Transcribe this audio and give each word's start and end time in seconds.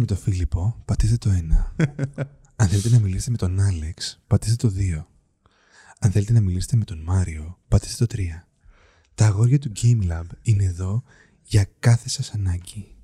με 0.00 0.06
τον 0.06 0.16
Φίλιππο, 0.16 0.82
πατήστε 0.84 1.16
το 1.16 1.30
1. 1.30 1.84
Αν 2.56 2.68
θέλετε 2.68 2.88
να 2.88 2.98
μιλήσετε 2.98 3.30
με 3.30 3.36
τον 3.36 3.60
Άλεξ, 3.60 4.20
πατήστε 4.26 4.68
το 4.68 4.74
2. 4.76 5.04
Αν 5.98 6.10
θέλετε 6.10 6.32
να 6.32 6.40
μιλήσετε 6.40 6.76
με 6.76 6.84
τον 6.84 6.98
Μάριο, 6.98 7.58
πατήστε 7.68 8.06
το 8.06 8.14
3. 8.16 8.20
Τα 9.14 9.26
αγόρια 9.26 9.58
του 9.58 9.72
Game 9.82 10.12
Lab 10.12 10.24
είναι 10.42 10.64
εδώ 10.64 11.02
για 11.42 11.66
κάθε 11.78 12.08
σας 12.08 12.32
ανάγκη. 12.32 12.94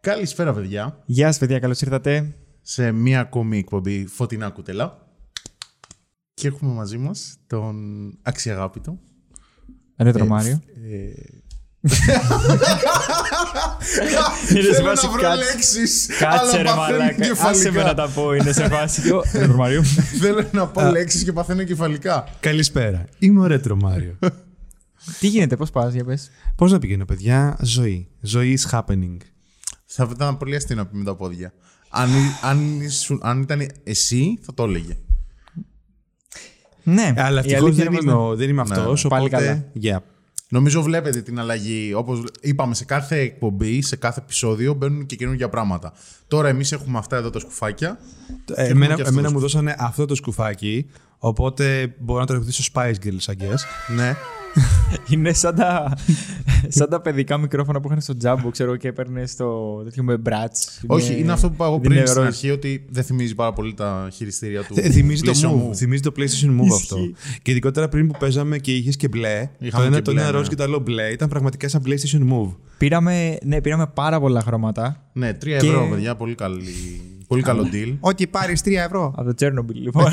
Καλησπέρα, 0.00 0.54
παιδιά, 0.54 1.02
Γεια 1.04 1.26
σας 1.26 1.38
παιδιά, 1.38 1.58
καλώς 1.58 1.80
ήρθατε. 1.80 2.34
σε 2.62 2.92
μία 2.92 3.20
ακόμη 3.20 3.58
εκπομπή 3.58 4.06
Φωτεινά 4.06 4.50
Κουτελά. 4.50 5.07
Και 6.38 6.48
έχουμε 6.48 6.72
μαζί 6.72 6.98
μας 6.98 7.36
τον 7.46 7.76
αξιαγάπητο. 8.22 8.98
Ρέτρο 9.96 10.24
ε, 10.24 10.26
Μάριο. 10.26 10.60
ε, 10.90 11.12
Είναι 14.50 14.62
σε 14.62 14.72
Θέλω 14.74 14.88
φάση 14.88 15.06
να 15.06 15.12
βρω 15.12 15.20
κάτσε. 15.22 15.44
λέξεις, 15.52 16.06
Κάτσε 16.06 16.38
αλλά 16.38 16.56
ρε 16.56 16.62
παθαίνω 16.62 16.98
μαλάκα, 16.98 17.48
άσε 17.48 17.70
με 17.70 17.82
να 17.82 17.92
κεφαλικά. 17.92 17.94
τα 17.94 18.08
πω, 18.08 18.34
είναι 18.34 18.52
σε 18.52 18.68
φάση. 18.68 19.10
Ω, 19.12 19.22
Ρέτρο 19.34 19.54
Μάριο. 19.56 19.82
Θέλω 20.20 20.48
να 20.52 20.66
πω 20.66 20.90
λέξεις 20.90 21.24
και 21.24 21.32
παθαίνω 21.32 21.62
κεφαλικά. 21.64 22.28
Καλησπέρα. 22.40 23.04
Είμαι 23.18 23.40
ο 23.40 23.46
Ρέτρο 23.46 23.76
Μάριο. 23.76 24.18
Τι 25.20 25.26
γίνεται, 25.26 25.56
πώς 25.56 25.70
πας, 25.70 25.92
για 25.94 26.04
πες. 26.04 26.30
Πώς 26.56 26.72
να 26.72 26.78
πηγαίνω, 26.78 27.04
παιδιά, 27.04 27.56
ζωή. 27.62 28.08
Ζωή 28.20 28.58
is 28.62 28.70
happening. 28.78 29.16
Θα 29.86 30.08
ήταν 30.12 30.36
πολύ 30.36 30.56
αστείο 30.56 30.76
να 30.76 30.86
πει 30.86 30.96
με 30.96 31.04
τα 31.04 31.14
πόδια. 31.16 31.52
Αν, 31.90 32.08
αν, 32.42 32.80
ήσουν- 32.80 33.20
αν 33.22 33.40
ήταν 33.42 33.68
εσύ, 33.84 34.38
θα 34.42 34.54
το 34.54 34.62
έλεγε. 34.62 34.96
Ναι, 36.92 37.12
Αλλά 37.16 37.34
η 37.34 37.38
ευτυχώς 37.38 37.62
αλήθεια 37.62 37.84
δεν, 37.84 37.92
είναι 37.92 38.02
είμαι, 38.02 38.12
πως 38.12 38.30
ο- 38.30 38.36
δεν 38.36 38.48
είμαι 38.48 38.62
Ναι, 38.68 38.74
αυτός, 38.74 39.04
ναι. 39.04 39.10
Πάλι 39.10 39.26
οπότε... 39.26 39.66
καλά. 39.82 39.98
Yeah. 39.98 40.02
Νομίζω 40.50 40.82
βλέπετε 40.82 41.20
την 41.20 41.38
αλλαγή. 41.38 41.92
Όπως 41.94 42.24
είπαμε, 42.40 42.74
σε 42.74 42.84
κάθε 42.84 43.18
εκπομπή, 43.18 43.82
σε 43.82 43.96
κάθε 43.96 44.20
επεισόδιο 44.24 44.74
μπαίνουν 44.74 45.06
και 45.06 45.16
καινούργια 45.16 45.48
πράγματα. 45.48 45.92
Τώρα 46.28 46.48
εμείς 46.48 46.72
έχουμε 46.72 46.98
αυτά 46.98 47.16
εδώ 47.16 47.30
τα 47.30 47.38
σκουφάκια. 47.38 47.98
Ε, 48.54 48.62
έχουμε 48.62 48.70
Εμένα, 48.70 48.94
και 48.94 49.00
αυτό 49.02 49.12
εμένα 49.12 49.28
το 49.28 49.34
μου 49.34 49.40
δώσανε 49.40 49.74
αυτό 49.78 50.04
το 50.06 50.14
σκουφάκι, 50.14 50.86
οπότε 51.18 51.94
μπορώ 51.98 52.20
να 52.20 52.26
το 52.26 52.34
ρωτήσω 52.34 52.70
Spice 52.74 52.94
Girls, 53.04 53.32
I 53.32 53.42
guess. 53.42 53.60
Ναι. 53.96 54.14
Είναι 55.10 55.32
σαν 55.32 55.54
τα, 55.54 55.92
σαν 56.68 56.88
τα 56.88 57.00
παιδικά 57.00 57.38
μικρόφωνα 57.38 57.80
που 57.80 57.88
είχαν 57.88 58.00
στο 58.00 58.16
τζάμπο, 58.16 58.50
ξέρω, 58.50 58.76
και 58.76 58.88
έπαιρνε 58.88 59.26
στο 59.26 59.80
τέτοιο 59.84 60.02
με 60.02 60.16
μπράτς. 60.16 60.80
Όχι, 60.86 61.12
με- 61.12 61.18
είναι 61.18 61.32
αυτό 61.32 61.48
που 61.48 61.54
είπα 61.54 61.64
εγώ 61.66 61.74
δεν 61.78 61.84
είναι 61.84 61.94
πριν 61.94 62.06
στην 62.06 62.18
ροζ. 62.22 62.26
αρχή, 62.26 62.50
ότι 62.50 62.84
δεν 62.90 63.04
θυμίζει 63.04 63.34
πάρα 63.34 63.52
πολύ 63.52 63.74
τα 63.74 64.08
χειριστήρια 64.12 64.62
του. 64.64 64.74
Θε- 64.74 64.92
Θυμίζει 64.92 65.22
το 65.22 65.32
PlayStation 65.34 65.68
Move. 65.70 65.74
Θυμίζει 65.74 66.02
το 66.02 66.12
PlayStation 66.16 66.60
Move 66.60 66.64
Ισχύει. 66.64 66.72
αυτό. 66.74 66.96
Και 67.42 67.50
ειδικότερα 67.50 67.88
πριν 67.88 68.06
που 68.08 68.18
παίζαμε 68.18 68.58
και 68.58 68.74
είχες 68.74 68.96
και 68.96 69.08
μπλε. 69.08 69.48
Είχαμε 69.58 69.82
το 69.82 69.88
ένα, 69.88 69.96
και 69.96 70.02
το 70.02 70.10
μπλε, 70.12 70.20
ένα 70.20 70.30
ναι. 70.30 70.36
ροζ 70.38 70.48
και 70.48 70.54
το 70.54 70.62
άλλο 70.62 70.78
μπλε. 70.78 71.08
Ήταν 71.08 71.28
πραγματικά 71.28 71.68
σαν 71.68 71.82
PlayStation 71.86 72.32
Move. 72.32 72.54
Πήραμε, 72.78 73.38
ναι, 73.44 73.60
πήραμε 73.60 73.86
πάρα 73.94 74.20
πολλά 74.20 74.40
χρώματα. 74.42 75.08
Ναι, 75.12 75.30
3 75.30 75.36
Και- 75.40 75.54
ευρώ, 75.54 75.88
παιδιά. 75.90 76.16
Πολύ, 76.16 76.34
καλή, 76.34 76.62
πολύ 77.28 77.42
καλό 77.42 77.68
deal. 77.72 77.96
Ό,τι 78.00 78.26
πάρεις 78.26 78.62
3 78.64 78.72
ευρώ. 78.84 79.14
Από 79.16 79.34
το 79.34 79.46
Chernobyl, 79.46 79.74
λοιπόν. 79.74 80.04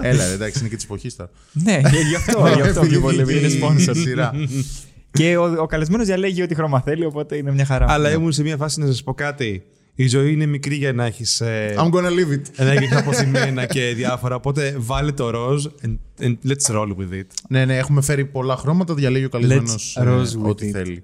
Έλα, 0.00 0.26
ρε, 0.26 0.32
εντάξει, 0.32 0.58
είναι 0.60 0.68
και 0.68 0.74
της 0.76 0.84
εποχής 0.84 1.16
τώρα. 1.16 1.30
ναι, 1.52 1.80
γι' 2.08 2.14
αυτό, 2.16 2.46
γι' 2.54 2.60
αυτό 2.60 2.80
πιο 2.80 3.00
πολύ, 3.00 3.20
επειδή 3.20 3.38
είναι 3.38 3.46
η 3.46 3.60
sponsor. 3.62 3.96
σειρά. 3.96 4.32
και 5.18 5.36
ο, 5.36 5.62
ο 5.62 5.66
καλεσμένος 5.66 6.06
διαλέγει 6.06 6.42
ό,τι 6.42 6.54
χρώμα 6.54 6.80
θέλει, 6.80 7.04
οπότε 7.04 7.36
είναι 7.36 7.52
μια 7.52 7.64
χαρά. 7.64 7.86
Αλλά 7.88 8.10
ήμουν 8.10 8.32
σε 8.32 8.42
μια 8.42 8.56
φάση 8.56 8.80
να 8.80 8.86
σας 8.86 9.02
πω 9.02 9.14
κάτι. 9.14 9.62
Η 9.94 10.06
ζωή 10.06 10.32
είναι 10.32 10.46
μικρή 10.46 10.74
για 10.74 10.92
να 10.92 11.04
έχεις. 11.04 11.42
I'm 11.76 11.90
gonna 11.90 12.10
leave 12.10 12.32
it. 12.32 12.64
να 12.64 12.72
έχεις 12.72 12.96
αποθυμένα 12.96 13.66
και 13.66 13.92
διάφορα. 13.96 14.34
Οπότε 14.34 14.74
βάλε 14.78 15.12
το 15.12 15.30
ροζ 15.30 15.66
and, 15.82 15.96
and 16.20 16.36
let's 16.46 16.74
roll 16.74 16.88
with 16.88 17.12
it. 17.12 17.26
Ναι, 17.48 17.64
ναι, 17.64 17.76
έχουμε 17.76 18.02
φέρει 18.02 18.24
πολλά 18.24 18.56
χρώματα. 18.56 18.94
Διαλέγει 18.94 19.24
ο 19.24 19.28
καλεσμένος 19.28 19.98
Let's 20.00 20.06
roll 20.06 20.42
with 20.42 20.48
ό,τι 20.48 20.70
it. 20.74 20.96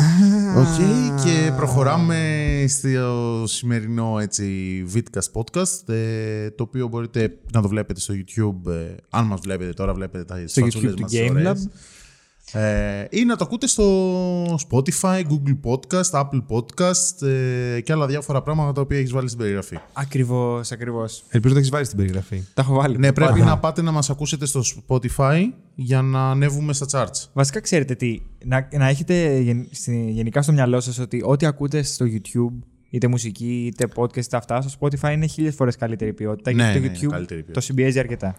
Θέλει. 0.00 1.14
Οκ, 1.14 1.24
και 1.24 1.52
προχωράμε 1.56 2.64
στο 2.68 3.44
σημερινό 3.46 4.18
έτσι, 4.20 4.44
Vidcast 4.94 5.42
podcast, 5.42 5.88
ε, 5.88 6.50
το 6.50 6.62
οποίο 6.62 6.88
μπορείτε 6.88 7.38
να 7.52 7.62
το 7.62 7.68
βλέπετε 7.68 8.00
στο 8.00 8.14
YouTube, 8.14 8.72
ε, 8.72 8.94
αν 9.10 9.26
μας 9.26 9.40
βλέπετε 9.42 9.72
τώρα, 9.72 9.94
βλέπετε 9.94 10.24
τα 10.24 10.42
Στο 10.46 10.60
φατσούλες 10.60 10.92
YouTube 10.92 10.96
του 10.96 11.02
μας 11.02 11.12
Game 11.12 11.30
ωραίες. 11.30 11.68
Ε, 12.52 13.06
ή 13.10 13.24
να 13.24 13.36
το 13.36 13.44
ακούτε 13.44 13.66
στο 13.66 13.84
Spotify, 14.44 15.22
Google 15.22 15.58
Podcast, 15.64 16.20
Apple 16.20 16.42
Podcast 16.48 17.26
ε, 17.26 17.80
και 17.80 17.92
άλλα 17.92 18.06
διάφορα 18.06 18.42
πράγματα 18.42 18.72
τα 18.72 18.80
οποία 18.80 18.98
έχεις 18.98 19.12
βάλει 19.12 19.26
στην 19.26 19.40
περιγραφή. 19.40 19.78
Ακριβώς, 19.92 20.70
ακριβώς. 20.72 21.24
Ελπίζω 21.28 21.52
να 21.54 21.58
έχεις 21.60 21.70
βάλει 21.72 21.84
στην 21.84 21.96
περιγραφή. 21.96 22.42
Τα 22.54 22.62
έχω 22.62 22.74
βάλει. 22.74 22.98
Ναι, 22.98 23.12
πρέπει 23.12 23.32
Πάντα. 23.32 23.44
να 23.44 23.58
πάτε 23.58 23.82
να 23.82 23.90
μας 23.90 24.10
ακούσετε 24.10 24.46
στο 24.46 24.62
Spotify 24.88 25.42
για 25.74 26.02
να 26.02 26.30
ανέβουμε 26.30 26.72
στα 26.72 26.86
charts. 26.92 27.28
Βασικά, 27.32 27.60
ξέρετε 27.60 27.94
τι, 27.94 28.20
να, 28.44 28.68
να 28.72 28.88
έχετε 28.88 29.38
γεν- 29.38 29.68
στη- 29.70 30.10
γενικά 30.10 30.42
στο 30.42 30.52
μυαλό 30.52 30.80
σας 30.80 30.98
ότι 30.98 31.22
ό,τι 31.24 31.46
ακούτε 31.46 31.82
στο 31.82 32.06
YouTube, 32.08 32.58
είτε 32.90 33.06
μουσική, 33.06 33.64
είτε 33.66 33.88
podcast, 33.94 34.16
είτε 34.24 34.36
αυτά, 34.36 34.60
στο 34.60 34.78
Spotify 34.80 35.12
είναι 35.12 35.26
χίλιες 35.26 35.54
φορές 35.54 35.76
καλύτερη 35.76 36.12
ποιότητα. 36.12 36.52
Ναι, 36.52 36.62
γιατί 36.62 36.78
ναι, 36.78 36.86
το 36.86 36.92
είναι 36.92 36.98
YouTube 36.98 37.10
καλύτερη 37.10 37.40
ποιότητα. 37.40 37.52
το 37.52 37.60
συμπιέζει 37.60 37.98
αρκετά. 37.98 38.36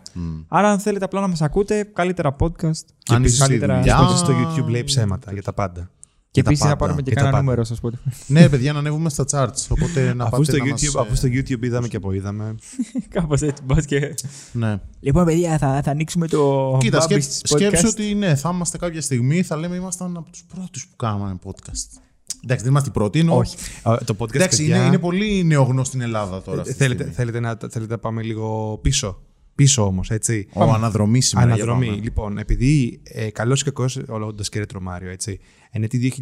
Άρα, 0.48 0.70
αν 0.72 0.80
θέλετε 0.80 1.06
απλά 1.06 1.22
να 1.22 1.28
μας 1.28 1.42
ακούτε, 1.42 1.84
καλύτερα 1.94 2.36
podcast. 2.40 2.86
Και 2.98 3.14
Αν 3.14 3.22
επίσης 3.22 3.34
είσαι 3.36 3.44
στη 3.46 3.58
δουλειά. 3.58 4.08
στο 4.16 4.34
YouTube 4.42 4.68
λέει 4.68 4.84
ψέματα 4.84 5.32
για 5.34 5.42
τα 5.42 5.54
πάντα. 5.54 5.90
Και 6.32 6.42
τα 6.44 6.50
επίσης 6.50 6.66
να 6.66 6.76
πάντα. 6.76 6.86
πάρουμε 6.86 7.02
και 7.02 7.10
Και 7.10 7.16
τα 7.16 7.22
κάνα 7.22 7.32
πάντα. 7.32 7.44
νούμερο 7.44 7.64
στο 7.64 7.76
Spotify. 7.82 8.12
ναι, 8.28 8.50
παιδιά, 8.50 8.74
να 8.74 8.80
ανέβουμε 8.80 9.10
στα 9.10 9.26
charts. 9.32 9.66
Οπότε 9.70 10.14
να 10.14 10.24
Αφού 10.24 10.32
πάτε 10.32 10.44
στο, 10.44 10.58
να 10.58 10.64
YouTube, 10.66 10.94
μας, 10.94 10.96
αφού 10.96 11.12
ε, 11.12 11.16
στο 11.16 11.28
YouTube 11.28 11.64
είδαμε 11.64 11.88
και 11.88 11.96
αποείδαμε. 11.98 12.56
Κάπως 13.16 13.42
έτσι, 13.42 13.64
μπας 13.66 13.86
και. 13.86 14.14
Ναι. 14.52 14.80
Λοιπόν, 15.00 15.26
παιδιά, 15.26 15.58
θα, 15.58 15.82
θα 15.84 15.92
ανοίξουμε 15.92 16.28
το. 16.28 16.78
Κοίτα, 16.80 17.00
Bubbles 17.00 17.04
σκέψ, 17.04 17.26
podcast. 17.38 17.42
σκέψου 17.46 17.88
ότι 17.90 18.16
ναι, 18.16 18.36
θα 18.36 18.52
είμαστε 18.54 18.78
κάποια 18.78 19.02
στιγμή, 19.02 19.42
θα 19.42 19.58
λέμε 19.58 19.76
ήμασταν 19.76 20.18
από 20.18 20.32
τους 20.32 20.44
πρώτους 20.56 20.88
που 20.88 20.96
κάναμε 20.96 21.40
podcast. 21.46 22.02
Εντάξει, 22.44 22.64
δεν 22.64 22.72
είμαστε 22.72 22.90
οι 22.90 22.92
πρώτοι, 22.92 23.20
εννοώ. 23.20 23.38
Όχι. 23.38 23.56
Α, 23.84 23.98
Το 24.06 24.16
podcast, 24.20 24.34
Εντάξει, 24.36 24.58
παιδιά, 24.58 24.76
είναι, 24.78 24.86
είναι 24.86 25.00
πολύ 25.00 25.44
νεογνώ 25.44 25.84
στην 25.84 26.02
Ελλάδα 26.02 26.42
τώρα. 26.42 26.60
αυτή 26.62 26.72
τη 26.74 26.78
θέλετε, 26.78 26.98
στιγμή. 27.04 27.16
θέλετε, 27.16 27.40
να, 27.40 27.70
θέλετε 27.72 27.94
να 27.94 28.00
πάμε 28.00 28.22
λίγο 28.22 28.80
πίσω. 28.82 29.22
Πίσω 29.56 29.86
όμως, 29.86 30.10
έτσι. 30.10 30.48
Ο 30.54 30.64
αναδρομή 30.64 31.22
σήμερα. 31.22 31.46
για 31.54 31.56
Αναδρομή. 31.64 31.86
πάμε. 31.88 32.02
Λοιπόν, 32.02 32.38
επειδή 32.38 33.02
ε, 33.04 33.30
καλός 33.30 33.62
ή 33.62 33.64
κακός, 33.64 34.00
όντα 34.08 34.44
και 34.44 34.60
ρετρομάριο, 34.60 35.10
έτσι. 35.10 35.40
Εν 35.72 35.84
έτη 35.84 36.14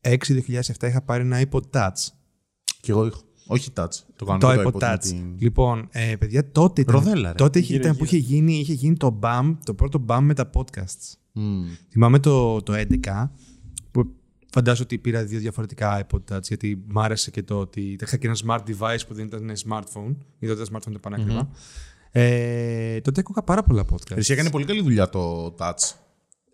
2006-2007 0.00 0.88
είχα 0.88 1.02
πάρει 1.04 1.22
ένα 1.22 1.42
iPod 1.50 1.60
Touch. 1.70 2.08
Κι 2.80 2.90
εγώ 2.90 3.06
είχα. 3.06 3.16
Όχι 3.46 3.70
touch. 3.76 3.88
Το 4.16 4.24
κάνω 4.24 4.38
Το 4.38 4.46
και 4.54 4.60
iPod 4.60 4.66
iPod 4.66 4.72
με 4.80 4.92
Touch. 4.94 4.98
την- 5.00 5.34
Λοιπόν, 5.38 5.88
ε, 5.90 6.16
παιδιά, 6.16 6.50
τότε 6.50 6.80
ήταν, 6.80 6.94
Ροδέλα, 6.94 7.28
ρε. 7.28 7.34
τότε 7.34 7.58
είχε- 7.58 7.72
Γύρω, 7.72 7.84
ήταν 7.84 7.96
που 7.96 8.04
είχε 8.04 8.16
γίνει, 8.16 8.54
είχε 8.58 8.72
γίνει 8.72 8.96
το 8.96 9.18
BAM, 9.22 9.54
το 9.64 9.74
πρώτο 9.74 10.04
BAM 10.08 10.18
με 10.22 10.34
τα 10.34 10.50
podcasts. 10.54 11.12
Μμμ. 11.32 11.64
Θυμάμαι 11.90 12.18
το, 12.18 12.62
το 12.62 12.72
11 12.72 13.30
που 13.53 13.53
φαντάζομαι 14.54 14.84
ότι 14.84 14.98
πήρα 14.98 15.24
δύο 15.24 15.38
διαφορετικά 15.38 16.06
iPod 16.06 16.20
Touch 16.34 16.42
γιατί 16.42 16.82
μ' 16.88 16.98
άρεσε 16.98 17.30
και 17.30 17.42
το 17.42 17.58
ότι 17.58 17.96
είχα 18.00 18.16
και 18.16 18.26
ένα 18.26 18.36
smart 18.46 18.58
device 18.70 19.00
που 19.08 19.14
δεν 19.14 19.24
ήταν 19.26 19.50
smartphone. 19.68 20.14
Γιατί 20.38 20.56
τότε 20.56 20.70
τα 20.70 20.78
smartphone 20.78 20.88
ήταν 20.88 21.00
πανάκριβα. 21.00 21.48
Ε, 22.10 23.00
τότε 23.00 23.20
άκουγα 23.20 23.42
πάρα 23.42 23.62
πολλά 23.62 23.84
podcast. 23.92 24.16
Εσύ 24.16 24.32
έκανε 24.32 24.50
πολύ 24.50 24.64
καλή 24.64 24.82
δουλειά 24.82 25.08
το 25.08 25.54
touch. 25.58 25.92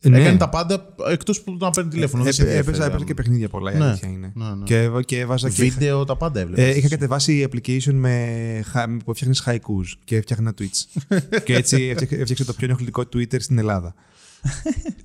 Ναι. 0.02 0.20
Έκανε 0.20 0.36
τα 0.36 0.48
πάντα 0.48 0.94
εκτός 1.10 1.42
που 1.42 1.56
να 1.60 1.70
παίρνει 1.70 1.90
τηλέφωνο. 1.90 2.22
δεν 2.24 2.32
σε 2.32 2.42
Ε, 2.42 2.44
ενδιαφέρε, 2.44 2.68
έπαιζα, 2.68 2.84
έπαιζα 2.84 3.00
αν- 3.00 3.06
και 3.06 3.14
παιχνίδια 3.14 3.48
πολλά, 3.48 3.72
η 3.72 3.78
Ναι, 3.78 3.84
αλήθεια 3.84 4.08
είναι. 4.08 4.32
ναι, 4.34 4.54
ναι. 4.54 4.64
Και, 4.64 4.82
έβα- 4.82 5.02
και 5.02 5.18
έβαζα 5.20 5.50
και. 5.50 5.62
Βίντεο, 5.62 6.04
τα 6.04 6.16
πάντα 6.16 6.40
έβλεπες. 6.40 6.64
Ε, 6.74 6.76
είχα 6.78 6.88
κατεβάσει 6.88 7.48
application 7.50 7.92
με, 7.92 8.36
χα- 8.66 8.96
που 8.96 9.10
έφτιαχνες 9.10 9.42
haikus 9.46 9.86
και 10.04 10.16
έφτιαχνα 10.16 10.54
tweets. 10.58 11.02
και 11.44 11.54
έτσι 11.54 11.82
έφτιαξα, 11.82 12.16
έφτιαξα 12.16 12.44
το 12.44 12.52
πιο 12.52 12.66
ενοχλητικό 12.66 13.02
Twitter 13.02 13.40
στην 13.40 13.58
Ελλάδα. 13.58 13.94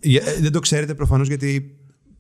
Για- 0.02 0.24
ε, 0.26 0.40
δεν 0.42 0.52
το 0.52 0.60
ξέρετε 0.60 0.94
προφανώς 0.96 1.28
γιατί. 1.28 1.76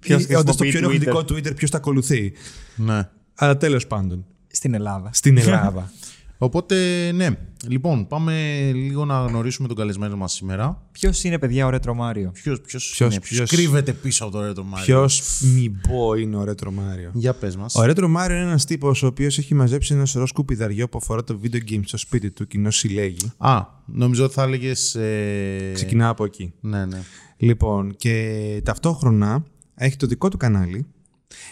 Ποιος 0.05 0.39
Όντως 0.39 0.55
το 0.55 0.63
χρησιμοποιεί 0.63 0.69
πιο 0.69 0.79
ενοχλητικό 0.79 1.19
Twitter, 1.19 1.55
ποιος 1.55 1.69
τα 1.69 1.77
ακολουθεί. 1.77 2.31
Ναι. 2.75 3.09
Αλλά 3.35 3.57
τέλος 3.57 3.87
πάντων. 3.87 4.25
Στην 4.47 4.73
Ελλάδα. 4.73 5.09
Στην 5.13 5.37
Ελλάδα. 5.37 5.91
Οπότε, 6.37 6.75
ναι. 7.11 7.29
Λοιπόν, 7.67 8.07
πάμε 8.07 8.33
λίγο 8.73 9.05
να 9.05 9.25
γνωρίσουμε 9.25 9.67
τον 9.67 9.77
καλεσμένο 9.77 10.15
μας 10.15 10.33
σήμερα. 10.33 10.81
Ποιος 10.91 11.23
είναι, 11.23 11.39
παιδιά, 11.39 11.65
ο 11.65 11.69
Ρέτρο 11.69 11.93
Μάριο; 11.93 12.31
Ποιο 12.33 12.57
ποιος, 12.67 12.89
Ποιος- 12.95 13.13
ναι, 13.13 13.19
ποιος 13.19 13.37
ποιος- 13.37 13.49
κρύβεται 13.49 13.93
πίσω 13.93 14.25
από 14.25 14.33
το 14.33 14.49
Retro 14.49 14.59
Mario. 14.59 14.83
Ποιος 14.83 15.41
μη 15.55 15.69
πω 15.69 16.13
είναι 16.13 16.35
ο 16.35 16.43
Ρέτρο 16.43 16.71
Μάριο; 16.71 17.11
Για 17.13 17.33
πες 17.33 17.55
μας. 17.55 17.75
Ο 17.75 17.85
Ρέτρο 17.85 18.07
Μάριο 18.07 18.35
είναι 18.37 18.45
ένας 18.45 18.65
τύπος 18.65 19.03
ο 19.03 19.07
οποίος 19.07 19.37
έχει 19.37 19.53
μαζέψει 19.55 19.93
ένα 19.93 20.05
σωρό 20.05 20.25
σκουπιδαριό 20.25 20.89
που 20.89 20.97
αφορά 21.01 21.23
το 21.23 21.39
video 21.43 21.71
game 21.71 21.81
στο 21.85 21.97
σπίτι 21.97 22.31
του, 22.31 22.47
κοινό 22.47 22.71
συλλέγει. 22.71 23.31
Α, 23.37 23.61
νομίζω 23.85 24.23
ότι 24.23 24.33
θα 24.33 24.43
έλεγες. 24.43 24.95
Ε... 24.95 25.71
Ξεκινάω 25.73 26.11
από 26.11 26.25
εκεί. 26.25 26.53
Ναι, 26.59 26.85
ναι. 26.85 27.01
Λοιπόν, 27.37 27.95
και 27.95 28.61
ταυτόχρονα 28.65 29.43
έχει 29.75 29.95
το 29.97 30.07
δικό 30.07 30.29
του 30.29 30.37
κανάλι. 30.37 30.85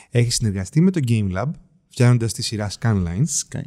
Έχει 0.09 0.31
συνεργαστεί 0.31 0.81
με 0.81 0.91
το 0.91 0.99
Game 1.07 1.31
Lab, 1.37 1.45
φτιάχνοντας 1.89 2.33
τη 2.33 2.41
σειρά 2.41 2.71
Scanlines. 2.79 3.59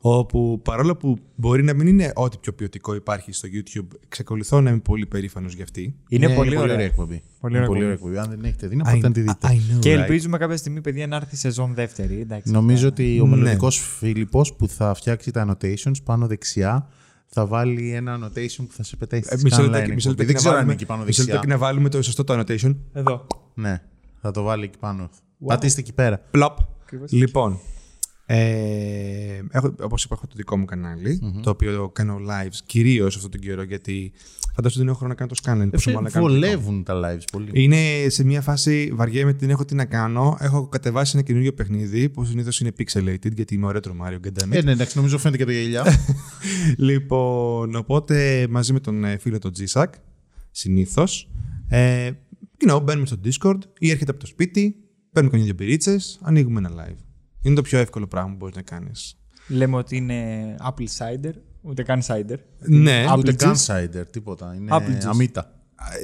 Όπου 0.00 0.60
παρόλο 0.64 0.96
που 0.96 1.18
μπορεί 1.34 1.62
να 1.62 1.74
μην 1.74 1.86
είναι 1.86 2.12
ό,τι 2.14 2.36
πιο 2.38 2.52
ποιοτικό 2.52 2.94
υπάρχει 2.94 3.32
στο 3.32 3.48
YouTube, 3.52 3.86
εξακολουθώ 4.04 4.60
να 4.60 4.70
είμαι 4.70 4.78
πολύ 4.78 5.06
περήφανος 5.06 5.54
γι' 5.54 5.62
αυτή. 5.62 5.94
Είναι 6.08 6.26
Ναι, 6.26 6.34
πολύ 6.34 6.56
ωραία. 6.56 6.80
εκπομπή. 6.80 7.22
Πολύ 7.40 7.56
Είναι 7.56 7.66
ωραία 7.66 7.66
πολύ 7.66 7.80
ωραία 7.80 7.92
εκπομπή. 7.92 8.12
εκπομπή. 8.14 8.32
Αν 8.34 8.40
δεν 8.40 8.48
έχετε 8.50 8.66
δει, 8.66 8.76
να 8.76 8.84
πάτε 8.84 8.98
να 8.98 9.12
τη 9.12 9.20
δείτε. 9.20 9.36
I 9.42 9.46
know, 9.76 9.78
Και 9.80 9.94
right? 9.94 9.98
ελπίζουμε 9.98 10.38
κάποια 10.38 10.56
στιγμή, 10.56 10.80
παιδιά, 10.80 11.06
να 11.06 11.16
έρθει 11.16 11.36
σεζόν 11.36 11.74
δεύτερη. 11.74 12.20
Εντάξει, 12.20 12.52
Νομίζω 12.52 12.88
ότι 12.88 13.20
ο 13.20 13.26
Ναι. 13.26 13.36
μελλοντικός 13.36 13.78
Φίλιππος 13.98 14.54
που 14.54 14.68
θα 14.68 14.94
φτιάξει 14.94 15.30
τα 15.30 15.46
annotations 15.60 16.02
πάνω 16.04 16.26
δεξιά 16.26 16.88
θα 17.26 17.46
βάλει 17.46 17.92
ένα 17.92 18.18
annotation 18.18 18.64
που 18.66 18.72
θα 18.72 18.82
σε 18.82 18.96
πετάει 18.96 19.20
Ε, 19.20 19.22
στη 19.36 19.42
μισό 19.44 19.56
scanline 19.56 19.60
λεπτάκι, 19.64 19.92
μισό 19.92 20.10
εκπομπή. 20.10 20.26
λεπτάκι 20.26 20.26
Δεν 20.26 20.34
να 20.34 20.38
ξέρω 20.38 20.54
αν 20.54 20.60
είναι 20.60 20.66
βάλουμε- 20.66 20.72
εκεί 20.74 20.86
πάνω 20.86 21.04
μισό 21.04 21.20
λεπτάκι 21.22 21.46
δεξιά. 21.46 21.58
να 21.58 21.66
βάλουμε 21.66 21.88
το 21.88 22.02
σωστό 22.02 22.24
το 22.24 22.34
annotation. 22.40 22.76
Εδώ. 22.92 23.26
Ναι, 23.54 23.80
θα 24.20 24.30
το 24.30 24.42
βάλει 24.42 24.64
εκεί 24.64 24.78
πάνω. 24.78 25.10
Πατήστε 25.46 25.80
εκεί 25.80 25.92
πέρα. 25.92 26.20
Πλοπ. 26.30 26.58
Ακριβώς. 26.82 27.12
Λοιπόν, 27.12 27.60
ε, 28.28 29.42
έχω, 29.50 29.74
όπως 29.80 30.04
είπα, 30.04 30.14
έχω 30.14 30.26
το 30.26 30.32
δικό 30.36 30.56
μου 30.56 30.64
καναλι 30.64 31.20
το 31.42 31.50
οποίο 31.50 31.90
κάνω 31.92 32.16
lives 32.16 32.56
κυρίως 32.66 33.16
αυτόν 33.16 33.30
τον 33.30 33.40
καιρό, 33.40 33.62
γιατί 33.62 34.12
φαντάζομαι 34.54 34.84
δεν 34.84 34.88
έχω 34.88 34.96
χρόνο 34.96 35.14
να 35.18 35.18
κάνω 35.18 35.30
το 35.34 35.40
scanning. 35.42 35.70
πόσο 35.70 35.90
μάλλον 35.90 36.04
να 36.04 36.10
κάνω 36.10 36.26
το 36.26 36.32
δικό 36.32 36.46
μου. 36.46 36.50
Βολεύουν 36.50 36.82
τα 36.84 37.00
lives 37.04 37.24
πολύ. 37.32 37.50
Είναι 37.52 38.08
σε 38.08 38.24
μια 38.24 38.40
φάση, 38.40 38.92
βαριέμαι, 38.94 39.32
την 39.32 39.50
έχω 39.50 39.64
τι 39.64 39.74
να 39.74 39.84
κάνω. 39.84 40.36
Έχω 40.40 40.68
κατεβάσει 40.68 41.12
ένα 41.14 41.24
καινούριο 41.26 41.54
παιχνίδι 41.54 42.08
που 42.08 42.24
συνήθως 42.24 42.60
είναι 42.60 42.72
pixelated, 42.78 43.32
γιατί 43.32 43.54
είμαι 43.54 43.66
ωραίο 43.66 43.80
τρομάριο, 43.80 44.18
goddammit. 44.24 44.52
Ε, 44.52 44.62
ναι, 44.62 44.70
εντάξει, 44.70 44.96
νομίζω 44.96 45.18
φαίνεται 45.18 45.44
και 45.44 45.50
το 45.50 45.58
γελιά. 45.58 45.84
Λοιπόν, 46.76 47.74
οπότε 47.74 48.46
μαζί 48.50 48.72
με 48.72 48.80
τον 48.80 49.04
ε, 49.04 49.18
φίλο 49.18 49.38
τον 49.38 49.52
G-Sack, 49.58 49.90
συνήθως, 50.50 51.28
ε, 51.68 52.10
you 52.58 52.70
know, 52.74 52.82
μπαίνουμε 52.82 53.06
στο 53.06 53.16
Discord 53.24 53.58
ή 53.78 53.90
έρχεται 53.90 54.10
από 54.10 54.20
το 54.20 54.26
σπίτι, 54.26 54.76
παίρνουμε 55.12 55.36
κανένα 55.36 55.54
δύο 55.54 55.54
πυρίτσε, 55.66 55.96
ανοίγουμε 56.22 56.58
ένα 56.58 56.70
live. 56.86 56.96
Είναι 57.42 57.54
το 57.54 57.62
πιο 57.62 57.78
εύκολο 57.78 58.06
πράγμα 58.06 58.30
που 58.30 58.36
μπορείς 58.36 58.54
να 58.56 58.62
κάνεις. 58.62 59.16
Λέμε 59.48 59.76
ότι 59.76 59.96
είναι 59.96 60.54
Apple 60.60 60.86
Cider, 60.98 61.32
ούτε 61.62 61.82
καν 61.82 62.00
Cider. 62.06 62.36
Ναι, 62.58 63.04
Ούτε 63.18 63.30
Apple 63.32 63.36
καν 63.36 63.54
juice. 63.54 63.66
cider, 63.84 64.02
τίποτα. 64.10 64.54
Είναι 64.54 64.68
Apple 64.70 65.02
juice. 65.02 65.04
αμύτα. 65.06 65.60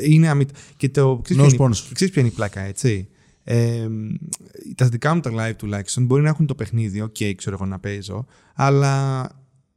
είναι 0.06 0.28
αμύτα. 0.28 0.54
Και 0.76 0.88
το 0.88 1.20
ξέρεις 1.24 1.42
No 1.42 1.46
ποια, 1.46 1.64
είναι, 1.64 1.74
sponsor. 1.74 1.90
ξέρεις 1.94 2.12
ποια 2.12 2.22
είναι 2.22 2.30
η 2.30 2.34
πλάκα, 2.34 2.60
έτσι; 2.60 3.08
Ε, 3.44 3.88
τα 4.74 4.88
δικά 4.88 5.14
μου 5.14 5.20
τα 5.20 5.30
live 5.34 5.56
τουλάχιστον 5.56 6.04
μπορεί 6.04 6.22
να 6.22 6.28
έχουν 6.28 6.46
το 6.46 6.54
παιχνίδι, 6.54 7.00
οκ, 7.00 7.16
ξέρω 7.36 7.56
εγώ 7.60 7.66
να 7.66 7.78
παίζω, 7.78 8.26
αλλά 8.54 9.22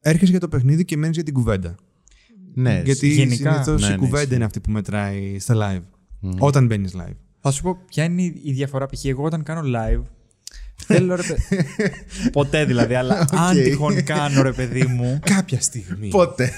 έρχεσαι 0.00 0.30
για 0.30 0.40
το 0.40 0.48
παιχνίδι 0.48 0.84
και 0.84 0.96
μένεις 0.96 1.14
για 1.14 1.24
την 1.24 1.34
κουβέντα. 1.34 1.74
Ναι, 2.54 2.82
Γιατί 2.84 3.08
γενικά- 3.08 3.52
συνήθως 3.52 3.80
Ναι, 3.80 3.86
η 3.86 3.90
ναι, 3.90 3.96
κουβέντα 3.96 4.20
ισχύει. 4.22 4.34
είναι 4.34 4.44
αυτή 4.44 4.60
που 4.60 4.70
μετράει 4.70 5.38
στα 5.38 5.54
live. 5.56 5.82
Όταν 6.38 6.66
μπαίνεις 6.66 6.92
live. 6.96 7.16
Θα 7.40 7.50
σου 7.50 7.62
πω 7.62 7.78
ποια 7.86 8.04
είναι 8.04 8.22
η 8.22 8.52
διαφορά. 8.52 8.86
Π.χ. 8.86 9.04
εγώ 9.04 9.24
όταν 9.24 9.42
κάνω 9.42 9.62
live. 9.64 10.02
Θέλω 10.76 11.14
ρε 11.14 11.22
παιδί. 11.22 11.64
Ποτέ 12.32 12.64
δηλαδή, 12.64 12.94
αλλά 12.94 13.26
αν 13.46 13.54
τυχόν 13.62 14.04
κάνω 14.04 14.42
ρε 14.42 14.52
παιδί 14.52 14.86
μου. 14.86 15.18
Κάποια 15.34 15.60
στιγμή. 15.60 16.08
Πότε. 16.08 16.52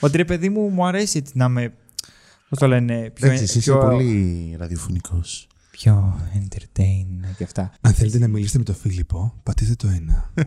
Ότι 0.00 0.16
ρε 0.16 0.24
παιδί 0.24 0.48
μου 0.48 0.68
μου 0.68 0.86
αρέσει 0.86 1.18
έτσι 1.18 1.32
να 1.36 1.48
με. 1.48 1.72
Πώς 2.48 2.58
το 2.58 2.66
λένε, 2.66 3.10
πιο, 3.10 3.26
Εντάξει, 3.26 3.42
εσύ 3.42 3.58
είσαι 3.58 3.70
πιο, 3.70 3.80
πολύ 3.80 4.54
ραδιοφωνικός. 4.58 5.46
πιο 5.70 6.20
entertain 6.34 7.34
και 7.36 7.44
αυτά. 7.44 7.72
Αν 7.80 7.92
θέλετε 7.92 8.18
να 8.18 8.28
μιλήσετε 8.28 8.58
με 8.58 8.64
τον 8.64 8.74
Φίλιππο, 8.74 9.40
πατήστε 9.42 9.74
το 9.74 9.88
1. 10.34 10.42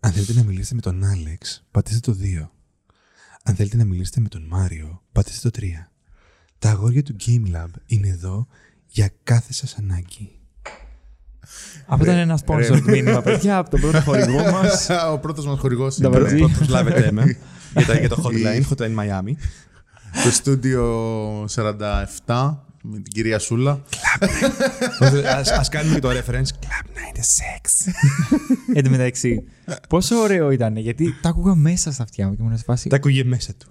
Αν 0.00 0.12
θέλετε 0.12 0.32
να 0.32 0.42
μιλήσετε 0.44 0.74
με 0.74 0.80
τον 0.80 1.04
Άλεξ, 1.04 1.66
πατήστε 1.70 2.12
το 2.12 2.18
2. 2.42 2.48
Αν 3.42 3.54
θέλετε 3.54 3.76
να 3.76 3.84
μιλήσετε 3.84 4.20
με 4.20 4.28
τον 4.28 4.42
Μάριο, 4.42 5.02
πατήστε 5.12 5.50
το 5.50 5.58
3. 5.60 5.64
Τα 6.58 6.70
αγόρια 6.70 7.02
του 7.02 7.16
Game 7.26 7.56
Lab 7.56 7.66
είναι 7.86 8.08
εδώ 8.08 8.46
για 8.86 9.10
κάθε 9.22 9.52
σας 9.52 9.76
ανάγκη. 9.78 10.30
Αυτό 11.86 12.04
ήταν 12.04 12.16
ένα 12.18 12.38
sponsored 12.46 12.82
μήνυμα, 12.86 13.22
παιδιά, 13.22 13.58
από 13.58 13.70
τον 13.70 13.80
πρώτο 13.80 14.00
χορηγό 14.00 14.50
μας. 14.52 14.88
Ο 15.12 15.18
πρώτος 15.18 15.46
μας 15.46 15.58
χορηγός 15.58 15.96
Τα 15.96 16.08
είναι 16.08 16.18
βαζί. 16.18 16.36
Πρώτος 16.38 16.68
λάβετε 16.68 17.12
με 17.12 17.22
για, 17.76 17.86
τα- 17.86 17.98
για 17.98 18.08
το 18.08 18.22
hotline, 18.24 18.62
hotline 18.72 18.96
Miami. 18.98 19.32
το 20.24 20.30
στούντιο 20.30 21.44
47 22.26 22.54
με 22.90 22.98
την 22.98 23.12
κυρία 23.12 23.38
Σούλα. 23.38 23.82
ας, 25.36 25.50
ας 25.50 25.68
κάνουμε 25.68 25.94
και 25.94 26.00
το 26.00 26.08
reference. 26.10 26.48
Club 26.64 26.86
96. 26.86 27.92
Εν 28.74 28.84
τω 28.84 28.90
μεταξύ, 28.90 29.42
πόσο 29.88 30.16
ωραίο 30.16 30.50
ήταν, 30.50 30.76
γιατί 30.76 31.14
τα 31.22 31.28
άκουγα 31.28 31.54
μέσα 31.54 31.92
στα 31.92 32.02
αυτιά 32.02 32.26
μου 32.28 32.34
και 32.36 32.42
ήμουν 32.42 32.56
σε 32.56 32.64
φάση. 32.66 32.88
Τα 32.88 32.96
ακούγε 32.96 33.24
μέσα 33.24 33.52
του. 33.58 33.66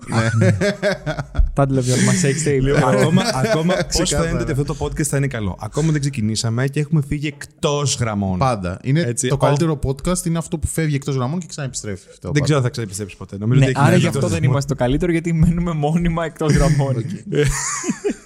Τα 1.53 1.65
τηλεοπτικά 1.65 1.95
μα 2.01 2.11
sex 2.11 2.47
tape. 2.47 2.83
ακόμα 2.93 3.21
ακόμα 3.33 3.73
πώς 3.83 3.85
Ξεκάθαρα. 3.87 4.23
φαίνεται 4.23 4.43
ότι 4.43 4.51
αυτό 4.51 4.63
το 4.63 4.85
podcast 4.85 5.03
θα 5.03 5.17
είναι 5.17 5.27
καλό. 5.27 5.57
Ακόμα 5.59 5.91
δεν 5.91 5.99
ξεκινήσαμε 6.01 6.67
και 6.67 6.79
έχουμε 6.79 7.01
φύγει 7.07 7.27
εκτός 7.27 7.97
γραμμών. 7.99 8.37
Πάντα. 8.39 8.79
Είναι 8.83 9.01
Έτσι, 9.01 9.27
το 9.27 9.33
ο- 9.35 9.37
καλύτερο 9.37 9.79
podcast 9.83 10.25
είναι 10.25 10.37
αυτό 10.37 10.57
που 10.57 10.67
φεύγει 10.67 10.95
εκτός 10.95 11.15
γραμμών 11.15 11.39
και 11.39 11.45
ξαναεπιστρέφει. 11.49 12.07
Αυτό 12.09 12.19
Δεν 12.21 12.31
πάντα. 12.31 12.43
ξέρω 12.43 12.57
αν 12.57 12.63
θα 12.63 12.69
ξαναπιστέψει 12.69 13.17
ποτέ. 13.17 13.37
Νομίζω 13.37 13.59
Ναι, 13.59 13.65
ότι 13.65 13.73
έχει 13.73 13.81
άρα 13.85 13.89
μείνει 13.89 14.01
γι' 14.01 14.07
εκτός 14.07 14.23
αυτό 14.23 14.27
δεν 14.35 14.37
γραμμών. 14.37 14.51
είμαστε 14.51 14.73
το 14.73 14.79
καλύτερο, 14.83 15.11
γιατί 15.11 15.33
μένουμε 15.33 15.73
μόνιμα 15.73 16.25
εκτός 16.25 16.53
γραμμών. 16.53 16.95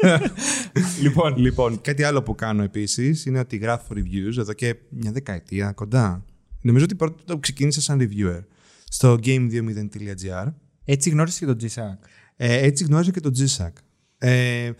λοιπόν, 1.02 1.38
Λοιπόν, 1.38 1.82
κάτι 1.82 2.04
άλλο 2.04 2.24
που 2.24 2.36
κάνω 2.36 2.64
επίσης 2.64 3.26
είναι 3.26 3.40
ότι 3.40 3.58
γράφω 3.58 3.94
reviews 3.96 4.38
εδώ 4.38 4.54
και 4.54 4.76
μια 4.90 5.12
δεκαετία 5.12 5.72
κοντά. 5.72 6.26
Νομίζω 6.62 6.86
ότι 6.86 6.96
πρώτα 6.96 7.24
το 7.26 7.38
ξεκίνησα 7.38 7.82
σαν 7.82 8.00
reviewer 8.02 8.44
στο 8.88 9.18
game20.gr. 9.24 10.54
έτσι 10.86 11.10
γνώρισες 11.10 11.40
και 11.40 11.46
τον 11.46 11.58
G-Sack; 11.62 11.98
Ε, 12.36 12.66
έτσι 12.66 12.84
γνώρισα 12.84 13.12
και 13.12 13.20
τον 13.20 13.34
G-Sack. 13.38 13.74
Ε, 14.18 14.72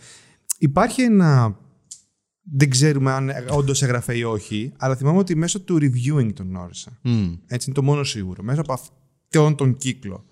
υπάρχει 0.58 1.02
ένα. 1.02 1.56
Δεν 2.54 2.70
ξέρουμε 2.70 3.12
αν 3.12 3.30
όντως 3.50 3.82
έγραφε 3.82 4.16
ή 4.16 4.22
όχι, 4.22 4.72
αλλά 4.76 4.96
θυμάμαι 4.96 5.18
ότι 5.18 5.36
μέσω 5.36 5.60
του 5.60 5.76
reviewing 5.76 6.32
τον 6.34 6.48
γνώρισα. 6.48 6.98
Μμ. 7.02 7.32
Έτσι 7.46 7.66
είναι 7.66 7.74
το 7.74 7.82
μόνο 7.82 8.04
σίγουρο. 8.04 8.42
Μέσα 8.42 8.60
από 8.60 8.72
αυτόν 8.72 9.56
τον 9.56 9.76
κύκλο. 9.76 10.24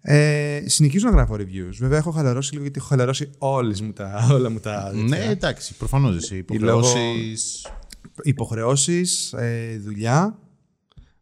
Ε, 0.00 0.62
συνεχίζω 0.66 1.08
να 1.08 1.12
γράφω 1.14 1.34
reviews. 1.34 1.74
Βέβαια, 1.78 1.98
έχω 1.98 2.10
χαλαρώσει 2.10 2.50
λίγο 2.50 2.62
γιατί 2.62 2.78
έχω 2.78 2.88
χαλαρώσει 2.88 3.30
όλες 3.38 3.80
μου 3.80 3.92
τα, 3.92 4.28
όλα 4.32 4.50
μου 4.50 4.60
τα. 4.60 4.92
Ναι, 4.94 5.24
εντάξει, 5.24 5.74
προφανώς 5.74 6.16
εσύ. 6.16 6.36
Υποχρεώσεις. 6.36 7.66
Υποχρεώσεις, 8.22 9.32
ε, 9.32 9.78
δουλειά. 9.84 10.38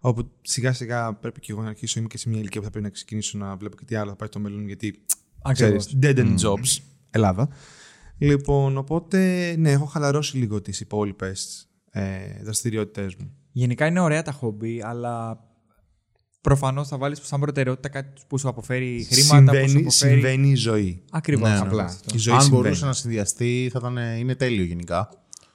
Όπου 0.00 0.30
σιγά 0.42 0.72
σιγά 0.72 1.14
πρέπει 1.14 1.40
και 1.40 1.52
εγώ 1.52 1.62
να 1.62 1.68
αρχίσω. 1.68 1.98
Είμαι 1.98 2.08
και 2.08 2.18
σε 2.18 2.28
μια 2.28 2.38
ηλικία 2.38 2.60
που 2.60 2.66
θα 2.66 2.72
πρέπει 2.72 2.86
να 2.86 2.92
ξεκινήσω 2.92 3.38
να 3.38 3.56
βλέπω 3.56 3.76
και 3.76 3.84
τι 3.84 3.94
άλλο 3.94 4.10
θα 4.10 4.16
πάει 4.16 4.28
στο 4.28 4.38
μέλλον. 4.38 4.66
Γιατί 4.66 5.04
Ακριβώς. 5.42 5.86
ξέρεις, 5.86 6.16
dead 6.16 6.18
end 6.18 6.48
jobs. 6.48 6.82
Ελλάδα. 7.10 7.48
Λοιπόν, 8.18 8.76
οπότε 8.76 9.54
ναι, 9.58 9.70
έχω 9.70 9.84
χαλαρώσει 9.84 10.36
λίγο 10.36 10.60
τις 10.60 10.80
υπόλοιπες 10.80 11.68
ε, 11.90 12.42
δραστηριότητες 12.42 13.14
μου. 13.14 13.34
Γενικά 13.52 13.86
είναι 13.86 14.00
ωραία 14.00 14.22
τα 14.22 14.32
χόμπι, 14.32 14.82
αλλά 14.82 15.44
προφανώς 16.46 16.88
θα 16.88 16.96
βάλεις 16.98 17.20
σαν 17.22 17.40
προτεραιότητα 17.40 17.88
κάτι 17.88 18.08
που 18.28 18.38
σου 18.38 18.48
αποφέρει 18.48 19.06
χρήματα. 19.10 19.52
που 19.52 19.56
σου 19.58 19.64
Συμβαίνει, 19.66 19.80
αποφέρει... 19.80 19.90
συμβαίνει 19.90 20.48
η 20.50 20.54
ζωή. 20.54 21.02
Ακριβώς. 21.10 21.48
Ναι, 21.48 21.54
ναι. 21.54 21.60
Απλά. 21.60 21.96
Η 22.14 22.18
ζωή 22.18 22.34
Αν 22.34 22.40
συμβαίνει. 22.40 22.62
μπορούσε 22.62 22.84
να 22.84 22.92
συνδυαστεί, 22.92 23.68
θα 23.72 23.78
ήταν, 23.80 23.96
είναι 24.18 24.34
τέλειο 24.34 24.64
γενικά. 24.64 25.08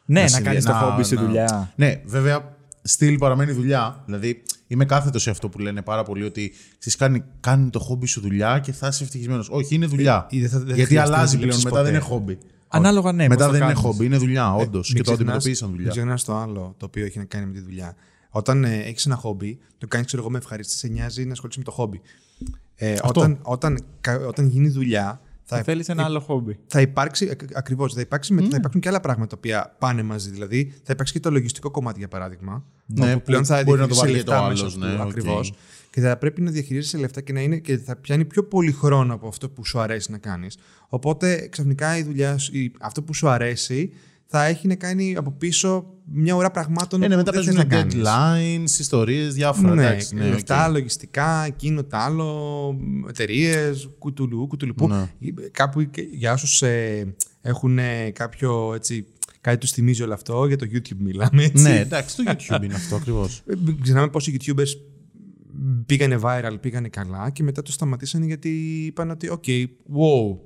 Ναι, 0.06 0.22
να, 0.22 0.28
συνδυα- 0.28 0.46
κάνεις 0.50 0.66
το 0.66 0.72
να- 0.72 0.78
χόμπι 0.78 1.04
σου 1.04 1.16
να- 1.16 1.22
δουλειά. 1.22 1.74
Ναι, 1.76 2.02
βέβαια, 2.06 2.56
στυλ 2.82 3.18
παραμένει 3.18 3.52
δουλειά. 3.52 4.02
Δηλαδή, 4.06 4.44
είμαι 4.68 4.86
κάθετος 4.86 5.22
σε 5.22 5.30
αυτό 5.30 5.50
που 5.50 5.60
λένε 5.60 5.82
πάρα 5.82 6.04
πολύ 6.04 6.24
ότι 6.24 6.54
ξέρεις, 6.80 6.96
κάνει, 7.00 7.24
κάνει 7.40 7.70
το 7.70 7.80
χόμπι 7.80 8.06
σου 8.08 8.22
δουλειά 8.22 8.60
και 8.60 8.72
θα 8.72 8.88
είσαι 8.88 9.04
ευτυχισμένος. 9.04 9.50
Όχι, 9.52 9.76
είναι 9.76 9.86
δουλειά. 9.86 10.28
Ή 10.30 10.40
δεν 10.42 10.50
θα- 10.50 10.58
δεν 10.60 10.68
Γιατί 10.76 10.84
χρειάζεται 10.84 11.12
να 11.12 11.18
αλλάζει 11.18 11.36
δουλέψεις 11.38 11.64
πλέον. 11.64 11.78
Μετά 11.84 11.92
δεν 11.92 12.02
ποτέ. 12.02 12.14
είναι 12.14 12.20
χόμπι. 12.26 12.38
Ανάλογα, 12.68 13.12
ναι. 13.12 13.28
πώς 13.28 13.30
Μετά 13.36 13.46
το 13.46 13.52
δεν 13.52 13.62
είναι 13.62 13.72
κάνεις. 13.74 13.86
χόμπι, 13.90 14.06
είναι 14.06 14.18
δουλειά, 14.18 14.54
όντως. 14.54 14.88
Μην 14.88 14.98
και 14.98 15.04
το 15.04 15.12
ξεχνάς- 15.12 15.20
αντιμετωπίζεις 15.20 15.58
σαν 15.58 15.68
Μην 15.68 15.78
δουλειά. 15.78 15.92
ξεχνάς 15.92 16.24
το 16.24 16.36
άλλο 16.38 16.74
το 16.78 16.86
οποίο 16.86 17.06
έχει 17.06 17.18
να 17.18 17.24
κάνει 17.24 17.46
με 17.46 17.52
τη 17.54 17.60
δουλειά. 17.60 17.96
Όταν 18.34 18.64
ε, 18.64 18.76
έχεις 18.78 19.06
ένα 19.06 19.16
χόμπι, 19.16 19.60
το 19.78 19.88
κάνεις, 19.88 20.08
ξέρω 20.08 20.22
εγώ, 20.22 20.32
με 20.32 20.38
ευχαρίστηση, 20.38 20.78
σε 20.80 20.88
νοιάζει 20.88 21.26
να 21.26 21.32
ασχολείσαι 21.32 21.60
με 21.60 21.66
το 21.66 21.72
χόμπι. 21.72 22.02
Ε, 22.76 22.96
όταν, 23.04 23.40
όταν, 23.42 23.80
κα- 24.02 24.26
όταν 24.28 24.48
γίνει 24.48 24.70
δουλειά, 24.70 25.22
θα, 25.44 25.58
Θα 25.58 25.64
θέλεις 25.64 25.90
ένα 25.90 26.04
άλλο 26.04 26.20
χόμπι. 26.20 26.58
θα 26.68 26.82
υπάρξει, 26.82 27.38
ακριβώς, 27.54 27.94
θα, 27.94 28.02
υπάρξει, 28.02 28.34
Ναι. 28.34 28.42
με- 28.42 28.48
θα 28.50 28.56
υπάρξουν 28.56 28.82
και 28.82 28.90
άλλα 28.90 29.00
πράγματα 29.00 29.28
τα 29.30 29.36
οποία 29.38 29.76
πάνε 29.80 30.04
μαζί. 30.04 30.30
Δηλαδή, 30.30 30.74
θα 30.84 30.94
υπάρξει 30.94 31.14
και 31.14 31.20
το 31.20 31.32
λογιστικό 31.32 31.72
κομμάτι, 31.72 32.00
για 32.00 32.08
παράδειγμα. 32.08 32.66
Ναι, 32.86 33.14
όπου 33.14 33.24
πλέον 33.24 33.42
που 33.42 33.48
θα 33.48 33.64
μπορεί 33.64 33.80
να 33.80 33.88
το 33.88 33.94
διαχειρίζεσαι 33.94 34.02
βάλει 34.02 34.18
και 34.18 34.24
το 34.24 34.32
λεφτά 34.32 34.50
μέσα 34.50 34.62
άλλος, 34.64 34.76
αυτού, 34.76 34.86
ναι, 34.96 35.02
οκ. 35.04 35.10
ακριβώς. 35.10 35.54
Και 35.90 36.02
θα 36.02 36.18
πρέπει 36.18 36.42
να 36.42 36.52
διαχειρίζεσαι 36.52 36.98
λεφτά 36.98 37.22
και, 37.22 37.34
να 37.34 37.42
είναι, 37.42 37.58
και 37.58 37.78
θα 37.78 37.96
πιάνει 37.96 38.26
πιο 38.26 38.44
πολύ 38.44 38.72
χρόνο 38.72 39.14
από 39.14 39.28
αυτό 39.28 39.50
που 39.50 39.66
σου 39.66 39.80
αρέσει 39.80 40.12
να 40.12 40.18
κάνεις. 40.18 40.58
Οπότε 40.90 41.48
ξαφνικά 41.52 41.98
η 41.98 42.04
δουλειά, 42.04 42.38
σου- 42.38 42.54
η- 42.56 42.72
αυτό 42.80 43.04
που 43.04 43.14
σου 43.14 43.28
αρέσει 43.30 43.94
θα 44.34 44.46
έχει 44.46 44.68
να 44.68 44.76
κάνει 44.76 45.16
από 45.16 45.32
πίσω 45.32 45.86
μια 46.14 46.34
ουρά 46.36 46.52
πραγμάτων 46.52 47.04
Ε, 47.04 47.08
ναι, 47.08 47.14
που 47.16 47.20
μετά 47.20 47.32
δεν 47.32 47.44
παίζουν 47.44 47.62
θες 47.70 47.70
να 47.70 47.78
κάνεις. 47.78 47.96
deadlines, 47.96 48.80
ιστορίες, 48.80 49.34
διάφορα. 49.34 49.74
Ναι, 49.74 49.86
εντάξει, 49.88 50.16
ναι, 50.16 50.30
λεφτά, 50.30 50.66
οκ. 50.66 50.72
λογιστικά, 50.72 51.44
εκείνο 51.46 51.84
το 51.84 51.98
άλλο, 51.98 52.76
εταιρείες, 53.10 53.90
κουτουλού, 54.00 54.48
κουτουλουπού. 54.48 54.88
Ναι. 54.88 55.10
Κάπου 55.52 55.90
και- 55.90 56.08
για 56.12 56.34
όσους 56.34 56.64
έχουν 57.42 57.78
ε, 57.80 58.10
κάποιο 58.14 58.74
έτσι. 58.76 59.06
Κάτι 59.42 59.58
τους 59.58 59.72
θυμίζει 59.72 60.04
όλο 60.04 60.14
αυτό, 60.14 60.46
για 60.46 60.58
το 60.58 60.66
YouTube 60.74 60.98
μιλάμε. 61.00 61.44
Έτσι. 61.44 61.64
Ναι, 61.64 61.80
εντάξει, 61.80 62.16
το 62.16 62.24
YouTube 62.28 62.64
είναι 62.64 62.74
αυτό 62.74 62.96
ακριβώς. 62.96 63.42
Ε, 63.48 63.54
Ξέραμε 63.82 64.08
πόσοι 64.08 64.38
YouTubers 64.40 64.70
πήγανε 65.86 66.20
viral, 66.22 66.56
πήγανε 66.62 66.88
καλά 66.88 67.30
και 67.30 67.44
μετά 67.44 67.62
το 67.62 67.72
σταματήσανε 67.72 68.26
γιατί 68.26 68.50
είπαν 68.86 69.10
ότι, 69.10 69.30
OK, 69.32 69.48
wow. 69.96 70.38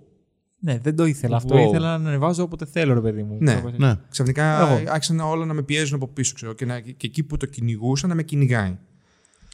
Ναι, 0.65 0.79
δεν 0.79 0.95
το 0.95 1.05
ήθελα 1.05 1.35
αυτό. 1.35 1.55
Wow. 1.55 1.67
Ήθελα 1.67 1.97
να 1.97 2.09
ανεβάζω 2.09 2.43
όποτε 2.43 2.65
θέλω, 2.65 2.93
ρε 2.93 3.01
παιδί 3.01 3.23
μου. 3.23 3.37
Ναι, 3.39 3.53
Κάπως 3.53 3.71
έτσι. 3.71 3.81
ναι. 3.85 3.95
Ξαφνικά 4.09 4.59
Εγώ. 4.59 4.91
άρχισαν 4.91 5.19
όλα 5.19 5.45
να 5.45 5.53
με 5.53 5.61
πιέζουν 5.63 5.95
από 5.95 6.07
πίσω, 6.07 6.33
ξέρω, 6.33 6.53
και, 6.53 6.65
να, 6.65 6.79
και 6.79 7.05
εκεί 7.07 7.23
που 7.23 7.37
το 7.37 7.45
κυνηγούσα 7.45 8.07
να 8.07 8.15
με 8.15 8.23
κυνηγάει. 8.23 8.77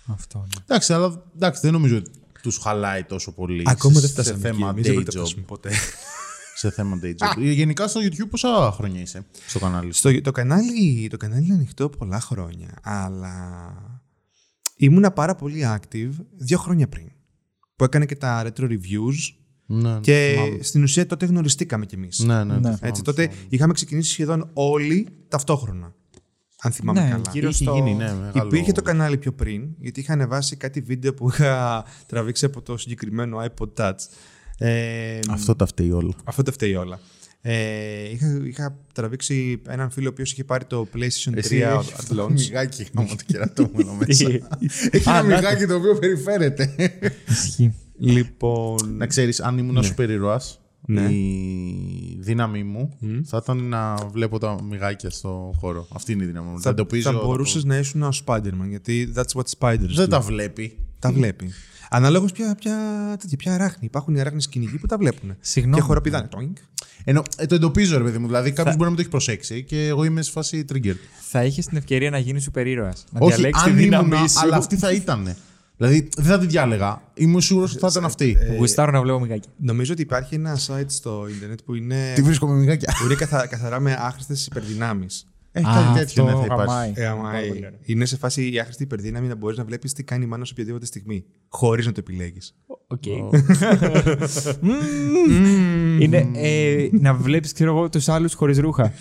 Αυτό. 0.08 0.38
ναι. 0.40 0.64
Εντάξει, 0.68 0.94
αλλά 0.94 1.24
εντάξει, 1.36 1.62
δεν 1.62 1.72
νομίζω 1.72 1.98
ότι 1.98 2.12
τους 2.42 2.58
χαλάει 2.58 3.04
τόσο 3.04 3.32
πολύ. 3.34 3.64
Ακόμα 3.66 3.94
σε- 3.94 4.00
δεν 4.00 4.10
σε 4.10 4.14
φτάσαμε 4.14 4.38
εκεί. 4.50 4.58
θέμα 4.58 4.70
Εμείς 4.70 4.84
δεν 4.86 4.92
day 4.92 4.96
πρόκειται 4.96 5.18
να 5.18 5.24
job. 5.24 5.26
φτάσουμε 5.26 5.46
ποτέ. 5.48 5.70
Σε 6.56 6.72
θέμα 6.72 7.00
day 7.04 7.10
job. 7.10 7.42
Ε, 7.44 7.52
Γενικά 7.52 7.88
στο 7.88 8.00
YouTube 8.04 8.28
πόσα 8.30 8.72
χρόνια 8.72 9.02
είσαι 9.02 9.26
στο 9.48 9.60
κανάλι; 9.60 9.94
Σου. 9.94 10.00
Στο, 10.00 10.22
το, 10.22 10.32
κανάλι, 10.32 11.08
το 11.10 11.18
κανάλι 11.18 11.46
είναι 11.46 11.54
ανοιχτό 11.54 11.90
πολλά 11.90 12.20
χρόνια, 12.20 12.78
αλλά 12.84 13.74
ήμουνα 14.76 15.12
πάρα 15.12 15.36
πολύ 15.36 15.62
active 15.66 16.10
δύο 16.38 16.58
χρόνια 16.58 16.88
πριν. 16.88 17.08
που 17.76 17.84
έκανε 17.84 18.06
και 18.06 18.16
τα 18.16 18.44
retro 18.46 18.62
reviews. 18.64 19.36
Ναι, 19.74 20.00
Και 20.02 20.32
θυμάμαι. 20.36 20.64
στην 20.64 20.84
ουσία 20.84 21.06
τότε 21.06 21.26
γνωριστήκαμε 21.26 21.86
κι 21.86 21.96
εμείς. 21.96 22.20
Ναι, 22.20 22.34
ναι, 22.34 22.40
το 22.44 22.46
Ναι. 22.54 22.58
θυμάμαι, 22.60 22.78
Έτσι, 22.82 23.02
τότε 23.02 23.22
θυμάμαι. 23.22 23.46
είχαμε 23.50 23.74
ξεκινήσει 23.74 24.12
σχεδόν 24.12 24.50
όλοι 24.54 25.08
ταυτόχρονα. 25.28 25.94
Αν 26.64 26.72
θυμάμαι 26.72 27.02
Ναι, 27.04 27.10
καλά. 27.10 27.22
γύρω 27.34 27.50
Είχε 27.50 27.64
στο... 27.64 27.74
γίνει, 27.74 27.94
ναι, 27.94 28.14
μεγάλο... 28.14 28.46
Υπήρχε 28.48 28.72
το 28.72 28.82
κανάλι 28.82 29.18
πιο 29.18 29.32
πριν, 29.34 29.64
γιατί 29.80 30.00
είχα 30.00 30.14
ανεβάσει 30.14 30.56
κάτι 30.56 30.82
βίντεο 30.82 31.14
που 31.14 31.30
είχα 31.30 31.86
τραβήξει 32.06 32.46
από 32.46 32.62
το 32.62 32.78
συγκεκριμένο 32.78 33.38
iPod 33.44 33.70
Touch. 33.78 33.96
Ε, 34.58 35.20
Αυτό 35.30 35.56
τα 35.56 35.66
φταίει 35.66 35.92
όλο. 35.92 36.14
αυτό 36.24 36.44
τα 36.44 36.52
φταίει 36.52 36.76
όλα. 36.76 37.00
Ε, 37.44 38.10
είχα, 38.12 38.42
είχα 38.44 38.78
τραβήξει 38.94 39.62
έναν 39.68 39.92
φίλο 39.92 40.08
ο 40.08 40.12
οποίος 40.12 40.32
είχε 40.32 40.44
πάρει 40.44 40.66
το 40.66 40.88
PlayStation 40.96 41.34
3 41.50 41.80
at 41.80 42.20
launch. 42.20 42.32
μιγάκι 42.32 42.88
γάμο 42.96 43.08
το 43.10 43.24
κερατόμενο 43.26 43.94
μέσα. 43.94 44.26
Τι; 44.30 44.40
Έχει 44.92 45.10
Α, 45.10 45.18
ένα 45.18 45.22
να 45.28 45.36
μιγάκι 45.36 45.66
το 45.66 45.76
οποίο 45.76 45.96
περιφέρεται. 46.00 46.76
Ισχύει. 47.28 47.74
Λοιπόν. 48.10 48.96
Να 48.98 49.06
ξέρεις, 49.08 49.40
αν 49.42 49.58
ήμουν 49.58 49.84
σούπερ 49.84 50.10
ήρωας, 50.10 50.56
Ναι. 50.86 51.02
η 51.02 52.18
δύναμή 52.20 52.64
μου 52.64 52.98
θα 53.26 53.40
ήταν 53.44 53.58
να 53.58 53.96
βλέπω 53.96 54.38
τα 54.38 54.64
μιγάκια 54.64 55.10
στο 55.10 55.54
χώρο. 55.60 55.88
Αυτή 55.94 56.12
είναι 56.12 56.24
η 56.24 56.26
δύναμη 56.26 56.48
μου. 56.48 56.56
Τα 56.56 56.62
θα, 56.62 56.70
εντοπίζω. 56.70 57.12
θα 57.12 57.20
μπορούσες 57.26 57.64
να 57.64 57.78
ήσουν 57.78 58.02
ο 58.04 58.10
Spider-Man, 58.26 58.68
γιατί 58.70 59.14
that's 59.16 59.40
what 59.42 59.44
spiders 59.60 59.94
Δεν 59.96 60.06
do. 60.06 60.10
τα 60.10 60.20
βλέπει. 60.20 60.78
Τα 61.00 61.12
βλέπει. 61.12 61.50
Αναλόγως 61.90 62.32
ποια, 62.32 62.56
ποια, 62.60 62.76
τέτοια, 63.20 63.38
ποια 63.38 63.54
αράχνη. 63.54 63.86
Υπάρχουν 63.86 64.16
οι 64.16 64.20
αράχνε 64.20 64.40
κυνηγοί 64.50 64.78
που 64.78 64.86
τα 64.88 64.98
βλέπουν. 64.98 65.36
Συγγνώμη. 65.40 65.76
Και 65.78 65.82
χοροπηδάνε. 65.82 66.28
Toink. 66.32 66.54
Ενώ 67.04 67.24
ε, 67.38 67.46
το 67.46 67.56
εντοπίζω, 67.56 67.98
ρε 67.98 68.04
παιδί 68.04 68.18
μου. 68.18 68.26
Δηλαδή, 68.28 68.52
κάποιος 68.52 68.76
μπορεί 68.76 68.90
να 68.92 68.96
μην 68.96 68.96
το 68.96 69.02
έχει 69.02 69.10
προσέξει 69.10 69.64
και 69.64 69.88
εγώ 69.88 70.04
είμαι 70.04 70.22
σε 70.22 70.32
φάση 70.32 70.66
trigger. 70.74 70.94
Θα 71.30 71.44
είχες 71.44 71.66
την 71.66 71.78
ευκαιρία 71.78 72.10
να 72.10 72.18
γίνεις 72.18 72.44
σούπερ 72.44 72.68
ήρωας. 72.68 73.04
Να 73.12 73.20
Όχι, 73.20 73.34
διαλέξεις 73.36 73.64
τη 73.64 73.70
αν 73.70 73.76
δύναμή 73.78 74.16
ήμουν, 74.16 74.30
σου. 74.30 74.40
αλλά 74.40 74.56
αυτή 74.56 74.78
θα 74.78 74.92
ήταν. 74.92 75.36
Δηλαδή, 75.82 76.10
δεν 76.16 76.26
θα 76.26 76.40
τη 76.40 76.46
διάλεγα. 76.46 77.02
Είμαι 77.14 77.42
σίγουρος 77.42 77.72
ότι 77.72 77.80
θα 77.80 77.88
ήταν 77.92 78.06
αυτή. 78.06 78.38
Γουστάρω 78.58 78.92
να 78.92 79.02
βλέπω 79.02 79.20
μυγάκι. 79.20 79.48
Νομίζω 79.58 79.94
ότι 79.94 80.02
υπάρχει 80.02 80.36
ένα 80.36 80.58
site 80.68 80.86
στο 80.88 81.26
Ίντερνετ 81.30 81.60
που 81.66 81.74
είναι, 81.76 82.14
Τι 82.16 82.22
βρίσκω 82.22 82.48
με 82.48 82.54
μυγάκια. 82.54 82.94
που 83.00 83.06
είναι 83.06 83.16
καθα, 83.16 83.48
καθαρά 83.48 83.80
με 83.80 83.98
άχρηστες 84.00 84.46
υπερδυνάμεις. 84.46 85.26
Ε, 85.52 85.60
Α, 85.60 85.64
κάτι 85.64 86.00
τέτοιο 86.00 86.24
ναι, 86.24 86.30
αυτό 86.32 86.42
θα 86.42 86.46
υπάρξει. 86.54 86.68
γαμάει. 86.76 86.92
Ε, 86.96 87.06
άμα, 87.06 87.22
Πάρα 87.24 87.38
ε, 87.38 87.48
πολύ 87.48 87.66
ωραίο. 87.66 87.80
είναι 87.84 88.06
σε 88.06 88.18
φάση 88.18 88.52
η 88.52 88.60
άχρηστη 88.60 88.84
υπερδύναμη 88.84 89.28
να 89.28 89.36
μπορείς 89.36 89.58
να 89.58 89.64
βλέπεις 89.64 89.94
τι 89.94 90.04
κάνει 90.04 90.24
η 90.24 90.28
μάνα 90.28 90.46
σε 90.46 90.52
οποιαδήποτε 90.54 90.86
στιγμή. 90.86 91.26
Χωρίς 91.48 91.86
να 91.86 91.92
το 91.92 92.00
επιλέγεις. 92.00 92.56
Οκ. 92.88 93.06
Είναι 96.00 96.30
ε, 96.34 96.90
να 96.92 97.14
βλέπεις, 97.14 97.54
ξέρω 97.54 97.76
εγώ, 97.78 97.90
τους 97.90 98.10
άλλους 98.10 98.34
χωρίς 98.34 98.58
ρούχα. 98.58 98.94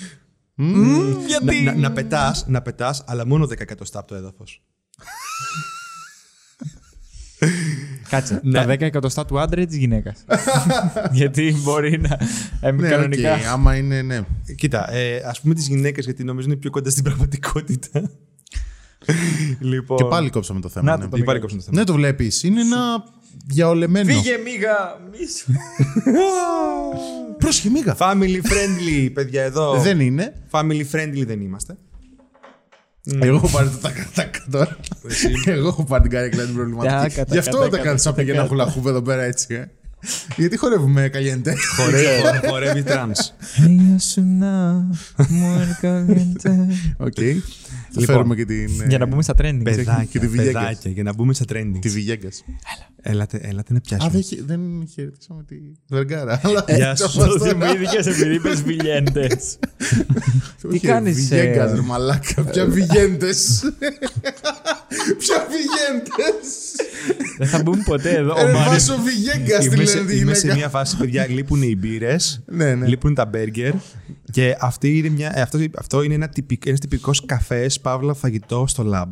Να, 0.55 1.63
να, 1.65 1.75
να 1.75 1.93
πετάς, 1.93 2.45
να 2.49 2.63
πετάς, 2.63 3.03
αλλά 3.07 3.27
μόνο 3.27 3.45
10 3.45 3.61
εκατοστά 3.61 3.99
από 3.99 4.09
το 4.09 4.15
έδαφος. 4.15 4.63
Κάτσε. 8.09 8.41
Ναι. 8.43 8.65
Τα 8.65 8.73
10 8.75 8.81
εκατοστά 8.81 9.25
του 9.25 9.41
άντρα 9.41 9.61
ή 9.61 9.67
τη 9.67 9.79
γυναίκας. 9.79 10.25
Γιατί 11.13 11.55
μπορεί 11.63 12.01
να. 12.01 12.19
Ε, 12.61 12.71
Ναι, 12.73 12.89
κανονικά. 12.89 13.35
οκ, 13.35 13.45
άμα 13.53 13.77
είναι, 13.77 14.03
ναι. 14.03 14.21
Κοίτα, 14.57 14.93
ε, 14.93 15.17
ας 15.27 15.41
πούμε 15.41 15.55
τις 15.55 15.67
γυναίκες, 15.69 16.05
γιατί 16.05 16.25
νομίζω 16.25 16.47
είναι 16.47 16.57
πιο 16.57 16.71
κοντά 16.71 16.91
στην 16.91 17.03
πραγματικότητα. 17.05 18.11
λοιπόν. 19.61 19.97
Και 19.97 20.05
πάλι 20.05 20.31
κόψαμε 20.31 20.61
το 20.61 20.69
θέμα. 20.69 20.91
Να 20.91 20.97
ναι. 20.97 21.05
το 21.05 21.09
το 21.11 21.17
Και 21.17 21.23
πάλι 21.23 21.39
μικρό. 21.39 21.41
κόψαμε 21.41 21.63
το 21.63 21.67
θέμα. 21.71 21.79
Ναι, 21.79 21.85
το 21.85 21.93
βλέπεις. 21.93 22.43
Είναι 22.43 22.61
ένα 22.61 23.05
διαολεμένο. 23.47 24.13
Φύγε, 24.13 24.37
μύγα! 24.37 24.99
Μίσου. 25.11 25.53
Πρόσχε, 27.39 27.71
μίγα. 27.71 27.97
Family 27.99 28.37
friendly, 28.37 29.11
παιδιά, 29.13 29.43
εδώ. 29.43 29.81
Δεν 29.81 30.01
είναι. 30.01 30.33
Family 30.51 30.85
friendly 30.93 31.25
δεν 31.27 31.41
είμαστε. 31.41 31.77
Εγώ 33.21 33.37
έχω 33.37 33.49
πάρει 33.49 33.69
το 33.69 33.77
τακατάκα 33.77 34.39
τώρα. 34.51 34.77
Εγώ 35.47 35.69
έχω 35.69 35.85
πάρει 35.85 36.03
την 36.03 36.11
καρέκλα 36.11 36.45
την 36.45 36.55
προβληματική. 36.55 36.95
Τακα, 37.17 37.25
Γι' 37.33 37.39
αυτό 37.39 37.57
τακα, 37.57 37.71
τα 37.71 37.77
τακα, 37.77 37.89
κάτσα 37.91 38.13
πήγε 38.13 38.33
ένα 38.33 38.47
χουλαχούβ 38.47 38.87
εδώ 38.87 39.03
πέρα 39.03 39.23
έτσι. 39.23 39.55
ε. 39.55 39.65
Γιατί 40.37 40.57
χορεύουμε 40.57 41.09
καλιέντε. 41.09 41.55
Χορεύει, 41.77 42.47
χορεύει 42.51 42.83
τρανς. 42.83 43.33
Ella 43.59 43.97
es 43.99 44.19
una 44.23 44.89
mujer 45.29 45.69
caliente. 45.81 46.51
Οκ. 46.97 47.17
Θα 47.93 48.01
φέρουμε 48.01 48.35
και 48.35 48.45
την. 48.45 48.81
ε, 48.83 48.87
Για 48.89 48.99
να 48.99 49.07
μπούμε 49.07 49.23
στα 49.23 49.35
trending. 49.39 49.63
όχι; 49.67 49.77
Παιδάκια, 49.77 50.05
Και 50.11 50.19
τη 50.19 50.27
Villegas. 50.33 50.45
παιδάκια, 50.45 50.91
για 50.91 51.03
να 51.03 51.15
μπούμε 51.15 51.35
στα 51.35 51.45
trending. 51.49 51.79
Τη 51.81 51.89
Βιγέγκα. 51.89 52.29
Έλατε, 53.03 53.41
έλατε 53.43 53.73
να 53.73 53.79
Α, 53.79 53.81
πιάσουμε. 53.81 54.11
δεν, 54.13 54.23
χε- 54.23 54.43
δεν 54.47 54.61
χαιρετήσαμε 54.95 55.43
τη 55.47 55.55
Βεργάρα. 55.89 56.41
Αλλά 56.45 56.65
Γεια 56.69 56.97
σου. 56.97 57.05
αυτό 57.05 57.27
Το 57.27 57.39
θυμήθηκες 57.47 58.07
επειδή 58.07 58.35
είπες 58.35 58.63
βιλιέντες. 58.67 59.59
Όχι, 60.71 60.79
κάνεις, 60.81 61.15
Βιγέγκα, 61.29 61.71
ε; 61.71 61.75
ρε 61.75 61.81
μαλάκα. 61.81 62.43
Ποια 62.51 62.67
Βιγέντε. 62.67 63.29
Ποια 65.19 65.47
Βιγέντε. 65.51 66.39
Δεν 67.39 67.49
θα 67.49 67.63
μπούμε 67.63 67.83
ποτέ 67.85 68.11
εδώ. 68.15 68.33
Ο 68.33 68.47
Ρε 68.47 68.53
Μάριος 68.53 68.87
Βάσο 68.87 69.03
Βιγέγκα 69.03 69.59
τη 69.59 69.65
Είμαι, 69.67 69.85
σε, 69.85 69.95
λένε 69.97 70.07
τη 70.11 70.19
είμαι 70.19 70.35
σε 70.35 70.41
γυναίκα. 70.41 70.59
μια 70.59 70.69
φάση, 70.69 70.97
παιδιά, 70.97 71.27
λείπουν 71.29 71.63
οι 71.63 71.77
μπύρες, 71.79 72.43
Ναι, 72.47 72.75
ναι. 72.75 72.87
λείπουν 72.87 73.15
τα 73.15 73.25
μπέργκερ 73.27 73.73
και 74.33 74.57
αυτή 74.61 74.99
είναι 74.99 75.09
μια, 75.09 75.33
ε, 75.35 75.41
αυτό, 75.41 75.59
αυτό 75.79 76.03
είναι 76.03 76.15
ένα 76.15 76.29
τυπικ, 76.29 76.67
ένας 76.67 76.81
τυπικός 76.81 77.25
καφές, 77.27 77.80
παύλα 77.81 78.15
φαγητό 78.15 78.65
στο 78.67 78.85
lab. 78.95 79.09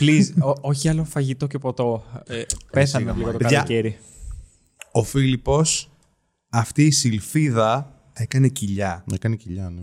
Please, 0.00 0.26
ο- 0.54 0.58
όχι 0.68 0.88
άλλο 0.88 1.04
φαγητό 1.04 1.46
και 1.46 1.58
ποτό. 1.58 2.04
Ε, 2.26 2.42
πέθανε 2.70 3.12
λίγο 3.16 3.30
το 3.32 3.36
Παιδιά, 3.38 3.56
καλοκαίρι. 3.56 3.98
Ο 4.92 5.02
Φίλιππος, 5.04 5.90
αυτή 6.50 6.84
η 6.84 6.90
σιλφίδα 6.90 7.94
έκανε 8.12 8.48
κοιλιά. 8.48 9.04
Να 9.10 9.16
κάνει 9.16 9.36
κοιλιά, 9.36 9.70
ναι. 9.70 9.80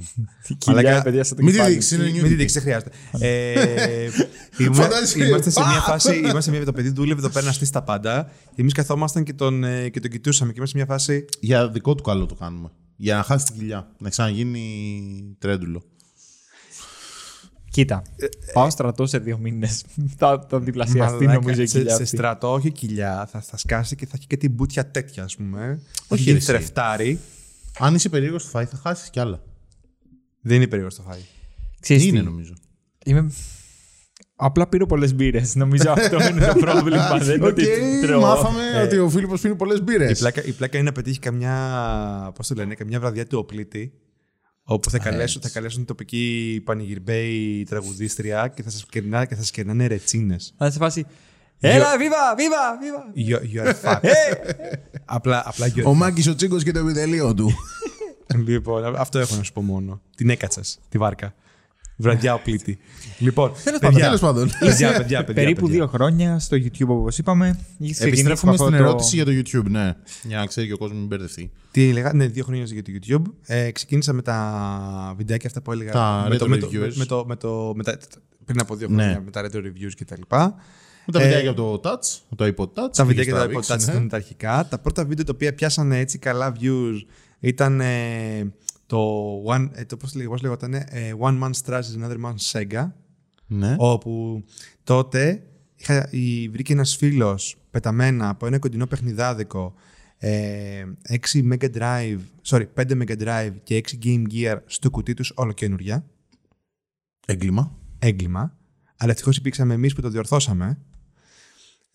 Κοιλιά, 0.58 0.82
Μαλάκα, 0.82 1.02
παιδιά, 1.04 1.24
στο 1.24 1.36
Μην 1.38 1.46
τη 1.46 1.52
κεφάλι. 1.52 1.74
δείξεις, 1.74 1.92
είναι 1.92 2.04
Μην 2.04 2.12
τη 2.14 2.18
νιούτικη. 2.20 2.36
δείξεις, 2.38 2.64
δεν 2.64 2.64
χρειάζεται. 2.64 2.92
ε, 3.28 4.10
είμα- 4.58 4.74
Φαντάζεσαι, 4.76 5.26
είμαστε 5.26 5.50
σε 5.50 5.60
μια 5.60 5.70
πα! 5.76 5.82
φάση. 5.82 6.18
Είμαστε 6.18 6.42
σε 6.42 6.52
μια, 6.52 6.66
το 6.66 6.72
παιδί 6.74 6.90
δούλευε 6.90 7.20
εδώ 7.20 7.30
πέρα 7.30 7.46
να 7.46 7.52
στήσει 7.52 7.72
τα 7.72 7.84
πάντα. 7.84 8.32
Και 8.56 8.62
εμείς 8.62 8.74
καθόμασταν 8.74 9.24
και 9.24 9.34
τον, 9.34 9.64
ε, 9.64 9.90
και 9.90 10.00
τον 10.00 10.12
κοιτούσαμε. 10.12 10.52
Και 10.52 10.58
είμαστε 10.58 10.78
σε 10.78 10.86
μια 10.86 10.96
φάση. 10.96 11.26
Για 11.40 11.70
δικό 11.70 11.96
του 11.96 12.04
καλό 12.04 12.26
το 12.26 12.36
κάνουμε. 12.36 12.70
Για 12.96 13.16
να 13.16 13.24
χάσει 13.24 13.46
την 13.46 13.56
κοιλιά. 13.58 13.88
Να 13.98 14.10
ξαναγίνει 14.10 15.36
τρέντουλο. 15.40 15.84
Κοίτα, 17.72 18.02
πάω 18.54 18.70
στρατό 18.70 19.06
σε 19.06 19.18
δύο 19.20 19.38
μήνες. 19.38 19.84
Θα 20.18 20.46
θα 20.50 20.60
διπλασιαστεί 20.60 21.26
μαλάκα, 21.26 21.40
νομίζω 21.40 21.62
η 21.62 21.68
σε, 21.68 21.78
κοιλιά 21.78 21.96
σε 21.96 22.04
αυτή. 22.04 22.16
στρατό, 22.16 22.52
όχι 22.54 22.72
κοιλιά. 22.72 23.28
Θα, 23.32 23.42
θα 23.42 23.58
σκάσει 23.58 23.96
και 23.96 24.06
θα 24.06 24.12
έχει 24.16 24.28
και 24.28 24.38
την 24.38 24.52
μπουτια 24.52 24.92
τέτοια, 24.92 25.24
ας 25.24 25.36
πούμε. 25.36 25.82
Όχι, 26.08 26.22
Όχι, 26.22 26.32
ρε, 26.32 26.38
εσύ. 26.38 26.48
τρεφτάρι. 26.48 27.20
Αν 27.80 27.96
είσαι 27.96 28.10
περίεργος 28.10 28.42
στο 28.42 28.50
φάι, 28.52 28.66
θα 28.66 28.78
χάσεις 28.84 29.10
κι 29.10 29.20
άλλα. 29.20 29.44
Δεν 30.42 30.56
είναι 30.56 30.68
περίεργος 30.68 30.96
το 30.96 31.02
φάι. 31.02 31.20
Ξέρεις 31.80 32.04
τι, 32.04 32.08
Είναι 32.10 32.22
νομίζω; 32.22 32.54
Είμαι... 33.06 33.32
Απλά 34.36 34.68
πήρω 34.68 34.86
πολλές 34.86 35.14
μπύρες. 35.16 35.56
Νομίζω 35.56 35.92
αυτό 35.92 36.18
είναι 36.30 36.46
το 36.46 36.54
πρόβλημα. 36.60 37.18
Δεν 37.18 37.36
είναι 37.36 37.46
Οκ, 37.46 37.52
ότι 37.52 37.66
τρώω. 38.02 38.22
μάθαμε 38.22 38.62
Ε, 38.76 38.82
ότι 38.82 38.98
ο 38.98 39.10
Φίλιππος 39.10 39.42
πίνει 39.42 39.56
πολλές 39.56 39.84
μπύρες. 39.84 40.12
Η 40.12 40.20
πλάκα, 40.20 40.44
η 40.44 40.52
πλάκα 40.52 40.78
είναι 40.78 40.86
να 40.86 40.92
πετύχει 40.92 41.20
καμιά. 41.20 42.32
Πώς 42.36 42.48
το 42.48 42.54
λένε, 42.56 42.74
καμιά 42.76 43.00
βραδιά 43.00 43.26
του 43.28 43.38
οπλίτη. 43.40 43.94
Όπου 44.70 44.90
θα 44.90 45.00
καλέσουν, 45.00 45.42
θα 45.42 45.50
καλέσουν 45.50 45.78
την 45.78 45.88
τοπική 45.88 46.62
πανηγυρμπέη 46.66 47.66
τραγουδίστρια 47.70 48.48
και 48.48 48.64
θα 48.64 48.70
σας 48.70 48.86
κερνά, 48.90 49.26
και 49.26 49.36
θα 49.36 49.42
σας 49.42 49.52
κερνάνε 49.52 49.88
ρετσίνες. 49.88 50.54
Θα 50.58 50.72
σε 50.72 50.78
φάση. 50.78 51.06
Έλα, 51.60 51.98
βίβα, 51.98 52.36
βίβα, 52.36 52.78
βίβα. 52.82 53.12
You, 53.30 53.42
you 53.54 53.68
are 53.68 53.74
fucked. 53.84 54.10
απλά, 55.06 55.44
απλά 55.46 55.68
you 55.76 55.80
are 55.80 55.86
Ο 55.86 55.94
Μάκης 55.94 56.28
ο 56.28 56.36
Τσίγκος 56.36 56.64
και 56.64 56.72
το 56.72 56.80
επιτελείο 56.80 57.34
του. 57.34 57.52
Λοιπόν, 58.46 58.96
αυτό 58.96 59.20
έχω 59.20 59.36
να 59.36 59.44
σου 59.44 59.54
πω 59.54 59.62
μόνο. 59.62 60.02
Την 60.16 60.30
έκατσα, 60.30 60.62
τη 60.90 60.98
βάρκα. 60.98 61.34
Βραδιά 62.00 62.34
ο 62.34 62.39
πλήτη. 62.44 62.77
λοιπόν, 63.20 63.51
πάντων, 63.82 64.00
τέλος 64.00 64.20
πάντων. 64.20 64.50
Παιδιά, 64.60 64.88
παιδιά, 64.98 65.24
παιδιά. 65.24 65.34
Περίπου 65.44 65.62
παιδιά. 65.62 65.75
δύο 65.77 65.88
χρόνια 65.88 66.39
στο 66.39 66.58
YouTube, 66.58 66.88
όπως 66.88 67.18
είπαμε. 67.18 67.48
Είχε 67.77 67.94
ξεκινήσει 67.94 68.04
Επιστρέφουμε 68.08 68.51
με 68.51 68.58
στην 68.58 68.68
αυτό 68.74 68.77
το- 68.84 68.89
ερώτηση 68.89 69.16
για 69.16 69.25
το 69.25 69.32
YouTube, 69.32 69.70
ναι. 69.70 69.94
Για 70.24 70.38
να 70.38 70.46
ξέρει 70.46 70.68
και 70.68 70.74
ο 70.74 70.77
κόσμος 70.77 70.98
μην 70.98 71.08
μπερδευτεί. 71.08 71.51
Τι 71.72 71.89
έλεγα, 71.89 72.13
ναι, 72.13 72.27
δύο 72.27 72.44
χρόνια 72.44 72.63
για 72.63 72.84
το 72.84 72.92
YouTube. 73.01 73.22
Ε, 73.46 73.72
ξεκίνησα 73.72 74.13
με 74.13 74.22
τα 74.22 75.13
βιντεάκια 75.18 75.48
αυτά 75.48 75.62
που 75.62 75.72
έλεγα. 75.72 75.92
Τα 75.92 76.25
με, 76.30 76.36
retro 76.36 76.39
το, 76.39 76.48
με, 76.48 76.58
το, 76.58 76.68
reviewers. 76.72 76.94
με, 76.94 77.06
το, 77.06 77.24
με 77.27 77.36
το, 77.36 77.74
με 77.75 77.84
τα, 77.84 77.98
πριν 78.46 78.60
από 78.60 78.75
δύο 78.75 78.88
Ναι. 78.89 79.04
χρόνια 79.04 79.22
με 79.25 79.32
τα 79.32 79.42
retro 79.46 79.56
reviews 79.58 79.92
κτλ. 79.98 80.22
Με 81.06 81.13
τα 81.13 81.20
Ε, 81.22 81.24
βιντεάκια 81.24 81.50
από 81.50 81.80
το 81.80 81.89
Touch, 81.89 82.20
από 82.30 82.36
το 82.36 82.46
iPod 82.46 82.84
Touch. 82.84 82.92
Τα 82.96 83.06
βιντεάκια 83.06 83.06
πήγες 83.06 83.27
τα 83.34 83.38
τραβήξεις, 83.38 83.74
iPod 83.74 83.77
Touch 83.77 83.86
ναι. 83.86 83.92
ήταν 83.92 84.08
τα 84.10 84.16
αρχικά. 84.16 84.68
Τα 84.70 84.77
πρώτα 84.80 85.06
βίντεο 85.06 85.25
τα 85.25 85.32
οποία 85.36 85.54
πιάσανε 85.54 86.00
έτσι 86.00 86.18
καλά 86.18 86.54
views 86.62 86.96
ήταν 87.39 87.82
ε, 87.82 88.54
το, 88.88 89.44
one, 89.46 89.70
ε, 89.72 89.86
το 89.86 89.98
πώς, 89.98 90.15
λέγω, 90.15 90.29
πώς 90.29 90.41
λεγόταν, 90.41 90.74
ε, 90.74 90.88
One 91.20 91.44
Man's 91.44 91.65
Trash 91.65 91.82
is 91.82 92.03
Another 92.03 92.17
Man's 92.25 92.51
Sega. 92.51 92.91
Ναι. 93.48 93.75
όπου 93.77 94.44
τότε 94.84 95.44
είχα, 95.75 96.08
η, 96.12 96.50
βρήκε 96.50 96.74
ένας 96.74 96.96
φίλος 96.96 97.58
πεταμένα 97.72 98.29
από 98.29 98.46
ένα 98.46 98.60
κοντινό 98.60 98.86
παιχνιδάδικο 98.86 99.74
ε, 100.17 100.84
6 101.32 101.53
Mega 101.53 101.75
Drive, 101.75 102.20
sorry, 102.44 102.65
5 102.75 102.91
Mega 102.91 103.17
Drive 103.20 103.53
και 103.63 103.84
6 103.88 104.06
Game 104.06 104.24
Gear 104.34 104.58
στο 104.65 104.89
κουτί 104.89 105.13
τους 105.13 105.32
όλο 105.36 105.51
καινούργια. 105.51 106.06
Έγκλημα. 107.25 107.75
Έγκλημα. 108.00 108.58
Αλλά 108.98 109.12
ευτυχώς 109.12 109.38
υπήρξαμε 109.38 109.74
εμείς 109.74 109.94
που 109.96 110.01
το 110.01 110.10
διορθώσαμε. 110.10 110.77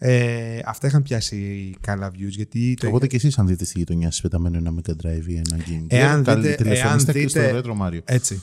Ε, 0.04 0.60
αυτά 0.64 0.86
είχαν 0.86 1.02
πιάσει 1.02 1.70
καλά 1.80 2.10
views 2.10 2.28
γιατί 2.28 2.74
το 2.80 2.86
Οπότε 2.86 3.06
και 3.06 3.16
εσείς, 3.16 3.38
αν 3.38 3.46
δείτε 3.46 3.64
στη 3.64 3.78
γειτονιά 3.78 4.10
σας 4.10 4.20
πεταμένο 4.20 4.56
ένα 4.56 4.72
Mega 4.74 4.90
Drive 4.90 5.24
ή 5.26 5.34
ένα 5.36 5.56
Game 5.66 5.82
Gear, 5.82 5.86
Εάν 5.88 6.24
καλείτε- 6.24 6.48
δείτε- 6.50 6.62
τηλεφωνήστε 6.62 7.12
εάν 7.12 7.22
και 7.22 7.28
στο 7.28 7.40
δείτε- 7.40 7.60
Retro 7.64 7.76
Mario. 7.86 8.00
Έτσι. 8.04 8.42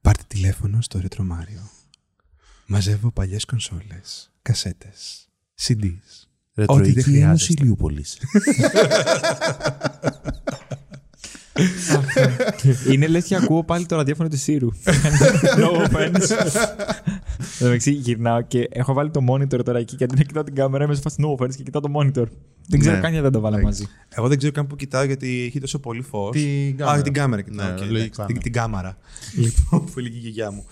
Πάρτε 0.00 0.22
τηλέφωνο 0.26 0.80
στο 0.80 1.00
Retro 1.02 1.20
Mario. 1.20 1.68
Μαζεύω 2.66 3.10
παλιές 3.10 3.44
κονσόλες, 3.44 4.30
κασέτες, 4.42 5.28
CDs, 5.62 6.26
Ρετροϊκή 6.54 7.02
χρειάζεται. 7.02 7.24
Ένωση 7.26 7.52
Ηλιούπολης. 7.58 8.18
Είναι 12.90 13.06
λες 13.06 13.24
και 13.24 13.36
ακούω 13.36 13.64
πάλι 13.64 13.86
το 13.86 13.96
ραδιόφωνο 13.96 14.28
του 14.28 14.36
Σύρου. 14.36 14.68
No 15.60 15.86
offense. 15.86 16.30
Εν 17.40 17.58
τω 17.58 17.64
μεταξύ 17.64 17.90
γυρνάω 17.90 18.42
και 18.42 18.68
έχω 18.72 18.92
βάλει 18.92 19.10
το 19.10 19.20
monitor 19.28 19.64
τώρα 19.64 19.78
εκεί 19.78 19.96
και 19.96 20.04
αντί 20.04 20.14
να 20.16 20.22
κοιτάω 20.22 20.42
την 20.44 20.54
κάμερα 20.54 20.84
είμαι 20.84 20.94
σε 20.94 21.00
φάση 21.00 21.16
no 21.20 21.34
offense 21.42 21.54
και 21.56 21.62
κοιτάω 21.62 21.80
το 21.82 21.92
monitor. 21.96 22.24
Δεν 22.66 22.80
ξέρω 22.80 22.94
Ναι. 22.94 23.00
καν 23.00 23.10
γιατί 23.10 23.22
δεν 23.24 23.32
το 23.32 23.40
βάλα 23.40 23.60
μαζί. 23.62 23.86
Εγώ 24.08 24.28
δεν 24.28 24.38
ξέρω 24.38 24.52
καν 24.52 24.66
που 24.66 24.76
κοιτάω 24.76 25.02
γιατί 25.04 25.44
έχει 25.46 25.60
τόσο 25.60 25.78
πολύ 25.78 26.02
φως. 26.02 26.30
Την 26.36 26.76
κάμερα. 26.76 26.98
Α, 26.98 27.02
την 27.02 27.12
κάμερα 27.12 27.42
κοιτάω. 27.42 27.66
Ναι, 27.68 27.72
οκ, 27.72 27.78
λογικά, 27.78 27.94
εντάξει, 27.96 28.20
ναι. 28.20 28.26
την, 28.26 28.38
την 28.38 28.52
κάμερα. 28.52 28.96
λοιπόν, 29.36 29.84
που 29.84 29.92
έλεγε 29.98 30.16
η 30.16 30.20
γιαγιά 30.20 30.50
μου. 30.50 30.64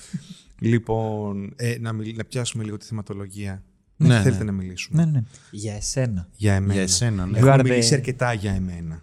λοιπόν, 0.59 1.53
ε, 1.57 1.77
να, 1.81 1.93
μιλ- 1.93 2.17
να 2.17 2.25
πιάσουμε 2.25 2.65
λίγο 2.65 2.77
τη 2.77 2.87
θεματολογία. 2.87 3.63
Ναι, 3.97 4.09
Ναι, 4.09 4.15
ναι. 4.17 4.23
θέλετε 4.23 4.45
να 4.45 4.53
μιλήσουμε; 4.53 5.05
Ναι, 5.05 5.11
ναι, 5.11 5.19
ναι. 5.19 5.25
Για 5.51 5.75
εσένα. 5.75 6.29
Για 6.37 6.55
εμένα. 6.55 6.73
Για 6.73 6.83
εσένα, 6.83 7.27
ναι. 7.27 7.39
Έχουμε 7.39 7.55
You 7.55 7.59
are 7.59 7.63
μιλήσει 7.63 7.91
the- 7.93 7.97
αρκετά 7.97 8.33
για 8.33 8.53
εμένα. 8.53 9.03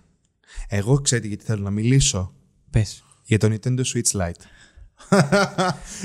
Εγώ 0.67 0.99
ξέρετε 1.01 1.27
γιατί 1.27 1.43
θέλω 1.43 1.63
να 1.63 1.69
μιλήσω. 1.69 2.33
Πες. 2.69 3.03
Για 3.23 3.37
το 3.37 3.47
Nintendo 3.51 3.79
Switch 3.93 4.11
Lite. 4.21 4.41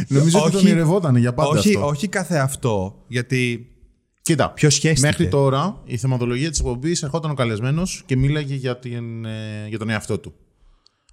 Νομίζω 0.09 0.39
ότι 0.39 0.47
Όχι. 0.47 0.57
τον 0.57 0.67
ονειρευόταν 0.67 1.17
για 1.17 1.35
πάντα 1.35 1.49
όχι, 1.59 1.75
αυτό. 1.75 1.87
όχι 1.87 2.09
κάθε 2.09 2.37
αυτό, 2.39 3.05
γιατί 3.09 3.67
Κοίτα, 4.23 4.51
ποιο 4.51 4.71
σχέστηκε. 4.71 5.07
μέχρι 5.07 5.29
τώρα 5.29 5.81
η 5.85 5.97
θεματολογία 5.97 6.51
της 6.51 6.59
εκπομπής 6.59 7.03
ερχόταν 7.03 7.31
ο 7.31 7.35
καλεσμένος 7.35 8.03
και 8.07 8.17
μίλαγε 8.17 8.55
για, 8.55 8.77
την, 8.79 9.25
ε, 9.25 9.67
για 9.69 9.79
τον 9.79 9.89
εαυτό 9.91 10.19
του. 10.19 10.35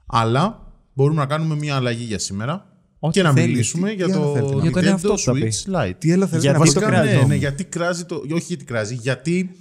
Αλλά 0.07 0.73
μπορούμε 0.93 1.19
να 1.19 1.25
κάνουμε 1.25 1.55
μια 1.55 1.75
αλλαγή 1.75 2.03
για 2.03 2.19
σήμερα 2.19 2.65
Ό,τι 2.99 3.13
και 3.13 3.23
να 3.23 3.31
θέλεις. 3.33 3.47
μιλήσουμε 3.49 3.89
Τι- 3.89 3.95
για 3.95 4.05
τι 4.05 4.11
το 4.11 4.21
άλλο 4.21 4.33
θέλετε 4.33 4.55
να 4.55 4.61
Για 4.61 4.71
τον 4.71 4.81
Nintendo 4.81 4.85
εαυτό 4.85 5.09
του 5.13 5.19
θα 5.19 5.31
πει. 5.31 5.53
Switch 5.65 5.75
Lite. 5.75 5.93
Τι 5.97 6.11
άλλο 6.11 6.27
θέλετε 6.27 6.47
Γιατί 6.51 6.59
να 6.59 6.65
το 6.65 6.71
πείτε. 6.71 6.79
Βασικά, 6.79 6.85
κράζει 6.89 7.13
ναι, 7.15 7.21
το. 7.21 7.27
ναι, 7.27 7.35
γιατί 7.35 7.63
κράζει 7.63 8.05
το. 8.05 8.15
Όχι 8.31 8.45
γιατί 8.47 8.65
κράζει, 8.65 8.93
γιατί. 8.95 9.51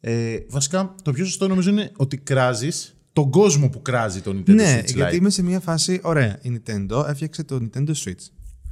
Ε, 0.00 0.36
βασικά, 0.50 0.94
το 1.02 1.12
πιο 1.12 1.24
σωστό 1.24 1.48
νομίζω 1.48 1.70
είναι 1.70 1.90
ότι 1.96 2.16
κράζεις 2.18 2.94
τον 3.12 3.30
κόσμο 3.30 3.68
που 3.68 3.82
κράζει 3.82 4.20
το 4.20 4.30
Nintendo 4.30 4.54
Ναι, 4.54 4.80
Switch 4.80 4.94
γιατί 4.94 5.16
Lite. 5.16 5.18
είμαι 5.20 5.30
σε 5.30 5.42
μια 5.42 5.60
φάση. 5.60 6.00
Ωραία, 6.02 6.38
η 6.42 6.52
Nintendo 6.66 7.04
έφτιαξε 7.08 7.44
το 7.44 7.60
Nintendo 7.62 7.90
Switch. 8.04 8.26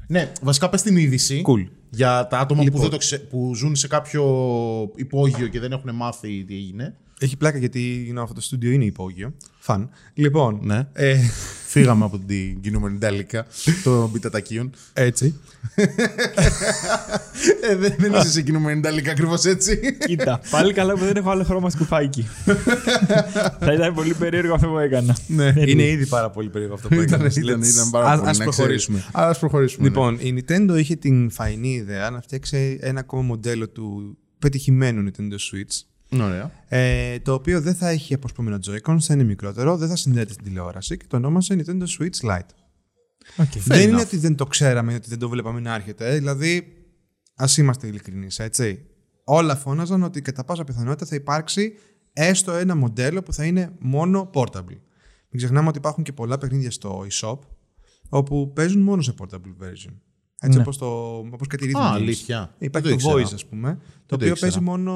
Ναι, 0.08 0.32
βασικά 0.42 0.68
πες 0.68 0.82
την 0.82 0.96
είδηση 0.96 1.42
Cool. 1.46 1.66
για 1.90 2.26
τα 2.30 2.38
άτομα 2.38 2.62
Λοιπόν. 2.62 2.76
που, 2.76 2.82
δεν 2.82 2.90
το 2.90 2.96
ξε... 2.96 3.18
που 3.18 3.54
ζουν 3.54 3.76
σε 3.76 3.88
κάποιο 3.88 4.22
υπόγειο 4.94 5.46
και 5.48 5.60
δεν 5.60 5.72
έχουν 5.72 5.94
μάθει 5.94 6.44
τι 6.44 6.54
έγινε. 6.54 6.94
Έχει 7.22 7.36
πλάκα 7.36 7.58
γιατί 7.58 8.10
you 8.10 8.18
know, 8.18 8.22
αυτό 8.22 8.34
το 8.34 8.40
στούντιο 8.40 8.70
είναι 8.70 8.84
υπόγειο. 8.84 9.34
Φαν. 9.58 9.90
Λοιπόν, 10.14 10.58
Ναι. 10.62 10.88
ε, 10.92 11.16
Φύγαμε 11.66 12.04
από 12.04 12.18
την 12.18 12.60
κινούμενη 12.60 12.98
Νταλίκα 12.98 13.46
των 13.84 14.12
πιτατακίων. 14.12 14.70
έτσι. 14.92 15.34
ε, 17.70 17.76
δεν, 17.76 17.94
δεν 17.98 18.12
είσαι 18.12 18.30
σε 18.30 18.42
κινούμενη 18.42 18.80
Νταλίκα 18.80 19.10
ακριβώς 19.10 19.44
έτσι. 19.44 19.80
Κοίτα, 20.06 20.40
πάλι 20.50 20.72
καλά 20.72 20.92
που 20.94 21.04
δεν 21.04 21.16
έχω 21.16 21.30
άλλο 21.30 21.44
χρώμα 21.44 21.70
σκουφάκι. 21.70 22.26
Θα 23.60 23.72
ήταν 23.72 23.94
πολύ 23.94 24.14
περίεργο 24.14 24.54
αυτό 24.54 24.68
που 24.68 24.78
έκανα. 24.78 25.16
ναι. 25.26 25.52
είναι 25.56 25.82
ήδη 25.86 26.06
πάρα 26.06 26.30
πολύ 26.30 26.48
περίεργο 26.48 26.74
αυτό 26.74 26.88
που 26.88 26.94
ήταν, 26.94 27.04
έκανες. 27.06 27.36
ήταν, 27.36 27.60
Let's- 27.60 27.66
ήταν 27.72 27.90
πάρα 27.90 28.08
ας- 28.10 28.18
πολύ. 28.18 28.30
Ας 28.30 28.38
να 28.38 28.44
προχωρήσουμε. 28.44 28.98
ξέρεις. 28.98 29.14
Ας 29.14 29.38
προχωρήσουμε. 29.38 29.82
ναι. 29.88 29.94
Λοιπόν, 29.94 30.18
η 30.20 30.34
Nintendo 30.46 30.78
είχε 30.78 30.96
την 30.96 31.30
φαϊνή 31.30 31.72
ιδέα 31.74 32.10
να 32.10 32.20
φτιάξει 32.20 32.78
ένα 32.80 33.00
ακόμα 33.00 33.22
μοντέλο 33.22 33.68
του 33.68 34.18
πετυχημένου 34.38 35.10
Nintendo 35.10 35.32
Switch. 35.34 35.80
Ναι. 36.10 36.24
Ωραία. 36.24 36.50
Ε, 36.68 37.18
το 37.18 37.32
οποίο 37.32 37.60
δεν 37.60 37.74
θα 37.74 37.88
έχει 37.88 38.14
αποσπόμενο 38.14 38.58
Joy-Con, 38.66 38.96
θα 39.00 39.14
είναι 39.14 39.24
μικρότερο, 39.24 39.76
δεν 39.76 39.88
θα 39.88 39.96
συνδέεται 39.96 40.32
στην 40.32 40.44
τηλεόραση 40.44 40.96
και 40.96 41.04
το 41.08 41.16
ονόμασε 41.16 41.56
Nintendo 41.58 41.84
Switch 41.98 42.30
Lite. 42.30 42.40
Okay. 43.36 43.58
δεν 43.64 43.88
είναι 43.88 43.96
enough. 43.98 44.04
ότι 44.04 44.16
δεν 44.16 44.34
το 44.34 44.46
ξέραμε, 44.46 44.94
ότι 44.94 45.08
δεν 45.08 45.18
το 45.18 45.28
βλέπαμε 45.28 45.60
να 45.60 45.74
έρχεται. 45.74 46.08
ε, 46.08 46.18
Δηλαδή, 46.18 46.72
ας 47.34 47.56
είμαστε 47.56 47.86
ειλικρινείς, 47.86 48.38
έτσι. 48.38 48.84
Όλα 49.24 49.56
φώναζαν 49.56 50.02
ότι 50.02 50.22
κατά 50.22 50.44
πάσα 50.44 50.64
πιθανότητα 50.64 51.06
θα 51.06 51.14
υπάρξει 51.14 51.72
έστω 52.12 52.52
ένα 52.52 52.74
μοντέλο 52.74 53.22
που 53.22 53.32
θα 53.32 53.44
είναι 53.44 53.72
μόνο 53.78 54.30
portable. 54.34 54.78
Μην 55.28 55.36
ξεχνάμε 55.42 55.68
ότι 55.68 55.78
υπάρχουν 55.78 56.04
και 56.04 56.12
πολλά 56.12 56.38
παιχνίδια 56.38 56.70
στο 56.70 57.06
eShop 57.10 57.38
όπου 58.08 58.52
παίζουν 58.54 58.82
μόνο 58.82 59.02
σε 59.02 59.14
portable 59.18 59.64
version. 59.64 59.92
Έτσι 60.42 60.56
Ναι. 60.56 60.62
όπως, 60.62 60.78
το, 60.78 60.86
όπως 61.32 61.46
κάτι 61.46 61.70
rhythm 61.74 61.78
Α, 61.80 61.90
games. 61.90 61.94
αλήθεια. 61.94 62.54
Υπάρχει 62.58 62.88
Δεν 62.88 62.98
το 62.98 63.04
το 63.04 63.10
Voez, 63.14 63.18
ήξερα. 63.20 63.34
ας 63.36 63.46
πούμε, 63.46 63.78
το 63.80 63.80
το 64.06 64.14
οποίο 64.14 64.28
ήξερα. 64.28 64.50
παίζει 64.50 64.64
μόνο 64.64 64.92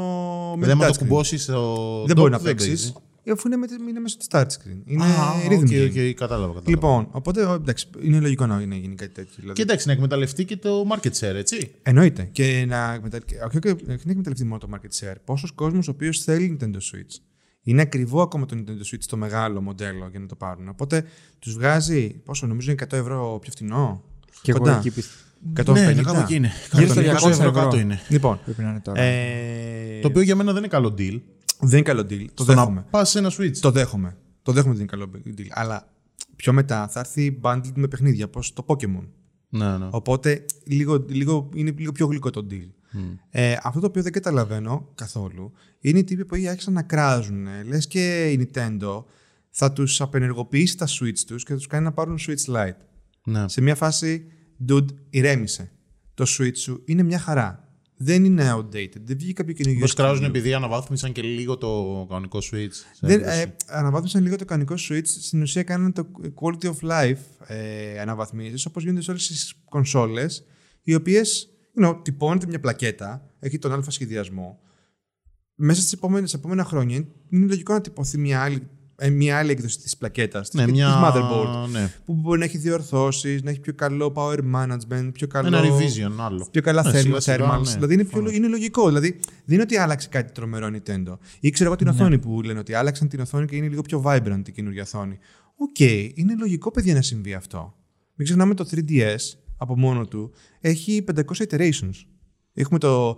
με 0.58 0.66
Δεν 0.66 0.78
το 0.78 0.84
το 0.84 0.90
touchscreen. 0.90 0.98
κουμπώσεις 0.98 1.42
στο. 1.42 2.02
Δεν 2.06 2.16
top, 2.16 2.18
μπορεί 2.18 2.30
να 2.30 2.38
παίζει. 2.40 2.68
παίξεις. 2.68 2.92
Αφού 3.32 3.46
είναι, 3.46 3.56
με, 3.56 3.66
είναι 3.88 4.00
μέσω 4.00 4.16
της 4.16 4.26
touch 4.30 4.42
screen. 4.42 4.78
Είναι 4.84 5.04
Α, 5.04 5.08
rhythm 5.48 5.58
OK, 5.62 5.66
game. 5.70 5.86
OK, 6.10 6.16
κατάλαβα, 6.16 6.52
κατάλαβα. 6.52 6.62
Λοιπόν, 6.66 7.08
οπότε 7.10 7.40
εντάξει, 7.52 7.86
είναι 8.02 8.20
λογικό 8.20 8.46
να 8.46 8.60
είναι 8.60 8.74
γίνει 8.76 8.94
κάτι 8.94 9.12
τέτοιο. 9.12 9.32
Δηλαδή. 9.36 9.52
Και 9.54 9.62
εντάξει, 9.62 9.86
να 9.86 9.92
εκμεταλλευτεί 9.92 10.44
και 10.44 10.56
το 10.56 10.86
market 10.90 11.10
share, 11.20 11.34
έτσι. 11.34 11.70
Εννοείται. 11.82 12.28
Και 12.32 12.64
να 12.68 12.92
εκμεταλλευτεί, 12.92 13.36
όχι 13.46 13.58
και 13.58 13.76
να 13.86 13.92
εκμεταλλευτεί 13.92 14.44
μόνο 14.44 14.58
το 14.58 14.68
market 14.74 15.04
share. 15.10 15.14
Πόσος 15.24 15.52
κόσμος 15.52 15.88
ο 15.88 15.90
οποίος 15.90 16.18
θέλει 16.20 16.56
Nintendo 16.60 16.74
Switch. 16.76 17.18
Είναι 17.62 17.82
ακριβό 17.82 18.22
ακόμα 18.22 18.46
το 18.46 18.56
Nintendo 18.58 18.94
Switch 18.94 19.04
το 19.08 19.16
μεγάλο 19.16 19.60
μοντέλο 19.60 20.08
για 20.10 20.20
να 20.20 20.26
το 20.26 20.34
πάρουν. 20.34 20.68
Οπότε 20.68 21.04
τους 21.38 21.54
βγάζει, 21.54 22.08
πόσο 22.24 22.46
νομίζω 22.46 22.70
είναι 22.70 22.80
100 22.90 22.92
ευρώ 22.96 23.38
πιο 23.40 23.52
φθηνό. 23.52 24.02
Και 24.42 24.50
εγώ 24.50 24.58
Κοντά. 24.60 24.76
εκεί 24.78 24.90
πιστεύω. 24.90 25.22
150. 25.64 25.72
Ναι, 25.72 25.80
είναι 25.80 26.02
κάπου 26.02 26.20
εκεί 26.20 26.34
είναι. 26.34 26.50
Γύρω 26.72 26.88
στο 26.88 27.00
100 27.00 27.04
200 27.04 27.08
ευρώ 27.14 27.28
ευρώ. 27.30 27.50
κάτω 27.50 27.78
είναι. 27.78 28.00
Λοιπόν, 28.08 28.40
Πρέπει 28.44 28.62
να 28.62 28.70
είναι 28.70 28.80
τώρα. 28.80 29.00
ε, 29.00 30.00
Το 30.02 30.08
οποίο 30.08 30.22
για 30.22 30.36
μένα 30.36 30.50
δεν 30.52 30.58
είναι 30.62 30.68
καλό 30.68 30.88
deal. 30.98 31.20
δεν 31.60 31.70
είναι 31.78 31.82
καλό 31.82 32.00
deal. 32.00 32.24
Το 32.34 32.44
Το 32.44 32.54
να 32.54 32.60
δέχομαι. 32.60 32.84
πας 32.90 33.10
σε 33.10 33.18
ένα 33.18 33.30
Switch. 33.38 33.56
Το 33.60 33.70
δέχομαι. 33.70 34.16
Το 34.42 34.52
δέχομαι 34.52 34.72
ότι 34.72 34.80
είναι 34.82 34.90
καλό 34.90 35.10
deal. 35.38 35.46
Αλλά 35.50 35.88
πιο 36.36 36.52
μετά 36.52 36.88
θα 36.88 37.00
έρθει 37.00 37.38
bundled 37.42 37.72
με 37.74 37.88
παιχνίδια, 37.88 38.24
όπως 38.24 38.52
το 38.52 38.64
Pokémon. 38.68 39.04
Ναι, 39.48 39.78
ναι. 39.78 39.88
Οπότε 39.90 40.44
λίγο, 40.64 41.04
λίγο, 41.08 41.48
είναι 41.54 41.74
λίγο 41.76 41.92
πιο 41.92 42.06
γλυκό 42.06 42.30
το 42.30 42.46
deal. 42.50 42.68
Ε, 43.30 43.56
αυτό 43.62 43.80
το 43.80 43.86
οποίο 43.86 44.02
δεν 44.02 44.12
καταλαβαίνω 44.12 44.88
καθόλου 44.94 45.52
είναι 45.80 45.98
οι 45.98 46.04
τύποι 46.04 46.24
που 46.24 46.36
άρχισαν 46.50 46.72
να 46.72 46.82
κράζουν. 46.82 47.46
Λες 47.66 47.86
και 47.86 48.30
η 48.30 48.48
Nintendo 48.52 49.04
θα 49.50 49.72
τους 49.72 50.00
απενεργοποιήσει 50.00 50.76
τα 50.76 50.86
Switch 50.86 51.18
τους 51.26 51.42
και 51.44 51.50
θα 51.52 51.56
τους 51.56 51.66
κάνει 51.66 51.84
να 51.84 51.92
πάρουν 51.92 52.18
Switch 52.26 52.54
Lite. 52.54 52.76
ναι. 53.24 53.48
Σε 53.48 53.60
μια 53.60 53.74
φάση, 53.74 54.26
dude, 54.68 54.86
ηρέμησε. 55.10 55.70
Το 56.14 56.24
Switch 56.28 56.56
σου 56.56 56.82
είναι 56.84 57.02
μια 57.02 57.18
χαρά. 57.18 57.68
Δεν 57.96 58.24
είναι 58.24 58.52
outdated. 58.56 59.00
Δεν 59.04 59.16
βγήκε 59.16 59.32
κάποιο 59.32 59.54
καινούργιο. 59.54 59.80
Πώς 59.80 59.94
κράζουν 59.94 60.16
στούντιο. 60.16 60.30
επειδή 60.40 60.54
αναβάθμισαν 60.54 61.12
και 61.12 61.22
λίγο 61.22 61.56
το 61.58 62.06
κανονικό 62.08 62.38
Switch. 62.38 62.70
σε 62.72 62.84
Δεν, 63.00 63.18
έκδοση. 63.20 63.40
ε, 63.40 63.54
αναβάθμισαν 63.66 64.22
λίγο 64.22 64.36
το 64.36 64.44
κανονικό 64.44 64.74
Switch. 64.78 65.06
Στην 65.06 65.42
ουσία 65.42 65.62
κάνανε 65.62 65.92
το 65.92 66.06
quality 66.34 66.64
of 66.66 66.90
life 66.90 67.16
ε, 67.46 68.00
αναβαθμίσεις, 68.00 68.66
όπως 68.66 68.82
γίνονται 68.82 69.02
σε 69.02 69.10
όλες 69.10 69.26
τις 69.26 69.54
κονσόλες, 69.64 70.44
οι 70.82 70.94
οποίες 70.94 71.48
you 71.78 71.86
know, 71.86 72.00
τυπώνεται 72.04 72.46
μια 72.46 72.60
πλακέτα, 72.60 73.30
έχει 73.38 73.58
τον 73.58 73.72
αλφα 73.72 73.90
σχεδιασμό. 73.90 74.58
Μέσα 75.54 75.80
στις 75.80 75.92
επόμενες, 75.92 76.30
σε 76.30 76.36
επόμενα 76.36 76.64
χρόνια 76.64 76.96
είναι 77.28 77.46
λογικό 77.46 77.72
να 77.72 77.80
τυπωθεί 77.80 78.18
μια 78.18 78.42
άλλη, 78.42 78.54
ε, 78.56 78.60
μια 79.12 79.38
άλλη 79.38 79.50
έκδοση 79.50 79.78
της 79.78 79.96
πλακέτας, 79.96 80.50
της, 80.50 80.58
ναι, 80.60 80.64
της 80.64 80.72
μια... 80.72 81.00
motherboard, 81.04 81.68
Ναι. 81.70 81.92
που 82.04 82.14
μπορεί 82.14 82.38
να 82.38 82.44
έχει 82.44 82.58
διορθώσεις, 82.58 83.42
να 83.42 83.50
έχει 83.50 83.60
πιο 83.60 83.74
καλό 83.74 84.12
power 84.16 84.38
management, 84.54 85.10
πιο 85.12 85.26
καλό... 85.26 85.46
Ένα 85.46 85.60
revision 85.62 86.12
άλλο. 86.18 86.48
Πιο 86.50 86.62
καλά 86.62 86.82
Ναι, 86.82 86.90
thermal, 86.90 87.00
σιγά 87.02 87.20
σιγά, 87.20 87.36
thermals. 87.58 87.62
ναι, 87.64 87.72
δηλαδή 87.72 87.94
είναι, 87.94 88.02
πιο, 88.02 88.10
προφανώς. 88.12 88.36
είναι 88.36 88.48
λογικό. 88.48 88.86
Δηλαδή 88.86 89.10
δεν 89.44 89.54
είναι 89.54 89.62
ότι 89.62 89.76
άλλαξε 89.76 90.08
κάτι 90.08 90.32
τρομερό 90.32 90.70
Nintendo. 90.72 91.18
Ή 91.40 91.50
ξέρω 91.50 91.68
εγώ 91.68 91.78
την 91.78 91.88
οθόνη 91.88 92.18
που 92.18 92.42
λένε 92.42 92.58
ότι 92.58 92.74
άλλαξαν 92.74 93.08
την 93.08 93.20
οθόνη 93.20 93.46
και 93.46 93.56
είναι 93.56 93.68
λίγο 93.68 93.82
πιο 93.82 94.02
vibrant 94.06 94.42
η 94.46 94.52
καινούργια 94.52 94.82
οθόνη. 94.82 95.18
Οκ, 95.56 95.78
είναι 96.14 96.34
λογικό 96.38 96.70
παιδιά 96.70 96.94
να 96.94 97.02
συμβεί 97.02 97.34
αυτό. 97.34 97.74
Μην 98.14 98.26
ξεχνάμε 98.26 98.54
το 98.54 98.68
3DS 98.70 99.16
από 99.56 99.78
μόνο 99.78 100.06
του 100.06 100.32
έχει 100.60 101.04
500 101.14 101.22
iterations. 101.48 101.94
Έχουμε 102.54 102.78
το, 102.78 103.14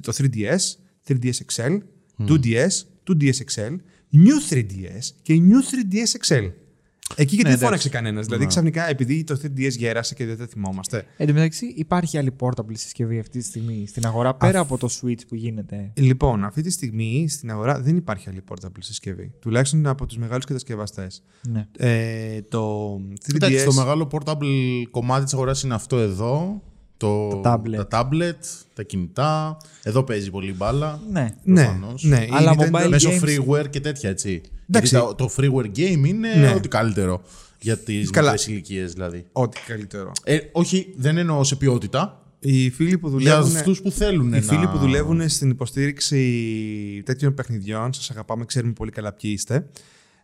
το 0.00 0.12
3DS, 0.16 0.58
3DS 1.08 1.38
XL, 1.54 1.78
2DS, 2.28 2.68
2DS 3.08 3.38
XL, 3.54 3.76
New 4.14 4.52
3DS 4.52 5.04
και 5.22 5.34
New 5.34 5.74
3DS 5.74 6.34
XL. 6.36 6.50
Εκεί 7.16 7.34
γιατί 7.34 7.50
Ναι, 7.50 7.56
δεν 7.56 7.58
φώναξε 7.58 7.88
εντάξει. 7.88 7.88
κανένας. 7.88 8.26
Δηλαδή 8.26 8.46
ξαφνικά 8.46 8.88
επειδή 8.88 9.24
το 9.24 9.40
3DS 9.42 9.70
γέρασε 9.70 10.14
και 10.14 10.26
δεν 10.26 10.38
τα 10.38 10.46
θυμόμαστε. 10.46 11.04
Εν 11.16 11.26
τω 11.26 11.32
μεταξύ, 11.32 11.66
υπάρχει 11.76 12.18
άλλη 12.18 12.32
portable 12.40 12.72
συσκευή 12.72 13.18
αυτή 13.18 13.38
τη 13.38 13.44
στιγμή 13.44 13.86
στην 13.86 14.06
αγορά 14.06 14.34
πέρα 14.34 14.58
από 14.60 14.78
το 14.78 14.88
Switch 15.00 15.26
που 15.28 15.34
γίνεται. 15.34 15.92
Λοιπόν, 15.94 16.44
αυτή 16.44 16.62
τη 16.62 16.70
στιγμή 16.70 17.26
στην 17.28 17.50
αγορά 17.50 17.80
δεν 17.80 17.96
υπάρχει 17.96 18.28
άλλη 18.28 18.42
portable 18.48 18.78
συσκευή. 18.78 19.32
Τουλάχιστον 19.40 19.86
από 19.86 20.06
τους 20.06 20.16
μεγάλους 20.16 20.44
κατασκευαστές. 20.44 21.22
Ναι. 21.48 21.66
Ε, 21.76 22.42
το 22.42 22.94
3DS. 22.96 23.34
Εντάξει, 23.34 23.64
το 23.64 23.72
μεγάλο 23.72 24.08
portable 24.12 24.82
κομμάτι 24.90 25.24
της 25.24 25.32
αγοράς 25.34 25.62
είναι 25.62 25.74
αυτό 25.74 25.98
εδώ. 25.98 26.62
Το, 26.96 27.40
Τα 27.42 27.60
tablet. 27.62 27.88
τα 27.88 28.08
tablet, 28.12 28.38
τα 28.74 28.82
κινητά. 28.82 29.56
Εδώ 29.82 30.02
παίζει 30.02 30.30
πολύ 30.30 30.52
μπάλα. 30.52 31.00
Ναι. 31.10 31.28
ναι, 31.44 31.62
προφανώς. 31.64 32.02
ναι, 32.04 32.16
η 32.24 32.28
Αλλά 32.32 32.54
Nintendo- 32.58 32.70
mobile 32.84 32.88
Μέσω 32.88 33.10
games- 33.10 33.22
freeware 33.24 33.70
και 33.70 33.80
τέτοια 33.80 34.10
έτσι. 34.10 34.40
Εντάξει. 34.70 34.96
Γιατί 34.96 35.14
το, 35.14 35.14
το 35.14 35.30
freeware 35.36 35.78
game 35.78 36.06
είναι 36.06 36.34
Ναι. 36.34 36.52
ό,τι 36.56 36.68
καλύτερο 36.68 37.22
για 37.60 37.78
τις 37.78 38.10
Καλά. 38.10 38.30
μικρές 38.30 38.46
ηλικίες 38.46 38.92
δηλαδή. 38.92 39.24
Ό,τι 39.32 39.60
καλύτερο. 39.66 40.12
Ε, 40.24 40.38
όχι, 40.52 40.94
δεν 40.96 41.16
εννοώ 41.16 41.44
σε 41.44 41.56
ποιότητα. 41.56 42.18
Οι 42.38 42.70
φίλοι 42.70 42.98
που 42.98 43.08
Για 43.08 43.18
δουλεύουν. 43.40 43.56
αυτούς 43.56 43.82
που 43.82 43.90
θέλουν 43.90 44.26
Οι 44.26 44.30
να... 44.30 44.40
φίλοι 44.40 44.66
που 44.66 44.78
δουλεύουν 44.78 45.28
στην 45.28 45.50
υποστήριξη 45.50 47.02
τέτοιων 47.04 47.34
παιχνιδιών, 47.34 47.92
σας 47.92 48.10
αγαπάμε, 48.10 48.44
ξέρουμε 48.44 48.72
πολύ 48.72 48.90
καλά 48.90 49.12
ποιοι 49.12 49.30
είστε, 49.34 49.66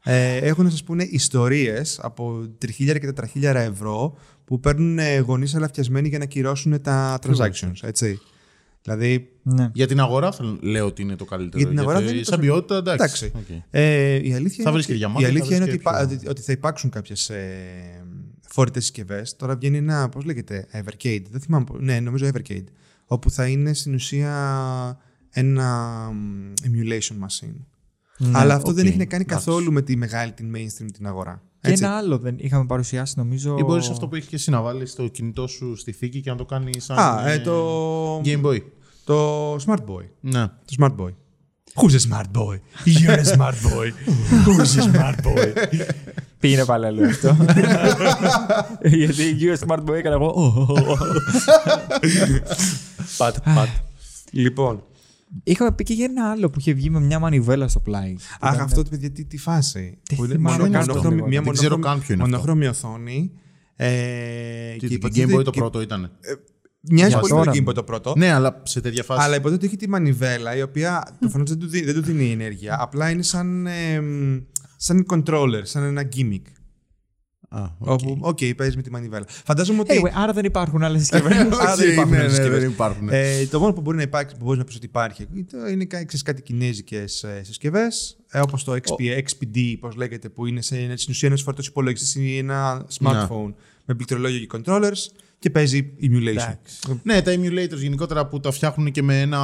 ε, 0.05 0.37
έχουν 0.37 0.65
να 0.65 0.71
σας 0.71 0.83
πούνε 0.85 1.03
ιστορίες 1.11 1.99
από 2.03 2.49
τριχίλιαρα 2.59 2.99
και 2.99 3.07
τετραχίλιαρα 3.07 3.61
ευρώ 3.61 4.17
που 4.51 4.61
παίρνουν 4.61 4.99
ε, 4.99 5.19
γονείς 5.19 5.55
αλαφιασμένοι 5.55 6.09
για 6.09 6.19
να 6.19 6.25
κυρώσουν 6.25 6.81
τα 6.83 7.19
transactions, 7.27 7.73
έτσι. 7.83 8.19
Δηλαδή, 8.83 9.31
Ναι. 9.43 9.71
Για 9.73 9.87
την 9.87 10.01
αγορά 10.01 10.33
θα 10.33 10.57
λέω 10.61 10.87
ότι 10.87 11.03
είναι 11.03 11.17
το 11.17 11.25
καλύτερο. 11.25 11.59
Για 11.59 11.69
την 11.69 11.79
αγορά 11.79 11.93
γιατί 12.01 12.07
δεν 12.09 12.17
είναι 12.17 12.25
σαν 12.25 12.39
τόσο- 12.41 12.51
ποιότητα 12.51 12.77
εντάξει. 12.77 13.25
εντάξει. 13.35 13.55
Οκ. 13.55 13.63
Ε, 13.71 14.15
η 14.29 14.35
αλήθεια 14.35 14.57
Θα 14.57 14.63
είναι, 14.63 14.71
βρεις 14.71 14.87
και 14.87 14.93
ότι- 14.93 15.01
διαμάντι, 15.01 15.23
η 15.23 15.25
θα 15.25 15.31
αλήθεια 15.31 15.57
είναι 15.57 15.65
βρεις 15.65 15.75
ότι, 15.75 15.83
και 15.85 15.89
υπά- 15.91 16.07
πιο- 16.07 16.17
ότι- 16.17 16.29
ότι 16.29 16.41
θα 16.41 16.53
υπάρξουν 16.53 16.91
κάποιες 16.91 17.31
ε, 17.31 18.05
φορητές 18.49 18.81
συσκευές. 18.81 19.37
Τώρα 19.37 19.57
βγαίνει 19.57 19.77
ένα, 19.77 20.09
πώς 20.09 20.25
λέγεται, 20.25 20.67
Evercade. 20.73 21.23
Δεν 21.31 21.41
θυμάμαι. 21.41 21.65
πώς- 21.65 21.81
Ναι, 21.81 22.01
νομίζω 22.01 22.29
Evercade. 22.35 22.65
Όπου 23.07 23.31
θα 23.31 23.47
είναι 23.47 23.75
στην 23.75 23.95
ουσία 23.95 24.33
ένα 25.31 25.67
μ, 26.13 26.53
emulation 26.63 27.15
machine. 27.27 27.57
Ναι. 28.19 28.31
Αλλά 28.39 28.55
αυτό 28.55 28.73
δεν 28.73 28.85
οκ, 28.85 28.89
έχει 28.91 28.99
να 28.99 29.05
κάνει 29.05 29.25
εντάξει. 29.29 29.45
καθόλου 29.47 29.73
με 29.73 29.83
τη 29.83 29.97
μεγάλη, 29.97 30.33
την 30.33 30.53
mainstream 30.57 30.87
την 30.93 31.07
αγορά. 31.07 31.43
Και 31.61 31.71
Έτσι. 31.71 31.85
ένα 31.85 31.97
άλλο 31.97 32.19
δεν 32.19 32.35
είχαμε 32.39 32.65
παρουσιάσει 32.67 33.15
νομίζω. 33.17 33.57
Ή 33.59 33.63
μπορείς 33.63 33.89
αυτό 33.89 34.09
που 34.09 34.15
έχει 34.15 34.29
και 34.29 34.37
εσύ 34.37 34.51
να 34.51 34.61
βάλεις 34.61 34.95
το 34.95 35.09
κινητό 35.09 35.47
σου 35.47 35.77
στη 35.77 35.93
θήκη 35.93 36.21
και 36.21 36.31
να 36.31 36.37
το 36.37 36.45
κάνει 36.45 36.81
σαν. 36.81 36.99
Α, 36.99 37.29
ε, 37.29 37.33
ε, 37.33 37.39
το, 37.39 38.21
Game 38.21 38.43
Boy. 38.43 38.61
το 39.05 39.55
Smart 39.55 39.85
Boy. 39.87 40.05
Ναι. 40.21 40.47
Το 40.47 40.75
Smart 40.79 40.95
Boy. 40.97 41.11
Who's 41.75 41.95
a 41.95 42.01
smart 42.01 42.33
boy? 42.33 42.57
You're 42.85 43.21
a 43.21 43.25
smart 43.25 43.57
boy. 43.63 43.93
Who's 44.45 44.77
a 44.77 44.83
smart 44.91 45.23
boy? 45.23 45.53
Πήγαινε 46.41 46.65
πάλι 46.65 46.87
άλλο 46.87 47.07
αυτό. 47.07 47.37
Γιατί 48.99 49.23
η 49.23 49.37
US 49.41 49.67
Smart 49.69 49.85
Boy 49.85 49.95
έκανα 49.95 50.15
εγώ. 50.15 50.27
«Ω, 50.27 50.67
ω, 50.69 50.73
ω». 50.73 50.97
Πατ, 53.17 53.37
πατ. 53.55 53.69
Λοιπόν, 54.31 54.83
Είχαμε 55.45 55.73
πει 55.73 55.85
και 55.85 55.93
για 55.95 56.05
ένα 56.05 56.31
άλλο 56.31 56.51
που 56.51 56.59
είχε 56.59 56.73
βγει 56.73 56.91
με 56.91 57.01
μια 57.01 57.19
μανιβέλα 57.19 57.69
στο 57.69 57.81
πλάι. 57.81 58.15
αχ, 58.41 58.53
Ήταν- 58.55 58.65
αυτό 58.65 58.83
το 58.83 58.91
παιδιά 58.91 59.11
τι, 59.11 59.25
τι 59.25 59.39
φάση. 59.39 59.99
Τι 60.03 60.15
Που 60.17 60.25
είναι 60.25 60.35
θυμάμαι 60.35 60.57
μονο- 60.59 60.73
καν 60.73 60.81
μονοχρώμη- 60.89 61.15
αυτό. 61.19 61.29
Μια 61.29 61.41
Δεν 61.43 61.53
ξέρω 61.53 61.77
μονοχρώμη- 61.77 61.85
καν 61.85 62.07
ποιο 62.07 62.15
είναι 62.15 62.23
αυτό. 62.23 62.37
μονοχρώμη 62.37 62.67
οθόνη. 62.67 63.33
Ε, 63.77 64.73
Τι, 64.73 64.79
και 64.79 64.87
το 64.99 65.07
Game 65.07 65.15
υποτίθεται- 65.17 65.39
Boy 65.41 65.45
το 65.45 65.51
και- 65.51 65.59
πρώτο 65.61 65.81
ήταν; 65.81 66.11
Μοιάζει 66.91 67.11
Για 67.11 67.19
πολύ 67.21 67.33
με 67.33 67.39
το 67.39 67.45
τώρα. 67.45 67.59
Game 67.65 67.69
Boy 67.69 67.75
το 67.75 67.83
πρώτο. 67.83 68.15
Ναι, 68.17 68.33
αλλά 68.33 68.63
σε 68.65 68.81
τέτοια 68.81 69.03
φάση. 69.03 69.21
Αλλά 69.25 69.37
υποτίθεται 69.37 69.67
έχει 69.67 69.77
τη 69.77 69.89
μανιβέλα 69.89 70.57
η 70.57 70.63
οποία 70.63 71.17
προφανώς 71.21 71.45
δεν, 71.45 71.59
του 71.59 71.67
δι- 71.69 71.85
δεν 71.85 71.95
του 71.95 72.03
δίνει 72.03 72.31
ενέργεια. 72.33 72.77
Απλά 72.81 73.11
είναι 73.11 73.23
σαν, 73.23 73.67
ε, 73.67 74.01
μ, 74.01 74.39
σαν 74.77 75.07
controller, 75.11 75.61
σαν 75.63 75.83
ένα 75.83 76.03
gimmick. 76.17 76.43
Α, 77.53 77.63
οκ. 77.79 77.89
Όπου, 77.91 78.19
οκ, 78.21 78.39
παίζεις 78.57 78.77
με 78.77 78.83
τη 78.83 78.91
μανιβέλα. 78.91 79.25
Φαντάζομαι 79.29 79.81
ότι. 79.81 80.01
Anyway, 80.05 80.11
άρα 80.15 80.33
δεν 80.33 80.45
υπάρχουν 80.45 80.83
άλλες 80.83 81.01
συσκευές. 81.07 81.33
Άρα 81.33 81.73
Οκ, 81.73 81.77
δεν 81.79 81.91
υπάρχουν 81.91 82.13
ναι, 82.13 82.19
άλλες 82.19 82.31
ναι, 82.31 82.37
συσκευές. 82.37 82.61
δεν 82.61 82.71
υπάρχουν. 82.71 83.09
Ε, 83.11 83.47
το 83.47 83.61
μόνο 83.61 83.73
που 83.73 83.81
μπορεί 83.81 83.97
να 83.97 84.03
υπάρξει, 84.03 84.37
που 84.37 84.45
μπορείς 84.45 84.59
να 84.59 84.65
πεις 84.65 84.77
ότι 84.77 84.87
υπάρχει, 84.87 85.27
το 85.51 85.67
είναι 85.71 85.85
κα- 85.85 86.05
ξέρεις, 86.05 86.23
κάτι 86.23 86.43
κινέζικες 86.43 87.25
συσκευές, 87.43 88.17
ε, 88.31 88.41
όπως 88.41 88.65
το 88.65 88.73
XP, 88.73 89.23
XPD, 89.23 89.75
πώς 89.81 89.95
λέγεται, 89.95 90.29
που 90.29 90.47
είναι 90.47 90.63
σε, 90.63 90.97
στην 90.97 91.13
ουσία 91.13 91.29
ένας 91.29 91.43
φορτός 91.43 91.67
υπολογιστής 91.67 92.15
ή 92.15 92.39
ένα 92.39 92.87
smartphone 93.01 93.53
με 93.85 93.95
πληκτρολόγιο 93.95 94.47
και 94.47 94.61
controllers 94.65 95.07
και 95.39 95.51
παίζει 95.51 95.93
emulation. 96.03 96.27
Εντάξει. 96.27 97.01
Ναι, 97.03 97.23
τα 97.23 97.33
emulators 97.35 97.79
γενικότερα 97.79 98.27
που 98.27 98.41
τα 98.41 98.51
φτιάχνουν 98.51 98.91
και 98.91 99.03
με 99.03 99.21
ένα. 99.21 99.39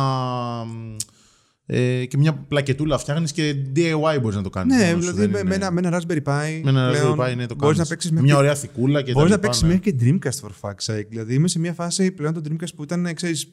Ε, 1.69 2.05
και 2.05 2.17
μια 2.17 2.35
πλακετούλα 2.35 2.99
φτιάχνεις 2.99 3.33
και 3.33 3.57
DIY 3.77 4.19
μπορείς 4.21 4.37
να 4.37 4.43
το 4.43 4.51
κάνεις. 4.51 4.77
Ναι, 4.77 4.95
δηλαδή 4.95 5.27
με, 5.29 5.45
με 5.45 5.55
ένα, 5.55 5.71
με 5.71 5.81
ένα 5.85 6.01
Raspberry 6.01 6.23
Pi. 6.23 6.61
με 6.63 6.71
ένα 6.71 6.89
πλέον 6.91 7.17
Raspberry 7.19 7.33
Pi 7.33 7.37
ναι, 7.37 7.47
το 7.47 7.55
μπορείς 7.55 7.77
κάνεις. 7.77 7.79
να 7.79 7.87
παίξεις 7.87 8.11
Με 8.13 8.21
μια 8.21 8.37
ωραία 8.37 8.55
θικούλα 8.55 9.03
και 9.03 9.13
Μπορείς 9.13 9.31
τα 9.31 9.37
να 9.37 9.43
λοιπά, 9.43 9.47
παίξεις 9.47 9.63
ναι. 9.63 9.69
μέχρι 9.69 9.93
και 9.93 9.97
Dreamcast 10.01 10.47
for 10.47 10.51
fuck's 10.71 10.95
sake. 10.95 11.07
Δηλαδή 11.09 11.35
είμαι 11.35 11.49
σε 11.49 11.59
μια 11.59 11.73
φάση 11.73 12.11
πλέον 12.13 12.35
το 12.35 12.41
Dreamcast 12.49 12.75
που 12.77 12.83
ήταν, 12.83 13.15
ξέρεις, 13.15 13.53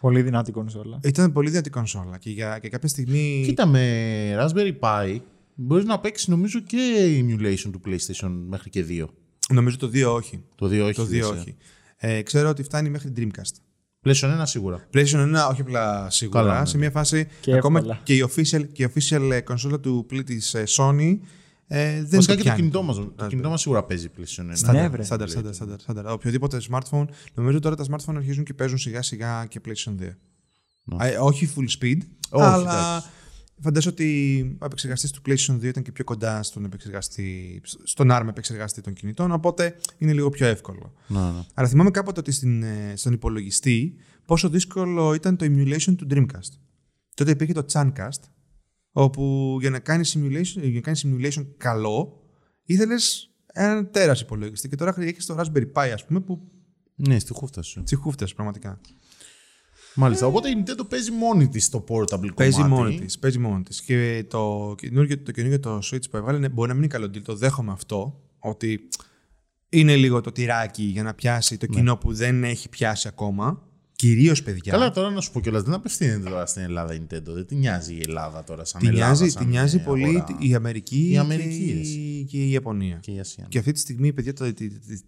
Πολύ 0.00 0.22
δυνατή 0.22 0.52
κονσόλα. 0.52 0.98
ήταν 1.04 1.32
πολύ 1.32 1.50
δυνατή 1.50 1.70
κονσόλα 1.70 2.18
και 2.18 2.30
για 2.30 2.58
και 2.58 2.68
κάποια 2.68 2.88
στιγμή. 2.88 3.42
Κοίτα, 3.46 3.66
με 3.66 4.36
Raspberry 4.38 4.72
Pi 4.80 5.18
μπορείς 5.54 5.84
να 5.84 5.98
παίξεις 6.00 6.28
νομίζω 6.28 6.60
και 6.60 6.78
emulation 7.20 7.70
του 7.72 7.80
PlayStation 7.86 8.30
μέχρι 8.48 8.70
και 8.70 8.84
2. 8.88 9.04
Νομίζω 9.52 9.76
το 9.76 9.90
2 9.94 10.04
όχι. 10.14 10.42
Το 10.54 10.66
2 10.66 10.80
όχι. 10.82 10.94
Το 10.94 11.02
2 11.02 11.10
λες, 11.10 11.20
ε. 11.20 11.24
όχι. 11.24 11.56
Ε, 11.96 12.22
ξέρω 12.22 12.48
ότι 12.48 12.62
φτάνει 12.62 12.90
μέχρι 12.90 13.12
Dreamcast. 13.16 13.54
PlayStation 14.04 14.40
1 14.40 14.42
σίγουρα. 14.42 14.86
PlayStation 14.94 15.34
1 15.34 15.50
όχι 15.50 15.60
απλά 15.60 16.10
σίγουρα. 16.10 16.40
Καλά, 16.40 16.60
ναι. 16.60 16.66
Σε 16.66 16.78
μια 16.78 16.90
φάση 16.90 17.26
Και 17.40 17.54
ακόμα 17.54 17.78
εύκολα. 17.78 18.00
και 18.02 18.14
η 18.14 18.24
official, 18.30 18.64
και 18.72 18.82
η 18.82 18.92
official 18.94 19.30
ε, 19.32 19.40
κονσόλα 19.40 19.80
του 19.80 20.04
πλή 20.08 20.22
της 20.22 20.54
ε, 20.54 20.64
Sony 20.68 21.18
ε, 21.66 21.92
δεν 21.92 22.08
Βασικά 22.10 22.20
το 22.20 22.26
και 22.26 22.36
το 22.36 22.42
πιάνει. 22.42 22.56
κινητό 22.58 22.82
μας. 22.82 22.96
Το 23.16 23.26
κινητό 23.26 23.48
μας 23.48 23.60
σίγουρα 23.60 23.84
παίζει 23.84 24.08
PlayStation 24.16 24.40
1. 24.40 24.44
Ναι, 24.44 24.54
Στάνταρ, 24.54 24.90
βρε. 24.90 25.02
στάνταρ, 25.02 25.28
στάνταρ, 25.28 25.54
στάνταρ, 25.54 25.80
στάνταρ. 25.80 26.12
Οποιοδήποτε 26.12 26.60
smartphone. 26.70 27.04
Νομίζω 27.34 27.58
τώρα 27.58 27.76
τα 27.76 27.84
smartphone 27.90 28.14
αρχίζουν 28.16 28.44
και 28.44 28.54
παίζουν 28.54 28.78
σιγά 28.78 29.02
σιγά 29.02 29.46
και 29.48 29.60
PlayStation 29.66 29.90
2. 29.90 29.94
Ναι. 30.84 31.08
Ε, 31.08 31.16
όχι 31.18 31.50
full 31.56 31.84
speed, 31.84 31.96
Όχι, 32.30 32.44
αλλά 32.44 32.72
εντάξει. 32.92 33.08
Φαντάζομαι 33.62 33.94
ότι 33.94 34.40
ο 34.60 34.64
επεξεργαστής 34.64 35.10
του 35.10 35.22
PlayStation 35.26 35.54
2 35.54 35.62
ήταν 35.62 35.82
και 35.82 35.92
πιο 35.92 36.04
κοντά 36.04 36.42
στον, 36.42 36.64
επεξεργαστή, 36.64 37.60
στον 37.82 38.08
ARM 38.10 38.26
επεξεργαστή 38.28 38.80
των 38.80 38.92
κινητών, 38.92 39.32
οπότε 39.32 39.76
είναι 39.98 40.12
λίγο 40.12 40.28
πιο 40.30 40.46
εύκολο. 40.46 40.92
Ναι, 41.06 41.18
ναι. 41.20 41.40
Αλλά 41.54 41.68
θυμάμαι 41.68 41.90
κάποτε 41.90 42.20
ότι 42.20 42.32
στην, 42.32 42.62
ε, 42.62 42.92
στον 42.96 43.12
υπολογιστή 43.12 43.94
πόσο 44.26 44.48
δύσκολο 44.48 45.14
ήταν 45.14 45.36
το 45.36 45.44
emulation 45.48 45.94
του 45.96 46.06
Dreamcast. 46.10 46.58
Τότε 47.14 47.30
υπήρχε 47.30 47.52
το 47.52 47.64
Chancast, 47.72 48.20
όπου 48.92 49.56
για 49.60 49.70
να 49.70 49.78
κάνεις 49.78 50.16
simulation, 50.18 50.62
για 50.62 50.70
να 50.70 50.80
κάνεις 50.80 51.06
simulation 51.06 51.46
καλό, 51.56 52.22
ήθελες 52.64 53.30
έναν 53.52 53.90
τέρας 53.90 54.20
υπολογιστή. 54.20 54.68
Και 54.68 54.76
τώρα 54.76 54.94
έχεις 54.98 55.26
το 55.26 55.36
Raspberry 55.38 55.72
Pi, 55.72 55.90
ας 55.94 56.04
πούμε, 56.06 56.20
που 56.20 56.50
Ναι, 56.94 57.18
στη 57.18 57.32
χούφτα 57.32 57.62
σου. 57.62 57.82
τσιχούφτε 57.82 58.26
πραγματικά. 58.34 58.80
Μάλιστα. 59.94 60.26
Οπότε 60.26 60.48
η 60.48 60.52
Nintendo 60.56 60.88
παίζει 60.88 61.10
μόνη 61.10 61.48
της 61.48 61.68
το 61.68 61.84
portable 61.88 62.34
Παίζει 62.34 62.60
κομμάτι. 62.62 62.82
μόνη 62.82 62.98
της. 63.00 63.18
Παίζει 63.18 63.38
μόνη 63.38 63.62
της. 63.62 63.80
Και 63.82 64.24
το 64.28 64.74
καινούργιο, 64.78 65.18
το 65.18 65.30
καινούργιο 65.32 65.60
το 65.60 65.78
Switch 65.82 66.10
που 66.10 66.16
έβγαλε 66.16 66.38
ναι, 66.38 66.48
μπορεί 66.48 66.68
να 66.68 66.74
μην 66.74 66.82
είναι 66.82 66.92
καλό 66.92 67.06
deal. 67.06 67.22
Το 67.22 67.34
δέχομαι 67.36 67.72
αυτό. 67.72 68.20
Ότι 68.38 68.88
είναι 69.68 69.96
λίγο 69.96 70.20
το 70.20 70.32
τυράκι 70.32 70.82
για 70.82 71.02
να 71.02 71.14
πιάσει 71.14 71.56
το 71.56 71.66
κοινό 71.66 71.96
που 71.96 72.12
δεν 72.14 72.44
έχει 72.44 72.68
πιάσει 72.68 73.08
ακόμα. 73.08 73.62
Κυρίως 73.96 74.42
παιδιά. 74.42 74.72
Καλά, 74.72 74.90
τώρα 74.90 75.10
να 75.10 75.20
σου 75.20 75.32
πω 75.32 75.40
κιόλας, 75.40 75.62
δεν 75.62 75.74
απευθύνεται 75.74 76.28
τώρα 76.30 76.46
στην 76.46 76.62
Ελλάδα 76.62 76.94
η 76.94 76.98
Nintendo. 77.02 77.22
Δεν 77.24 77.46
τη 77.46 77.54
νοιάζει 77.54 77.94
η 77.94 78.00
Ελλάδα 78.06 78.44
τώρα 78.44 78.64
σαν 78.64 78.80
Τη 78.80 78.86
Ελλάδα. 78.86 79.06
νοιάζει, 79.06 79.28
σαν 79.28 79.42
τη 79.44 79.48
νοιάζει 79.50 79.76
ε, 79.76 79.80
πολύ 79.80 80.04
αγορά. 80.04 80.36
η 80.38 80.54
Αμερική, 80.54 81.10
Η 81.10 81.16
Αμερική, 81.18 81.64
και, 81.66 81.72
ρε, 81.72 81.78
η, 81.78 82.24
και 82.24 82.36
η 82.36 82.50
Ιαπωνία. 82.50 82.96
Και 82.96 83.10
η 83.10 83.18
Ασία. 83.20 83.46
Και 83.48 83.58
αυτή 83.58 83.72
τη 83.72 83.78
στιγμή, 83.80 84.12
παιδιά, 84.12 84.32
το, 84.32 84.52
τη- 84.52 84.68
τη- 84.78 85.00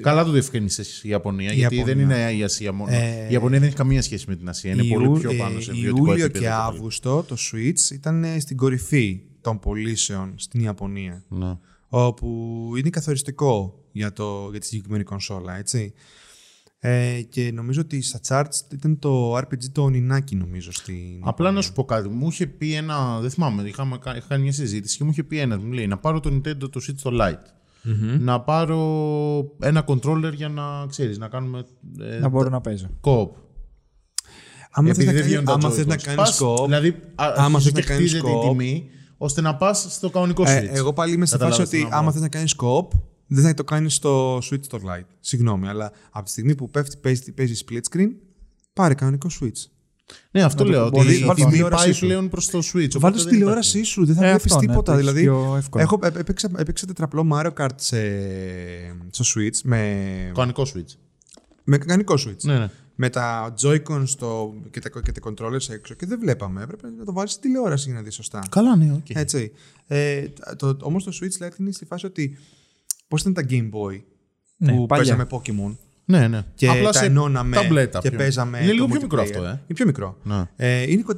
Καλά 0.00 0.24
το 0.24 0.30
διευκρίνησε 0.30 0.82
η 1.02 1.08
Ιαπωνία, 1.08 1.52
Η 1.52 1.54
γιατί 1.56 1.74
Ιαπωνία. 1.74 1.94
δεν 1.94 2.04
είναι 2.04 2.32
η 2.32 2.42
Ασία 2.42 2.72
μόνο. 2.72 2.92
Ε, 2.92 3.26
η 3.28 3.32
Ιαπωνία 3.32 3.58
δεν 3.58 3.68
έχει 3.68 3.76
καμία 3.76 4.02
σχέση 4.02 4.24
με 4.28 4.36
την 4.36 4.48
Ασία. 4.48 4.72
Είναι 4.72 4.84
πολύ 4.94 5.04
Ιού- 5.04 5.18
πιο 5.20 5.30
ε, 5.30 5.34
πάνω 5.36 5.60
σε 5.60 5.72
βιωτικό 5.72 6.06
Ιούλιο 6.06 6.24
επίπεδο. 6.24 6.44
και 6.44 6.50
το 6.50 6.54
Αύγουστο 6.60 7.22
το 7.22 7.36
Switch 7.52 7.90
ήταν 7.92 8.24
ε, 8.24 8.40
στην 8.40 8.56
κορυφή 8.56 9.20
των 9.40 9.58
πωλήσεων 9.58 10.32
στην 10.36 10.60
Ιαπωνία. 10.60 11.24
πολύ. 11.28 11.44
Ναι. 11.44 11.58
όπου 11.88 12.72
είναι 12.78 12.90
καθοριστικό 12.90 13.84
για, 13.92 14.12
το, 14.12 14.48
για 14.50 14.60
τη 14.60 14.66
συγκεκριμένη 14.66 15.04
κονσόλα, 15.04 15.56
έτσι. 15.58 15.92
Ε, 16.84 17.20
και 17.28 17.50
νομίζω 17.54 17.80
ότι 17.80 18.02
στα 18.02 18.20
charts 18.28 18.72
ήταν 18.72 18.98
το 18.98 19.36
RPG 19.36 19.64
το 19.72 19.88
Νινάκι, 19.88 20.36
νομίζω, 20.36 20.72
στην 20.72 21.20
Απλά 21.20 21.50
να 21.50 21.60
σου 21.62 21.72
πω 21.72 21.84
κάτι. 21.84 22.08
Μου 22.08 22.28
είχε 22.28 22.46
πει 22.46 22.74
ένα. 22.74 23.20
Δεν 23.20 23.30
θυμάμαι, 23.30 23.62
είχαμε, 23.62 23.98
κα- 23.98 24.16
είχα 24.16 24.26
κάνει 24.28 24.42
μια 24.42 24.52
συζήτηση 24.52 24.96
και 24.96 25.04
μου 25.04 25.10
είχε 25.10 25.22
πει 25.24 25.38
ένας. 25.38 25.58
Μου 25.62 25.72
λέει 25.72 25.86
να 25.86 25.98
πάρω 25.98 26.20
το 26.20 26.30
Nintendo 26.34 26.70
το 26.70 26.80
Switch 26.88 26.94
το 27.02 27.10
Lite. 27.20 27.46
Να 28.20 28.40
πάρω 28.40 28.78
ένα 29.60 29.84
controller 29.86 30.32
για 30.34 30.48
να 30.48 30.86
ξέρεις, 30.88 31.18
να 31.18 31.28
κάνουμε. 31.28 31.64
Ε, 32.00 32.18
Να 32.18 32.28
μπορώ 32.28 32.48
να 32.48 32.60
παίζω. 32.60 32.86
co-op. 33.00 33.28
Άμα 34.74 34.88
θες 34.88 34.96
Επειδή 34.96 35.06
να, 35.06 35.12
δεν 35.12 35.20
κάνεις- 35.20 35.26
βγαίνουν 35.26 35.44
τα 35.44 35.52
άμα 35.52 35.70
θες 35.70 35.86
να 35.86 35.94
Joy-Cons. 35.94 36.02
κάνεις 36.02 36.16
Πας, 36.16 36.40
co-op, 36.42 36.64
Δηλαδή, 36.64 36.88
α- 36.88 37.32
άμα 37.36 37.44
αρχίζει 37.44 37.64
θες 37.64 37.72
να 37.72 37.80
και 37.80 37.86
κάνεις 37.86 38.08
χτίζεται 38.10 38.30
η 38.30 38.34
co-op, 38.34 38.48
τιμή 38.48 38.90
ώστε 39.16 39.40
να 39.40 39.56
πας 39.56 39.86
στο 39.90 40.10
κανονικό 40.10 40.42
Switch. 40.42 40.46
ε, 40.46 40.68
εγώ 40.72 40.92
πάλι 40.92 41.12
είμαι 41.12 41.26
σε 41.26 41.36
φάση 41.38 41.42
Καταλάβες 41.44 41.68
τι 41.68 41.76
ότι 41.76 41.84
να 41.84 41.90
πω. 41.90 41.96
άμα 41.96 42.12
θες 42.12 42.20
να 42.20 42.28
κάνεις 42.28 42.54
co-op, 42.62 42.88
δεν 43.26 43.44
θα 43.44 43.54
το 43.54 43.64
κάνεις 43.64 43.94
στο 43.94 44.36
Switch 44.38 44.66
το 44.68 44.78
Lite. 44.86 45.06
Συγγνώμη, 45.20 45.68
αλλά 45.68 45.92
από 46.10 46.24
τη 46.24 46.30
στιγμή 46.30 46.54
που 46.54 46.70
πέφτει, 46.70 46.96
παίζει, 46.96 47.32
παίζει 47.32 47.64
split 47.68 47.80
screen, 47.96 48.08
πάρε 48.72 48.94
κανονικό 48.94 49.28
Switch. 49.40 49.66
Ναι, 50.30 50.42
αυτό 50.42 50.64
Να 50.64 50.70
το 50.70 50.76
λέω. 50.76 50.86
Ότι 50.86 50.96
μπορείς 50.96 51.18
η 51.20 51.24
να 51.24 51.34
τιμή 51.34 51.50
τηλεόρασή 51.50 51.84
πάει 51.84 51.92
σου. 51.92 52.06
πλέον 52.06 52.28
προς 52.28 52.50
το 52.50 52.58
Switch. 52.58 52.72
Βάλτε 52.72 52.96
οπότε 52.96 53.18
στη 53.18 53.28
δεν 53.28 53.32
τηλεόρασή 53.38 53.82
σου, 53.82 54.04
δεν 54.06 54.14
θα 54.14 54.24
Ε, 54.24 54.28
βλέπεις 54.28 54.44
αυτό, 54.52 54.60
ναι, 54.60 54.66
τίποτα. 54.66 54.92
το 54.92 54.98
έχεις 54.98 55.12
δηλαδή, 55.12 55.22
πιο 55.22 55.56
εύκολο. 55.56 55.82
έχω, 55.82 55.98
ε, 56.02 56.06
έπαιξα, 56.06 56.50
έπαιξα 56.56 56.86
τετραπλό 56.86 57.26
Mario 57.32 57.52
Kart 57.58 57.68
σε, 57.76 57.96
στο 59.10 59.24
Switch 59.34 59.56
με, 59.62 59.76
υπάρχει. 60.20 60.32
Κανονικό 60.34 60.62
Switch. 60.74 60.96
με 61.64 61.78
κανονικό 61.78 62.14
Switch. 62.14 62.42
Ναι, 62.42 62.58
ναι. 62.58 62.70
με 62.94 63.08
τα 63.10 63.54
Joy-Con 63.62 64.02
στο, 64.04 64.54
και, 64.70 64.80
τα, 64.80 64.88
και 65.00 65.12
τα 65.12 65.20
controllers 65.30 65.68
έξω 65.70 65.94
και 65.94 66.06
δεν 66.06 66.18
βλέπαμε. 66.18 66.62
Έπρεπε 66.62 66.88
να 66.98 67.04
το 67.04 67.12
βάλεις 67.12 67.32
στη 67.32 67.40
τηλεόραση 67.40 67.84
για 67.88 67.94
να 67.94 68.02
δεις 68.02 68.14
σωστά. 68.14 68.42
Καλά, 68.50 68.76
ναι, 68.76 68.92
οκ. 68.92 69.10
Έτσι. 69.10 69.52
Ε, 69.86 70.24
το, 70.56 70.76
Όμως 70.82 71.04
το 71.04 71.12
Switch 71.20 71.44
Lite 71.46 71.58
είναι 71.58 71.70
στη 71.72 71.84
φάση 71.84 72.06
ότι. 72.06 72.38
Πώς 73.08 73.20
ήταν 73.20 73.32
τα 73.34 73.42
Game 73.50 73.70
Boy 73.70 74.00
Ναι, 74.56 74.72
που 74.72 74.86
παλιά. 74.86 75.04
παίζαμε 75.16 75.26
Pokémon; 75.30 75.76
Ναι, 76.04 76.28
ναι. 76.28 76.42
και 76.54 76.68
Απλά 76.68 76.90
τα 76.90 76.98
σε 76.98 77.04
ενώναμε 77.04 77.56
ταμπλέτα 77.56 77.98
και 77.98 78.08
πιο- 78.08 78.18
παίζαμε. 78.18 78.58
Είναι 78.62 78.72
λίγο 78.72 78.86
το 78.86 78.92
πιο 78.92 79.00
μικρό 79.02 79.18
multiplayer. 79.22 79.24
αυτό, 79.24 79.42
ε. 79.44 79.48
Είναι 79.48 79.74
πιο 79.74 79.86
μικρό. 79.86 80.18
Ναι. 80.22 80.42
Ε, 80.56 80.90
είναι, 80.90 81.02
κον- 81.02 81.16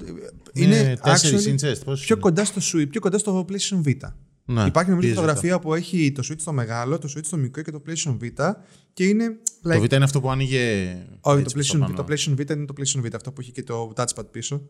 είναι 0.52 0.96
τέσσερις 1.02 1.46
actually 1.46 1.50
inches, 1.50 1.74
πόσο 1.84 2.04
πιο 2.04 2.14
είναι; 2.14 2.20
κοντά 2.20 2.44
στο 2.44 2.60
Switch, 2.72 2.88
πιο 2.90 3.00
κοντά 3.00 3.18
στο 3.18 3.44
PlayStation 3.48 3.82
Vita. 3.88 4.12
Ναι, 4.46 4.64
Υπάρχει 4.66 4.90
νομίζω 4.90 5.08
πίεζε 5.08 5.14
φωτογραφία 5.20 5.58
που 5.58 5.74
έχει 5.74 6.12
το 6.12 6.22
Switch 6.30 6.36
το 6.44 6.52
μεγάλο, 6.52 6.98
το 6.98 7.08
Switch 7.16 7.24
το 7.30 7.36
μικρό 7.36 7.62
και 7.62 7.70
το 7.70 7.82
PlayStation 7.86 8.16
Vita 8.22 8.52
και 8.92 9.04
είναι. 9.04 9.24
like- 9.66 9.72
Το 9.76 9.82
Vita 9.82 9.92
είναι 9.92 10.04
αυτό 10.04 10.20
που 10.20 10.30
άνοιγε. 10.30 10.96
όχι, 11.20 11.40
έτσι 11.40 11.54
το 11.54 11.60
προς 11.60 11.66
τα 11.66 11.76
PlayStation, 11.76 11.80
πάνω. 11.80 11.94
το 11.94 12.04
PlayStation 12.08 12.32
Vita 12.40 12.50
είναι 12.56 12.64
το 12.64 12.74
PlayStation 12.78 13.04
Vita, 13.06 13.12
αυτό 13.14 13.32
που 13.32 13.40
έχει 13.40 13.52
και 13.52 13.62
το 13.62 13.92
touchpad 13.96 14.24
πίσω. 14.30 14.62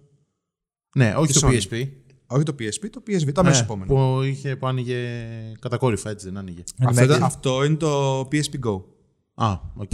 Ναι, 0.97 1.15
όχι 1.17 1.33
Τη 1.33 1.41
το 1.41 1.49
Sony. 1.49 1.53
PSP. 1.53 1.89
Όχι 2.27 2.43
το 2.43 2.55
PSP, 2.59 2.89
το 2.91 3.03
PSV, 3.07 3.33
το 3.33 3.41
αμέσως 3.41 3.59
Ναι, 3.59 3.65
επόμενο. 3.65 3.95
Που, 3.95 4.23
είχε, 4.23 4.57
που 4.57 4.67
άνοιγε 4.67 4.97
κατακόρυφα, 5.61 6.11
έτσι 6.11 6.27
δεν 6.27 6.37
άνοιγε. 6.37 6.63
Αυτό, 6.87 7.03
ήταν- 7.05 7.23
αυτό 7.23 7.65
είναι 7.65 7.77
το 7.77 8.21
PSP 8.21 8.55
Go. 8.67 8.83
Α, 9.35 9.59
οκ. 9.75 9.91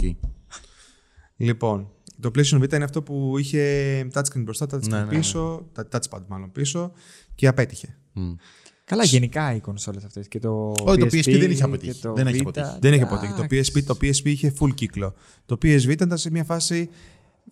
Λοιπόν, 1.37 1.91
Το 2.19 2.31
PlayStation 2.35 2.61
Vita 2.61 2.73
είναι 2.73 2.83
αυτό 2.83 3.01
που 3.03 3.37
είχε 3.37 4.07
touchscreen 4.13 4.43
μπροστά, 4.43 4.65
touchscreen 4.71 4.87
Ναι, 4.89 4.97
ναι, 4.97 5.03
ναι. 5.03 5.09
πίσω, 5.09 5.69
τα- 5.73 5.87
touchpad 5.91 6.19
μάλλον 6.27 6.51
πίσω 6.51 6.91
και 7.35 7.47
απέτυχε. 7.47 7.97
Μμ. 8.13 8.31
Καλά, 8.83 9.03
γενικά 9.03 9.53
οι 9.55 9.59
κονσόλες 9.59 10.03
αυτές. 10.03 10.27
Και 10.27 10.39
το 10.39 10.73
Όχι, 10.83 10.99
το 10.99 11.05
PSP 11.05 11.23
δεν 11.23 11.41
είχε 11.41 11.53
και 11.53 11.63
αποτύχει. 11.63 12.01
το 12.01 12.13
Δεν 12.13 12.27
έχει 12.27 12.37
Vita, 12.37 12.47
αποτύχει. 12.47 12.77
Δεν 12.79 12.93
είχε 12.93 13.03
αποτύχει. 13.03 13.33
Το 13.33 13.43
εντάξει. 13.43 13.71
PSP, 13.75 13.83
το 13.83 13.97
PSP 14.01 14.25
είχε 14.25 14.53
full 14.59 14.73
κύκλο. 14.73 15.13
Το 15.45 15.55
PSV 15.61 15.89
ήταν 15.89 16.17
σε 16.17 16.31
μια 16.31 16.43
φάση. 16.43 16.89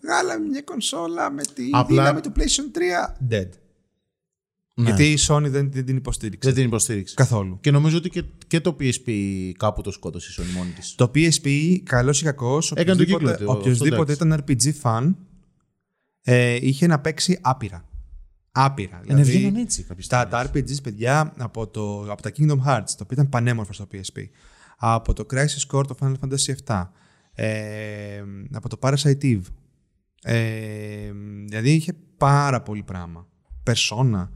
Βγάλαμε 0.02 0.46
μια 0.48 0.62
κονσόλα 0.62 1.32
με 1.32 1.42
τη 1.54 1.64
Απλά- 1.72 1.86
δύναμη 2.04 2.22
του 2.22 2.32
PlayStation 2.36 2.72
3. 2.74 3.18
Dead. 3.30 3.50
Ναι. 4.80 4.86
Γιατί 4.86 5.12
η 5.12 5.18
Sony 5.28 5.46
δεν, 5.46 5.72
δεν 5.72 5.86
την 5.86 5.98
υποστήριξε. 5.98 6.50
Δεν 6.50 6.58
την 6.58 6.68
υποστήριξε. 6.68 7.14
Καθόλου. 7.16 7.58
Και 7.62 7.72
νομίζω 7.72 7.98
ότι 7.98 8.10
και, 8.10 8.24
και 8.48 8.60
το 8.60 8.76
PSP 8.80 9.12
κάπου 9.58 9.82
το 9.82 9.92
σκότωσε 9.92 10.42
η 10.42 10.44
Sony 10.44 10.56
μόνη 10.58 10.70
της. 10.70 10.96
Το 10.96 11.12
PSP, 11.16 11.78
καλός 11.84 12.22
ή 12.22 12.24
κακός, 12.24 12.72
Έκανε 12.72 12.98
το 12.98 13.06
κύκλο 13.06 13.36
του, 13.36 13.46
οποιοδήποτε 13.48 14.12
αυτό 14.12 14.26
ήταν 14.26 14.44
RPG 14.48 14.72
fan, 14.82 15.14
ε, 16.22 16.58
είχε 16.62 16.88
να 16.88 17.00
παίξει 17.00 17.40
άπειρα. 17.42 17.86
Άπειρα. 18.52 19.02
Ε, 19.08 19.14
ναι, 19.14 19.22
βγαίναν 19.22 19.56
έτσι 19.56 19.84
κάποιες 19.84 20.08
τα, 20.08 20.20
στιγμές. 20.20 20.52
τα 20.52 20.76
RPGs, 20.76 20.84
παιδιά, 20.84 21.34
από, 21.38 21.68
το, 21.68 22.12
από 22.12 22.22
τα 22.22 22.32
Kingdom 22.38 22.60
Hearts, 22.66 22.90
το 22.98 23.04
οποίο 23.04 23.10
ήταν 23.10 23.30
πανέμορφο 23.30 23.74
στο 23.74 23.88
PSP, 23.92 24.24
από 24.78 25.14
το 25.14 25.26
Crisis 25.32 25.76
Core, 25.76 25.88
το 25.88 25.96
Final 26.02 26.14
Fantasy 26.22 26.56
VII, 26.66 26.84
ε, 27.34 28.24
από 28.52 28.70
το 28.70 28.78
Parasite 28.82 29.22
Eve, 29.22 29.42
ε, 30.24 31.12
δηλαδή 31.46 31.72
είχε 31.72 31.94
πάρα 32.18 32.62
πολύ 32.62 32.84
πράγμα. 32.84 33.28
Persona, 33.64 34.28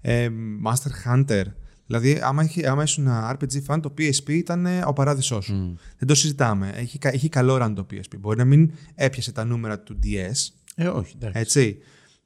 ε, 0.00 0.28
Master 0.66 1.12
Hunter. 1.12 1.42
Δηλαδή, 1.86 2.20
άμα, 2.22 2.44
είχε, 2.44 2.68
άμα 2.68 2.82
ήσουν 2.82 3.06
ένα 3.06 3.36
RPG 3.40 3.66
fan, 3.66 3.78
το 3.82 3.94
PSP 3.98 4.28
ήταν 4.28 4.66
ε, 4.66 4.82
ο 4.86 4.92
παράδεισός 4.92 5.44
σου. 5.44 5.76
Δεν 5.98 6.08
το 6.08 6.14
συζητάμε. 6.14 6.72
Έχει, 6.74 6.98
κα- 6.98 7.12
έχει 7.14 7.28
καλό 7.28 7.58
run 7.62 7.72
το 7.76 7.86
PSP. 7.90 8.18
Μπορεί 8.18 8.38
να 8.38 8.44
μην 8.44 8.70
έπιασε 8.94 9.32
τα 9.32 9.44
νούμερα 9.44 9.80
του 9.80 9.98
DS, 10.04 10.48
Ε, 10.74 10.86
όχι, 10.86 11.12
εντάξει. 11.16 11.38
έτσι. 11.40 11.78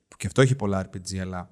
Που 0.09 0.17
και 0.17 0.27
αυτό 0.27 0.43
έχει 0.43 0.55
πολλά 0.55 0.91
RPG, 0.91 1.17
αλλά 1.21 1.51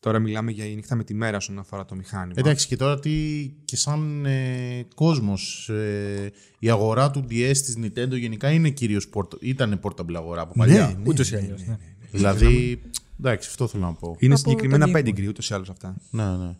τώρα 0.00 0.18
μιλάμε 0.18 0.50
για 0.50 0.64
η 0.64 0.74
νύχτα 0.74 0.94
με 0.94 1.04
τη 1.04 1.14
μέρα 1.14 1.36
όσον 1.36 1.58
αφορά 1.58 1.84
το 1.84 1.94
μηχάνημα. 1.94 2.34
Εντάξει, 2.36 2.66
και 2.66 2.76
τώρα 2.76 2.98
τι 3.00 3.46
και 3.64 3.76
σαν 3.76 4.26
ε, 4.26 4.86
κόσμος, 4.94 5.68
ε, 5.68 6.30
η 6.58 6.70
αγορά 6.70 7.10
του 7.10 7.24
DS 7.30 7.56
της 7.56 7.76
Nintendo 7.82 8.18
γενικά 8.18 8.50
είναι 8.50 8.70
κυρίως 8.70 9.08
port, 9.14 9.40
ήταν 9.42 9.80
portable 9.82 10.14
αγορά 10.14 10.40
από 10.40 10.52
παλιά. 10.56 10.86
ναι, 10.86 11.02
Ούτως 11.04 11.30
ή 11.30 11.34
ναι, 11.34 11.40
αλλιώς, 11.40 11.60
ναι, 11.60 11.66
ναι. 11.66 11.72
ναι, 11.72 11.78
ναι. 12.00 12.08
Δηλαδή, 12.18 12.80
εντάξει, 13.18 13.48
αυτό 13.50 13.66
θέλω 13.66 13.84
να 13.84 13.92
πω. 13.92 14.16
Είναι 14.18 14.34
Από 14.34 14.42
συγκεκριμένα 14.42 14.86
τα 14.86 14.92
Game 14.92 15.02
Boy. 15.02 15.08
pedigree 15.08 15.28
ούτως 15.28 15.50
ή 15.50 15.54
άλλως 15.54 15.70
αυτά. 15.70 15.96
Ναι, 16.10 16.24
ναι. 16.24 16.56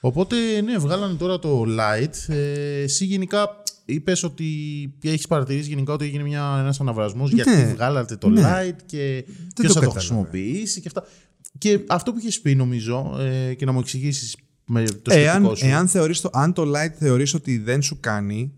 Οπότε, 0.00 0.36
ναι, 0.60 0.78
βγάλανε 0.78 1.14
τώρα 1.14 1.38
το 1.38 1.62
Lite. 1.68 2.34
Ε, 2.34 2.80
εσύ 2.82 3.04
γενικά 3.04 3.62
είπες 3.84 4.22
ότι 4.22 4.46
έχεις 5.02 5.26
παρατηρήσει 5.26 5.68
γενικά 5.68 5.92
ότι 5.92 6.04
έγινε 6.04 6.22
μια, 6.22 6.56
ένας 6.60 6.80
αναβρασμός 6.80 7.30
γιατί 7.32 7.50
βγάλατε 7.74 8.16
το 8.16 8.28
Ναι. 8.28 8.42
Lite 8.44 8.76
και 8.86 9.24
ποιος 9.54 9.54
το 9.54 9.62
θα 9.62 9.68
το 9.68 9.74
κατάλαβα. 9.74 9.90
χρησιμοποιήσει 9.98 10.80
και 10.80 10.88
αυτά. 10.94 11.04
Και 11.58 11.80
αυτό 11.88 12.12
που 12.12 12.18
είχες 12.18 12.40
πει 12.40 12.54
νομίζω 12.54 13.16
ε, 13.20 13.54
και 13.54 13.64
να 13.64 13.72
μου 13.72 13.78
εξηγήσεις 13.78 14.36
με 14.66 14.84
το 14.84 15.12
Εάν, 15.12 15.28
σκεπτικό 15.28 15.54
σου. 15.54 15.66
εάν 15.66 15.88
θεωρείς 15.88 16.20
το, 16.20 16.30
αν 16.32 16.52
το 16.52 16.62
Lite 16.62 16.94
θεωρείς 16.98 17.34
ότι 17.34 17.58
δεν 17.58 17.82
σου 17.82 18.00
κάνει, 18.00 18.52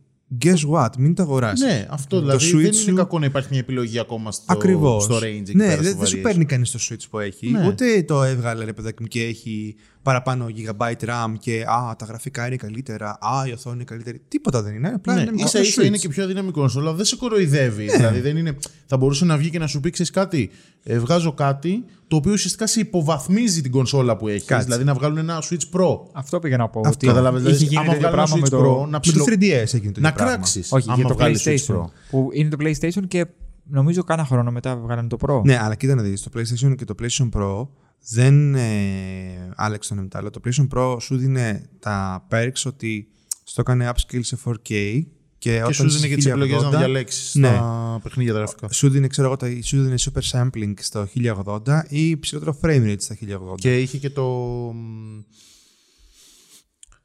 guess 0.45 0.71
what, 0.75 0.89
μην 0.99 1.15
το 1.15 1.23
αγοράσεις. 1.23 1.65
Ναι, 1.67 1.87
αυτό 1.91 2.17
Το 2.17 2.23
δηλαδή 2.23 2.51
Switch 2.55 2.63
δεν 2.63 2.73
σου- 2.73 2.89
είναι 2.91 2.99
κακό 2.99 3.19
να 3.19 3.27
υπάρχει 3.27 3.49
μια 3.51 3.59
επιλογή 3.61 3.99
ακόμα 3.99 4.33
στο, 4.33 4.45
Ακριβώς. 4.47 5.05
στο 5.05 5.17
range 5.17 5.23
εκεί 5.23 5.55
ναι, 5.57 5.67
πέρα, 5.67 5.83
δεν 5.83 5.91
στο 5.91 5.99
δεν 5.99 6.07
σου 6.07 6.17
variation. 6.17 6.23
παίρνει 6.23 6.45
κανείς 6.45 6.71
το 6.71 6.79
Switch 6.91 7.05
που 7.11 7.19
έχει. 7.19 7.51
Ναι. 7.51 7.67
Ούτε 7.67 8.03
το 8.03 8.23
έβγαλε 8.23 8.65
ρε 8.65 8.73
παιδάκι 8.73 9.03
μου 9.03 9.09
και 9.09 9.23
έχει 9.25 9.75
παραπάνω 10.03 10.47
gigabyte 10.57 11.05
RAM 11.05 11.33
και 11.39 11.65
α, 11.67 11.97
τα 11.99 12.05
γραφικά 12.05 12.47
είναι 12.47 12.57
καλύτερα, 12.57 13.19
α, 13.21 13.47
η 13.49 13.53
οθόνη 13.53 13.75
είναι 13.77 13.85
καλύτερη. 13.85 14.21
Τίποτα 14.29 14.63
δεν 14.63 14.75
είναι. 14.75 14.89
Απλά 14.95 15.15
Ναι, 15.15 15.21
είναι 15.21 15.31
μικρό 15.31 15.47
ίσα 15.47 15.61
ίσα 15.61 15.83
Switch. 15.83 15.87
είναι 15.87 15.97
και 15.97 16.09
πιο 16.09 16.25
αδύναμη 16.25 16.51
κονσόλα. 16.51 16.93
Δεν 16.93 17.05
σε 17.05 17.17
κοροϊδεύει. 17.17 17.85
Δηλαδή 17.91 18.21
δεν 18.21 18.37
είναι, 18.37 18.57
θα 18.87 18.97
μπορούσε 18.97 19.25
να 19.25 19.37
βγει 19.37 19.51
και 19.51 19.59
να 19.59 19.67
σου 19.67 19.81
πει 19.81 19.91
ξέρεις 19.91 20.11
κάτι. 20.13 20.51
Ε, 20.85 20.99
βγάζω 20.99 21.33
κάτι 21.33 21.85
το 22.09 22.17
οποίο 22.17 22.33
ουσιαστικά 22.33 22.67
σε 22.67 22.81
υποβαθμίζει 22.81 23.61
την 23.63 23.71
κονσόλα 23.71 24.17
που 24.17 24.29
έχεις. 24.29 24.45
Κάτσε. 24.45 24.65
Δηλαδή 24.65 24.85
να 24.85 24.95
βγάλουν 24.95 25.17
ένα 25.19 25.43
Switch 25.51 25.79
Pro. 25.81 25.97
Αυτό 26.13 26.39
πήγα 26.39 26.57
να 26.57 26.69
πω. 26.69 26.79
Αυτό. 26.81 26.91
Ότι 26.93 27.07
Καταλάβες, 27.07 27.41
είχε 27.41 27.51
δηλαδή, 27.51 27.65
γίνει 27.65 27.77
άμα 27.81 27.91
το 27.91 27.97
ίδιο 27.97 28.09
βγάλουν 28.09 28.29
πράγμα 28.29 28.37
ένα 28.37 28.43
με 28.43 28.57
Switch 28.57 28.75
το. 28.75 28.81
Pro, 28.81 28.85
να, 28.85 28.91
Με 28.91 28.99
ψιλο... 29.01 29.25
το 29.25 29.33
3DS 29.33 29.75
έγινε 29.75 29.93
το 29.93 30.01
να 30.01 30.09
ίδιο 30.09 30.13
πράγμα. 30.13 30.33
κράξεις. 30.35 30.73
Όχι, 30.73 30.93
για 30.95 31.05
το 31.07 31.15
βγάλεις 31.15 31.43
Switch 31.47 31.51
PlayStation. 31.51 31.77
Pro. 31.77 31.85
Που 32.11 32.29
είναι 32.33 32.49
το 32.49 32.57
PlayStation 32.61 33.03
και 33.09 33.27
νομίζω 33.65 34.03
κάνα 34.03 34.25
χρόνο 34.25 34.51
μετά 34.51 34.77
βγάλανε 34.77 35.09
το 35.09 35.17
Pro. 35.27 35.43
Ναι, 35.45 35.59
αλλά 35.63 35.75
κοίτα 35.75 35.95
να 35.95 36.03
δεις, 36.03 36.23
το 36.23 36.31
PlayStation 36.37 36.75
και 36.77 36.85
το 36.85 36.95
PlayStation 37.03 37.29
Pro 37.37 37.67
δεν 38.09 38.55
ε, 38.55 39.53
άλλαξε 39.57 39.89
τον 39.89 39.99
εμετάλλο. 39.99 40.31
Το 40.31 40.41
PlayStation 40.45 40.69
Pro 40.75 40.97
σου 41.01 41.17
δίνε 41.17 41.69
τα 41.79 42.27
perks 42.31 42.63
ότι 42.65 43.09
στο 43.45 43.61
έκανε 43.61 43.91
upscale 43.95 44.21
σε 44.25 44.39
4K 44.45 44.55
και, 44.63 45.05
Και 45.39 45.61
όταν 45.61 45.75
σου 45.75 45.89
δίνει 45.89 46.09
και 46.09 46.15
τις 46.17 46.27
επιλογές 46.27 46.63
να 46.63 46.69
1080, 46.69 46.77
διαλέξεις 46.79 47.35
Ναι. 47.35 47.49
τα 47.49 48.01
παιχνίδια 48.03 48.33
τα 48.33 48.39
γραφικά. 48.39 48.73
Σου 48.73 48.91
δίνει, 48.91 49.07
ξέρω 49.09 49.27
εγώ, 49.27 49.37
τα- 49.37 49.63
σου 49.63 49.83
δίνει 49.83 49.95
super 49.99 50.23
sampling 50.31 50.73
στο 50.81 51.07
1080 51.15 51.85
ή 51.89 52.17
ψηλότερο 52.19 52.59
frame 52.63 52.85
rate 52.91 52.97
στα 52.99 53.15
1080. 53.15 53.55
Και, 53.55 53.69
Και 53.69 53.81
είχε 53.81 53.99
και 53.99 54.11
το. 54.11 54.27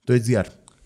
το 0.03 0.13
HDR. 0.13 0.43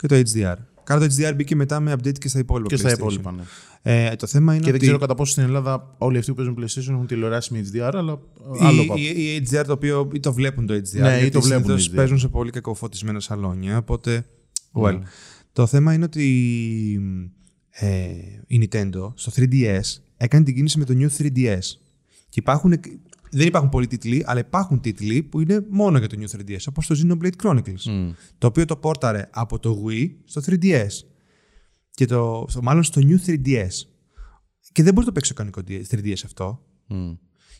το 0.08 0.15
HDR. 0.15 0.56
Καλά, 0.84 1.08
το 1.08 1.13
HDR 1.17 1.34
μπήκε 1.36 1.56
μετά 1.56 1.80
με 1.80 1.93
update 1.93 2.17
και 2.19 2.28
στα 2.28 2.39
υπόλοιπα 2.39 2.69
Και 2.69 2.76
στα 2.78 2.89
PlayStation. 2.89 2.97
υπόλοιπα. 2.97 3.32
Ναι. 3.32 3.41
Ε, 3.84 4.15
το 4.15 4.28
θέμα 4.28 4.54
είναι 4.54 4.63
Και 4.63 4.65
δεν 4.65 4.76
ότι 4.76 4.86
ξέρω 4.86 4.98
κατά 4.98 5.15
πόσο 5.15 5.32
στην 5.32 5.44
Ελλάδα 5.44 5.96
όλοι 5.98 6.17
αυτοί 6.17 6.34
που 6.34 6.38
παίζουν 6.38 6.58
PlayStation 6.60 6.94
έχουν 6.94 7.08
τηλεοράσει 7.08 7.54
με 7.54 7.65
HDR, 7.72 7.91
αλλά 7.94 8.20
η, 8.54 8.65
άλλο 8.65 8.86
παπ. 8.86 8.98
η, 8.98 9.04
η 9.04 9.48
HDR 9.50 9.63
το 9.65 9.72
οποίο 9.72 10.10
ή 10.13 10.20
το 10.20 10.34
βλέπουν 10.34 10.65
το 10.65 10.74
HDR. 10.74 11.00
Ναι, 11.00 11.10
ή 11.10 11.17
γιατί 11.17 11.30
το 11.30 11.41
βλέπουν 11.41 11.63
συνήθως 11.63 11.89
HDR. 11.89 11.96
παίζουν 11.96 12.20
σε 12.20 12.28
πολύ 12.28 12.52
κακοφωτισμένα 12.52 13.20
σαλόνια. 13.20 13.78
Οπότε, 13.78 14.26
well. 14.74 14.94
Ναι. 14.94 15.00
Το 15.54 15.65
θέμα 15.65 15.94
είναι 15.94 16.04
ότι 16.04 16.26
ε, 17.70 18.08
η 18.48 18.67
Nintendo 18.72 19.13
στο 19.15 19.32
3DS 19.36 20.02
έκανε 20.17 20.44
την 20.44 20.56
κίνηση 20.56 20.80
με 20.80 20.86
το 20.86 20.94
New 20.98 21.22
3DS. 21.22 21.60
Και 22.30 22.39
υπάρχουν, 22.39 22.74
δεν 23.32 23.48
υπάρχουν 23.48 23.70
πολλοί 23.70 23.88
τίτλοι, 23.88 24.24
αλλά 24.26 24.39
υπάρχουν 24.39 24.82
τίτλοι 24.82 25.24
που 25.24 25.39
είναι 25.39 25.65
μόνο 25.70 25.98
για 25.98 26.08
το 26.08 26.17
New 26.20 26.38
3DS, 26.38 26.63
όπως 26.70 26.88
το 26.88 26.96
Xenoblade 27.02 27.44
Chronicles, 27.44 27.84
Μμ. 27.86 28.12
το 28.38 28.48
οποίο 28.48 28.65
το 28.65 28.76
πόρταρε 28.76 29.30
από 29.32 29.60
το 29.60 29.84
Wii 29.88 30.10
στο 30.26 30.41
3DS. 30.46 30.88
Και 31.94 32.06
το, 32.06 32.46
στο, 32.50 32.62
μάλλον 32.62 32.84
στο 32.84 33.02
New 33.04 33.30
3DS. 33.30 33.68
Και 34.72 34.84
δεν 34.84 34.94
μπορεί 34.94 35.06
να 35.06 35.06
το 35.06 35.12
παίξεις 35.12 35.32
ο 35.32 35.34
κανονικό 35.34 35.62
3DS 35.92 36.22
αυτό. 36.26 36.64
Μμ. 36.88 37.12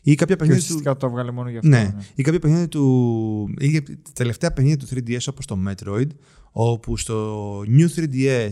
Ή 0.04 0.14
κάποια 0.14 0.34
Και 0.34 0.36
παιχνίδια 0.36 0.62
του, 0.62 0.66
ουσιαστικά 0.68 0.96
το 0.96 1.06
έβγαλε 1.06 1.30
μόνο 1.30 1.48
γι' 1.48 1.56
αυτό. 1.56 1.68
ναι. 1.68 1.94
Ή 2.14 2.22
κάποια 2.22 2.38
παιχνίδια 2.40 2.68
του. 2.68 3.54
ή 3.58 3.66
για 3.68 3.82
τα 3.82 4.10
τελευταία 4.14 4.52
παιχνίδια 4.52 4.76
του 4.78 4.86
3DS 4.94 5.18
όπως 5.30 5.46
το 5.46 5.58
Metroid, 5.68 6.06
όπου 6.52 6.96
στο 6.96 7.58
New 7.60 7.86
3DS 7.96 8.50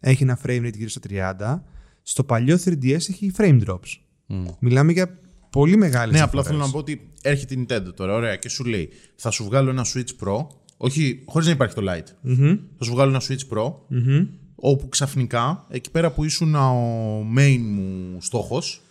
έχει 0.00 0.22
ένα 0.22 0.38
frame 0.46 0.66
rate 0.66 0.76
γύρω 0.76 0.88
στα 0.88 1.00
30, 1.38 1.60
στο 2.02 2.24
παλιό 2.24 2.58
3DS 2.64 2.92
έχει 2.92 3.30
frame 3.36 3.60
drops. 3.66 3.98
Μμ. 4.26 4.46
Μιλάμε 4.60 4.92
για 4.92 5.18
πολύ 5.50 5.76
μεγάλες 5.76 6.14
Ναι, 6.14 6.20
απλά 6.20 6.42
διαφορές. 6.42 6.46
θέλω 6.46 6.58
να 6.58 6.70
πω 6.70 6.78
ότι 6.78 7.10
έρχεται 7.22 7.54
η 7.54 7.66
Nintendo 7.68 7.94
τώρα, 7.96 8.14
ωραία, 8.14 8.36
και 8.36 8.48
σου 8.48 8.64
λέει 8.64 8.88
θα 9.16 9.30
σου 9.30 9.44
βγάλω 9.44 9.70
ένα 9.70 9.84
Switch 9.94 10.24
Pro, 10.26 10.46
όχι, 10.76 11.22
χωρίς 11.26 11.46
να 11.46 11.52
υπάρχει 11.52 11.74
το 11.74 11.82
Lite. 11.84 12.08
Μμμ, 12.20 12.56
Θα 12.78 12.84
σου 12.84 12.92
βγάλω 12.92 13.10
ένα 13.10 13.20
Switch 13.28 13.56
Pro, 13.58 13.72
μμμ. 13.88 14.26
Όπου 14.60 14.88
ξαφνικά, 14.88 15.66
εκεί 15.68 15.90
πέρα 15.90 16.10
που 16.10 16.24
ήσουν 16.24 16.54
ο 16.54 17.20
main 17.36 17.58
μου 17.60 18.16
στόχος, 18.20 18.82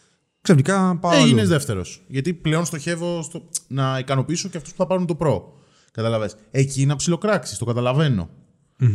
Ξαφνικά 0.41 0.97
πάω 1.01 1.11
αλλού. 1.11 1.23
έγινε 1.23 1.45
δεύτερος. 1.45 2.03
Γιατί 2.07 2.33
πλέον 2.33 2.65
στοχεύω 2.65 3.21
στο... 3.21 3.49
να 3.67 3.99
ικανοποιήσω 3.99 4.49
και 4.49 4.57
αυτούς 4.57 4.71
που 4.71 4.77
θα 4.77 4.87
πάρουν 4.87 5.05
το 5.05 5.17
Pro. 5.19 5.41
Καταλαβες. 5.91 6.35
Εκεί 6.51 6.85
να 6.85 6.95
ψιλοκράξεις, 6.95 7.57
το 7.57 7.65
καταλαβαινω 7.65 8.29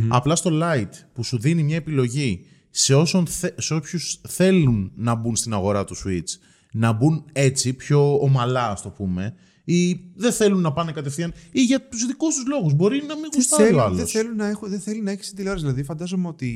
Απλά 0.08 0.36
στο 0.36 0.50
Lite 0.62 0.94
που 1.12 1.24
σου 1.24 1.38
δίνει 1.38 1.62
μια 1.62 1.76
επιλογή 1.76 2.46
σε, 2.70 2.94
όσον 2.94 3.26
θε... 3.26 3.50
σε 3.56 3.74
όποιους 3.74 4.20
θέλουν 4.28 4.92
να 4.94 5.14
μπουν 5.14 5.36
στην 5.36 5.52
αγορά 5.54 5.84
του 5.84 5.96
Switch, 5.96 6.38
να 6.72 6.92
μπουν 6.92 7.24
έτσι, 7.32 7.72
πιο 7.72 8.18
ομαλά, 8.20 8.70
ας 8.70 8.82
το 8.82 8.88
πούμε, 8.88 9.34
ή 9.64 10.00
δεν 10.14 10.32
θέλουν 10.32 10.60
να 10.60 10.72
πάνε 10.72 10.92
κατευθείαν, 10.92 11.32
ή 11.52 11.60
για 11.62 11.88
τους 11.88 12.06
δικούς 12.06 12.34
τους 12.34 12.46
λόγους. 12.46 12.74
Μπορεί 12.74 12.96
να 12.96 13.14
μην 13.14 13.22
Δεν 13.22 13.30
γουστάρει 13.34 13.62
ο 13.62 13.66
θέλει, 13.66 13.80
άλλος. 13.80 13.96
δεν, 13.96 14.06
θέλει 14.06 14.34
να 14.36 14.46
έχω, 14.46 14.68
δεν 14.68 14.80
θέλει 14.80 15.02
να 15.02 15.10
έχεις 15.10 15.26
την 15.26 15.36
τηλεόραση. 15.36 15.64
Δηλαδή, 15.64 15.82
φαντάζομαι 15.82 16.28
ότι 16.28 16.50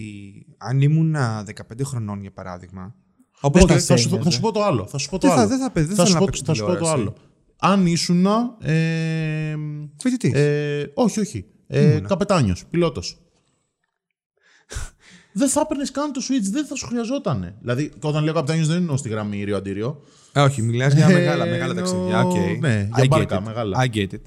αν 0.58 0.80
ήμουν 0.80 1.16
15 1.16 1.84
χρονών, 1.84 2.20
για 2.20 2.32
παράδειγμα. 2.32 2.94
Όπως 3.40 3.62
Όχι, 3.62 3.72
το- 3.72 3.78
θα, 3.80 3.96
σου, 3.96 4.08
έννοιαζε. 4.08 4.24
θα 4.24 4.30
σου 4.30 4.40
πω 4.40 4.52
το 4.52 4.62
άλλο. 4.64 4.86
Θα 4.86 4.98
σου 4.98 5.08
πω 5.10 5.18
το 5.18 5.26
Δεν 5.26 5.36
θα- 5.36 5.42
άλλο. 5.42 5.48
δεν 5.50 5.58
θα- 5.58 5.70
δεν 5.74 5.86
θα 5.86 5.94
θέλω 5.94 6.06
σου 6.06 6.12
να 6.12 6.18
πω- 6.18 6.26
παίξω 6.26 6.42
θα 6.44 6.54
σου 6.54 6.60
πω 6.60 6.66
το 6.66 6.74
τηλεόραση. 6.74 7.00
άλλο. 7.02 7.14
Αν 7.60 7.86
ήσουν. 7.86 8.26
Ε, 8.60 9.54
Φοιτητής. 9.98 10.32
ε, 10.34 10.90
όχι, 10.94 11.20
όχι. 11.20 11.44
Ε, 11.66 12.00
Καπετάνιος, 12.00 12.64
πιλότος. 12.70 13.18
Δεν 15.38 15.48
θα 15.48 15.60
έπαιρνες 15.60 15.90
καν 15.90 16.12
το 16.12 16.20
Switch, 16.28 16.48
δεν 16.50 16.66
θα 16.66 16.74
σου 16.74 16.86
χρειαζόταν. 16.86 17.54
Δηλαδή, 17.60 17.92
όταν 18.02 18.24
λέω 18.24 18.32
καπετάνιο 18.34 18.66
δεν 18.66 18.76
εννοώ 18.76 18.96
στη 18.96 19.08
γραμμή 19.08 19.44
Ρίο-Αντίρριο. 19.48 20.00
Ε, 20.32 20.40
όχι, 20.40 20.62
μιλάς 20.62 20.94
για 20.94 21.06
Ε, 21.08 21.12
μεγάλα, 21.12 21.46
μεγάλα 21.46 21.72
εννοώ- 21.80 21.84
ταξίδια. 21.90 22.24
Okay. 22.26 22.58
ναι, 22.60 22.88
για 22.94 23.04
I 23.04 23.06
get 23.06 23.08
μπάρκα 23.08 23.40
it. 23.40 23.44
μεγάλα. 23.44 23.78
I 23.84 23.94
get 23.94 24.08
it. 24.12 24.20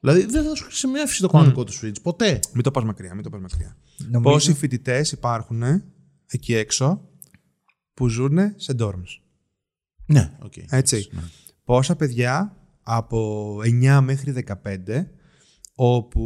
Δηλαδή, 0.00 0.26
δεν 0.26 0.44
θα 0.44 0.54
σου 0.54 0.64
χρησιμεύσει 0.64 1.20
το 1.20 1.28
κανονικό 1.28 1.64
του 1.64 1.72
Switch. 1.72 2.02
Ποτέ. 2.02 2.40
Μην 2.52 2.62
το 2.62 2.70
πας 2.70 2.84
μακριά, 2.84 3.14
μην 3.14 3.22
το 3.22 3.30
πας 3.30 3.40
μακριά. 3.40 3.76
Νομίζω- 4.10 4.20
Πόσοι 4.34 4.54
φοιτητές 4.54 5.12
υπάρχουν 5.12 5.62
εκεί 6.26 6.54
έξω 6.54 7.08
που 7.94 8.08
ζουν 8.08 8.38
σε 8.56 8.74
dorms; 8.80 9.20
Ναι, 10.06 10.32
οκ. 10.42 10.52
Έτσι. 10.70 11.08
Ναι. 11.12 11.20
Πόσα 11.64 11.96
παιδιά 11.96 12.56
από 12.82 13.58
9 13.64 14.00
μέχρι 14.00 14.30
15 14.32 15.06
όπου 15.74 16.24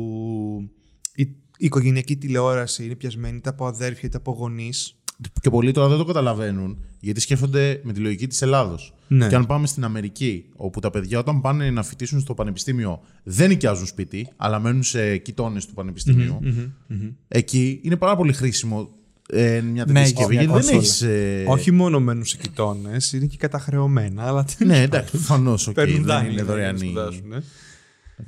η, 1.61 1.63
η 1.63 1.67
οικογενειακή 1.67 2.17
τηλεόραση 2.17 2.85
είναι 2.85 2.95
πιασμένη 2.95 3.37
είτε 3.37 3.49
από 3.49 3.67
αδέρφια 3.67 4.03
είτε 4.09 4.17
από 4.17 4.33
γονείς 4.33 4.95
Και 5.41 5.51
πολλοί 5.51 5.73
τώρα 5.73 5.89
δεν 5.89 5.99
το 5.99 6.05
καταλαβαίνουν, 6.05 6.85
γιατί 7.01 7.21
σκέφτονται 7.21 7.81
με 7.83 7.93
τη 7.93 8.01
λογική 8.01 8.27
της 8.27 8.43
Ελλάδος. 8.43 8.95
Ναι. 9.09 9.29
Και 9.29 9.35
αν 9.35 9.47
πάμε 9.47 9.67
στην 9.67 9.85
Αμερική, 9.85 10.45
όπου 10.57 10.81
τα 10.81 10.91
παιδιά 10.91 11.19
όταν 11.19 11.41
πάνε 11.41 11.71
να 11.71 11.83
φοιτήσουν 11.83 12.21
στο 12.21 12.35
πανεπιστήμιο 12.35 13.01
δεν 13.23 13.49
νοικιάζουν 13.49 13.87
σπίτι, 13.87 14.29
αλλά 14.37 14.59
μένουν 14.59 14.83
σε 14.83 15.17
κοιτώνες 15.17 15.67
του 15.67 15.75
πανεπιστημιου 15.75 16.41
εκεί 17.29 17.81
είναι 17.83 17.97
πάρα 17.97 18.17
πολύ 18.17 18.33
χρήσιμο 18.33 18.89
ε, 19.33 19.61
μια 19.61 19.85
τέτοια 19.85 20.01
Ναι, 20.01 20.07
συσκευή. 20.07 20.35
μια 20.37 20.43
Γιατί 20.43 20.67
δεν 20.67 20.75
κονσόλα. 20.75 21.13
έχεις. 21.13 21.47
Όχι 21.49 21.71
μόνο 21.71 22.01
μένουν 22.01 22.25
σε 22.25 22.37
κοιτώνες, 22.37 23.13
είναι 23.13 23.27
και 23.27 23.37
καταχρεωμένα, 23.37 24.27
αλλά 24.27 24.45
Ναι, 24.65 24.83
εντάξει, 24.83 25.11
προφανώς. 25.11 25.71
παίρνουν 25.75 25.97
δεν 25.97 26.05
δάνεια. 26.05 26.31
είναι 26.31 26.43
για 26.43 27.43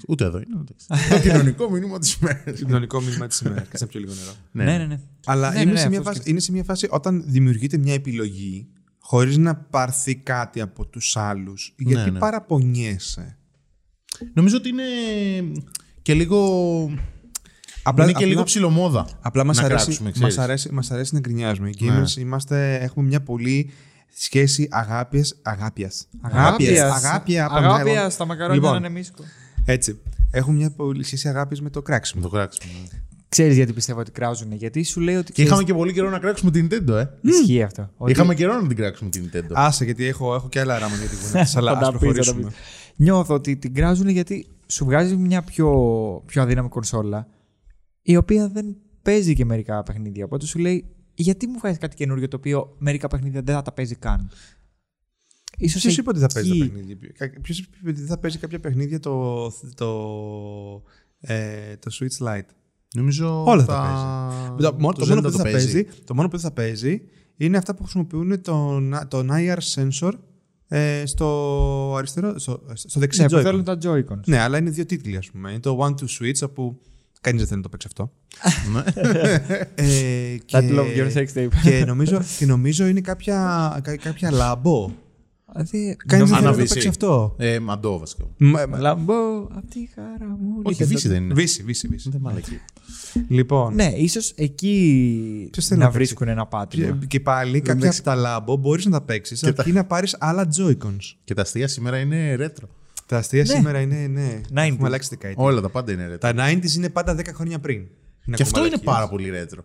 Ούτε 0.09 0.25
εδώ 0.25 0.37
είναι. 0.39 0.61
εντάξει. 0.61 0.87
Το 1.15 1.19
κοινωνικό 1.29 1.71
μήνυμα 1.71 1.99
της 1.99 2.15
ημέρας. 2.15 2.59
Κοινωνικό 2.59 3.01
μήνυμα 3.01 3.27
της 3.27 3.41
ημέρας. 3.41 3.69
Κάτσε 3.69 3.87
πιο 3.87 4.01
λίγο 4.01 4.13
νερό. 4.15 4.33
Ναι, 4.71 4.79
ναι, 4.79 4.87
ναι. 4.87 5.01
Αλλά 5.27 5.53
Ναι, 5.53 5.61
είναι, 5.61 5.71
ναι, 5.73 5.77
σε 5.79 5.83
ναι, 5.85 5.89
μια 5.91 5.99
αυτό 5.99 6.13
φάση, 6.13 6.31
είναι 6.31 6.41
σε 6.41 6.53
μια 6.53 6.65
φάση 6.65 6.87
όταν 6.91 7.25
δημιουργείται 7.27 7.77
μια 7.77 7.95
επιλογή 7.95 8.69
χωρίς 9.01 9.37
να 9.37 9.55
πάρθει 9.55 10.15
κάτι 10.17 10.61
από 10.61 10.87
τους 10.87 11.17
άλλους. 11.17 11.75
Γιατί 11.79 12.11
ναι. 12.11 12.19
παραπονιέσαι. 12.19 13.37
Νομίζω 14.35 14.57
ότι 14.57 14.69
είναι 14.69 14.83
και 16.03 16.15
λίγο. 16.15 16.39
Απλά- 17.83 18.05
είναι 18.05 18.13
και 18.13 18.19
απλά- 18.19 18.29
λίγο 18.31 18.43
ψηλομόδα. 18.43 19.09
Απλά 19.21 19.45
μας 19.45 19.57
να 19.57 19.65
αρέσει, 19.65 19.85
κράξουμε, 19.85 20.09
μας, 20.09 20.19
ξέρεις. 20.19 20.39
αρέσει, 20.39 20.73
μας 20.73 20.91
αρέσει 20.91 21.15
να 21.15 21.21
γκρινιάζουμε. 21.21 21.69
Οι 21.69 21.77
gamers 21.81 22.17
είμαστε, 22.19 22.75
έχουμε 22.77 23.07
μια 23.07 23.23
πολύ 23.23 23.71
σχέση 24.17 24.69
αγάπιας. 24.71 25.35
Αγάπιας. 25.43 26.09
Αγάπια 26.21 27.45
Αγάπια 27.47 27.47
αγάπιας. 27.71 28.13
στα 28.13 28.25
μακαρόνια 28.25 28.55
Λοιπόν. 28.55 28.71
να 28.71 28.77
είναι 28.77 28.89
μίσκο. 28.89 29.25
Έτσι. 29.65 29.99
Έχουμε 30.31 30.57
μια 30.57 30.71
πολύ 30.71 31.05
σχέση 31.05 31.29
αγάπης 31.29 31.61
με 31.61 31.71
το 31.71 31.83
κράξιμο. 31.83 32.23
Με 32.23 32.29
το 32.29 32.35
κράξουμε. 32.35 32.73
ναι. 32.93 33.01
Ξέρεις 33.29 33.57
γιατί 33.57 33.73
πιστεύω 33.73 34.01
ότι 34.01 34.11
κράζουν. 34.11 34.53
Γιατί 34.53 34.83
σου 34.83 35.01
λέει 35.01 35.15
ότι. 35.15 35.33
Και 35.33 35.43
είχαμε 35.43 35.63
και 35.63 35.75
πολύ 35.75 35.93
καιρό 35.93 36.11
να 36.11 36.19
κράξουμε 36.19 36.51
την 36.51 36.69
Nintendo, 36.71 36.89
ε. 36.95 37.07
Ισχύει 37.21 37.63
αυτό. 37.63 37.91
Ότι 37.97 38.13
Είχαμε 38.13 38.35
καιρό 38.35 38.61
να 38.61 38.67
την 38.67 38.77
κράξουμε 38.77 39.11
την 39.11 39.31
Nintendo. 39.33 39.51
Άσε, 39.53 39.85
γιατί 39.85 40.07
έχω, 40.07 40.35
έχω 40.35 40.49
και 40.49 40.61
άλλα 40.61 40.79
ράματα 40.79 41.01
για 41.01 41.09
την 41.09 41.19
κουβέντα. 41.19 41.49
Αλλά 41.59 41.73
Θα 41.73 41.79
τα 41.79 41.87
ας 41.87 41.93
πεις, 41.93 41.99
θα 41.99 41.99
τα 41.99 41.99
προχωρήσουμε. 41.99 42.43
πεις. 42.49 42.57
Νιώθω 42.97 43.35
ότι 43.35 43.57
την 43.57 43.75
κράζουν 43.75 44.09
γιατί 44.09 44.47
σου 44.67 44.85
βγάζει 44.85 45.17
μια 45.17 45.43
πιο, 45.43 45.69
πιο 46.27 46.43
αδύναμη 46.43 46.69
κονσόλα 46.69 47.27
η 48.03 48.17
οποία 48.17 48.49
δεν 48.49 48.77
παίζει 49.03 49.35
και 49.35 49.45
μερικά 49.45 49.83
παιχνίδια. 49.83 50.25
Οπότε 50.25 50.47
σου 50.47 50.59
λέει, 50.59 50.85
γιατί 51.15 51.47
μου 51.47 51.59
βγάζει 51.59 51.79
κάτι 51.79 51.97
καινούριο 51.97 52.29
το 52.29 52.37
οποίο 52.37 52.75
μερικά 52.79 53.09
παιχνίδια 53.09 53.43
δεν 53.43 53.55
θα 53.55 53.63
τα 53.63 53.73
παίζει 53.73 53.95
καν; 53.95 54.31
Ίσως 55.59 55.83
Ποιος 55.83 55.97
είπε 55.97 56.11
ότι 56.11 56.19
θα 56.19 56.27
παίζει 56.35 56.49
τα 56.49 56.55
εκεί- 56.55 56.69
παιχνίδια. 56.69 56.99
Ποιος 57.43 57.59
είπε 57.59 57.91
ότι 57.91 57.99
δεν 57.99 58.09
θα 58.09 58.19
παίζει 58.19 58.39
κάποια 58.39 58.61
παιχνίδια 58.61 59.01
το, 59.01 59.47
το, 59.75 59.89
ε, 61.21 61.77
το 61.79 61.91
Switch 62.01 62.27
Lite; 62.27 62.47
Νομίζω. 62.95 63.45
Όλα 63.45 63.65
τα... 63.65 63.75
θα 63.75 64.55
Το, 64.71 64.75
μόνο, 64.79 64.93
το, 64.93 65.07
μόνο 65.07 65.21
Zelda 65.21 65.23
που 65.23 65.31
δεν 65.31 65.39
θα 65.39 65.43
παίζει, 65.51 65.87
το 66.05 66.15
μόνο 66.15 66.29
που 66.29 66.37
δεν 66.37 66.45
θα 66.45 66.53
παίζει 66.53 67.03
είναι 67.37 67.57
αυτά 67.57 67.75
που 67.75 67.83
χρησιμοποιούν 67.83 68.43
τον, 68.43 68.99
τον 69.09 69.29
IR 69.33 69.59
sensor 69.75 70.13
ε, 70.69 71.03
στο 71.07 71.95
αριστερό, 71.97 72.39
στο, 72.39 72.63
στο 72.75 73.01
δεξί 73.01 73.21
Ναι, 73.23 73.29
που 73.29 73.37
Joy-Con. 73.37 73.43
θέλουν 73.43 73.65
τα 73.65 73.79
Joy-Cons. 73.83 74.21
Ναι, 74.27 74.39
αλλά 74.39 74.59
είναι 74.59 74.71
δύο 74.71 74.87
τίτλοι, 74.87 75.17
ας 75.17 75.31
πούμε. 75.31 75.51
Είναι 75.51 75.61
το 75.61 75.79
One 75.81 75.95
to 75.95 76.05
Switch, 76.19 76.49
όπου 76.49 76.81
κανείς 77.21 77.41
δεν 77.41 77.49
θέλει 77.49 77.57
να 77.57 77.63
το 77.63 77.69
παίξει 77.69 77.89
αυτό. 77.91 78.13
ε, 79.75 80.37
That 80.51 80.71
love 80.79 80.97
your 80.97 81.13
sex 81.13 81.27
tape. 81.35 81.49
και, 81.63 81.85
νομίζω, 81.87 82.23
και 82.39 82.47
νομίζω 82.47 82.87
είναι 82.87 83.01
κάποια, 83.01 83.81
κα- 83.85 83.97
κάποια 83.97 84.31
λαμπό. 84.31 84.91
Δηλαδή, 85.55 85.97
Κανείς 86.07 86.09
δεν 86.09 86.19
θέλει 86.27 86.31
να 86.31 86.37
το 86.41 86.47
Αναβήσει. 86.49 86.73
παίξει 86.75 86.89
αυτό. 86.89 87.35
Ε, 87.39 87.59
μαντό 87.59 87.99
βασικά. 87.99 88.25
Μα- 88.37 88.67
μα- 88.67 88.79
Λαμπό, 88.79 89.15
αυτή 89.57 89.79
η 89.79 89.91
χαρά 89.95 90.37
μου. 90.41 90.61
Όχι, 90.63 90.83
Nintendo. 90.83 90.87
βύση 90.87 91.09
δεν 91.09 91.23
είναι. 91.23 91.35
Βύση, 91.35 91.63
βύση, 91.63 91.89
βύση. 91.89 92.11
Δεν 92.11 92.21
μαλακή. 92.21 92.61
Λοιπόν, 93.29 93.75
Ναι, 93.75 93.93
ίσως 93.97 94.33
εκεί 94.37 95.49
Ποιος 95.53 95.67
θέλει 95.67 95.81
να 95.81 95.87
να 95.87 95.93
παίξει; 95.93 96.07
βρίσκουν 96.07 96.29
ένα 96.29 96.43
και, 96.43 96.49
πάτημα. 96.51 96.99
και 97.09 97.21
πάλι 97.21 97.61
κάποια 97.61 97.91
από 97.91 98.03
τα 98.03 98.15
λάμπο 98.15 98.57
μπορείς 98.57 98.85
να 98.85 98.91
τα 98.91 99.03
παίξεις 99.03 99.45
αρκεί 99.45 99.73
να 99.73 99.85
πάρεις 99.85 100.17
άλλα 100.21 100.49
Joy-Cons. 100.59 101.17
Και 101.25 101.35
τα 101.35 101.43
αστεία 101.43 101.69
σήμερα 101.69 101.99
είναι 101.99 102.37
retro. 102.41 102.65
Τα 103.07 103.17
αστεία 103.19 103.43
Ναι. 103.43 103.49
σήμερα 103.49 103.81
είναι. 103.81 104.07
Ναι, 104.07 104.41
90s. 104.51 104.73
έχουμε 104.73 104.87
αλλάξει 104.87 105.09
δεκαετία. 105.09 105.45
Όλα 105.45 105.61
τα 105.61 105.69
πάντα 105.69 105.93
είναι 105.93 106.11
retro. 106.15 106.19
Τα 106.21 106.33
90s 106.37 106.75
είναι 106.77 106.89
πάντα 106.89 107.15
10 107.15 107.33
χρόνια 107.35 107.59
πριν. 107.59 107.77
Είναι 108.27 108.37
Και 108.37 108.43
ακόμα 108.43 108.49
αυτό 108.49 108.59
είναι 108.61 108.69
λακκίες. 108.71 108.95
πάρα 108.95 109.09
πολύ 109.09 109.31
retro. 109.35 109.59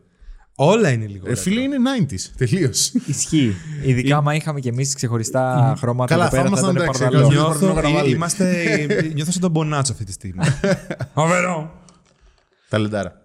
Όλα 0.59 0.89
είναι 0.91 1.05
λίγο. 1.05 1.27
Ε, 1.27 1.31
retro. 1.31 1.37
φίλε, 1.37 1.61
είναι 1.61 1.75
90s. 1.99 2.19
Τελείως. 2.37 2.91
Ισχύει. 3.05 3.55
Ειδικά 3.85 4.17
άμα 4.17 4.35
είχαμε 4.35 4.59
κι 4.59 4.67
εμείς 4.67 4.93
ξεχωριστά 4.95 5.75
χρώματα. 5.77 6.13
Καλά, 6.13 6.25
εδώ 6.27 6.35
πέρα, 6.35 6.43
θα 6.43 6.47
ήμασταν 6.49 6.69
ήταν 6.71 6.81
εντάξει, 6.83 7.01
παρδαλό. 7.01 7.25
εγώ- 7.25 7.31
Νιώθω, 7.33 7.73
Παρνό 7.73 7.99
ε, 7.99 8.09
είμαστε, 8.09 8.65
νιώθω 9.13 9.31
σαν 9.31 9.41
τον 9.41 9.51
Μπονάτσο 9.51 9.91
αυτή 9.91 10.05
τη 10.05 10.11
στιγμή. 10.11 10.43
Φοβερό. 11.13 11.71
Ταλεντάρα. 12.69 13.21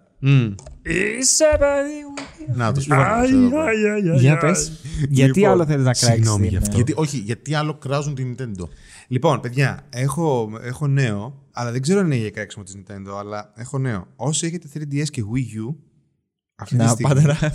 Είσαι 1.19 1.45
παιδί 1.59 1.99
μου. 2.07 2.55
Να 2.57 2.71
το 2.71 2.81
σου 2.81 2.87
πω. 2.87 2.95
Για 4.19 4.37
πες. 4.37 4.71
Γιατί 5.09 5.39
Λοιπόν, 5.39 5.51
άλλο 5.53 5.65
θέλεις 5.65 5.77
να 5.85 5.91
κράξεις. 5.91 6.07
συγγνώμη 6.07 6.47
γι' 6.47 6.57
αυτό. 6.57 6.75
Γιατί, 6.75 6.93
όχι, 6.95 7.17
γιατί 7.17 7.53
άλλο 7.55 7.73
κράζουν 7.73 8.15
την 8.15 8.35
Nintendo. 8.37 8.67
Λοιπόν, 9.07 9.39
παιδιά, 9.39 9.79
έχω, 9.89 10.49
έχω 10.63 10.87
νέο, 10.87 11.41
αλλά 11.51 11.71
δεν 11.71 11.81
ξέρω 11.81 11.99
αν 11.99 12.05
είναι 12.05 12.15
για 12.15 12.29
κράξιμο 12.29 12.63
της 12.63 12.75
Nintendo, 12.77 13.17
αλλά 13.19 13.51
έχω 13.55 13.77
νέο. 13.77 14.07
Όσοι 14.15 14.45
έχετε 14.45 14.67
3DS 14.73 15.09
και 15.09 15.23
Wii 15.33 15.71
U, 15.71 15.75
αυτή 16.55 16.77
τη 16.77 16.83
Να 16.83 16.89
στιγμή, 16.89 17.13
πάτε 17.13 17.37
να. 17.41 17.53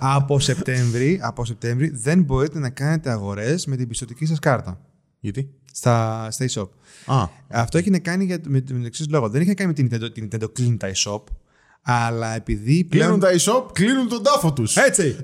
από, 0.16 0.40
Σεπτέμβρη, 0.40 1.20
από 1.22 1.44
Σεπτέμβρη 1.44 1.90
δεν 1.94 2.22
μπορείτε 2.22 2.58
να 2.58 2.70
κάνετε 2.70 3.10
αγορές 3.10 3.66
με 3.66 3.76
την 3.76 3.88
πιστοτική 3.88 4.26
σας 4.26 4.38
κάρτα 4.38 4.80
Γιατί; 5.20 5.50
στα, 5.72 6.28
στα 6.30 6.46
e-shop. 6.48 6.68
Α, 7.06 7.28
Αυτό 7.48 7.78
έχει 7.78 7.90
να 7.90 7.98
κάνει 7.98 8.24
για, 8.24 8.38
με, 8.44 8.50
με 8.52 8.60
τον 8.60 8.84
εξής 8.84 9.08
λόγο. 9.08 9.28
Δεν 9.28 9.40
έχει 9.40 9.48
να 9.48 9.54
κάνει 9.54 9.68
με 9.68 9.74
την 9.74 9.88
Nintendo, 9.88 10.12
την 10.14 10.28
Nintendo 10.32 10.52
κλείνει 10.52 10.76
τα 10.76 10.90
e-shop, 10.94 11.22
αλλά 11.82 12.34
επειδή 12.34 12.84
πλέον... 12.84 13.20
κλείνουν 13.20 13.20
τα 13.20 13.30
e-shop, 13.38 13.72
κλείνουν 13.72 14.08
τον 14.08 14.22
τάφο 14.22 14.52
τους. 14.52 14.76
Έτσι! 14.76 15.16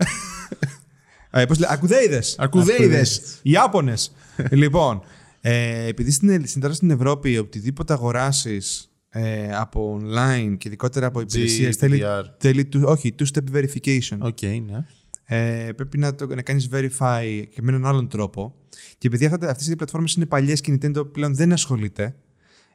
ε, 1.30 1.44
πώς 1.46 1.58
λέει, 1.58 1.68
ακουδέιδες. 1.72 2.36
Ακουδέιδες. 2.38 3.38
Οι 3.42 3.50
Ιάπωνες. 3.50 4.12
λοιπόν, 4.50 5.02
ε, 5.40 5.86
επειδή 5.86 6.10
στην, 6.10 6.46
στην, 6.46 6.60
τώρα 6.60 6.74
στην 6.74 6.90
Ευρώπη 6.90 7.38
οτιδήποτε 7.38 7.92
αγοράσεις 7.92 8.90
ε, 9.08 9.56
από 9.56 10.00
online 10.00 10.54
και 10.58 10.68
ειδικότερα 10.68 11.06
από 11.06 11.20
υπηρεσίες 11.20 11.76
θέλει, 11.76 12.00
GDPR. 12.02 12.24
θέλει 12.38 12.68
two- 12.72 12.84
όχι, 12.84 13.14
two-step 13.18 13.56
verification. 13.56 14.18
Οκ, 14.18 14.42
ναι. 14.42 14.86
Ε, 15.28 15.72
πρέπει 15.72 15.98
να, 15.98 16.14
το, 16.14 16.26
να 16.26 16.42
κάνεις 16.42 16.68
verify 16.72 17.42
και 17.50 17.62
με 17.62 17.68
έναν 17.68 17.86
άλλον 17.86 18.08
τρόπο. 18.08 18.54
Και 18.98 19.06
επειδή 19.06 19.24
αυτά, 19.24 19.48
αυτές 19.50 19.64
οι 19.64 19.66
δύο 19.66 19.76
πλατφόρμες 19.76 20.14
είναι 20.14 20.26
παλιές 20.26 20.60
και 20.60 20.72
η 20.72 20.78
Nintendo 20.82 21.12
πλέον 21.12 21.34
δεν 21.34 21.52
ασχολείται, 21.52 22.16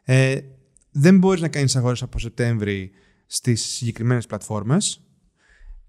ε, 0.04 0.38
δεν 0.91 1.17
μπορείς 1.17 1.41
να 1.41 1.48
κάνεις 1.48 1.76
αγορές 1.76 2.02
από 2.02 2.20
Σεπτέμβρη 2.20 2.91
στις 3.26 3.62
συγκεκριμένες 3.62 4.26
πλατφόρμες, 4.26 5.02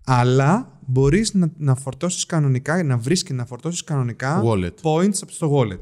αλλά 0.05 0.81
μπορείς 0.87 1.35
να, 1.35 1.53
να 1.57 1.75
φορτώσεις 1.75 2.27
κανονικά, 2.27 2.83
να 2.83 2.97
βρεις 2.99 3.23
και 3.23 3.33
να 3.33 3.45
φορτώσεις 3.45 3.85
κανονικά 3.85 4.43
Wallet. 4.45 4.75
points 4.83 5.19
από 5.23 5.33
στο 5.33 5.59
wallet. 5.59 5.81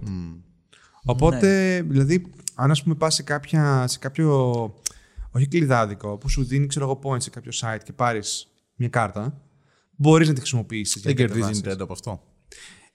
Οπότε, 1.05 1.83
δηλαδή, 1.89 2.27
αν 2.61 2.71
ας 2.71 2.83
πούμε 2.83 2.95
πας 2.95 3.15
σε, 3.15 3.23
κάποια, 3.23 3.87
σε 3.87 3.99
κάποιο, 3.99 4.63
όχι 5.31 5.47
κλειδάδικο, 5.49 6.17
που 6.17 6.29
σου 6.29 6.45
δίνει, 6.45 6.67
ξέρω 6.67 6.85
εγώ, 6.85 7.01
points 7.03 7.23
σε 7.23 7.31
κάποιο 7.31 7.53
site 7.55 7.81
και 7.85 7.93
πάρεις 7.93 8.49
μια 8.75 8.89
κάρτα, 8.89 9.41
μπορείς 9.97 10.29
να 10.29 10.35
τη 10.35 10.41
χρησιμοποιήσεις. 10.41 11.03
Δεν 11.03 11.15
για 11.15 11.27
να 11.27 11.33
κερδίζει 11.33 11.59
η 11.59 11.63
κατεβάσεις. 11.63 11.79
Nintendo 11.79 11.83
από 11.83 11.93
αυτό. 11.93 12.23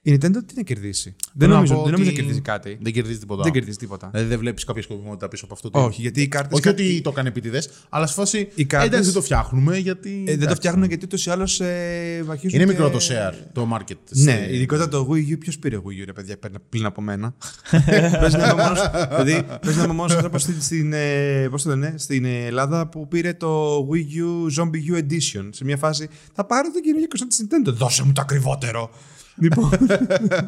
Η 0.08 0.12
Nintendo 0.14 0.36
τι 0.46 0.54
να 0.56 0.62
κερδίσει; 0.62 1.14
Δεν 1.32 1.48
να 1.48 1.54
νομίζω, 1.54 1.74
πω 1.74 1.82
δεν 1.82 1.90
νομίζω 1.92 2.08
ότι 2.10 2.16
να 2.16 2.22
κερδίζει 2.22 2.40
κάτι. 2.40 2.78
Δεν 2.80 2.92
κερδίζει 2.92 3.18
τίποτα. 3.18 3.42
Δεν 3.42 3.52
κερδίζει 3.52 3.76
τίποτα. 3.76 4.08
Δηλαδή 4.12 4.28
δεν 4.28 4.38
βλέπεις 4.38 4.64
κάποια 4.64 4.82
σκοπιμότητα 4.82 5.28
πίσω 5.28 5.44
από 5.44 5.54
αυτό. 5.54 5.70
το- 5.70 5.84
Όχι, 5.84 6.00
γιατί 6.00 6.22
οι 6.22 6.28
κάρτες... 6.28 6.58
Όχι 6.58 6.68
ότι 6.68 7.00
το 7.00 7.10
έκανε 7.10 7.28
επίτηδες, 7.28 7.70
αλλά 7.88 8.06
σε 8.06 8.14
φάση. 8.14 8.48
Οι 8.54 8.64
κάρτες- 8.64 8.88
Εντάξει, 8.90 9.04
δεν 9.10 9.14
το 9.14 9.22
φτιάχνουμε 9.22 9.76
γιατί. 9.78 10.10
Ε, 10.10 10.14
δεν 10.14 10.24
το 10.26 10.32
εντάξει. 10.32 10.54
φτιάχνουν 10.56 10.84
γιατί 10.88 11.04
ούτως 11.04 11.26
ή 11.26 11.30
άλλως 11.30 11.60
ε, 11.60 12.24
αρχίζουν 12.28 12.60
Είναι 12.60 12.64
και- 12.72 12.78
μικρό 12.78 12.90
το 12.90 12.98
share, 13.10 13.34
το 13.52 13.68
market. 13.74 13.96
Ναι, 14.10 14.42
στη- 14.44 14.54
ειδικότερα 14.54 14.88
το 14.88 15.08
Wii 15.10 15.32
U. 15.32 15.38
Ποιος 15.38 15.58
πήρε 15.58 15.76
Wii 15.76 16.00
U, 16.02 16.04
ρε 16.04 16.12
παιδιά, 16.12 16.38
πριν- 16.38 16.56
πριν 16.68 16.84
από 16.84 17.00
μένα. 17.02 17.34
Παίζει 18.20 18.36
να 18.36 18.44
είμαι 18.50 18.62
μόνος, 18.62 18.80
δηλαδή, 19.08 19.46
παίζει 19.62 19.78
να 19.78 19.84
είμαι 19.84 19.94
μόνος 19.94 20.12
άνθρωπος 20.14 20.42
στην, 20.42 20.60
στην, 20.62 20.92
ε, 20.92 21.48
πώς 21.50 21.62
το 21.62 21.68
λένε, 21.68 21.94
στην 21.98 22.24
Ελλάδα 22.24 22.86
που 22.88 23.08
πήρε 23.08 23.32
το 23.34 23.78
Wii 23.90 24.20
U 24.22 24.60
Zombie 24.62 24.92
U 24.94 24.98
Edition. 24.98 25.48
Σε 25.50 25.64
μια 25.64 25.76
φάση, 25.76 26.08
θα 26.34 26.44
πάρω 26.46 26.70
την 26.70 26.82
καινούργια 26.82 27.08
κονσόλα 27.08 27.30
της 27.30 27.40
Nintendo. 27.42 27.74
Δώσε 27.78 28.04
μου 28.04 28.12
το 28.12 28.20
ακριβότερο. 28.20 28.90
Λοιπόν, 29.36 29.70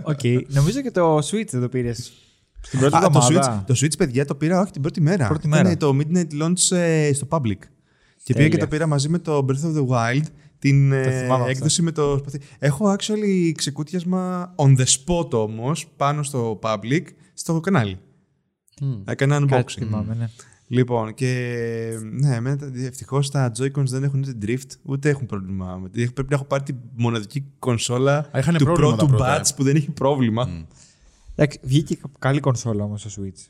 Οκ. 0.02 0.20
Νομίζω 0.48 0.80
και 0.80 0.90
το 0.90 1.16
Switch 1.18 1.46
δεν 1.50 1.60
το 1.60 1.68
πήρες. 1.68 2.12
Στην 2.60 2.78
πρώτη 2.78 2.96
Α, 2.96 3.00
το, 3.00 3.06
εβδομάδα. 3.06 3.60
Switch, 3.62 3.66
το 3.66 3.74
Switch, 3.80 3.96
παιδιά, 3.98 4.24
το 4.24 4.34
πήρα 4.34 4.60
όχι 4.60 4.70
την 4.72 4.82
πρώτη 4.82 5.00
μέρα. 5.00 5.26
Πρώτη 5.28 5.46
Ήταν 5.46 5.62
μέρα. 5.64 5.76
το 5.76 5.96
Midnight 5.98 6.42
Launch 6.42 6.76
ε, 6.76 7.12
στο 7.12 7.26
Public. 7.30 7.58
Και 8.24 8.34
πήγα 8.34 8.48
Τέλεια. 8.48 8.48
και 8.48 8.56
το 8.56 8.66
πήρα 8.68 8.86
μαζί 8.86 9.08
με 9.08 9.18
το 9.18 9.46
Breath 9.48 9.64
of 9.66 9.76
the 9.78 9.86
Wild, 9.86 10.22
την 10.58 10.92
ε, 10.92 11.02
θυμάμαι 11.02 11.34
αυτό. 11.34 11.46
έκδοση 11.48 11.82
με 11.82 11.92
το 11.92 12.16
σπαθί. 12.18 12.40
Έχω 12.58 12.96
actually 12.98 13.52
ξεκούτιασμα 13.56 14.54
on 14.56 14.76
the 14.78 14.84
spot 14.84 15.30
όμως, 15.30 15.86
πάνω 15.96 16.22
στο 16.22 16.58
Public, 16.62 17.02
στο 17.34 17.60
κανάλι. 17.60 17.98
Έκανα 19.04 19.38
Κάτι 19.46 19.54
unboxing. 19.54 19.78
θυμάμαι, 19.78 20.14
ναι. 20.14 20.28
Λοιπόν, 20.70 21.14
και 21.14 21.98
ναι, 22.12 22.38
ευτυχώς 22.86 23.30
τα 23.30 23.52
Joy-Cons 23.58 23.84
δεν 23.86 24.02
έχουν 24.04 24.20
ούτε 24.20 24.34
drift, 24.42 24.70
ούτε 24.82 25.08
έχουν 25.08 25.26
πρόβλημα. 25.26 25.76
με- 25.76 25.88
Πρέπει 25.88 26.28
να 26.28 26.34
έχω 26.34 26.44
πάρει 26.44 26.62
τη 26.62 26.72
μοναδική 26.94 27.44
κονσόλα 27.58 28.18
Α, 28.32 28.38
είχαν 28.38 28.56
του 28.56 28.64
πρόβλημα 28.64 28.90
τα 28.90 28.96
πρώτου 28.96 29.14
πρώτα, 29.16 29.40
batch 29.40 29.50
ε. 29.50 29.54
που 29.56 29.62
δεν 29.62 29.76
έχει 29.76 29.90
πρόβλημα. 29.90 30.66
Εντάξει, 31.34 31.58
βγήκε 31.62 31.98
καλή 32.18 32.40
κονσόλα 32.40 32.84
όμως 32.84 33.02
το 33.02 33.22
Switch. 33.22 33.46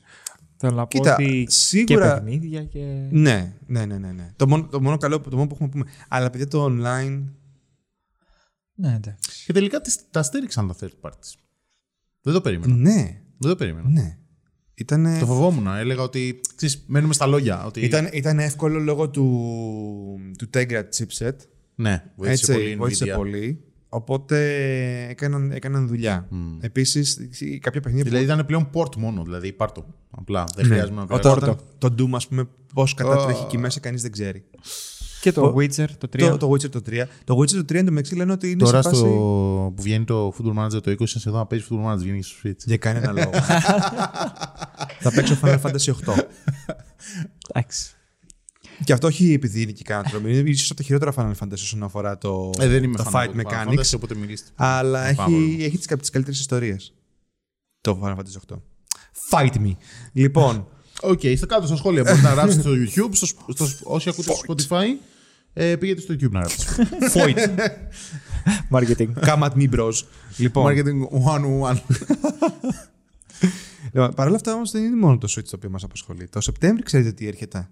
Θέλω 0.57 0.75
να 0.75 0.81
πω 0.87 0.97
Κοίτα, 0.97 1.13
ότι 1.13 1.45
σίγουρα- 1.49 2.07
και 2.15 2.21
παιχνίδια 2.21 2.63
και... 2.63 3.07
Ναι, 3.11 3.55
ναι, 3.67 3.85
ναι, 3.85 3.97
ναι. 3.97 4.11
ναι. 4.11 4.33
Το, 4.35 4.47
μόνο, 4.47 4.67
το 4.67 4.81
μόνο 4.81 4.97
καλό 4.97 5.19
το 5.19 5.35
μόνο 5.35 5.47
που 5.47 5.53
έχουμε 5.53 5.69
να 5.73 5.79
πούμε. 5.79 5.91
Αλλά 6.07 6.29
παιδιά 6.29 6.47
το 6.47 6.65
online. 6.65 7.23
Ναι, 8.73 8.93
εντάξει. 8.95 9.45
Και 9.45 9.53
τελικά 9.53 9.81
τις- 9.81 10.09
τα 10.11 10.23
στήριξαν 10.23 10.67
τα 10.67 10.75
third 10.79 11.07
parties. 11.09 11.33
Δεν 12.21 12.33
το 12.33 12.41
περίμενα. 12.41 12.73
Ναι, 12.75 13.21
Δεν 13.37 13.49
το 13.49 13.55
περίμενα. 13.55 13.89
ναι. 13.89 14.17
Ήτανε... 14.79 15.19
Το 15.19 15.25
φοβόμουν. 15.25 15.67
Έλεγα 15.67 16.01
ότι. 16.01 16.39
Ξέρεις, 16.55 16.83
μένουμε 16.87 17.13
στα 17.13 17.25
λόγια. 17.25 17.65
Ότι... 17.65 17.79
Ήταν, 17.81 18.09
ήταν 18.11 18.39
εύκολο 18.39 18.79
λόγω 18.79 19.09
του, 19.09 19.23
του 20.37 20.49
Tegra 20.53 20.81
chipset. 20.97 21.35
Ναι, 21.75 22.03
βοήθησε 22.15 22.51
Έτσι, 22.51 22.53
πολύ. 22.53 22.69
η 22.71 22.75
βοήθησε 22.75 23.05
Nvidia. 23.05 23.15
πολύ. 23.15 23.63
Οπότε 23.89 24.37
έκαναν, 25.09 25.51
έκαναν 25.51 25.87
δουλειά. 25.87 26.27
Επίσης, 26.59 27.19
κάποια 27.61 27.81
παιχνίδια 27.81 28.03
Δηλαδή 28.09 28.25
ήταν 28.25 28.45
πλέον 28.45 28.69
port 28.73 28.95
μόνο. 28.95 29.23
Δηλαδή 29.23 29.53
πάρ' 29.53 29.71
το. 29.71 29.85
Απλά. 30.11 30.43
Δεν 30.55 30.65
Ναι. 30.67 30.71
χρειάζεται 30.73 30.95
να 30.95 31.05
που... 31.05 31.17
πειράζει. 31.17 31.39
Το, 31.39 31.57
το, 31.77 31.89
το 31.89 32.03
Doom, 32.03 32.09
ας 32.15 32.27
πούμε, 32.27 32.47
πώς 32.73 32.93
κατατρέχει 32.93 33.43
εκεί 33.43 33.57
μέσα, 33.57 33.79
κανείς 33.79 34.01
δεν 34.01 34.11
ξέρει. 34.11 34.43
Και 35.21 35.31
το 35.31 35.55
Witcher, 35.57 35.87
το 35.97 36.07
3. 36.13 36.19
Το, 36.19 36.37
το 36.37 36.51
Witcher 36.51 36.69
το 36.69 36.81
3. 36.89 37.03
Το 37.23 37.37
Witcher 37.37 37.49
το 37.51 37.59
3 37.59 37.73
εντωμεταξύ 37.73 38.15
λένε 38.15 38.31
ότι 38.31 38.51
είναι 38.51 38.63
Τώρα 38.63 38.81
σε 38.81 38.89
φάση... 38.89 39.01
στο 39.01 39.73
που 39.75 39.81
βγαίνει 39.81 40.05
το 40.05 40.33
Football 40.37 40.63
Manager 40.63 40.81
το 40.83 40.91
20, 40.91 41.01
είσαι 41.01 41.29
εδώ 41.29 41.37
να 41.37 41.45
παίζει 41.45 41.65
Football 41.69 41.91
Manager, 41.91 41.97
βγαίνει 41.97 42.23
στο 42.23 42.35
Switch. 42.43 42.57
Για 42.65 42.77
κανένα 42.77 43.11
λόγο. 43.11 43.29
Θα 45.03 45.11
παίξω 45.15 45.37
Final 45.41 45.61
Fantasy 45.61 45.93
8. 46.05 46.17
Εντάξει. 47.53 47.91
Και 48.83 48.93
αυτό 48.93 49.07
όχι 49.07 49.33
επειδή 49.33 49.61
είναι 49.61 49.71
και 49.71 49.83
κάτω. 49.83 50.17
Είναι 50.17 50.49
ίσως 50.49 50.69
από 50.69 50.79
τα 50.79 50.83
χειρότερα 50.85 51.13
Final 51.15 51.45
Fantasy 51.45 51.53
όσον 51.53 51.83
αφορά 51.83 52.17
το, 52.17 52.51
Ε, 52.59 52.67
δεν 52.67 52.83
είμαι 52.83 52.97
το 52.97 53.11
fan 53.13 53.23
fight 53.23 53.27
από 53.27 53.43
το 53.43 53.49
Final 53.49 53.67
mechanics. 53.67 53.79
Fantasy, 53.79 53.93
οπότε 53.95 54.15
μιλήστε. 54.15 54.49
Αλλά 54.55 55.03
Δεν 55.03 55.15
πάμε 55.15 55.35
έχει, 55.35 55.45
όλο. 55.45 55.63
έχει 55.63 55.77
τις, 55.77 55.85
τις 55.99 56.09
καλύτερες 56.09 56.39
ιστορίες. 56.39 56.93
Το 57.81 57.99
Final 58.03 58.15
Fantasy 58.15 58.53
8. 58.53 58.57
Fight 59.31 59.55
me. 59.55 59.71
λοιπόν, 60.13 60.67
Οκ, 61.01 61.23
είστε 61.23 61.45
κάτω 61.45 61.67
στα 61.67 61.75
σχόλια. 61.75 62.03
Μπορείτε 62.03 62.21
να 62.21 62.33
γράψετε 62.33 62.61
στο 62.61 62.71
YouTube. 62.71 63.09
Στο, 63.11 63.25
στο, 63.25 63.67
όσοι 63.83 64.09
ακούτε 64.09 64.33
στο 64.33 64.41
Spotify, 64.47 64.85
ε, 65.61 65.75
πήγαινε 65.75 65.99
στο 65.99 66.13
YouTube 66.13 66.31
να 66.31 66.39
γράψετε. 66.39 66.87
fight. 67.13 67.37
Marketing. 68.71 69.07
Come 69.25 69.41
at 69.43 69.51
me, 69.51 69.69
bros. 69.75 69.91
λοιπόν, 70.37 70.65
Marketing 70.73 70.99
101. 71.71 71.77
λοιπόν, 73.93 74.13
παρ' 74.13 74.27
όλα 74.27 74.35
αυτά 74.35 74.53
όμως 74.53 74.71
δεν 74.71 74.83
είναι 74.83 74.95
μόνο 74.95 75.17
το 75.17 75.27
Switch 75.31 75.43
το 75.43 75.51
οποίο 75.55 75.69
μας 75.69 75.83
απασχολεί. 75.83 76.27
Το 76.27 76.41
Σεπτέμβρη 76.41 76.83
ξέρετε 76.83 77.11
τι 77.11 77.27
έρχεται. 77.27 77.69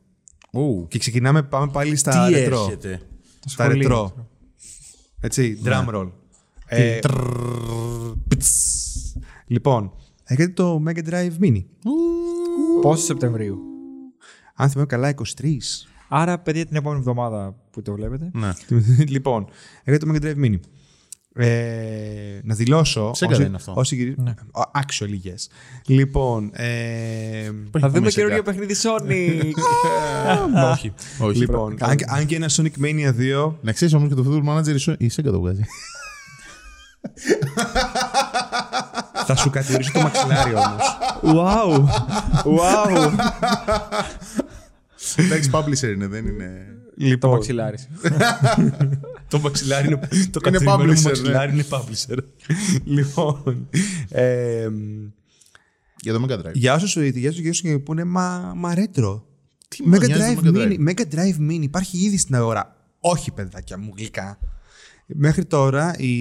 Και 0.87 0.99
ξεκινάμε, 0.99 1.43
πάμε 1.43 1.71
πάλι 1.71 1.95
στα 1.95 2.27
Τι 2.27 2.33
ρετρό. 2.33 2.63
έρχεται; 2.63 3.01
Στα 3.45 3.63
σχολείο. 3.63 3.77
ρετρό. 3.81 4.27
Έτσι, 5.19 5.61
drum 5.65 5.87
roll. 5.95 6.11
Ε, 6.65 6.99
πτς. 8.27 9.17
λοιπόν, 9.47 9.91
έρχεται 10.23 10.51
το 10.51 10.83
Mega 10.87 11.09
Drive 11.09 11.31
Mini. 11.41 11.63
Πόσο 12.81 13.03
Σεπτεμβρίου; 13.03 13.59
Αν 14.55 14.69
θυμάμαι 14.69 14.87
καλά, 14.87 15.09
23. 15.09 15.23
Άρα, 16.09 16.39
παιδιά, 16.39 16.65
την 16.65 16.75
επόμενη 16.75 16.99
εβδομάδα 16.99 17.55
που 17.77 17.83
το 17.83 17.93
βλέπετε. 17.93 18.29
Ναι. 18.33 18.51
λοιπόν, 19.15 19.47
έρχεται 19.83 20.05
το 20.05 20.13
Mega 20.15 20.23
Drive 20.25 20.45
Mini. 20.45 20.59
Ε, 21.39 22.39
να 22.43 22.55
δηλώσω. 22.55 23.09
Sega 23.09 23.11
όσοι- 23.11 23.37
δεν 23.37 23.45
είναι 23.47 23.55
αυτό. 23.55 23.73
Όσοι 23.75 23.95
γυρι- 23.95 24.15
Actually, 24.73 25.27
yes. 25.27 25.47
Λοιπόν, 25.85 26.51
ε, 26.53 27.43
Θα 27.71 27.79
πάμε 27.79 27.93
δούμε 27.93 28.09
σε 28.09 28.15
καινούργιο 28.15 28.43
κάτι. 28.43 28.57
παιχνίδι 28.57 28.75
Sonic. 28.83 29.51
όχι. 30.71 30.93
Όχι. 31.19 31.37
Λοιπόν, 31.37 31.75
αν, 31.79 31.95
και- 31.95 32.05
αν 32.07 32.25
και 32.25 32.35
ένα 32.35 32.49
Sonic 32.49 32.71
Mania 32.81 33.13
2 33.47 33.53
Να 33.61 33.71
ξέρεις 33.71 33.93
όμως 33.93 34.09
και 34.09 34.15
το 34.15 34.25
Football 34.27 34.57
Manager 34.57 34.95
η 34.97 35.11
Sega 35.15 35.23
το 35.31 35.39
βγάζει. 35.39 35.63
θα 39.25 39.35
σου 39.35 39.49
κατηγορήσω 39.49 39.91
το 39.91 39.99
μαξιλάρι 40.01 40.53
όμως. 40.53 40.97
wow. 41.23 41.85
wow. 42.43 43.11
Εντάξει, 45.15 45.49
publisher 45.53 45.93
είναι, 45.95 46.07
δεν 46.07 46.25
είναι. 46.25 46.76
Το 46.97 47.05
λοιπόν, 47.05 47.31
μαξιλάρι. 47.31 47.77
το 49.29 49.39
μαξιλάρι 49.39 49.87
είναι. 49.87 49.99
Το 50.31 50.39
Είναι 50.45 50.57
κατηγορημένο 50.57 50.91
μου 50.91 50.99
publisher, 50.99 51.03
μαξιλάρι 51.03 51.53
είναι 51.53 51.65
publisher. 51.69 52.17
λοιπόν. 52.95 53.67
Ε, 54.09 54.69
Για 56.01 56.13
το 56.13 56.25
Mega 56.27 56.33
Drive. 56.33 56.53
για 56.53 56.73
όσου 56.73 56.87
σου 56.87 57.03
για 57.03 57.29
όσους 57.29 57.41
γύρω 57.41 57.53
και 57.53 57.79
πούνε 57.79 58.03
μα, 58.03 58.53
μα 58.55 58.73
retro. 58.75 59.21
Τι 59.67 59.77
Mega 59.85 59.89
μας 59.89 60.07
νοιάζει 60.07 60.37
Drive, 60.39 60.43
το 60.43 60.51
Mega 60.55 60.67
Mini, 60.67 60.77
Drive? 60.77 60.89
Mega 60.89 61.15
Drive 61.15 61.49
Mini 61.49 61.61
υπάρχει 61.61 61.97
ήδη 61.97 62.17
στην 62.17 62.35
αγορά. 62.35 62.75
Όχι, 62.99 63.31
παιδάκια 63.31 63.77
μου, 63.77 63.93
γλυκά. 63.97 64.39
Μέχρι 65.05 65.45
τώρα 65.45 65.95
η 65.97 66.15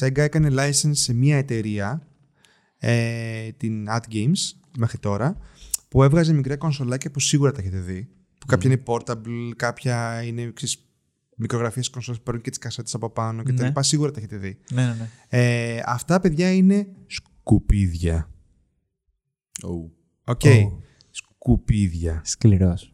Sega 0.00 0.18
έκανε 0.18 0.48
license 0.52 0.90
σε 0.92 1.14
μία 1.14 1.36
εταιρεία, 1.36 2.06
ε, 2.78 3.48
την 3.56 3.86
At 3.88 4.14
Games, 4.14 4.58
μέχρι 4.78 4.98
τώρα, 4.98 5.36
που 5.88 6.02
έβγαζε 6.02 6.32
μικρά 6.32 6.56
κονσολάκια 6.56 7.10
που 7.10 7.20
σίγουρα 7.20 7.52
τα 7.52 7.60
έχετε 7.60 7.78
δει. 7.78 8.08
Που 8.46 8.50
κάποια 8.50 8.70
είναι 8.70 8.82
portable, 8.86 9.50
κάποια 9.56 10.22
είναι 10.22 10.50
ξέρεις, 10.54 10.78
μικρογραφίες 11.36 11.90
κονσόλες 11.90 12.18
που 12.18 12.24
παίρνουν 12.24 12.42
και 12.42 12.50
τις 12.50 12.58
κασέτες 12.58 12.94
από 12.94 13.10
πάνω 13.10 13.42
και 13.42 13.52
τα 13.52 13.62
Ναι. 13.62 13.68
λοιπά. 13.68 13.82
Σίγουρα 13.82 14.10
τα 14.10 14.18
έχετε 14.18 14.36
δει. 14.36 14.58
ναι, 14.72 14.82
ναι, 14.86 14.94
ναι. 14.94 15.08
Ε, 15.28 15.82
αυτά, 15.86 16.20
παιδιά, 16.20 16.52
είναι 16.52 16.86
σκουπίδια. 17.06 18.30
Οκ. 20.24 20.40
Oh. 20.44 20.72
Σκουπίδια. 21.10 22.20
Σκληρός. 22.24 22.90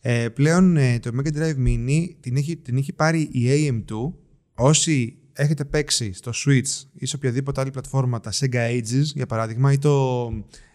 Ε, 0.00 0.28
πλέον 0.28 0.76
ε, 0.76 0.98
το 0.98 1.10
Mega 1.14 1.32
Drive 1.36 1.56
Mini 1.66 2.06
την 2.20 2.36
έχει, 2.36 2.56
την 2.56 2.76
έχει 2.76 2.92
πάρει 2.92 3.20
η 3.20 3.48
AM2. 3.50 4.12
Όσοι 4.54 5.16
έχετε 5.32 5.64
παίξει 5.64 6.12
στο 6.12 6.32
Switch 6.34 6.84
ή 6.94 7.06
σε 7.06 7.16
οποιαδήποτε 7.16 7.60
άλλη 7.60 7.70
πλατφόρμα 7.70 8.20
τα 8.20 8.32
Sega 8.32 8.70
Ages, 8.80 9.02
για 9.14 9.26
παράδειγμα, 9.26 9.72
ή 9.72 9.78
το 9.78 10.26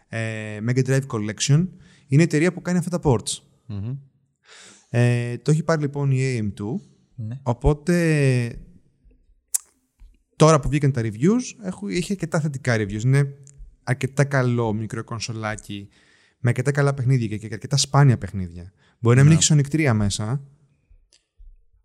ε, 0.08 0.58
Mega 0.68 0.86
Drive 0.86 1.06
Collection, 1.08 1.68
είναι 2.08 2.22
η 2.22 2.26
εταιρεία 2.26 2.54
που 2.54 2.62
κάνει 2.62 2.78
αυτά 2.78 3.00
τα 3.00 3.10
ports. 3.10 3.42
Ε, 4.90 5.38
το 5.38 5.52
έχει 5.52 5.64
πάρει 5.64 5.82
λοιπόν 5.82 6.12
η 6.12 6.18
AM2. 6.40 6.66
Ναι. 7.16 7.40
Οπότε 7.44 8.60
τώρα 10.36 10.60
που 10.60 10.70
βγήκαν 10.70 10.92
τα 10.92 11.02
reviews, 11.02 11.64
έχω, 11.64 11.88
είχε 11.88 12.14
αρκετά 12.14 12.40
θετικά 12.40 12.76
reviews. 12.76 13.04
Είναι 13.04 13.34
αρκετά 13.84 14.24
καλό 14.24 14.74
μικρό 14.74 15.04
κονσολάκι 15.04 15.90
με 16.40 16.50
αρκετά 16.50 16.72
καλά 16.72 16.94
παιχνίδια 16.94 17.38
και 17.38 17.50
αρκετά 17.52 17.78
σπάνια 17.78 18.18
παιχνίδια. 18.18 18.74
Μπορεί 19.00 19.18
να 19.18 19.24
μην 19.24 19.32
έχει 19.32 19.54
Sonic 19.54 19.76
3 19.76 19.92
μέσα. 19.96 20.42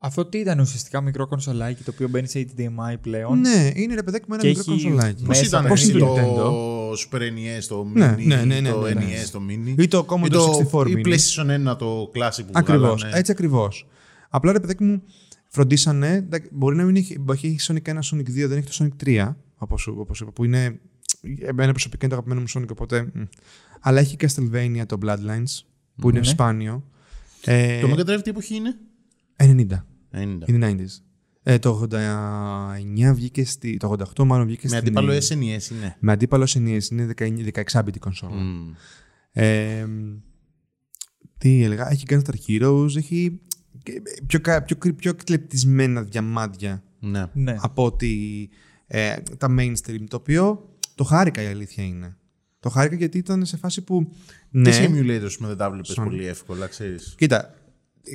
Αυτό 0.05 0.24
τι 0.24 0.38
ήταν 0.38 0.59
ουσιαστικά 0.59 1.00
μικρό 1.00 1.26
κονσολάκι 1.26 1.82
το 1.82 1.90
οποίο 1.94 2.09
μπαίνει 2.09 2.26
σε 2.28 2.46
HDMI 2.57 2.94
πλέον; 3.00 3.40
Ναι, 3.40 3.70
είναι 3.74 3.94
ρε 3.94 4.03
παιδάκι 4.03 4.24
με 4.28 4.34
ένα 4.34 4.42
Και 4.42 4.48
μικρό 4.48 4.72
έχει 4.72 4.82
κονσολάκι. 4.82 5.18
Πώς 5.24 5.26
Μέσα 5.28 5.44
ήταν 5.44 5.66
πώς 5.66 5.80
έτσι 5.80 5.90
είναι 5.90 6.00
το 6.00 6.14
το 6.14 6.90
Super 6.92 7.18
NES, 7.20 7.64
το 7.68 7.86
Mini, 7.90 7.92
Ναι, 7.96 8.07
ναι, 8.24 8.36
ναι, 8.44 8.61
ναι, 8.61 8.70
το 8.70 8.80
ναι, 8.80 8.92
ναι. 8.92 9.00
NES, 9.00 9.28
το 9.32 9.40
Mini; 9.48 9.82
Ή 9.82 9.88
το 9.88 10.07
Commodore 10.09 10.24
ή 10.26 10.28
το 10.28 10.68
64 10.72 10.88
ή 10.88 10.94
Mini. 10.96 11.07
PlayStation 11.09 11.70
1, 11.72 11.78
το 11.78 12.11
Classic 12.14 12.42
που 12.44 12.50
Ακριβώς. 12.53 12.94
βγάλανε. 12.94 13.18
Έτσι 13.18 13.32
ακριβώς. 13.32 13.86
Απλά 14.28 14.53
ρε 14.53 14.61
παιδάκι 14.61 14.84
μου, 14.84 15.03
φροντίσανε. 15.48 16.12
εντάξει, 16.12 16.48
Μπορεί 16.53 16.76
να 16.76 16.84
μην 16.84 16.96
έχει, 16.96 17.18
μπορεί 17.18 17.38
να 17.42 17.48
έχει 17.48 17.59
Sonic 17.68 17.90
1, 17.90 17.94
Sonic 17.94 18.44
2, 18.44 18.48
δεν 18.48 18.59
έχει 18.59 18.78
το 18.78 18.84
Sonic 18.84 19.07
3, 19.09 19.34
όπως 19.57 19.86
όπως 19.86 20.20
είπα, 20.20 20.30
που 20.32 20.44
είναι. 20.44 20.78
Εμένα 21.40 21.70
προσωπικά 21.70 22.07
είναι 22.07 22.14
το 22.14 22.20
αγαπημένο 22.20 22.40
μου 22.40 22.61
Sonic, 22.61 22.70
οπότε. 22.70 23.03
μ. 23.14 23.22
Αλλά 23.80 24.00
έχει 24.00 24.16
Castlevania 24.20 24.82
το 24.86 24.98
Bloodlines, 25.05 25.61
που 25.96 26.09
είναι 26.11 26.18
Ναι. 26.18 26.24
σπάνιο. 26.24 26.84
Ε, 27.44 27.80
Το 27.80 27.88
Mega 27.90 28.00
Drive 28.00 28.20
τι 28.22 28.30
εποχή 28.30 28.55
είναι; 28.55 28.76
90. 29.36 29.84
90. 30.12 30.38
In 30.46 30.62
the 30.62 30.70
90s. 30.70 30.86
Ε, 31.42 31.58
το 31.58 31.86
89 31.90 33.12
βγήκε 33.14 33.44
στη. 33.44 33.76
Το 33.76 33.96
88 34.16 34.24
μάλλον 34.24 34.46
βγήκε 34.46 34.68
Με 34.70 34.76
στην. 34.76 34.98
αντίπαλο 34.98 35.12
SNES 35.12 35.70
είναι. 35.70 35.96
Με 36.00 36.12
αντίπαλο 36.12 36.44
SNES, 36.48 36.90
είναι 36.90 37.14
16-bit 37.54 37.98
κονσόλα. 37.98 38.34
Μμμ. 38.36 38.70
Ε, 39.32 39.86
τι 41.38 41.62
έλεγα, 41.62 41.90
έχει 41.90 42.04
Gunstar 42.08 42.34
Heroes, 42.48 42.96
έχει 42.96 43.40
και 43.82 44.02
πιο, 44.26 44.40
κα- 44.40 44.62
πιο, 44.62 44.76
κρυ- 44.76 44.94
πιο 44.96 45.14
κλεπτισμένα 45.24 46.02
διαμάντια 46.02 46.82
Ναι. 47.00 47.24
Ναι. 47.32 47.56
από 47.60 47.84
ότι 47.84 48.48
ε, 48.86 49.16
τα 49.38 49.54
mainstream, 49.58 50.04
το 50.08 50.16
οποίο 50.16 50.68
το 50.94 51.04
χάρηκα 51.04 51.42
η 51.42 51.46
αλήθεια 51.46 51.84
είναι. 51.84 52.16
Το 52.60 52.68
χάρηκα 52.68 52.96
γιατί 52.96 53.18
ήταν 53.18 53.44
σε 53.46 53.56
φάση 53.56 53.82
που. 53.82 54.12
Ναι, 54.50 54.70
Και 54.70 54.76
simulators 54.86 55.36
με 55.38 55.46
δεν 55.46 55.56
τα 55.56 55.70
βλέπεις 55.70 55.90
Sonic. 55.98 56.04
πολύ 56.04 56.26
εύκολα, 56.26 56.66
ξέρεις; 56.66 57.14
κοίτα, 57.18 57.54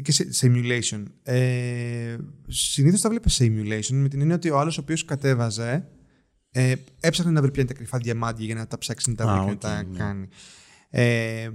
και 0.01 0.11
σε, 0.11 0.33
σε 0.33 0.51
emulation. 0.53 1.03
Ε, 1.23 2.15
Συνήθως 2.47 3.01
τα 3.01 3.09
βλέπεις 3.09 3.33
σε 3.33 3.45
emulation 3.45 3.91
με 3.95 4.07
την 4.07 4.19
έννοια 4.21 4.35
ότι 4.35 4.49
ο 4.49 4.59
άλλος 4.59 4.77
ο 4.77 4.81
οποίος 4.81 5.05
κατέβαζε 5.05 5.87
ε, 6.51 6.73
έψαχνε 6.99 7.31
να 7.31 7.41
βρει 7.41 7.51
ποια 7.51 7.61
είναι 7.61 7.71
τα 7.71 7.77
κρυφά 7.77 7.97
διαμάντια 7.97 8.45
για 8.45 8.55
να 8.55 8.67
τα 8.67 8.77
ψάξει 8.77 9.09
να 9.09 9.15
τα 9.15 9.23
Α, 9.23 9.35
βρει 9.35 9.45
και 9.45 9.51
οκ, 9.51 9.63
να 9.63 9.69
τα 9.69 9.83
ναι. 9.83 9.97
κάνει. 9.97 10.27
Ε, 10.89 11.49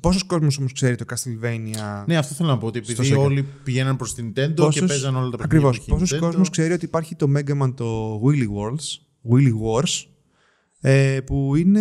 Πόσος 0.00 0.22
κόσμος 0.22 0.58
όμως 0.58 0.72
ξέρει 0.72 0.96
το 0.96 1.04
Castlevania; 1.08 2.04
Ναι, 2.06 2.16
αυτό 2.16 2.34
θέλω 2.34 2.48
να 2.48 2.58
πω. 2.58 2.66
Ότι 2.66 2.78
επειδή 2.78 3.14
Sega. 3.14 3.18
όλοι 3.18 3.46
πηγαίναν 3.64 3.96
προς 3.96 4.14
την 4.14 4.32
Nintendo 4.36 4.68
και 4.70 4.82
παίζαν 4.82 5.16
όλα 5.16 5.30
τα 5.30 5.36
παιχνίδια. 5.36 5.68
Ακριβώς. 5.68 5.76
που 5.78 5.82
είχε 5.82 5.90
η 5.90 5.98
Πόσος 5.98 6.16
Nintendo. 6.16 6.20
κόσμος 6.20 6.50
ξέρει 6.50 6.72
ότι 6.72 6.84
υπάρχει 6.84 7.16
το 7.16 7.32
Mega 7.36 7.62
Man 7.62 7.74
το 7.74 8.20
Wily 8.24 8.46
Wars, 8.56 8.84
Willy 9.32 9.52
Wars 9.64 10.04
ε, 10.80 11.20
που 11.20 11.56
είναι 11.56 11.80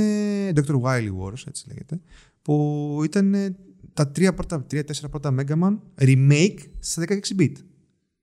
Dr. 0.55 0.81
Wily 0.81 1.09
Wars, 1.21 1.43
έτσι 1.47 1.67
λέγεται, 1.67 1.99
που 2.41 3.01
ήταν 3.03 3.33
ε, 3.33 3.55
τα 3.93 4.11
τρία 4.11 4.33
πρώτα, 4.33 4.63
τρία-τέσσερα 4.63 5.09
πρώτα 5.09 5.35
Mega 5.39 5.59
Man 5.63 5.77
remake 6.01 6.57
στα 6.79 7.03
16-bit. 7.07 7.51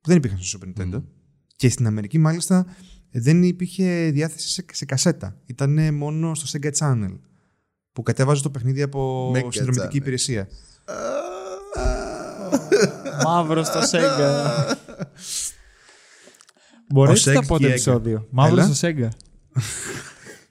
Που 0.01 0.09
δεν 0.09 0.17
υπήρχαν 0.17 0.39
στο 0.41 0.59
Super 0.59 0.81
Nintendo. 0.81 1.03
Και 1.57 1.69
στην 1.69 1.87
Αμερική, 1.87 2.19
μάλιστα, 2.19 2.67
δεν 3.11 3.43
υπήρχε 3.43 4.11
διάθεση 4.13 4.49
σε, 4.49 4.65
σε 4.73 4.85
κασέτα. 4.85 5.37
Ήταν 5.47 5.95
μόνο 5.95 6.35
στο 6.35 6.59
Sega 6.63 6.71
Channel. 6.79 7.19
Που 7.93 8.03
κατέβαζε 8.03 8.43
το 8.43 8.51
παιχνίδι 8.51 8.83
από 8.83 9.31
Mega 9.33 9.47
συνδρομητική 9.49 9.87
Channel. 9.93 10.01
υπηρεσία. 10.01 10.49
Μαύρος 13.25 13.67
στο 13.67 13.81
Sega. 13.81 14.75
Μπορείς 16.93 17.27
Ο 17.27 17.33
να 17.33 17.41
Sega 17.41 17.47
πω 17.47 17.55
το 17.55 17.59
και 17.59 17.65
η 17.65 17.69
Sega. 17.69 17.71
επεισόδιο. 17.71 18.27
Μαύρος 18.31 18.65
Έλα. 18.65 18.75
στο 18.75 18.89
Sega. 18.89 19.09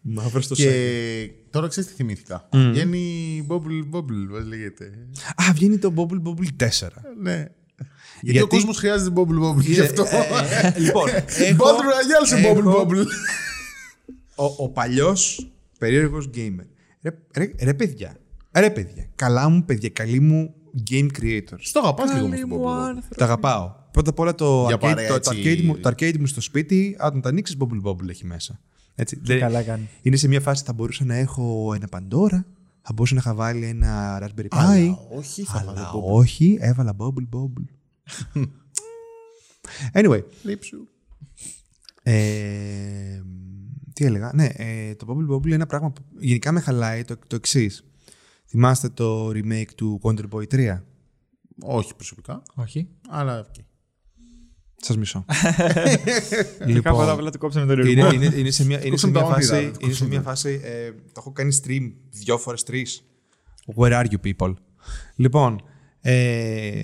Μαύρος 0.10 0.46
στο 0.46 0.56
Και 0.56 1.30
τώρα 1.50 1.68
ξέρεις 1.68 1.90
τι 1.90 1.96
θυμήθηκα. 1.96 2.50
Βγαίνει 2.54 3.46
Bubble 3.50 3.96
Bubble, 3.96 4.28
πώς 4.30 4.46
λέγεται. 4.48 4.86
Α, 5.36 5.54
βγαίνει 5.54 5.78
το 5.78 5.94
Bubble 5.98 6.22
Bobble 6.30 6.66
4. 6.66 6.88
Ναι. 7.22 7.46
Γιατί, 8.22 8.42
ο 8.42 8.48
κόσμος 8.48 8.78
χρειάζεται 8.78 9.12
Bubble 9.16 9.44
Bobble 9.44 9.60
γι' 9.62 9.80
αυτό. 9.80 10.04
Ε, 10.04 10.68
ε, 10.68 10.80
λοιπόν, 10.80 11.10
έχω- 11.26 11.66
Battle 11.66 11.82
Royale 11.82 12.26
σε 12.28 12.36
Bubble 12.36 12.58
έχω- 12.58 12.88
Bobble. 12.90 13.06
ο, 14.36 14.64
ο 14.64 14.70
παλιός 14.70 15.52
περίεργος 15.80 16.30
gamer. 16.36 16.66
Ρε, 17.02 17.18
ρε, 17.38 17.52
ρε 17.62 17.74
παιδιά. 17.74 18.18
Ρε 18.58 18.70
παιδιά. 18.72 19.06
Καλά 19.16 19.50
μου 19.50 19.64
παιδιά. 19.66 19.90
Καλή 19.90 20.20
μου 20.20 20.54
game 20.90 21.08
creators. 21.22 21.58
Στο 21.60 21.80
αγαπάς 21.80 22.14
λίγο 22.14 22.28
με 22.28 22.38
τον 22.40 22.50
Bubble 22.50 22.64
Bobble. 22.66 23.16
Τα 23.18 23.26
αγαπάω. 23.26 23.72
Πρώτα 23.92 24.10
απ' 24.10 24.20
όλα 24.20 24.36
το 24.36 24.64
Για 24.68 24.76
arcade, 24.76 24.80
παρέα, 24.80 25.08
το, 25.08 25.20
το, 25.20 25.30
έτσι. 25.34 25.42
arcade 25.46 25.62
μου, 25.66 25.78
το 25.80 25.90
arcade 25.90 26.18
μου 26.18 26.26
στο 26.26 26.42
σπίτι, 26.42 26.96
αν 27.00 27.22
το 27.22 27.30
ανοίξεις, 27.30 27.58
Bubble 27.60 27.90
Bobble 27.90 28.10
έχει 28.10 28.26
μέσα. 28.26 28.60
Έτσι. 29.00 29.20
Δεν- 29.24 29.40
καλά 29.40 29.64
κάνει. 29.64 29.88
Είναι 30.02 30.16
σε 30.16 30.28
μια 30.28 30.42
φάση 30.42 30.64
θα 30.64 30.74
μπορούσα 30.74 31.06
να 31.06 31.16
έχω 31.16 31.74
ένα 31.76 31.88
Pandora, 31.92 32.44
θα 32.82 32.94
μπορούσα 32.94 33.14
να 33.14 33.20
είχα 33.20 33.34
βάλει 33.34 33.66
ένα 33.66 34.20
Raspberry 34.22 34.44
Pi. 34.44 34.48
Αλλά 34.50 35.00
όχι, 35.12 35.44
θα 35.44 35.54
βάλω 35.66 35.70
Αλλά 35.70 35.92
Bubble. 35.94 36.02
όχι, 36.04 36.58
έβαλα 36.62 36.96
Bubble 36.98 37.28
Bobble. 37.36 37.66
anyway, 39.94 40.22
Λείψου. 40.44 40.88
ε, 42.04 43.22
τι 43.94 44.06
έλεγα. 44.06 44.32
Ναι, 44.34 44.46
ε, 44.56 44.96
το 44.96 45.06
Bubble 45.10 45.34
Bobble 45.36 45.46
είναι 45.46 45.56
ένα 45.56 45.66
πράγμα 45.66 45.92
που 45.92 46.02
γενικά 46.20 46.52
με 46.52 46.60
χαλάει 46.60 47.04
το, 47.04 47.16
το 47.28 47.36
εξής. 47.36 47.84
Θυμάστε 48.50 48.90
το 48.90 49.28
remake 49.30 49.74
του 49.76 50.00
Wonder 50.04 50.26
Boy 50.32 50.44
3. 50.52 50.80
Όχι 51.62 51.96
προσωπικά, 51.96 52.42
Όχι. 52.56 52.88
αλλά. 53.10 53.40
οκ. 53.40 53.66
Σας 54.88 54.98
μισώ. 54.98 55.26
Λοιπόν, 56.66 56.82
Κάπου 56.82 57.02
εδώ 57.02 57.14
απλά 57.14 57.30
το 57.30 57.38
κόψαμε 57.38 57.66
τον 57.76 57.80
είναι, 57.88 58.08
ρυθμό. 58.10 58.12
είναι, 58.24 58.36
είναι 58.36 58.52
σε 58.52 58.66
μια, 58.66 58.86
είναι 58.86 58.98
σε 58.98 59.08
κόψαν 59.08 59.10
μια 59.10 59.20
τα 59.20 59.26
όνειρα, 59.26 59.36
φάση, 59.40 59.50
δεν 59.64 59.72
το 59.74 59.80
είναι 59.82 59.94
σε 59.94 60.00
κόψαν. 60.04 60.08
μια 60.08 60.22
φάση 60.22 60.60
ε, 60.64 60.92
το 60.92 61.12
έχω 61.18 61.32
κάνει 61.32 61.58
stream 61.64 61.92
δυο 62.10 62.38
φορές 62.38 62.64
τρεις. 62.64 63.04
Where 63.76 63.92
are 64.04 64.06
you 64.12 64.34
people? 64.34 64.54
Λοιπόν, 65.16 65.62
ε, 66.02 66.82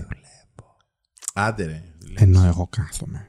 Άντε 1.34 1.66
ρε. 1.66 1.84
ενώ 2.16 2.44
εγώ 2.46 2.68
κάθομαι. 2.72 3.28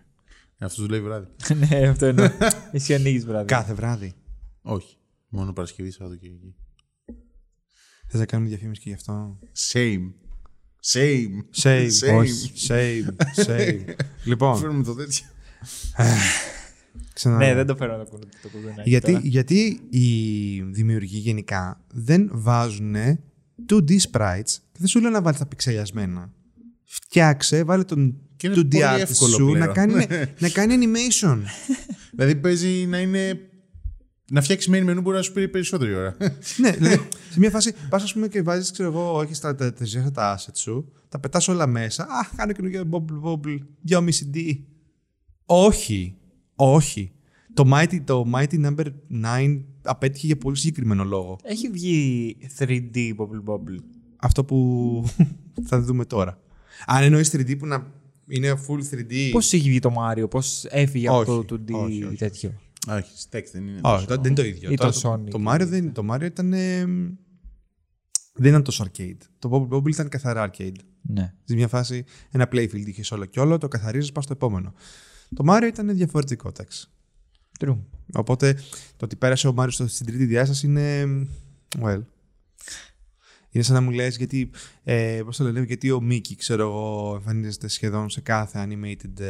Αυτός 0.59 0.85
δουλεύει 0.87 1.05
βράδυ. 1.05 1.27
ναι, 1.69 1.89
αυτό 1.89 2.07
εννοώ. 2.07 2.29
Εσύ 2.73 2.95
ανοίγεις 2.95 3.27
βράδυ. 3.27 3.47
Κάθε 3.47 3.75
βράδυ. 3.75 4.13
Όχι. 4.63 4.97
Μόνο 5.29 5.53
Παρασκευή, 5.53 5.91
Σαββατοκύριακη. 5.91 6.55
Θες 8.09 8.21
να 8.21 8.27
κάνουμε 8.27 8.49
διαφήμιση 8.49 8.81
και 8.81 8.89
γι' 8.89 8.95
αυτό; 8.95 9.39
Same. 9.73 10.13
Same. 10.93 11.63
Save, 11.63 11.89
Same. 11.89 12.17
όχι. 12.17 12.53
Save, 12.69 13.07
save. 13.47 13.95
λοιπόν, 14.25 14.59
Φέρνουμε 14.59 14.85
το 14.85 14.95
τέτοιο. 14.95 15.25
ξανά. 17.15 17.37
Ναι, 17.37 17.55
δεν 17.55 17.67
το 17.67 17.77
φέρω 17.77 17.97
να 17.97 18.05
το 18.05 18.11
κου- 18.11 18.25
το 18.43 18.49
κουδουνάκι 18.49 18.89
γιατί, 18.91 19.13
τώρα. 19.13 19.21
γιατί 19.25 19.81
οι 19.91 20.61
δημιουργοί 20.63 21.19
γενικά 21.19 21.81
δεν 21.93 22.29
βάζουν 22.33 22.95
2D 23.69 23.91
sprites 23.91 24.43
και 24.73 24.79
δεν 24.79 24.87
σου 24.87 25.01
λένε 25.01 25.11
να 25.13 25.23
βάλεις 25.23 25.39
τα 25.39 25.47
πιξελιασμένα. 25.47 26.31
Φτιάξε, 26.85 27.65
βάλε 27.65 27.85
τον 27.85 28.17
Και 28.37 28.47
είναι 28.47 28.57
2D 28.57 28.69
πολύ 28.71 28.83
artist 28.85 28.99
εύκολο 29.01 29.35
σου 29.35 29.45
να 29.53 29.53
πλέον. 29.71 29.73
κάνει, 29.75 30.07
να 30.39 30.49
κάνει 30.49 30.75
animation. 30.81 31.39
Δηλαδή 32.11 32.35
παίζει 32.37 32.87
να 32.87 32.99
είναι. 32.99 33.39
Να 34.35 34.43
φτιάξεις 34.43 34.73
main 34.73 34.91
menu 34.91 35.03
μπορεί 35.03 35.17
να 35.17 35.23
σου 35.23 35.33
πήρε 35.33 35.49
περισσότερη 35.49 35.95
ώρα. 35.95 36.17
ναι, 36.63 36.71
δηλαδή 36.71 37.09
σε 37.31 37.39
μια 37.39 37.51
φάση 37.51 37.75
πας 37.89 38.03
ας 38.03 38.13
πούμε 38.13 38.29
και 38.29 38.43
βάζεις, 38.43 38.71
ξέρω 38.71 38.89
εγώ, 38.89 39.21
έχει 39.21 39.41
τα, 39.41 39.55
τα, 39.55 39.73
τα, 39.73 40.11
τα 40.13 40.39
assets 40.39 40.57
σου, 40.57 40.93
τα 41.09 41.19
πετάς 41.19 41.49
όλα 41.49 41.67
μέσα. 41.67 42.03
Α, 42.03 42.27
κάνω 42.37 42.53
καινούργια 42.53 42.83
bubble 42.91 43.23
bubble, 43.25 43.59
2,5 43.89 44.01
D. 44.35 44.59
Όχι, 45.45 46.17
όχι. 46.55 47.13
Το 47.55 47.71
Mighty, 47.73 48.01
το 48.05 48.25
Mighty 48.35 48.67
Number 48.67 48.87
9 49.25 49.61
απέτυχε 49.83 50.27
για 50.27 50.37
πολύ 50.37 50.57
συγκεκριμένο 50.57 51.05
λόγο. 51.05 51.39
Έχει 51.43 51.69
βγει 51.71 52.37
3D 52.59 52.97
Bubble 52.97 53.53
Bobble. 53.53 53.79
Αυτό 54.17 54.45
που 54.45 55.05
θα 55.69 55.81
δούμε 55.81 56.05
τώρα. 56.05 56.41
Αν 56.87 57.03
εννοείς 57.03 57.35
3D 57.35 57.59
που 57.59 57.67
να 57.67 57.87
είναι 58.29 58.55
full 58.69 58.95
3D. 58.95 59.31
Πώς 59.33 59.53
έχει 59.53 59.69
βγει 59.69 59.79
το 59.79 59.91
Μάριο, 59.91 60.29
πώς 60.29 60.65
έφυγε 60.69 61.09
Όχι, 61.09 61.31
από 61.31 61.45
το 61.45 61.55
2D 61.55 61.73
όχι, 61.73 62.05
όχι, 62.05 62.17
τέτοιο; 62.17 62.53
Όχι, 62.89 63.11
text 63.31 63.49
δεν 63.53 63.67
είναι. 63.67 63.81
Όχι, 63.83 64.07
δεν 64.07 64.21
είναι 64.25 64.35
το 64.35 64.45
ίδιο. 64.45 64.71
Ή 64.71 64.75
το 64.77 64.91
το, 64.91 65.01
Sonic. 65.13 65.31
το, 65.31 65.43
Mario 65.49 65.67
δεν, 65.67 65.93
το 65.93 66.07
Mario 66.13 66.23
ήταν. 66.23 66.53
ε, 66.53 66.85
δεν 68.37 68.51
ήταν 68.51 68.63
τόσο 68.63 68.85
arcade. 68.85 69.17
Το 69.39 69.51
Bubble 69.71 69.77
Bobble 69.77 69.89
ήταν 69.93 70.09
καθαρά 70.09 70.51
arcade. 70.51 70.75
Ναι. 71.03 71.35
Σε 71.45 71.55
μια 71.55 71.69
φάση 71.69 72.05
ένα 72.31 72.49
playfield 72.53 72.87
είχες 72.87 73.11
όλο 73.11 73.25
και 73.25 73.41
όλο, 73.41 73.59
το 73.59 73.69
καθαρίζεις, 73.69 74.13
πας 74.13 74.25
στο 74.25 74.33
επόμενο. 74.33 74.75
Το 75.35 75.45
Mario 75.49 75.67
ήταν 75.67 75.95
διαφορετικό, 75.95 76.49
εντάξει. 76.49 76.89
True. 77.61 77.79
Οπότε 78.15 78.55
το 78.97 79.05
ότι 79.05 79.17
πέρασε 79.17 79.49
ο 79.49 79.55
Mario 79.57 79.67
στο- 79.71 79.87
στην 79.89 80.07
τρίτη 80.07 80.25
διάσταση 80.25 80.67
είναι. 80.67 81.05
Well. 81.83 82.03
Είναι 83.55 83.65
σαν 83.65 83.75
να 83.75 83.81
μου 83.81 83.91
λες 83.91 84.17
γιατί, 84.17 84.51
ε, 84.85 85.21
πώς 85.25 85.37
το 85.37 85.45
λένε, 85.45 85.61
γιατί 85.61 85.91
ο 85.91 86.03
Mickey, 86.11 86.35
ξέρω 86.37 86.63
εγώ, 86.63 87.15
εμφανίζεται 87.15 87.69
σχεδόν 87.69 88.11
σε 88.11 88.21
κάθε 88.21 88.67
animated 88.69 89.21
ε, 89.21 89.27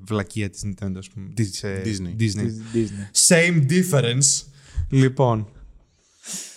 βλακεία 0.00 0.50
της 0.50 0.62
Nintendo, 0.66 0.94
ας 0.96 1.08
πούμε, 1.08 1.28
της 1.34 1.62
ε, 1.62 1.82
Disney. 1.84 2.08
Disney. 2.08 2.16
Της 2.16 2.34
Disney. 2.74 3.28
Same 3.28 3.66
difference. 3.70 4.44
Λοιπόν. 4.90 5.48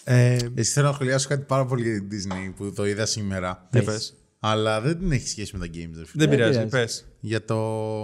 Ε, 0.03 0.37
Εσύ 0.55 0.71
θέλω 0.71 0.87
να 0.87 0.93
σχολιάσω 0.93 1.27
κάτι 1.27 1.43
πάρα 1.47 1.65
πολύ 1.65 1.89
για 1.89 1.99
την 1.99 2.09
Disney 2.11 2.53
που 2.55 2.73
το 2.73 2.87
είδα 2.87 3.05
σήμερα. 3.05 3.67
για 3.71 3.83
πες. 3.83 4.15
Αλλά 4.39 4.81
δεν 4.81 5.11
έχει 5.11 5.27
σχέση 5.27 5.57
με 5.57 5.67
τα 5.67 5.71
games. 5.73 5.95
ρε 5.97 6.05
φίλε. 6.05 6.25
Δεν 6.25 6.29
πειράζει, 6.29 6.51
πειράζει. 6.51 6.69
πες. 6.69 7.05
Για 7.19 7.45
το 7.45 7.55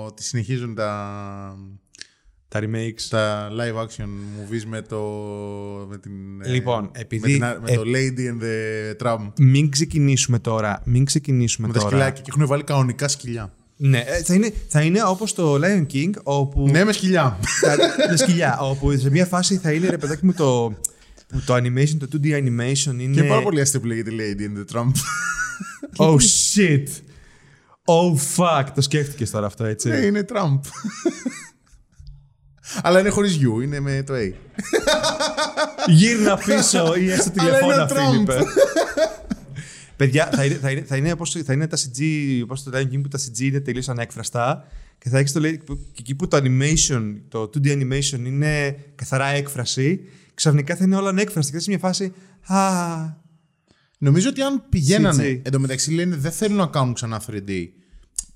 ότι 0.05 0.23
συνεχίζουν 0.23 0.75
τα, 0.75 1.57
Τα 2.49 2.59
remakes. 2.59 3.01
τα 3.09 3.49
live 3.51 3.83
action 3.83 4.05
movies 4.05 4.63
με 4.67 4.81
το. 4.81 4.99
Με 5.89 5.97
την, 5.97 6.11
ε, 6.43 6.49
Λοιπόν, 6.49 6.89
επειδή- 6.93 7.37
Με, 7.37 7.49
την- 7.51 7.61
με 7.63 7.71
ε- 7.71 7.75
το 7.75 7.81
Lady 7.85 8.19
and 8.31 8.43
the 8.43 9.05
Tramp. 9.07 9.31
Μην 9.39 9.69
ξεκινήσουμε 9.71 10.39
τώρα. 10.39 10.81
Μην 10.85 11.05
ξεκινήσουμε 11.05 11.67
Με 11.67 11.73
τα 11.73 11.79
τώρα. 11.79 11.91
σκυλάκια 11.91 12.21
και 12.21 12.29
έχουν 12.35 12.47
βάλει 12.47 12.63
κανονικά 12.63 13.07
σκυλιά. 13.07 13.53
Ναι, 13.79 13.97
ε, 13.97 14.23
θα 14.23 14.33
είναι, 14.33 14.53
θα 14.67 14.81
είναι 14.81 15.03
όπως 15.03 15.33
το 15.33 15.53
Lion 15.55 15.85
King, 15.93 16.09
όπου 16.23 16.67
Ναι, 16.69 16.83
με 16.83 16.91
σκυλιά. 16.91 17.39
τα, 17.61 17.75
τα 18.07 18.17
σκυλιά, 18.17 18.59
όπου 18.59 18.97
σε 18.97 19.09
μια 19.09 19.25
φάση 19.25 19.57
θα 19.57 19.71
είναι 19.71 19.89
ρε 19.89 19.97
παιδάκι 19.97 20.25
μου 20.25 20.33
το, 20.33 20.73
που 21.27 21.41
το 21.45 21.53
animation, 21.55 21.95
το 21.99 22.07
2D 22.13 22.25
animation 22.25 22.75
Και 22.75 22.89
είναι... 22.89 23.03
είναι 23.03 23.23
πάρα 23.27 23.41
πολύ 23.41 23.61
αστείο 23.61 23.79
που 23.79 23.85
λέγεται 23.85 24.11
Lady 24.13 24.41
and 24.41 24.75
the 24.75 24.75
Tramp. 24.77 24.91
Oh 25.97 26.15
shit! 26.15 26.87
Oh 27.85 28.15
fuck! 28.37 28.63
Το 28.75 28.81
σκέφτηκες 28.81 29.29
τώρα 29.31 29.45
αυτό, 29.45 29.63
έτσι. 29.63 29.89
Ναι, 29.89 29.95
είναι 29.97 30.25
Trump. 30.33 30.59
Αλλά 32.81 32.99
είναι 32.99 33.09
χωρίς 33.09 33.37
U, 33.37 33.63
είναι 33.63 33.79
με 33.79 34.03
το 34.03 34.13
A. 34.13 34.31
Γύρνα 35.87 36.37
πίσω 36.37 36.95
ή 36.95 37.11
έστω 37.11 37.31
Αλλά 37.41 37.49
είναι 37.49 37.57
τηλεφώνα, 37.59 37.83
ο 37.83 37.87
Trump. 37.87 38.11
Φίλιππε. 38.11 38.43
Παιδιά, 39.95 40.29
θα 40.35 40.45
είναι, 40.45 40.55
θα 40.55 40.71
είναι, 40.71 40.81
θα 40.81 40.95
είναι, 40.95 41.11
όπως, 41.11 41.37
θα 41.45 41.53
είναι 41.53 41.67
τα 41.67 41.77
CG, 41.77 42.01
όπως 42.43 42.63
το 42.63 42.71
Lion 42.73 42.81
King 42.81 43.01
που 43.01 43.07
τα 43.07 43.19
CG 43.19 43.39
είναι 43.39 43.59
τελείως 43.59 43.89
ανέκφραστα 43.89 44.67
και 44.97 45.09
θα 45.09 45.17
έχεις 45.17 45.31
το 45.31 45.39
λέει, 45.39 45.57
που- 45.65 45.75
και 45.75 45.99
εκεί 45.99 46.15
που 46.15 46.27
το 46.27 46.37
animation, 46.43 47.15
το 47.27 47.49
2D 47.53 47.67
animation 47.67 48.19
είναι 48.25 48.77
καθαρά 48.95 49.25
έκφραση, 49.27 49.99
ξαφνικά 50.33 50.75
θα 50.75 50.83
είναι 50.83 50.95
όλα 50.95 51.09
ανέκφραστα 51.09 51.51
και 51.51 51.57
θα 51.57 51.57
είσαι 51.57 51.63
σε 51.63 51.69
μια 51.69 51.79
φάση 51.79 52.13
«Α, 52.61 53.25
Νομίζω 53.99 54.29
ότι 54.29 54.41
αν 54.41 54.63
πηγαίνανε. 54.69 55.23
CG. 55.23 55.39
Εν 55.43 55.51
τω 55.51 55.59
μεταξύ 55.59 55.91
λένε 55.91 56.15
δεν 56.15 56.31
θέλουν 56.31 56.57
να 56.57 56.67
κάνουν 56.67 56.93
ξανά 56.93 57.21
3D 57.27 57.65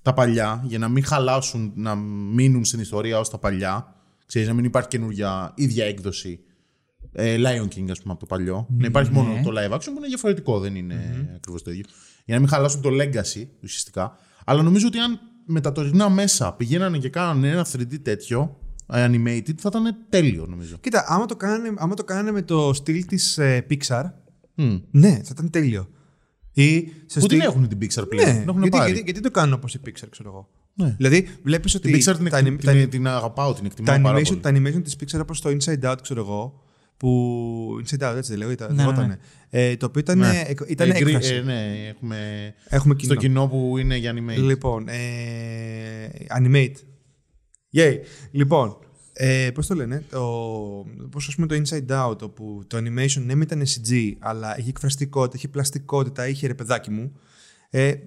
τα 0.01 0.13
παλιά 0.13 0.61
για 0.65 0.77
να 0.79 0.87
μην 0.87 1.05
χαλάσουν, 1.05 1.71
να 1.75 1.95
μείνουν 1.95 2.65
στην 2.65 2.79
ιστορία 2.79 3.19
ως 3.19 3.29
τα 3.29 3.37
παλιά. 3.37 3.95
Ξέρεις, 4.31 4.47
να 4.49 4.53
μην 4.53 4.65
υπάρχει 4.65 4.87
καινούργια 4.89 5.51
ίδια 5.55 5.85
έκδοση. 5.85 6.39
Ε, 7.11 7.37
Lion 7.37 7.67
King, 7.75 7.89
ας 7.89 8.01
πούμε, 8.01 8.13
από 8.13 8.19
το 8.19 8.25
παλιό. 8.25 8.67
Να 8.69 8.85
υπάρχει 8.85 9.11
μόνο 9.11 9.41
το 9.43 9.51
live 9.51 9.73
action 9.73 9.85
που 9.85 9.97
είναι 9.97 10.07
διαφορετικό, 10.07 10.59
δεν 10.59 10.75
είναι 10.75 10.95
mm-hmm. 10.95 11.35
ακριβώς 11.35 11.63
το 11.63 11.71
ίδιο. 11.71 11.83
Για 12.25 12.35
να 12.35 12.39
μην 12.39 12.49
χαλάσουν 12.49 12.81
το 12.81 12.89
legacy 12.89 13.47
ουσιαστικά. 13.63 14.17
Αλλά 14.45 14.61
νομίζω 14.61 14.87
ότι 14.87 14.97
αν 14.97 15.19
με 15.45 15.61
τα 15.61 15.71
τωρινά 15.71 16.09
μέσα 16.09 16.53
πηγαίνανε 16.53 16.97
και 16.97 17.09
κάνανε 17.09 17.49
ένα 17.49 17.65
3D 17.71 17.99
τέτοιο, 18.01 18.57
ε, 18.93 19.05
animated, 19.05 19.53
θα 19.57 19.69
ήταν 19.75 19.97
τέλειο 20.09 20.45
νομίζω. 20.45 20.77
Κοίτα, 20.77 21.05
άμα 21.07 21.25
το 21.25 21.35
κάνανε, 21.35 21.73
άμα 21.77 21.95
το 21.95 22.03
κάνανε 22.03 22.31
με 22.31 22.41
το 22.41 22.73
στυλ 22.73 23.05
της 23.05 23.37
ε, 23.37 23.65
Pixar, 23.69 24.03
Μμ. 24.55 24.77
ναι, 24.91 25.11
θα 25.23 25.29
ήταν 25.31 25.49
τέλειο. 25.49 25.89
Ή 26.53 26.91
σε 27.05 27.19
Πού 27.19 27.27
την 27.27 27.37
στυλ- 27.37 27.43
έχουν 27.43 27.67
την 27.67 27.77
Pixar 27.81 28.09
πλέον. 28.09 28.27
Ναι, 28.27 28.39
την 28.39 28.49
έχουν 28.49 28.61
γιατί, 28.61 28.77
πάρει. 28.77 28.91
γιατί, 28.91 29.05
γιατί 29.05 29.19
το 29.19 29.31
κάνουν 29.31 29.53
όπως 29.53 29.75
η 29.75 29.79
Pixar, 29.85 30.07
ξέρω 30.09 30.29
εγώ. 30.29 30.49
Ναι. 30.73 30.93
Δηλαδή, 30.97 31.27
βλέπεις 31.43 31.75
ότι 31.75 31.91
Την 31.91 31.99
Pixar 31.99 32.15
την, 32.17 32.29
τα, 32.29 32.37
εκτι- 32.37 32.53
anim- 32.53 32.63
τα, 32.65 32.71
την, 32.71 32.89
την 32.89 33.07
αγαπάω, 33.07 33.53
την 33.53 33.65
εκτιμάω 33.65 33.95
τα, 33.95 34.01
πάρα 34.01 34.17
animation, 34.19 34.27
πολύ. 34.27 34.39
τα 34.39 34.49
animation 34.49 34.83
της 34.83 34.95
Pixar 34.99 35.19
όπως 35.21 35.41
το 35.41 35.49
Inside 35.49 35.91
Out, 35.91 35.95
ξέρω 36.01 36.21
εγώ, 36.21 36.63
που... 36.97 37.81
Inside 37.85 38.11
Out, 38.11 38.15
έτσι 38.15 38.29
δεν 38.29 38.37
λέγω, 38.39 38.51
ήταν, 38.51 38.69
Ναι, 38.75 38.81
λεγότανε. 38.81 39.07
ναι. 39.07 39.17
Ε, 39.69 39.77
το 39.77 39.85
οποίο 39.85 40.01
ήταν, 40.01 40.17
Ναι. 40.17 40.43
εκ- 40.47 40.69
ήταν 40.69 40.89
Ε, 40.89 40.93
γκρι- 40.93 41.07
έκφραση. 41.07 41.33
ε, 41.33 41.41
ναι, 41.41 41.87
έχουμε 41.89 42.17
Έχουμε 42.67 42.95
κοινό. 42.95 43.13
στο 43.13 43.21
κοινό 43.21 43.47
που 43.47 43.77
είναι 43.77 43.95
για 43.95 44.13
animation. 44.13 44.37
Λοιπόν, 44.43 44.87
ε, 44.87 46.09
animate. 46.39 46.73
Yay. 47.75 47.95
Λοιπόν, 48.31 48.77
ε, 49.13 49.49
πώς 49.53 49.67
το 49.67 49.75
λένε, 49.75 50.03
το, 50.09 50.21
πώς 51.11 51.27
ας 51.27 51.35
πούμε 51.35 51.47
το 51.47 51.55
Inside 51.65 52.07
Out, 52.09 52.21
όπου 52.21 52.63
το 52.67 52.77
animation 52.77 53.21
ναι, 53.25 53.35
μεν 53.35 53.41
ήταν 53.41 53.63
CG, 53.65 54.11
αλλά 54.19 54.59
είχε 54.59 54.69
εκφραστικότητα, 54.69 55.37
είχε 55.37 55.47
πλαστικότητα, 55.47 56.27
είχε 56.27 56.47
ρε 56.47 56.53
παιδάκι 56.53 56.91
μου. 56.91 57.11
Ε, 57.69 57.93
τ- 57.93 57.99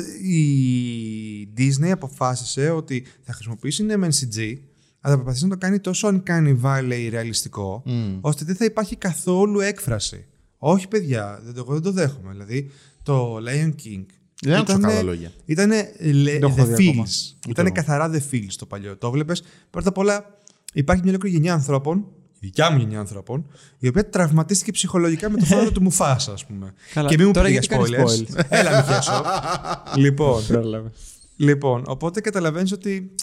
η 0.00 1.48
Disney 1.56 1.88
αποφάσισε 1.90 2.70
ότι 2.70 3.04
θα 3.22 3.32
χρησιμοποιήσει 3.32 3.82
ναι 3.82 3.96
μεν 3.96 4.10
CG, 4.10 4.38
αλλά 5.00 5.14
θα 5.14 5.22
προσπαθήσει 5.22 5.44
να 5.44 5.50
το 5.50 5.56
κάνει 5.58 5.78
τόσο 5.80 6.08
uncanny 6.08 6.56
valley 6.62 7.06
ρεαλιστικό, 7.10 7.82
Mm. 7.86 8.18
ώστε 8.20 8.44
δεν 8.44 8.56
θα 8.56 8.64
υπάρχει 8.64 8.96
καθόλου 8.96 9.60
έκφραση. 9.60 10.24
Όχι, 10.58 10.88
παιδιά, 10.88 11.40
δεν 11.44 11.54
το, 11.54 11.60
εγώ 11.60 11.72
δεν 11.72 11.82
το 11.82 11.92
δέχομαι. 11.92 12.30
Δηλαδή, 12.32 12.70
το 13.02 13.36
Lion 13.36 13.68
King. 13.68 14.04
Δεν 14.42 14.54
άκουσα 14.54 14.72
ήτανε- 14.72 14.86
καλά 14.88 15.02
λόγια. 15.02 15.32
Ήτανε 15.44 15.92
le- 16.00 16.38
Το 16.40 16.46
έχω 16.46 16.62
the 16.62 16.74
δει 16.76 16.88
ακόμα. 16.88 17.04
feels. 17.06 17.48
Ήτανε 17.48 17.68
εγώ. 17.74 17.76
καθαρά 17.76 18.10
the 18.12 18.34
feels 18.34 18.52
το 18.58 18.66
παλιό. 18.66 18.96
Το 18.96 19.10
βλέπεις. 19.10 19.42
Πρώτα 19.70 19.88
απ' 19.88 19.98
όλα, 19.98 20.38
υπάρχει 20.72 21.02
μια 21.02 21.10
ολόκληρη 21.10 21.34
γενιά 21.36 21.52
ανθρώπων, 21.54 21.98
η 21.98 22.04
δικιά 22.44 22.70
μου 22.70 22.78
γενιά 22.78 22.98
ανθρώπων, 22.98 23.46
η 23.78 23.88
οποία 23.88 24.08
τραυματίστηκε 24.08 24.72
ψυχολογικά 24.72 25.30
με 25.30 25.38
το 25.38 25.44
θάνατο 25.44 25.72
του 25.72 25.82
Μουφάσα, 25.82 26.32
ας 26.32 26.46
πούμε. 26.46 26.74
Καλά, 26.94 27.08
και 27.08 27.16
μην 27.16 27.26
μου 27.26 27.32
τώρα 27.32 27.46
πείτε 27.46 27.66
για 27.66 27.76
γιατί 27.76 27.94
κάνεις 27.94 28.24
spoilers. 28.28 28.44
Έλα, 28.48 28.76
μη 28.76 28.94
χέσω. 28.94 29.24
λοιπόν, 30.04 30.46
Πρόλαβε. 30.46 30.90
Λοιπόν, 31.36 31.82
οπότε 31.86 32.20
καταλαβαίνεις 32.20 32.72
ότι 32.72 33.14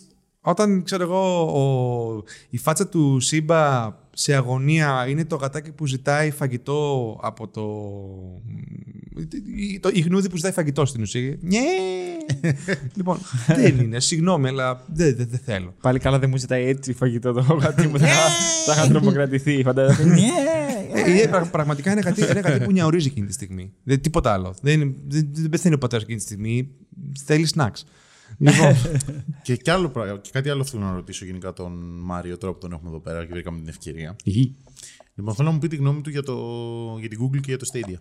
όταν, 0.41 0.83
ξέρω 0.83 1.03
εγώ, 1.03 1.41
ο, 1.41 2.23
η 2.49 2.57
φάτσα 2.57 2.87
του 2.87 3.19
Σίμπα 3.19 3.93
σε 4.13 4.33
αγωνία 4.35 5.05
είναι 5.07 5.25
το 5.25 5.35
γατάκι 5.35 5.71
που 5.71 5.85
ζητάει 5.87 6.31
φαγητό 6.31 7.19
από 7.23 7.47
το... 7.47 7.63
το 9.79 9.89
η 9.93 9.99
γνούδι 9.99 10.29
που 10.29 10.35
ζητάει 10.35 10.51
φαγητό 10.51 10.85
στην 10.85 11.01
ουσία. 11.01 11.37
Ναι. 11.41 11.59
λοιπόν, 12.95 13.17
δεν 13.47 13.79
είναι, 13.79 13.99
συγγνώμη, 13.99 14.47
αλλά 14.47 14.83
δεν, 14.93 15.15
δεν, 15.15 15.27
δεν 15.29 15.39
θέλω. 15.45 15.73
Πάλι 15.81 15.99
καλά 15.99 16.19
δεν 16.19 16.29
μου 16.29 16.37
ζητάει 16.37 16.65
έτσι 16.65 16.93
φαγητό 16.93 17.31
το 17.33 17.41
γατί 17.41 17.87
μου. 17.87 17.99
Θα 17.99 18.07
θα 18.65 18.73
είχα 18.73 18.87
τρομοκρατηθεί. 18.87 19.61
Φαντάζομαι. 19.63 20.13
Ναι. 20.13 20.27
Ε, 20.93 21.11
είναι 21.11 21.27
πρα- 21.27 21.49
πραγματικά 21.49 21.91
ένα 21.91 22.01
γατί, 22.01 22.23
ένα 22.23 22.39
γατί 22.39 22.65
που 22.65 22.71
νιαουρίζει 22.71 23.07
εκείνη 23.07 23.27
τη 23.27 23.33
στιγμή. 23.33 23.73
Δεν, 23.83 24.01
τίποτα 24.01 24.33
άλλο. 24.33 24.55
Δεν, 24.61 24.81
είναι- 24.81 24.93
δεν, 25.07 25.29
δεν 25.31 25.49
πεθαίνει 25.49 25.75
ο 25.75 25.77
πατέρας 25.77 26.03
εκείνη 26.03 26.17
τη 26.17 26.23
στιγμή. 26.25 26.69
Θέλει 27.25 27.47
snacks. 27.55 27.81
Λοιπόν, 28.37 28.75
Και, 29.43 29.55
κι 29.55 29.69
άλλο, 29.69 29.89
πράγμα- 29.89 30.17
και 30.19 30.29
κάτι 30.33 30.49
άλλο 30.49 30.63
θέλω 30.63 30.83
να 30.83 30.93
ρωτήσω 30.93 31.25
γενικά 31.25 31.53
τον 31.53 31.71
Μάριο, 32.01 32.37
τώρα 32.37 32.53
που 32.53 32.59
τον 32.59 32.71
έχουμε 32.71 32.89
εδώ 32.89 32.99
πέρα 32.99 33.25
και 33.25 33.31
βρήκαμε 33.31 33.59
την 33.59 33.67
ευκαιρία. 33.67 34.15
Λοιπόν, 35.15 35.35
θέλω 35.35 35.47
να 35.47 35.53
μου 35.53 35.59
πει 35.59 35.67
τη 35.67 35.75
γνώμη 35.75 36.01
του 36.01 36.09
για, 36.09 36.23
το, 36.23 36.35
για 36.99 37.09
την 37.09 37.19
Google 37.23 37.39
και 37.39 37.55
για 37.55 37.57
το 37.57 37.65
Stadia. 37.73 37.99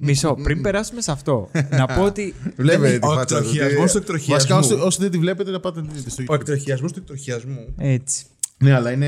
Μισό, 0.00 0.34
πριν 0.42 0.62
περάσουμε 0.62 1.00
σε 1.00 1.10
αυτό, 1.12 1.50
να 1.70 1.86
πω 1.86 2.02
ότι. 2.02 2.34
Βλέπετε 2.56 2.98
τη 2.98 3.06
ο 3.06 3.10
φάτσα 3.12 3.42
του. 3.42 3.48
εκτροχιασμός 3.48 3.86
Τι- 3.86 3.92
του 3.92 3.98
εκτροχιασμού. 3.98 4.34
Βασικά, 4.34 4.56
όσοι, 4.76 4.86
όσοι 4.86 5.00
δεν 5.00 5.10
τη 5.10 5.18
βλέπετε, 5.18 5.50
να 5.50 5.60
πάτε 5.60 5.80
να 5.80 5.86
τη 5.86 5.94
δείτε 5.98 6.10
στο 6.10 6.22
ο 6.22 6.26
YouTube. 6.28 6.34
εκτροχιασμός 6.34 6.92
του 6.92 6.98
εκτροχιασμού. 6.98 7.74
Έτσι. 7.78 8.24
Ναι, 8.58 8.72
αλλά 8.74 8.92
είναι, 8.92 9.06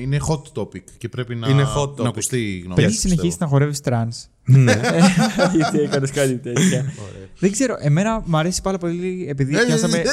είναι 0.00 0.18
hot 0.28 0.42
topic 0.60 0.82
και 0.98 1.08
πρέπει 1.08 1.34
να, 1.34 1.48
Είναι 1.48 1.64
hot 1.76 1.82
topic. 1.90 1.96
να 2.02 2.08
ακουστεί 2.08 2.54
η 2.54 2.58
γνώμη 2.58 2.74
Πριν 2.74 2.90
σας, 2.90 2.98
συνεχίσει 3.00 3.36
να 3.40 3.46
χορεύεις 3.46 3.80
τρανς. 3.80 4.26
Ναι. 4.46 4.80
Γιατί 5.56 5.78
έκανες 5.78 6.10
κάτι 6.10 6.36
τέτοια. 6.36 6.92
Δεν 7.38 7.52
ξέρω, 7.52 7.76
εμένα 7.80 8.22
μου 8.24 8.36
αρέσει 8.36 8.62
πάρα 8.62 8.78
πολύ 8.78 9.26
επειδή 9.28 9.56
Ε, 9.56 9.64
πιάσαμε. 9.64 9.98
ε, 9.98 10.04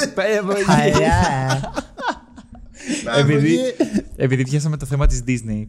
Χαλιά. 0.66 1.74
επειδή, 3.20 3.58
επειδή 4.16 4.44
πιάσαμε 4.44 4.78
το 4.78 4.86
θέμα 4.86 5.06
της 5.08 5.24
Disney. 5.28 5.66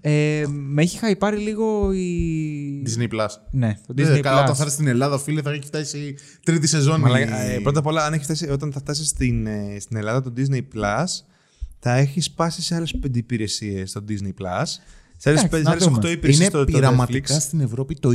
Ε, 0.00 0.44
με 0.48 0.82
έχει 0.82 0.98
χαϊπάρει 0.98 1.36
λίγο 1.36 1.92
η... 1.92 2.82
Disney 2.86 3.02
Plus. 3.14 3.26
Ναι, 3.50 3.78
το 3.86 3.92
Ναι, 3.94 4.02
Disney 4.16 4.20
καλά, 4.20 4.40
Plus. 4.40 4.42
όταν 4.44 4.54
θα 4.54 4.62
έρθει 4.62 4.74
στην 4.74 4.86
Ελλάδα, 4.86 5.18
φίλε, 5.18 5.42
θα 5.42 5.50
έχει 5.50 5.66
φτάσει 5.66 5.98
η 5.98 6.16
τρίτη 6.44 6.66
σεζόν. 6.66 7.00
Μαλάκα, 7.00 7.50
η- 7.52 7.54
ε, 7.54 7.58
πρώτα 7.58 7.78
απ' 7.78 7.86
όλα, 7.86 8.04
αν 8.04 8.12
έχεις 8.12 8.24
φτάσει, 8.24 8.48
όταν 8.50 8.72
θα 8.72 8.78
φτάσει 8.80 9.04
στην, 9.04 9.46
ε, 9.46 9.76
στην 9.80 9.96
Ελλάδα 9.96 10.22
το 10.22 10.32
Disney 10.36 10.60
Plus, 10.74 11.04
θα 11.78 11.92
έχει 11.94 12.20
σπάσει 12.20 12.62
σε 12.62 12.74
άλλες 12.74 12.94
πέντε 13.00 13.18
υπηρεσίες 13.18 13.90
στο 13.90 14.04
Disney 14.08 14.42
Plus. 14.42 14.64
Σε 15.22 15.28
άλλες 15.28 15.42
Εντάξει, 15.44 15.62
να 15.68 15.76
δούμε. 15.76 15.98
8 16.02 16.10
υπηρεσίε 16.10 16.44
είναι 16.44 16.50
στο, 16.54 16.62
στο 16.62 16.72
πειραματικά 16.72 17.34
Netflix. 17.34 17.40
στην 17.40 17.60
Ευρώπη 17.60 17.94
το 17.94 18.08
20. 18.08 18.14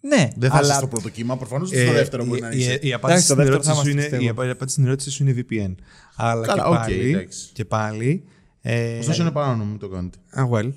Ναι, 0.00 0.28
Δεν 0.36 0.50
θα 0.50 0.56
αλλά 0.56 0.66
είσαι 0.68 0.76
στο 0.76 0.86
πρώτο 0.88 1.08
κύμα, 1.08 1.36
προφανώς 1.36 1.68
στο 1.68 1.78
Ε, 1.78 1.92
δεύτερο 1.92 2.24
μπορεί 2.24 2.40
να 2.40 2.50
η, 2.52 2.58
είσαι. 2.58 2.78
η, 2.82 2.88
η 2.88 2.92
απάντηση 2.92 3.24
στο 3.24 3.32
στην 3.32 3.44
δεύτερο 3.44 3.62
θα 3.62 3.70
ερώτηση 3.70 3.90
σου 3.90 3.96
είμαστε, 3.96 4.16
είναι, 4.16 4.24
η 4.24 4.28
πιστεύω. 4.28 4.50
απάντηση 4.52 4.72
στην 4.72 4.86
ερώτηση 4.86 5.10
σου 5.10 5.22
είναι 5.26 5.34
VPN. 5.50 5.74
Αλλά 6.16 6.46
Καλά, 6.46 6.62
και 6.62 6.68
οκ, 6.68 6.74
πάλι, 6.74 7.10
εντάξει. 7.10 7.48
και 7.52 7.64
πάλι 7.64 8.24
ε, 8.60 8.98
Ωστόσο 8.98 9.22
είναι 9.22 9.30
παράνομο, 9.30 9.64
μην 9.64 9.78
το 9.78 9.88
κάνετε. 9.88 10.18
ah, 10.36 10.48
well. 10.50 10.72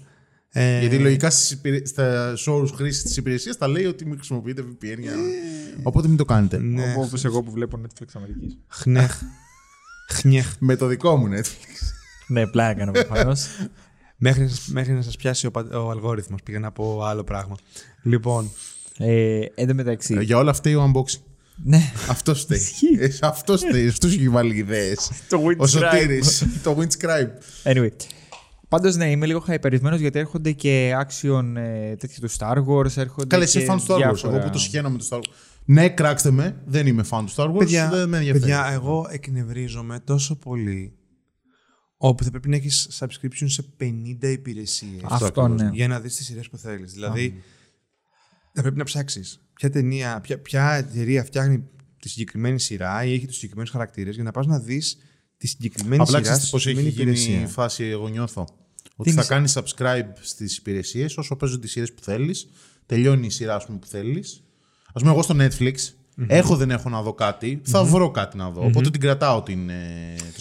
Ε, 0.54 0.80
Γιατί 0.80 0.98
λογικά 0.98 1.30
στις 1.30 1.52
υπηρε- 1.52 1.88
στους 1.88 2.34
όρους 2.46 2.68
χρήσης 2.68 3.04
της 3.04 3.18
υπηρεσίας 3.18 3.58
τα 3.58 3.68
λέει 3.68 3.86
ότι 3.86 4.06
μην 4.06 4.16
χρησιμοποιείτε 4.16 4.62
VPN. 4.62 4.98
Για... 5.00 5.14
Οπότε 5.84 6.08
μην 6.08 6.18
το 6.18 6.26
κάνετε. 6.26 6.58
ναι, 6.58 6.94
όπως 6.98 7.26
εγώ 7.26 7.44
που 7.44 7.52
βλέπω 7.52 7.80
Netflix 7.84 8.08
Αμερικής. 8.14 8.58
χνέχ. 8.68 9.22
Χνέχ. 10.10 10.56
Με 10.60 10.76
το 10.76 10.86
δικό 10.88 11.16
μου 11.18 11.28
Netflix. 11.34 11.76
ναι, 12.28 12.48
πλάκα 12.48 12.74
κάνω 12.80 12.92
προφανώς. 12.92 13.46
Μέχρι, 14.24 14.42
να 14.44 14.48
σας- 14.50 14.68
μέχρι 14.68 14.94
να 14.94 15.02
σας 15.02 15.16
πιάσει 15.16 15.46
ο, 15.46 15.52
πα- 15.52 15.78
ο 15.80 15.90
αλγόριθμος. 15.90 16.40
Πήγα 16.44 16.60
να 16.60 16.72
πω 16.72 17.02
άλλο 17.04 17.24
πράγμα. 17.24 17.56
Λοιπόν, 18.04 18.52
ε, 18.98 19.40
εν 19.56 19.68
τω 19.68 19.74
μεταξύ. 19.74 20.24
Για 20.24 20.38
όλα 20.38 20.50
αυτά 20.52 20.78
ο 20.78 20.92
unboxing. 20.92 21.22
ναι, 21.64 21.92
Αυτό 22.10 22.36
φταίει. 22.36 22.62
Ε, 23.00 23.08
Αυτό 23.22 23.58
φταίει. 23.58 23.88
Αυτό 23.88 24.08
έχει 24.08 24.30
βάλει 24.30 24.56
ιδέες. 24.56 25.12
το 25.30 25.38
Ο 25.38 25.42
Windscribe. 25.48 25.68
Σωτήρης, 25.68 26.46
το 26.64 26.78
Windscribe. 26.80 27.30
Anyway. 27.74 27.90
Πάντως, 28.70 28.96
ναι, 28.96 29.10
είμαι 29.12 29.26
λίγο 29.26 29.40
χαϊπερισμένος 29.40 30.00
γιατί 30.00 30.20
έρχονται 30.20 30.52
και 30.52 30.92
action 31.06 31.44
ε, 31.56 31.96
τέτοια 31.96 32.20
του 32.22 32.30
Star 32.38 32.58
Wars. 32.68 32.98
Έρχονται 32.98 33.28
Καλά, 33.28 33.46
και 33.46 33.60
είσαι 33.60 33.68
fan 33.74 33.76
του 33.78 33.86
Star 33.88 33.94
Wars. 33.96 33.98
διάφορα- 33.98 34.36
Εγώ 34.36 34.44
που 34.46 34.50
το 34.50 34.60
σχένω 34.60 34.90
με 34.90 34.98
το 34.98 35.06
Star 35.10 35.18
Wars. 35.18 35.32
Ναι, 35.66 35.90
κράξτε 35.90 36.32
με. 36.32 36.56
Δεν 36.66 36.88
είμαι 36.88 37.04
fan 37.10 37.24
του 37.26 37.34
Star 37.36 37.50
Wars. 37.52 37.58
παιδιά, 37.58 37.90
δεν 37.90 38.10
με 38.10 38.18
ενδιαφέρει. 38.18 38.40
παιδιά, 38.44 38.70
εγώ 38.74 39.08
εκνευρίζομαι 39.12 40.00
τόσο 40.04 40.36
πολύ 40.36 40.94
όπου 42.04 42.24
θα 42.24 42.30
πρέπει 42.30 42.50
να 42.50 42.56
έχεις 42.56 42.90
subscription 43.00 43.46
σε 43.46 43.64
50 43.80 44.32
υπηρεσίες 44.32 45.02
Αυτό, 45.04 45.26
ακριβώς, 45.26 45.62
ναι. 45.62 45.70
για 45.74 45.88
να 45.88 46.00
δεις 46.00 46.16
τις 46.16 46.26
σειρές 46.26 46.50
που 46.50 46.58
θέλεις. 46.58 46.94
Δηλαδή, 46.94 47.44
θα 48.54 48.62
πρέπει 48.62 48.78
να 48.78 48.84
ψάξεις 48.84 49.40
ποια 49.54 49.70
ταινία, 49.70 50.20
ποια, 50.22 50.40
ποια 50.40 50.72
εταιρεία 50.74 51.24
φτιάχνει 51.24 51.64
τη 52.00 52.10
συγκεκριμένη 52.10 52.60
σειρά 52.60 53.04
ή 53.06 53.14
έχει 53.14 53.26
τους 53.26 53.36
συγκεκριμένους 53.36 53.72
χαρακτήρες 53.72 54.16
για 54.16 54.24
να 54.24 54.32
πας 54.32 54.46
να 54.46 54.60
δεις 54.60 54.98
τη 55.38 55.48
συγκεκριμένη 55.48 56.02
Απλά 56.02 56.06
σειρά 56.06 56.22
ξέρεις 56.22 56.42
στη 56.42 56.52
πώς 56.52 56.66
έχει 56.68 56.78
συγκεκριμένη 56.78 57.18
γίνει 57.18 57.28
η 57.30 57.32
υπηρεσία. 57.34 57.54
φάση, 57.54 57.84
εγώ 57.84 58.08
νιώθω. 58.08 58.48
Ότι 58.96 59.10
Τι 59.10 59.16
θα 59.16 59.22
είναι- 59.22 59.30
κάνεις 59.30 59.58
subscribe 59.58 60.12
στις 60.22 60.58
υπηρεσίες 60.58 61.18
όσο 61.18 61.36
παίζουν 61.36 61.60
τις 61.62 61.72
σειρές 61.72 61.94
που 61.94 62.02
θέλεις. 62.02 62.48
Τελειώνει 62.86 63.26
η 63.26 63.30
σειρά 63.30 63.56
ας 63.56 63.66
πούμε, 63.66 63.78
που 63.78 63.88
θέλεις. 63.88 64.44
Ας 64.94 65.02
πούμε 65.02 65.12
εγώ 65.14 65.22
στο 65.22 65.36
Netflix 65.38 65.76
έχω 66.28 66.56
δεν 66.56 66.72
έχω 66.72 66.90
να 66.90 67.02
δω 67.02 67.14
κάτι, 67.14 67.62
θα 67.64 67.84
βρω 67.84 68.12
κάτι 68.12 68.38
να 68.38 68.50
δω. 68.50 68.66
Οπότε 68.66 68.90
την 68.90 69.02
κρατάω 69.02 69.42
την, 69.42 69.70
ε, 69.70 69.74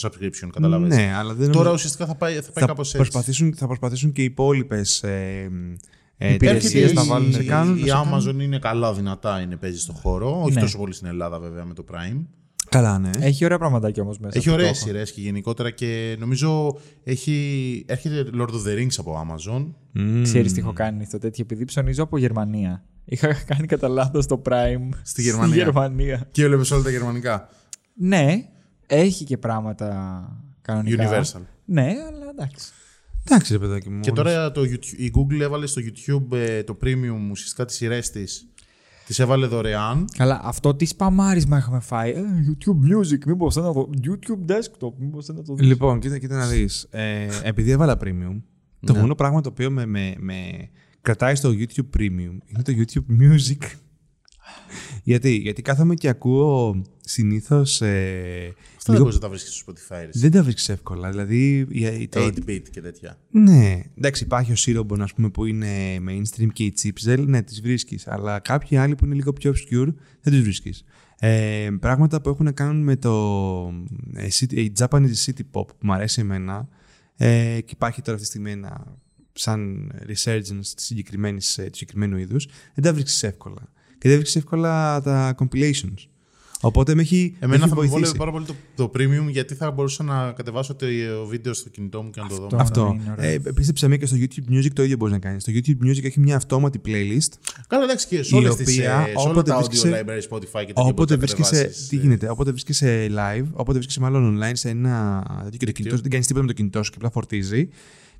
το 0.01 0.09
subscription, 0.09 0.49
καταλαβαίνεις. 0.53 0.97
Ναι, 0.97 1.13
αλλά 1.19 1.35
δεν 1.35 1.47
Τώρα 1.47 1.55
νομίζω- 1.57 1.73
ουσιαστικά 1.75 2.07
θα 2.07 2.15
πάει, 2.15 2.35
θα 2.35 2.41
πάει 2.41 2.51
θα 2.55 2.67
κάπως 2.67 2.87
έτσι. 2.87 2.97
προσπαθήσουν, 2.99 3.55
θα 3.57 3.67
προσπαθήσουν 3.67 4.13
και 4.13 4.21
οι 4.21 4.25
υπόλοιπες 4.25 5.03
ε, 5.03 5.51
ε, 6.23 6.33
Υπηρεσίες 6.33 6.65
εταιρείες 6.73 6.93
να 6.93 7.03
να 7.03 7.09
βάλουν- 7.09 7.33
βάλουν. 7.33 7.47
κάνουν, 7.49 7.77
η 7.77 7.81
να 7.81 7.87
σε 7.87 7.93
κάνουν- 7.93 8.15
Amazon 8.41 8.43
είναι 8.43 8.59
καλά 8.59 8.95
δυνατά, 8.95 9.41
είναι, 9.41 9.57
παίζει 9.57 9.79
στο 9.79 9.93
χώρο. 9.93 10.41
Όχι 10.43 10.55
Ναι. 10.55 10.61
τόσο 10.61 10.79
πολύ 10.79 10.93
στην 10.95 11.07
Ελλάδα 11.07 11.39
βέβαια 11.41 11.65
με 11.65 11.75
το 11.75 11.85
Prime. 11.93 12.25
Καλά, 12.69 12.99
ναι. 12.99 13.11
Έχει 13.21 13.45
ωραία 13.45 13.59
πραγματάκια 13.59 14.03
όμως 14.03 14.19
μέσα. 14.19 14.39
Έχει 14.39 14.49
αυτό 14.49 14.51
το 14.59 14.65
ωραίες 14.65 14.79
έχω. 14.79 14.87
σειρές 14.87 15.13
και 15.13 15.21
γενικότερα 15.21 15.71
και 15.71 16.17
νομίζω 16.19 16.79
έχει, 17.05 17.85
έρχεται 17.89 18.25
Lord 18.35 18.49
of 18.49 18.69
the 18.69 18.79
Rings 18.79 18.95
από 18.99 19.27
Amazon. 19.27 19.67
Μμμ. 19.93 20.23
Ξέρεις 20.23 20.53
τι 20.53 20.61
έχω 20.61 20.73
κάνει 20.73 21.03
αυτό 21.03 21.19
τέτοιο, 21.19 21.45
επειδή 21.47 21.65
ψωνίζω 21.65 22.03
από 22.03 22.19
Γερμανία. 22.19 22.85
Είχα 23.05 23.33
κάνει 23.33 23.67
κατά 23.67 23.89
λάθος 23.89 24.27
το 24.27 24.43
Prime 24.49 24.89
Στη 25.03 25.23
Γερμανία. 25.23 25.57
Γερμανία. 25.57 26.29
Και 26.31 26.43
έβλεπες 26.43 26.71
όλα 26.71 26.83
τα 26.83 26.91
γερμανικά. 26.91 27.49
Ναι, 27.95 28.49
έχει 28.87 29.25
και 29.25 29.39
πράγματα 29.39 30.23
κανονικά. 30.63 31.09
Universal. 31.11 31.41
Ναι, 31.65 31.83
αλλά 31.83 32.31
εντάξει. 32.31 32.73
Εντάξει, 33.27 33.53
ρε 33.53 33.59
παιδάκι 33.59 33.91
μου. 33.91 34.01
Και 34.01 34.13
τώρα 34.13 34.53
το 34.53 34.61
YouTube, 34.61 34.97
η 34.99 35.13
Google 35.15 35.41
έβαλε 35.41 35.67
στο 35.67 35.83
YouTube 35.85 36.37
ε, 36.37 36.63
το 36.63 36.79
premium 36.85 37.31
ουσιαστικά 37.31 37.65
τις 37.65 37.77
σειρές 37.77 38.11
της. 38.11 38.45
Τις 39.07 39.19
έβαλε 39.19 39.47
δωρεάν. 39.47 40.09
Καλά, 40.17 40.41
αυτό 40.45 40.75
τι 40.75 40.85
σπαμάρισμα 40.85 41.59
είχαμε 41.59 41.81
φάει. 41.81 42.11
Ε, 42.11 42.23
YouTube 42.23 42.97
Music, 42.97 43.25
μήπως 43.27 43.57
να 43.57 43.73
το. 43.73 43.91
YouTube 44.03 44.53
Desktop, 44.53 44.93
μήπως 44.99 45.27
να 45.29 45.43
το 45.43 45.55
δεις. 45.55 45.67
Λοιπόν, 45.67 46.01
κοίτα, 46.01 46.19
κοίτα 46.19 46.37
να 46.37 46.47
δεις. 46.47 46.87
Ε, 46.91 47.27
επειδή 47.43 47.71
έβαλα 47.71 47.97
premium, 48.05 48.41
το 48.87 48.93
Ναι. 48.93 49.01
μόνο 49.01 49.15
πράγμα 49.15 49.41
το 49.41 49.49
οποίο 49.49 49.71
με, 49.71 49.87
με, 49.87 50.15
με 50.19 50.69
κρατάει 51.03 51.35
στο 51.35 51.51
YouTube 51.59 51.97
premium 51.99 52.37
είναι 52.47 52.63
το 52.65 52.73
YouTube 52.77 53.21
Music. 53.23 53.63
Γιατί, 55.03 55.35
γιατί 55.35 55.63
κάθομαι 55.63 55.95
και 55.95 56.09
ακούω 56.09 56.83
συνήθως. 57.01 57.81
Ε, 57.81 58.55
Αυτά 58.77 58.93
δεν 58.93 59.03
μπορείς 59.03 59.15
να 59.17 59.21
τα 59.21 59.29
βρει 59.29 59.39
στο 59.39 59.65
Spotify. 59.73 60.01
ρε. 60.01 60.09
δεν 60.13 60.31
τα 60.31 60.43
βρίσκεις 60.43 60.69
εύκολα. 60.69 61.11
Δηλαδή. 61.11 61.67
η- 61.71 62.09
το- 62.09 62.25
8-bit 62.25 62.63
και 62.71 62.81
τέτοια. 62.81 63.19
Ναι, 63.31 63.81
εντάξει, 63.99 64.25
υπάρχει 64.25 64.53
ο 64.53 64.57
Σίρομπον 64.57 65.03
ας 65.03 65.15
πούμε, 65.15 65.31
που 65.31 65.45
είναι 65.45 65.99
mainstream 66.09 66.47
και 66.53 66.65
η 66.65 66.73
Chipzel, 66.83 67.25
ναι, 67.27 67.43
τις 67.43 67.61
βρίσκεις. 67.61 68.07
Αλλά 68.07 68.39
κάποιοι 68.39 68.77
άλλοι 68.77 68.95
που 68.95 69.05
είναι 69.05 69.15
λίγο 69.15 69.33
πιο 69.33 69.53
obscure 69.53 69.95
δεν 70.21 70.33
τους 70.33 70.43
βρίσκεις. 70.43 70.85
Ε, 71.19 71.69
πράγματα 71.81 72.21
που 72.21 72.29
έχουν 72.29 72.45
να 72.45 72.53
κάνουν 72.53 72.83
με 72.83 72.97
το 72.97 73.15
ε, 74.15 74.27
city- 74.41 74.53
η 74.53 74.73
Japanese 74.79 75.15
City 75.27 75.41
Pop 75.53 75.67
που 75.67 75.77
μου 75.83 75.93
αρέσει 75.93 76.21
εμένα 76.21 76.69
ε, 77.17 77.59
και 77.65 77.73
υπάρχει 77.75 78.03
τώρα 78.03 78.17
αυτή 78.19 78.29
τη 78.31 78.35
στιγμή 78.35 78.51
ένα 78.51 78.99
σαν 79.33 79.93
resurgence 80.09 80.67
της 80.75 80.85
συγκεκριμένης, 80.85 81.59
ε, 81.59 81.63
του 81.63 81.77
συγκεκριμένου 81.77 82.17
είδους, 82.19 82.47
δεν 82.75 82.85
τα 82.85 82.93
βρίσκεις 82.93 83.23
εύκολα. 83.23 83.63
Και 83.99 84.09
δεν 84.09 84.17
βρίσκεις 84.19 84.37
εύκολα 84.43 85.01
τα 85.01 85.35
compilations. 85.39 85.95
Οπότε 86.63 86.95
με 86.95 87.03
έχει, 87.03 87.31
με 87.33 87.37
Εμένα 87.47 87.55
έχει 87.65 87.69
θα 87.69 87.69
με 87.69 87.75
βοηθήσει. 87.75 87.99
βόλευε 88.01 88.19
πάρα 88.19 88.31
πολύ 88.31 88.45
το, 88.45 88.55
το 88.75 88.91
premium 88.95 89.31
γιατί 89.31 89.55
θα 89.55 89.71
μπορούσα 89.71 90.03
να 90.03 90.33
κατεβάσω 90.33 90.75
το 90.75 90.87
βίντεο 91.29 91.53
στο 91.53 91.69
κινητό 91.69 92.03
μου 92.03 92.11
και 92.11 92.21
να 92.21 92.29
το 92.29 92.35
δω. 92.35 92.45
Αυτό. 92.45 92.57
Αυτό. 92.57 92.97
είναι 93.01 93.11
ωραίος. 93.19 93.35
Ε, 93.47 93.53
πίστεψε 93.53 93.89
με 93.89 93.97
και 93.97 94.07
στο 94.07 94.17
YouTube 94.21 94.53
Music 94.55 94.71
το 94.73 94.83
ίδιο 94.83 94.97
μπορείς 94.97 95.15
να 95.15 95.21
κάνεις. 95.21 95.43
Στο 95.43 95.53
YouTube 95.55 95.87
Music 95.87 96.05
έχει 96.05 96.21
μια 96.21 96.37
αυτόματη 96.37 96.81
playlist. 96.85 97.33
Καλά, 97.69 97.85
εντάξει 97.85 98.07
και 98.07 98.23
σε 98.23 98.37
Η 98.37 98.39
όλες 98.39 98.55
τις, 98.57 98.77
οποία, 98.79 98.99
ε, 99.01 99.05
σε 99.11 99.13
όλα 99.17 99.31
όποτε 99.31 99.51
τα 99.51 99.59
audio 99.61 99.65
βρίσκεσαι- 99.65 99.95
library, 100.05 100.35
Spotify 100.35 100.41
και 100.41 100.73
τέτοια 100.73 100.73
Όποτε 100.75 100.95
μπορείς 100.95 101.11
να 101.11 101.17
βρίσκεσαι. 101.17 101.51
κατεβάσεις, 101.57 101.89
Τι 101.89 101.97
ε, 101.97 102.01
γίνεται, 102.01 102.29
όποτε 102.31 102.51
βρίσκεσαι 102.51 103.07
live, 103.11 103.45
όποτε 103.53 103.73
βρίσκεσαι 103.73 104.01
μάλλον 104.01 104.39
online 104.39 104.51
σε 104.53 104.69
ένα. 104.69 105.23
τέτοιο 105.43 105.59
και 105.59 105.67
το 105.67 105.73
κινητό, 105.73 105.95
σου, 105.97 106.03
δεν 106.03 106.11
κάνεις 106.11 106.27
τίποτα 106.27 106.45
με 106.47 106.51
το 106.53 106.57
κινητό 106.57 106.83
σου 106.83 106.91
και 106.91 106.97
απλά 106.97 107.11
φορτίζει. 107.11 107.69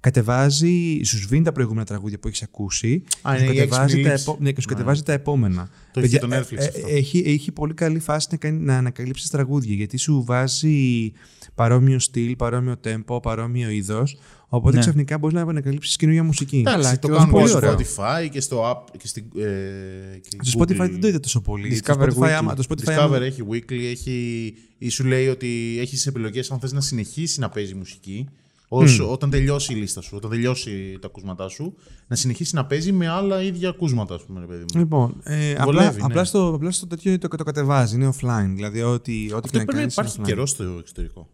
Κατεβάζει, 0.01 1.01
σου 1.05 1.19
σβήνει 1.19 1.45
τα 1.45 1.53
προηγούμενα 1.53 1.87
τραγούδια 1.87 2.19
που 2.19 2.29
έχεις 2.29 2.43
ακούσει. 2.43 3.03
Α, 3.23 3.33
και 3.33 3.39
σου 3.39 3.45
είναι 3.45 3.53
οι 3.55 3.57
κατεβάζει 3.57 3.83
έξυπνοι 4.01 4.03
τα, 4.03 4.15
leaks. 4.15 4.21
επό... 4.21 4.37
ναι, 4.41 4.53
και 4.53 4.61
σου 4.61 4.67
Ναι. 4.69 4.75
κατεβάζει 4.75 5.03
τα 5.03 5.13
επόμενα. 5.13 5.71
Το 5.93 6.01
έχει 6.01 6.09
και 6.11 6.19
Παιδιά, 6.19 6.39
το 6.39 6.45
Netflix 6.47 6.59
ε, 6.59 6.65
ε, 6.65 6.67
αυτό. 6.69 6.87
έχει, 6.89 7.23
έχει 7.27 7.53
πολύ 7.53 7.75
καλή 7.75 7.99
φάση 7.99 8.29
να, 8.31 8.37
κάνει, 8.37 8.59
να 8.59 8.77
ανακαλύψεις 8.77 9.31
τραγούδια 9.31 9.75
γιατί 9.75 9.97
σου 9.97 10.25
βάζει 10.27 11.13
παρόμοιο 11.55 11.99
στυλ, 11.99 12.37
παρόμοιο 12.37 12.77
tempo, 12.85 13.23
παρόμοιο 13.23 13.71
είδος. 13.71 14.19
Οπότε 14.53 14.75
Ναι. 14.75 14.81
ξαφνικά 14.81 15.19
μπορείς 15.19 15.37
να 15.37 15.43
ανακαλύψεις 15.43 15.97
καινούργια 15.97 16.25
μουσική. 16.25 16.59
Εντάξει, 16.67 16.99
το 16.99 17.09
και 17.09 17.15
κάνουμε 17.15 17.33
πολύ 17.33 17.49
στο 17.49 17.57
ωραίο. 17.57 17.75
Spotify 17.79 18.29
και 18.31 18.41
στο 18.41 18.71
app 18.71 18.97
και 18.99 19.07
στην. 19.07 19.25
Ε, 19.39 20.19
και 20.19 20.37
Στο 20.43 20.61
Spotify 20.61 20.77
δεν 20.77 21.01
το 21.01 21.09
είδα 21.09 21.21
τόσο 21.21 21.41
πολύ. 21.41 21.81
Discover 21.85 21.97
το 21.97 22.17
Spotify, 22.19 22.23
Weekly. 22.27 22.31
άμα, 22.31 22.55
το 22.55 22.65
Spotify 22.69 22.89
Discover 22.89 22.99
άμα- 22.99 23.23
έχει 23.23 23.43
weekly, 23.51 23.83
έχει, 23.91 24.55
ή 24.79 24.89
σου 24.89 25.05
λέει 25.05 25.29
ότι 25.29 25.77
έχεις 25.81 26.07
επιλογές 26.07 26.51
αν 26.51 26.59
θες 26.61 26.73
να 26.73 26.81
συνεχίσει 26.81 27.41
να 27.41 27.49
παίζει 27.49 27.75
μουσική. 27.75 28.29
Όσο, 28.73 29.13
Όταν 29.13 29.31
τελειώσει 29.31 29.73
η 29.73 29.77
λίστα 29.77 30.01
σου, 30.01 30.13
όταν 30.17 30.31
τελειώσει 30.31 30.99
τα 31.01 31.07
ακούσματά 31.07 31.49
σου, 31.49 31.75
να 32.07 32.17
συνεχίσει 32.17 32.55
να 32.55 32.67
παίζει 32.67 32.93
με 32.93 33.09
άλλα 33.09 33.43
ίδια 33.43 33.69
ακούσματα, 33.69 34.15
ας 34.15 34.23
πούμε, 34.25 34.41
ρε 34.41 34.47
παιδί 34.47 34.61
μου. 34.75 34.79
Λοιπόν, 34.81 35.21
ε, 35.23 35.51
απλά, 35.53 35.65
Βολεύει, 35.65 35.97
ναι. 35.99 36.05
απλά, 36.05 36.25
στο, 36.25 36.53
απλά 36.55 36.71
στο 36.71 36.87
τέτοιο 36.87 37.19
το, 37.19 37.29
το 37.29 37.45
κατεβάζει, 37.45 37.95
είναι 37.95 38.11
offline. 38.21 38.51
Δηλαδή, 38.55 38.83
ό,τι, 38.83 39.13
ό,τι 39.13 39.29
και 39.29 39.35
Αυτό 39.35 39.59
να 39.59 39.65
πρέπει 39.65 39.67
να 39.67 39.73
κάνεις 39.73 39.93
υπάρχει 39.93 40.15
είναι 40.17 40.25
offline. 40.27 40.29
καιρός 40.29 40.51
στο 40.51 40.65
εξωτερικό. 40.79 41.29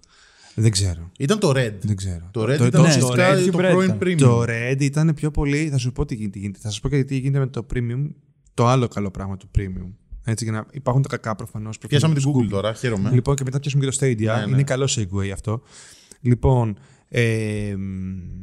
Δεν 0.54 0.70
ξέρω. 0.70 1.10
Ήταν 1.18 1.38
το 1.38 1.50
Red. 1.50 1.72
Δεν 1.80 1.96
ξέρω. 1.96 2.28
Το 2.30 2.42
Red 2.42 2.56
το, 2.56 2.64
ήταν 2.64 2.70
το- 2.82 2.88
ουσιαστικά 2.88 3.34
Red 3.34 3.48
το 3.52 3.58
Red 3.58 3.70
πρώην 3.70 3.88
ήταν. 3.88 3.98
premium. 4.02 4.16
το 4.18 4.42
Red 4.42 4.76
ήταν 4.80 5.14
πιο 5.14 5.30
πολύ. 5.30 5.68
Θα 5.68 5.78
σου 5.78 5.92
πω 5.92 6.04
τι 6.04 6.14
γίνεται. 6.14 6.38
γίνεται. 6.38 6.58
Θα 6.62 6.70
σα 6.70 6.80
πω 6.80 6.88
και 6.88 7.04
τι 7.04 7.16
γίνεται 7.18 7.38
με 7.38 7.46
το 7.46 7.66
premium. 7.74 8.06
Το 8.54 8.66
άλλο 8.66 8.88
καλό 8.88 9.10
πράγμα 9.10 9.36
του 9.36 9.50
premium. 9.58 9.92
Έτσι, 10.24 10.44
για 10.44 10.52
να 10.52 10.66
υπάρχουν 10.72 11.02
τα 11.02 11.08
κακά 11.08 11.34
προφανώς. 11.34 11.78
Πιάσαμε 11.78 12.14
την 12.14 12.22
Google 12.32 12.46
τώρα, 12.50 12.74
χαίρομαι. 12.74 13.10
Λοιπόν, 13.12 13.34
και 13.36 13.42
μετά 13.44 13.60
πιάσουμε 13.60 13.84
και 13.84 13.90
το 13.90 13.96
Stadia. 14.00 14.38
Ναι, 14.38 14.44
ναι. 14.46 14.52
Είναι 14.52 14.62
καλό 14.62 14.88
segue 14.96 15.28
αυτό. 15.32 15.62
Λοιπόν, 16.20 16.78
ε, 17.08 17.74
μ, 17.76 18.36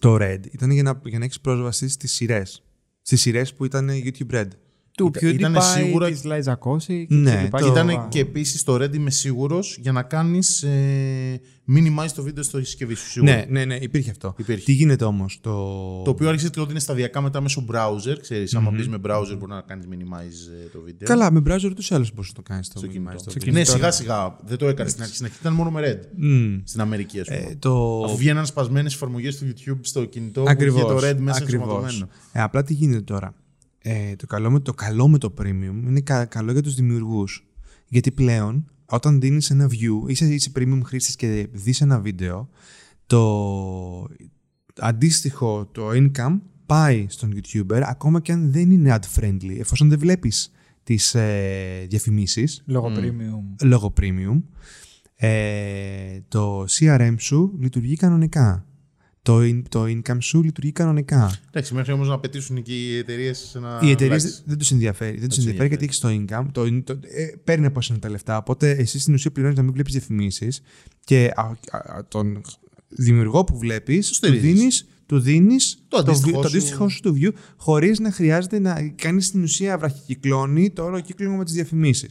το 0.00 0.16
Red 0.20 0.40
ήταν 0.50 0.70
για 0.70 0.82
να, 0.82 1.00
για 1.04 1.18
να 1.18 1.24
έχεις 1.24 1.40
πρόσβαση 1.40 1.88
στις 1.88 2.12
σειρές. 2.12 2.64
Στις 3.02 3.20
σειρές 3.20 3.54
που 3.54 3.64
ήταν 3.64 3.88
YouTube 3.90 4.30
Red. 4.30 4.48
Του 4.96 5.10
Ήταν- 5.16 5.30
ήτανε 5.34 5.58
PewDiePie, 5.58 5.62
σίγουρα- 5.84 6.08
της 6.10 6.20
Liza 6.24 6.52
Koshy 6.58 6.78
και 6.86 7.06
Ναι, 7.08 7.42
κλπ. 7.42 7.50
το- 7.50 7.64
Και 7.64 7.68
Ήταν 7.70 7.88
λοιπά. 7.88 8.06
και 8.10 8.20
επίσης 8.20 8.62
το 8.62 8.74
Red 8.74 8.94
είμαι 8.94 9.10
σίγουρος 9.10 9.76
για 9.80 9.92
να 9.92 10.02
κάνεις 10.02 10.62
ε, 10.62 11.40
minimize 11.76 12.10
το 12.14 12.22
βίντεο 12.22 12.42
στο 12.42 12.58
συσκευή 12.58 12.94
σου. 12.94 13.10
Σίγουρα. 13.10 13.34
Ναι, 13.34 13.44
ναι, 13.48 13.64
ναι, 13.64 13.74
υπήρχε 13.80 14.10
αυτό. 14.10 14.34
Υπήρχε. 14.36 14.64
Τι 14.64 14.72
γίνεται 14.72 15.04
όμως. 15.04 15.38
Το... 15.42 15.50
Το 16.04 16.10
οποίο 16.10 16.28
άρχισε 16.28 16.46
ότι 16.58 16.70
είναι 16.70 16.80
σταδιακά 16.80 17.20
μετά 17.20 17.40
μέσω 17.40 17.64
browser. 17.72 18.16
Ξέρεις, 18.20 18.54
άμα 18.54 18.70
μπεις 18.70 18.88
με 18.88 18.96
browser 19.06 19.36
μπορεί 19.38 19.52
να 19.52 19.60
κάνεις 19.60 19.84
minimize 19.90 20.64
ε, 20.64 20.68
το 20.72 20.80
βίντεο. 20.84 21.08
Καλά, 21.08 21.30
με 21.32 21.40
browser 21.46 21.64
ούτως 21.70 21.90
ή 21.90 21.94
άλλως 21.94 22.12
μπορείς 22.14 22.28
να 22.28 22.34
το 22.34 22.42
κάνεις. 22.42 22.66
στο 22.66 22.86
κινητό. 22.86 23.18
στο 23.18 23.30
Στο 23.30 23.40
βίντεο. 23.40 23.52
Ναι, 23.52 23.62
κινητό, 23.62 23.70
σιγά 23.72 23.86
ναι. 23.86 23.92
σιγά. 23.92 24.36
Δεν 24.46 24.58
το 24.58 24.66
έκανες 24.68 24.90
στην 24.92 25.02
αρχή. 25.02 25.14
Στην 25.14 25.26
αρχή 25.26 25.38
ήταν 25.40 25.52
μόνο 25.52 25.70
με 25.70 25.80
Red. 25.84 26.08
Μμ. 26.16 26.56
Στην 26.64 26.80
Αμερική, 26.80 27.20
ας 27.20 27.26
πούμε. 27.26 27.38
Ε, 27.38 27.56
το... 27.58 28.02
Αφού 28.04 28.16
βγαίναν 28.16 28.46
σπασμένες 28.46 28.94
εφαρμογές 28.94 29.38
του 29.38 29.46
YouTube 29.46 29.78
στο 29.80 30.04
κινητό 30.04 30.44
Ακριβώς, 30.46 30.80
που 30.82 30.86
είχε 30.90 31.00
το 31.00 31.08
Red 31.08 31.16
μέσα 31.20 31.38
ακριβώς. 31.42 31.66
ενσωματωμένο. 31.66 32.08
Ε, 32.32 32.42
απλά 32.42 32.62
τι 32.62 32.74
γίνεται 32.74 33.00
τώρα. 33.00 33.34
Ε, 33.88 34.16
το, 34.16 34.26
καλό 34.26 34.50
με, 34.50 34.60
το 34.60 34.74
καλό 34.74 35.08
με 35.08 35.18
το 35.18 35.34
premium 35.40 35.82
είναι 35.86 36.00
κα- 36.00 36.24
καλό 36.24 36.52
για 36.52 36.62
τους 36.62 36.74
δημιουργούς. 36.74 37.46
Γιατί 37.88 38.10
πλέον 38.12 38.70
όταν 38.86 39.20
δίνεις 39.20 39.50
ένα 39.50 39.68
view, 39.70 40.08
είσαι, 40.10 40.26
είσαι 40.34 40.52
premium 40.56 40.80
χρήστης 40.84 41.16
και 41.16 41.48
δεις 41.52 41.80
ένα 41.80 42.00
βίντεο, 42.00 42.48
το 43.06 44.06
αντίστοιχο 44.80 45.66
το 45.72 45.88
income 45.92 46.40
πάει 46.66 47.06
στον 47.08 47.34
YouTuber 47.34 47.80
ακόμα 47.84 48.20
και 48.20 48.32
αν 48.32 48.52
δεν 48.52 48.70
είναι 48.70 48.96
ad 49.00 49.20
friendly, 49.20 49.56
εφόσον 49.58 49.88
δεν 49.88 49.98
βλέπεις 49.98 50.52
τις 50.82 51.14
ε, 51.14 51.86
διαφημίσεις 51.88 52.62
Λόγω 52.66 52.92
premium. 52.96 53.66
λόγω 53.66 53.92
premium, 54.00 54.42
ε, 55.16 56.18
το 56.28 56.64
CRM 56.68 57.14
σου 57.18 57.54
λειτουργεί 57.60 57.96
κανονικά. 57.96 58.65
Το, 59.26 59.38
in- 59.40 59.62
το 59.68 59.82
income 59.84 60.16
σου 60.20 60.42
λειτουργεί 60.42 60.72
κανονικά. 60.72 61.38
Εντάξει, 61.48 61.74
μέχρι 61.74 61.92
όμως 61.92 62.08
να 62.08 62.18
πετύσουν 62.18 62.62
και 62.62 62.72
οι 62.72 62.96
εταιρείες 62.98 63.54
ένα. 63.56 63.80
Οι 63.82 63.90
εταιρείες 63.90 64.22
εντάξει. 64.24 64.42
δεν 64.46 64.58
τους 64.58 64.70
ενδιαφέρει. 64.70 65.18
Δεν 65.18 65.28
τους 65.28 65.36
τους 65.36 65.44
ενδιαφέρει 65.46 65.68
γιατί 65.68 65.84
έχεις 65.84 65.98
το 65.98 66.08
income. 66.08 66.46
Το, 66.52 66.82
το, 66.82 66.98
ε, 67.02 67.24
παίρνει 67.44 67.66
από 67.66 67.78
εσένα 67.78 67.98
τα 67.98 68.10
λεφτά. 68.10 68.36
Οπότε 68.36 68.70
εσύ 68.70 68.98
στην 68.98 69.14
ουσία 69.14 69.30
πληρώνεις 69.30 69.56
να 69.58 69.62
μην 69.62 69.72
βλέπεις 69.72 69.92
διαφημίσεις 69.92 70.62
και 71.04 71.30
α, 71.34 71.42
α, 71.42 71.78
α, 71.78 72.04
τον 72.08 72.40
δημιουργό 72.88 73.44
που 73.44 73.58
βλέπεις 73.58 74.08
του 74.08 74.14
στηρίζεις. 74.14 74.42
δίνεις 74.42 74.86
του 75.06 75.20
δίνεις 75.20 75.78
Το 75.88 75.96
αντίστοιχο 75.98 76.38
view- 76.38 76.42
το 76.42 76.48
σου. 76.48 76.56
αντίστοιχο 76.56 76.88
σου 76.88 77.00
του 77.00 77.16
view 77.20 77.30
χωρίς 77.56 77.98
να 78.00 78.10
χρειάζεται 78.12 78.58
να 78.58 78.88
κάνει 78.94 79.22
στην 79.22 79.42
ουσία 79.42 79.78
βραχικυκλώνει 79.78 80.70
το 80.70 80.84
όλο 80.84 81.00
κύκλο 81.00 81.30
με 81.30 81.44
τι 81.44 81.52
διαφημίσει. 81.52 82.06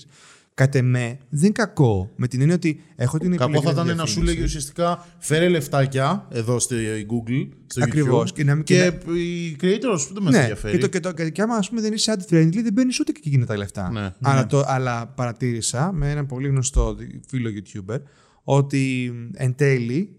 Κατ' 0.55 0.75
εμέ 0.75 1.17
δεν 1.29 1.43
είναι 1.43 1.51
κακό 1.51 2.11
με 2.15 2.27
την 2.27 2.39
έννοια 2.41 2.55
ότι 2.55 2.81
έχω 2.95 3.17
την 3.17 3.31
Κακό 3.31 3.43
επιλογή 3.43 3.65
θα 3.65 3.73
με 3.73 3.75
τη 3.81 3.85
ήταν 3.85 3.97
να 3.97 4.05
σου 4.05 4.13
διαφήμιση. 4.13 4.33
λέγει 4.33 4.43
ουσιαστικά 4.45 5.05
φέρε 5.19 5.49
λεφτάκια 5.49 6.27
εδώ 6.31 6.59
στη 6.59 6.75
Google, 7.09 7.49
στο 7.67 7.83
Ακριβώς. 7.83 8.29
YouTube. 8.29 8.33
Και 8.35 8.43
να 8.43 8.55
μην- 8.55 8.63
και, 8.63 8.91
και 9.05 9.11
οι 9.11 9.57
creators 9.61 9.99
σου 9.99 10.13
δεν 10.13 10.23
μας 10.23 10.33
Ναι, 10.33 10.39
ενδιαφέρει. 10.39 10.73
και, 10.73 10.79
το, 10.79 10.87
και, 10.87 10.99
το, 10.99 11.11
και, 11.13 11.29
και 11.29 11.41
άμα 11.41 11.55
ας 11.55 11.69
πούμε, 11.69 11.81
δεν 11.81 11.93
είσαι 11.93 12.13
ad 12.17 12.33
friendly, 12.33 12.59
δεν 12.63 12.73
παίρνει 12.73 12.91
ούτε 12.99 13.11
και 13.11 13.21
εκείνα 13.25 13.45
τα 13.45 13.57
λεφτά. 13.57 13.91
Ναι. 13.91 14.13
Αλλά, 14.21 14.45
το, 14.45 14.63
αλλά 14.67 15.07
παρατήρησα 15.07 15.91
με 15.93 16.11
έναν 16.11 16.25
πολύ 16.25 16.47
γνωστό 16.47 16.95
φίλο 17.27 17.49
YouTuber 17.55 17.97
ότι 18.43 19.11
εν 19.33 19.55
τέλει 19.55 20.15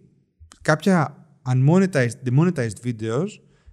κάποια 0.62 1.26
unmonetized, 1.54 2.28
demonetized 2.30 2.78
videos 2.84 3.26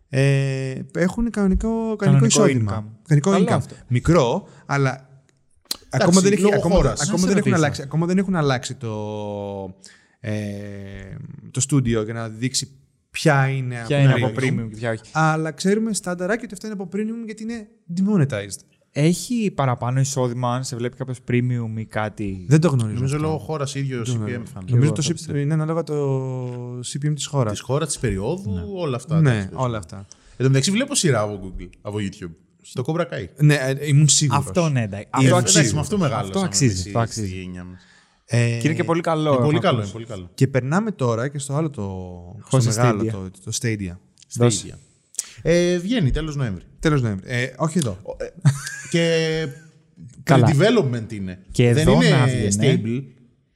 ε, 0.10 0.74
έχουν 0.94 1.30
κανονικό, 1.30 1.68
κανονικό, 1.70 1.96
Κανονικό 1.96 2.26
εισόδημα. 2.26 2.72
income. 2.72 2.92
Κανονικό 3.08 3.32
Καλό 3.32 3.46
income. 3.46 3.52
αυτό. 3.58 3.76
Μικρό, 3.88 4.48
αλλά 4.66 5.08
ακόμα 5.90 6.22
δεν, 6.22 6.32
έχει, 6.32 6.42
λόγω 6.42 6.56
ακόμα, 6.56 6.76
χώρας. 6.76 7.02
ακόμα, 7.02 7.18
Να 7.18 7.20
σε 7.20 7.28
δεν 7.28 7.38
έχουν 7.38 7.44
ρωτήσω. 7.50 7.56
αλλάξει, 7.56 7.82
ακόμα 7.82 8.06
δεν 8.06 8.18
έχουν 8.18 8.36
αλλάξει 8.36 8.76
το, 8.76 8.94
ε, 10.20 10.34
το 11.52 11.60
στούντιο 11.60 12.02
για 12.04 12.14
να 12.14 12.30
δείξει 12.30 12.72
ποια 13.12 13.48
είναι, 13.48 13.84
Ποια 13.88 14.00
είναι 14.00 14.14
premium. 14.14 14.24
από 14.24 14.34
premium 14.40 14.68
και 14.70 14.76
ποια 14.76 14.92
όχι. 14.92 15.02
Αλλά 15.12 15.52
ξέρουμε 15.52 15.94
στάνταρά 15.94 16.34
ότι 16.34 16.54
αυτά 16.54 16.68
είναι 16.68 16.76
από 16.80 16.90
premium 16.94 17.26
γιατί 17.26 17.44
είναι 17.44 17.68
demonetized. 17.98 18.60
Έχει 18.96 19.52
παραπάνω 19.56 20.00
εισόδημα 20.00 20.56
αν 20.56 20.64
σε 20.64 20.76
βλέπει 20.76 20.96
κάποιος 20.98 21.18
premium 21.28 21.78
ή 21.80 21.86
κάτι; 21.86 22.46
Δεν 22.50 22.60
το 22.62 22.68
γνωρίζω. 22.68 22.94
Νομίζω 22.96 23.16
αυτό. 23.16 23.28
λόγω 23.28 23.38
χώρας 23.38 23.76
ίδιος 23.76 24.10
Δεν 24.12 24.20
το 24.20 24.24
CPM 24.26 24.28
γνωρίζω. 24.30 24.52
θα 24.54 24.64
Νομίζω 24.70 24.90
αυτό 24.92 25.02
το 25.08 25.14
πιστεύω. 25.14 25.38
CPM 25.38 25.42
είναι 25.42 25.54
ανάλογα 25.54 25.84
το 25.84 26.80
CPM 26.80 27.12
της 27.16 27.26
χώρας. 27.26 27.52
Της 27.52 27.62
χώρας, 27.62 27.88
της 27.88 28.00
περίοδου, 28.00 28.72
όλα 28.76 28.96
αυτά. 28.96 29.22
Ναι, 29.22 29.32
εντάξει, 29.32 29.50
όλα 29.54 29.78
αυτά. 29.78 29.98
Εν 30.38 30.38
τω 30.38 30.44
μεταξύ 30.48 30.72
βλέπω 30.72 30.96
σειρά 30.96 31.22
από 31.22 31.40
Google, 31.44 31.70
από 31.82 31.98
YouTube. 32.00 32.32
Στο 32.66 32.84
Cobra 32.88 33.02
Kai. 33.02 33.26
Ναι, 33.38 33.54
ε, 33.56 33.88
ήμουν 33.88 34.08
σίγουρος. 34.08 34.46
Αυτό 34.48 34.70
ναι, 34.70 34.82
εντάξει. 34.82 35.06
Ε, 35.06 35.18
Αυτό 35.18 35.28
εντάξει, 35.36 35.58
αξίζει. 35.58 35.74
με 35.74 35.80
αυτό 35.80 35.98
μεγάλο. 35.98 36.26
Αυτό 36.28 36.40
αξίζει. 36.40 36.88
Αυτό 36.88 37.00
αξίζει. 37.00 37.52
Ε, 38.26 38.58
Και 38.62 38.68
είναι 38.68 38.74
και 38.76 38.84
πολύ 38.84 39.02
καλό. 39.02 39.30
Είναι 39.34 39.42
πολύ 39.42 39.56
έχω 39.56 39.60
καλό, 39.64 39.78
ακούσει. 39.78 39.92
είναι 39.98 40.06
πολύ 40.06 40.06
καλό. 40.18 40.30
και 40.34 40.48
περνάμε 40.48 40.92
τώρα 40.92 41.28
και 41.28 41.40
στο 41.40 41.54
άλλο 41.56 41.70
το. 41.70 41.84
Χωρίς 42.42 42.66
στο 42.66 42.82
μεγάλο 42.82 43.02
Stadia. 43.04 43.12
το, 43.12 43.30
το 43.44 43.58
Stadia. 43.62 43.98
Δώσε. 44.36 44.66
Stadia. 44.68 44.78
Ε, 45.42 45.78
βγαίνει 45.78 46.12
τέλος 46.12 46.36
Νοέμβρη. 46.36 46.64
Τέλος 46.80 47.02
Νοέμβρη. 47.02 47.24
Ε, 47.30 47.54
όχι 47.58 47.78
εδώ. 47.78 47.98
και 48.92 49.48
Καλά. 50.24 50.50
development 50.56 51.14
είναι. 51.14 51.40
Και 51.52 51.74
Δεν 51.74 51.88
εδώ 51.88 51.92
είναι 51.94 52.10
να 52.10 52.26
βγαίνει. 52.26 52.82
stable 52.84 53.04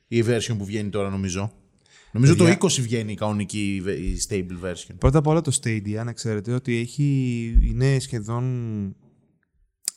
η 0.08 0.24
version 0.28 0.56
που 0.58 0.66
βγαίνει 0.66 0.90
τώρα 0.90 1.10
νομίζω. 1.10 1.52
Νομίζω 2.18 2.36
Παιδιά. 2.36 2.58
το 2.58 2.68
20 2.68 2.82
βγαίνει 2.82 3.12
η 3.12 3.16
κανονική 3.16 3.84
η 3.86 4.22
stable 4.28 4.66
version. 4.66 4.96
Πρώτα 4.98 5.18
απ' 5.18 5.28
όλα 5.28 5.42
το 5.42 5.58
Stadia, 5.62 6.02
να 6.06 6.14
ξέρετε 6.14 6.54
ότι 6.54 6.76
έχει, 6.76 7.04
είναι 7.62 8.00
σχεδόν 8.00 8.46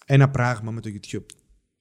ένα 0.07 0.29
πράγμα 0.29 0.71
με 0.71 0.81
το 0.81 0.91
YouTube. 0.93 1.25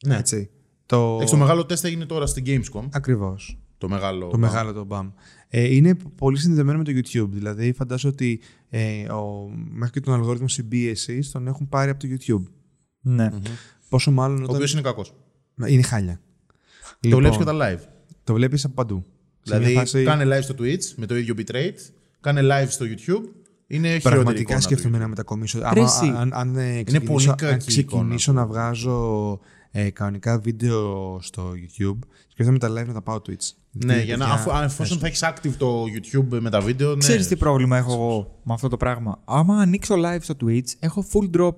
Ναι. 0.05 0.17
Έτσι. 0.17 0.49
Το, 0.85 1.13
Εντάξει, 1.15 1.33
το 1.33 1.39
μεγάλο 1.39 1.65
τεστ 1.65 1.85
έγινε 1.85 2.05
τώρα 2.05 2.25
στην 2.25 2.43
Gamescom. 2.47 2.87
Ακριβώς. 2.91 3.59
Το 3.77 3.89
μεγάλο. 3.89 4.27
Το 4.27 4.37
μεγάλο 4.37 4.73
το 4.73 4.87
BAM. 4.89 5.11
Ε, 5.47 5.75
είναι 5.75 5.95
πολύ 6.15 6.37
συνδεδεμένο 6.37 6.77
με 6.77 6.83
το 6.83 6.91
YouTube. 6.91 7.29
Δηλαδή, 7.29 7.73
φαντάζομαι 7.73 8.13
ότι 8.13 8.41
ε, 8.69 9.03
ο, 9.11 9.49
μέχρι 9.69 9.93
και 9.93 9.99
τον 9.99 10.13
αλγόριθμο 10.13 10.47
συμπίεση 10.47 11.31
τον 11.31 11.47
έχουν 11.47 11.69
πάρει 11.69 11.89
από 11.89 11.99
το 11.99 12.07
YouTube. 12.11 12.43
Ναι. 13.01 13.29
Πόσο 13.89 14.11
μάλλον 14.11 14.39
Ο 14.39 14.43
όταν. 14.43 14.55
οποίο 14.55 14.67
είναι 14.71 14.81
κακός. 14.81 15.13
Είναι 15.67 15.81
χάλια. 15.81 16.21
Το 16.99 17.17
βλέπεις 17.17 17.37
και 17.37 17.43
τα 17.43 17.53
live. 17.55 17.79
Το 18.23 18.33
βλέπεις 18.33 18.65
από 18.65 18.73
παντού. 18.73 19.05
Σε 19.41 19.55
Δηλαδή, 19.55 19.71
μια 19.71 19.79
φάση- 19.79 20.03
κάνε 20.03 20.37
live 20.37 20.43
στο 20.43 20.55
Twitch 20.59 20.83
με 20.95 21.05
το 21.05 21.17
ίδιο 21.17 21.35
bitrate, 21.37 21.79
κάνε 22.21 22.41
live 22.43 22.67
στο 22.69 22.85
YouTube. 22.85 23.23
Είναι 23.67 23.87
χειρότερη 23.87 24.01
Πραγματικά 24.13 24.41
εικόνα 24.41 24.59
σκέφτομαι 24.59 24.95
του 24.95 25.01
να 25.01 25.07
μετακομίσω. 25.07 25.59
Ρε 25.59 25.65
Άμα, 25.65 25.83
εσύ. 25.83 26.13
αν, 26.17 26.33
αν, 26.33 26.55
ε, 26.55 26.71
πολύ 26.71 26.83
ξεκινήσω, 26.83 27.35
κακή 27.35 27.45
αν 27.53 27.57
ξεκινήσω 27.59 28.31
να 28.33 28.45
βγάζω 28.45 29.39
ε, 29.71 29.89
κανονικά 29.89 30.39
βίντεο 30.39 31.17
στο 31.21 31.51
YouTube, 31.51 31.97
σκέφτομαι 32.27 32.57
τα 32.57 32.69
live 32.71 32.85
να 32.87 32.93
τα 32.93 33.01
πάω 33.01 33.15
Twitch. 33.15 33.31
YouTube. 33.31 33.85
Ναι, 33.85 33.93
Γιατί, 33.93 34.05
για 34.05 34.17
να, 34.17 34.25
παιδιά, 34.25 34.39
αφού, 34.39 34.51
αν- 34.51 34.63
εφόσον 34.63 34.97
θα 34.99 35.07
έχεις 35.07 35.21
active 35.23 35.53
το 35.57 35.83
YouTube 35.83 36.39
με 36.39 36.49
τα 36.49 36.61
βίντεο. 36.61 36.89
Ναι. 36.91 36.97
Ξέρεις 36.97 37.27
τι 37.27 37.35
πρόβλημα 37.35 37.77
έχω 37.77 37.93
εγώ 37.93 38.39
με 38.43 38.53
αυτό 38.53 38.67
το 38.67 38.77
πράγμα; 38.77 39.21
Άμα 39.25 39.57
ανοίξω 39.61 39.95
live 39.97 40.19
στο 40.21 40.35
Twitch, 40.43 40.67
έχω 40.79 41.05
full 41.11 41.37
drop 41.39 41.55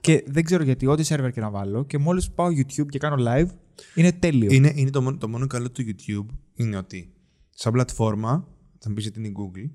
και 0.00 0.24
δεν 0.26 0.44
ξέρω 0.44 0.62
γιατί, 0.62 0.86
ό,τι 0.86 1.04
server 1.08 1.30
και 1.32 1.40
να 1.40 1.50
βάλω 1.50 1.84
και 1.84 1.98
μόλις 1.98 2.30
πάω 2.30 2.46
YouTube 2.48 2.86
και 2.88 2.98
κάνω 2.98 3.16
live, 3.28 3.46
Είναι 3.94 4.12
τέλειο. 4.12 4.52
Είναι, 4.52 4.72
είναι 4.74 4.90
το, 4.90 5.02
μόνο, 5.02 5.16
το 5.16 5.28
μόνο 5.28 5.46
καλό 5.46 5.70
του 5.70 5.84
YouTube 5.86 6.26
είναι 6.62 6.76
ότι 6.76 7.12
σαν 7.50 7.72
πλατφόρμα, 7.72 8.48
θα 8.78 8.88
μου 8.88 8.94
πεις 8.94 9.02
γιατί 9.04 9.18
είναι 9.18 9.28
η 9.28 9.34
Google, 9.38 9.70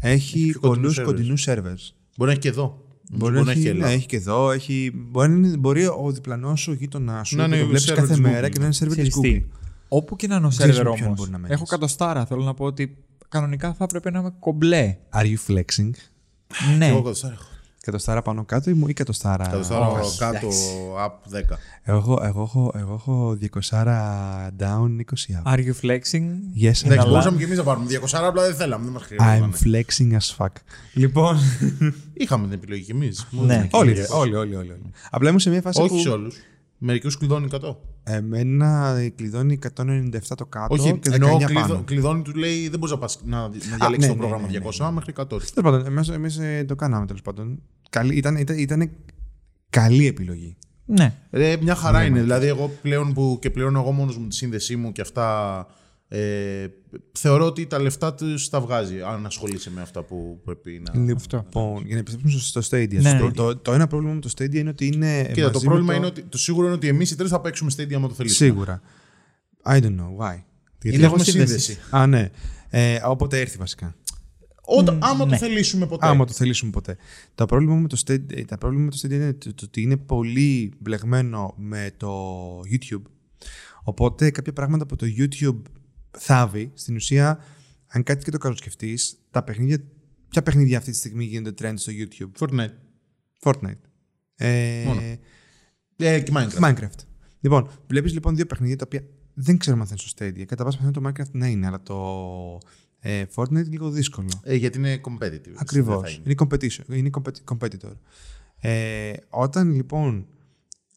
έχει 0.00 0.48
πιο 0.50 0.60
κοντινούς 0.60 0.94
πολλούς 0.94 0.98
servers. 0.98 1.04
κοντινούς 1.04 1.46
servers. 1.48 1.94
Μπορεί 2.16 2.26
να 2.26 2.30
έχει 2.30 2.38
και 2.40 2.48
εδώ. 2.48 2.78
Μπορεί, 3.12 3.42
να 3.42 3.50
έχει, 3.50 3.60
και 3.62 3.68
ναι, 3.68 3.74
Ελλάδα. 3.74 3.92
έχει 3.92 4.06
και 4.06 4.16
εδώ, 4.16 4.50
έχει, 4.50 4.92
μπορεί, 4.94 5.28
να 5.30 5.36
είναι- 5.36 5.56
μπορεί 5.56 5.86
ο 5.86 6.10
διπλανός 6.12 6.60
σου, 6.60 6.72
ο 6.72 6.74
γείτονάς 6.74 7.28
σου, 7.28 7.36
Να 7.36 7.46
να 7.46 7.48
είναι 7.48 7.56
το 7.58 7.64
ο 7.64 7.68
βλέπεις 7.68 7.90
server 7.90 7.94
κάθε 7.94 8.06
της 8.12 8.20
μέρα 8.20 8.46
Google. 8.46 8.50
και 8.50 8.58
να 8.58 8.64
είναι 8.64 8.74
server 8.78 8.86
της 8.94 9.08
Ξέρεις 9.08 9.16
Google. 9.16 9.22
τι, 9.22 9.44
Όπου 9.88 10.16
και 10.16 10.26
να 10.26 10.36
είναι 10.36 10.46
ο 10.46 10.48
Ξέρεις 10.48 10.74
σερβερ 10.74 10.90
με 10.92 10.96
ποιον 10.96 11.06
όμως. 11.08 11.18
μπορεί 11.20 11.30
να 11.30 11.38
μένεις. 11.38 11.54
Έχω 11.56 11.64
κατοστάρα. 11.64 12.26
Θέλω 12.26 12.42
να 12.44 12.54
πω 12.54 12.64
ότι 12.64 12.96
κανονικά 13.28 13.74
θα 13.74 13.84
έπρεπε 13.84 14.10
να 14.10 14.18
είμαι 14.18 14.34
κομπλέ. 14.38 14.96
Are 15.14 15.24
you 15.24 15.36
flexing? 15.52 15.90
Ναι. 16.78 16.86
Εγώ 16.86 16.96
κατοστάρα 17.02 17.34
έχω. 17.34 17.44
Κατοστάρα 17.84 18.22
πάνω 18.22 18.44
κάτω 18.44 18.70
ή 18.70 18.72
μου 18.72 18.88
ή 18.88 18.92
κατοστάρα. 18.92 19.46
Κατοστάρα 19.46 19.86
όχι, 19.88 20.18
κάτω, 20.18 20.36
εντάξει. 20.36 20.68
up 21.06 21.54
10. 21.54 21.58
Εγώ, 21.82 21.98
έχω- 21.98 22.20
εγώ, 22.24 22.42
έχω, 22.42 22.72
εγώ 22.76 22.94
έχω 22.94 23.36
200 23.40 24.50
down, 24.58 24.88
20 24.98 25.34
up. 25.42 25.52
Are 25.54 25.58
you 25.58 25.72
flexing? 25.82 26.24
Yes, 26.56 26.62
Εντάξει, 26.62 26.84
καλά. 26.84 27.08
μπορούσαμε 27.08 27.38
και 27.38 27.44
εμείς 27.44 27.56
να 27.58 27.62
πάρουμε 27.64 27.86
200, 27.88 28.24
απλά 28.26 28.42
δεν 28.42 28.54
θέλαμε. 28.54 28.84
Δεν 28.84 28.92
μας 28.92 29.02
χρειαζόταν. 29.02 29.52
I'm 29.54 29.66
flexing 29.66 30.16
as 30.18 30.36
fuck. 30.36 30.52
Λοιπόν. 30.94 31.36
Είχαμε 32.14 32.44
την 32.44 32.52
επιλογή 32.52 32.82
κι 32.84 32.90
εμείς. 32.90 33.26
Ναι. 33.30 33.68
όλοι, 33.70 33.92
ρε, 33.92 34.06
όλοι, 34.10 34.34
όλοι, 34.34 34.54
όλοι, 34.56 34.70
όλοι. 34.70 34.90
Απλά 35.10 35.28
ήμουν 35.28 35.40
σε 35.40 35.50
μια 35.50 35.60
φάση 35.60 35.80
Όχι 35.80 35.88
που 35.88 35.98
σε 35.98 36.08
όλους. 36.08 36.36
Μερικούς 36.86 37.18
κλειδώνει 37.18 37.48
100. 37.50 37.76
εμένα 38.02 38.96
κλειδώνει 39.14 39.58
197 39.76 40.18
το 40.36 40.46
κάτω 40.46 40.74
Όχι, 40.74 40.98
και 40.98 41.10
19 41.10 41.14
ενώ 41.14 41.26
πάνω. 41.26 41.46
κλειδω, 41.46 41.82
κλειδώνει 41.84 42.22
του 42.22 42.34
λέει 42.34 42.68
δεν 42.68 42.78
μπορείς 42.78 42.94
να, 42.94 43.00
πας, 43.00 43.18
να, 43.24 43.40
να 43.40 43.48
διαλέξεις 43.48 43.98
ναι, 43.98 44.06
το 44.06 44.12
ναι, 44.12 44.18
πρόγραμμα 44.18 44.46
ναι, 44.50 44.58
ναι, 44.58 44.64
200 44.78 44.90
μέχρι 44.92 45.12
100. 45.16 45.26
Τέλος 45.26 45.50
πάντων, 45.54 45.86
εμείς, 45.86 46.08
εμείς, 46.08 46.38
ε, 46.38 46.64
το 46.68 46.74
κάναμε 46.74 47.06
τέλος 47.06 47.22
πάντων. 47.22 47.62
Καλή, 47.90 48.14
ήταν, 48.16 48.36
ήταν, 48.36 48.58
ήταν 48.58 48.90
καλή 49.70 50.06
επιλογή. 50.06 50.56
Ναι. 50.84 51.14
Ε, 51.30 51.56
μια 51.62 51.74
χαρά 51.74 52.04
είναι. 52.04 52.20
Δηλαδή, 52.20 52.46
εγώ 52.46 52.70
πλέον 52.82 53.12
που 53.12 53.38
και 53.40 53.50
πλέον 53.50 53.76
εγώ 53.76 53.92
μόνος 53.92 54.18
μου 54.18 54.26
τη 54.26 54.34
σύνδεσή 54.34 54.76
μου 54.76 54.92
και 54.92 55.00
αυτά. 55.00 55.66
Ε, 56.16 56.68
θεωρώ 57.12 57.46
ότι 57.46 57.66
τα 57.66 57.78
λεφτά 57.78 58.14
τους 58.14 58.48
τα 58.48 58.60
βγάζει 58.60 59.00
αν 59.02 59.26
ασχολείσαι 59.26 59.70
με 59.70 59.80
αυτά 59.80 60.02
που 60.02 60.40
πρέπει 60.44 60.82
να. 60.84 61.00
Λοιπόν, 61.00 61.82
για 61.84 61.94
να 61.94 61.98
επιστρέψουμε 61.98 62.40
στο 62.40 62.60
στο 62.60 62.76
Stadia. 62.76 63.00
Ναι, 63.00 63.18
το, 63.18 63.24
ναι. 63.24 63.32
το, 63.32 63.56
το 63.56 63.72
ένα 63.72 63.86
πρόβλημα 63.86 64.14
με 64.14 64.20
το 64.20 64.30
Stadia 64.36 64.54
είναι 64.54 64.68
ότι 64.68 64.86
είναι. 64.86 65.30
Κοίτα, 65.32 65.46
το 65.46 65.52
μαζί 65.52 65.64
με 65.64 65.70
πρόβλημα 65.70 65.94
είναι 65.94 66.06
ότι 66.06 66.22
το 66.22 66.38
σίγουρο 66.38 66.66
είναι 66.66 66.74
ότι 66.74 66.88
εμείς 66.88 67.10
οι 67.10 67.16
τρεις 67.16 67.30
θα 67.30 67.40
παίξουμε 67.40 67.70
Stadia 67.76 67.92
άμα 67.92 68.08
το 68.08 68.14
θελήσουμε. 68.14 68.50
Σίγουρα. 68.50 68.80
I 69.64 69.80
don't 69.80 69.82
know 69.82 70.16
why. 70.18 70.42
Γιατί 70.82 70.96
Είναι 70.98 71.06
έχουμε 71.06 71.06
έχουμε 71.06 71.24
σύνδεση. 71.24 71.78
Α, 71.90 72.06
ναι. 72.06 72.30
Ε, 72.70 73.00
όποτε 73.04 73.40
έρθει 73.40 73.58
βασικά. 73.58 73.94
Όταν, 74.64 74.98
άμα 75.02 75.24
ναι. 75.24 75.30
το 75.30 75.36
θελήσουμε 75.36 75.86
ποτέ. 75.86 76.06
Άμα 76.06 76.24
το 76.24 76.32
θελήσουμε 76.32 76.70
ποτέ. 76.70 76.96
Το 77.34 77.46
πρόβλημα 77.46 77.74
με 77.74 77.88
το 77.88 78.02
Stadia, 78.06 78.44
τα 78.46 78.58
πρόβλημα 78.58 78.84
με 78.84 78.90
το 78.90 78.98
Stadia 79.02 79.12
είναι 79.12 79.32
το, 79.32 79.54
το 79.54 79.64
ότι 79.64 79.82
είναι 79.82 79.96
πολύ 79.96 80.72
μπλεγμένο 80.78 81.54
με 81.56 81.90
το 81.96 82.12
YouTube. 82.60 83.02
Οπότε 83.82 84.30
κάποια 84.30 84.52
πράγματα 84.52 84.82
από 84.82 84.96
το 84.96 85.06
YouTube 85.18 85.60
θάβει. 86.18 86.70
Στην 86.74 86.96
ουσία, 86.96 87.38
αν 87.86 88.02
κάτι 88.02 88.24
και 88.24 88.30
το 88.30 88.38
καλοσκεφτεί, 88.38 88.98
τα 89.30 89.42
παιχνίδια. 89.42 89.78
Ποια 90.28 90.42
παιχνίδια 90.42 90.78
αυτή 90.78 90.90
τη 90.90 90.96
στιγμή 90.96 91.24
γίνονται 91.24 91.68
trend 91.68 91.74
στο 91.76 91.92
YouTube; 91.96 92.30
Fortnite. 92.38 92.74
Fortnite. 93.40 93.80
Ε, 94.36 94.82
Μόνο. 94.86 95.00
Ε, 95.96 96.20
και 96.20 96.32
Minecraft. 96.34 96.60
Minecraft. 96.60 96.98
Λοιπόν, 97.40 97.70
βλέπεις 97.86 98.12
λοιπόν 98.12 98.36
δύο 98.36 98.46
παιχνίδια 98.46 98.76
τα 98.76 98.84
οποία 98.86 99.04
δεν 99.34 99.58
ξέρουμε 99.58 99.82
αν 99.82 99.88
θα 99.88 99.94
είναι 99.98 100.08
στο 100.08 100.24
Stadia. 100.24 100.44
Κατά 100.44 100.64
πάσα 100.64 100.76
πιθανότητα 100.76 101.12
το 101.12 101.22
Minecraft 101.22 101.30
να 101.32 101.46
είναι, 101.46 101.66
αλλά 101.66 101.82
το 101.82 102.58
ε, 102.98 103.24
Fortnite 103.34 103.50
είναι 103.50 103.62
λίγο 103.62 103.90
δύσκολο. 103.90 104.28
Ε, 104.42 104.54
γιατί 104.54 104.78
είναι 104.78 105.00
competitive. 105.04 105.54
Ακριβώς. 105.54 106.02
Δεν 106.02 106.04
θα 106.04 106.08
είναι. 106.10 106.22
Είναι 106.24 106.34
competition. 106.38 106.96
Είναι 106.96 107.10
compet- 107.12 107.56
competitor. 107.56 107.92
Ε, 108.60 109.12
όταν 109.28 109.72
λοιπόν 109.72 110.26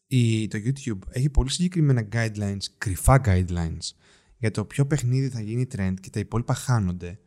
η, 0.06 0.48
το 0.48 0.58
YouTube 0.64 0.98
έχει 1.10 1.28
πολύ 1.30 1.50
συγκεκριμένα 1.50 2.08
guidelines, 2.12 2.62
κρυφά 2.78 3.20
guidelines, 3.24 3.92
για 4.38 4.50
το 4.50 4.64
ποιο 4.64 4.86
παιχνίδι 4.86 5.28
θα 5.28 5.40
γίνει 5.40 5.66
trend 5.76 5.94
και 6.00 6.10
τα 6.10 6.20
υπόλοιπα 6.20 6.54
χάνονται. 6.54 7.18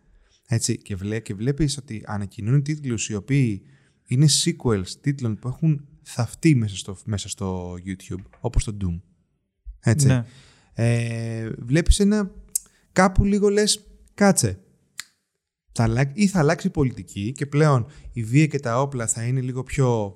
Έτσι, 0.47 0.77
και, 0.77 0.95
βλέ, 0.95 1.19
και 1.19 1.33
βλέπεις 1.33 1.77
ότι 1.77 2.03
ανακοινούν 2.05 2.63
τίτλους 2.63 3.09
οι 3.09 3.15
οποίοι 3.15 3.61
είναι 4.05 4.25
sequels 4.43 4.87
τίτλων 5.01 5.39
που 5.39 5.47
έχουν 5.47 5.87
θαυτεί 6.01 6.55
μέσα 6.55 6.77
στο, 6.77 6.97
μέσα 7.05 7.29
στο 7.29 7.73
YouTube, 7.85 8.23
όπως 8.39 8.63
το 8.63 8.77
Doom. 8.81 8.99
Έτσι. 9.79 10.07
Ναι. 10.07 10.25
Ε, 10.73 11.49
βλέπεις 11.59 11.99
ένα 11.99 12.31
κάπου 12.91 13.25
λίγο 13.25 13.49
λες 13.49 13.87
κάτσε 14.13 14.59
θα 15.71 15.83
αλλάξει, 15.83 16.13
ή 16.15 16.27
θα 16.27 16.39
αλλάξει 16.39 16.67
η 16.67 16.69
πολιτική 16.69 17.31
και 17.31 17.45
πλέον 17.45 17.85
η 18.11 18.23
βία 18.23 18.47
και 18.47 18.59
τα 18.59 18.81
όπλα 18.81 19.07
θα 19.07 19.23
είναι 19.23 19.41
λίγο 19.41 19.63
πιο 19.63 20.15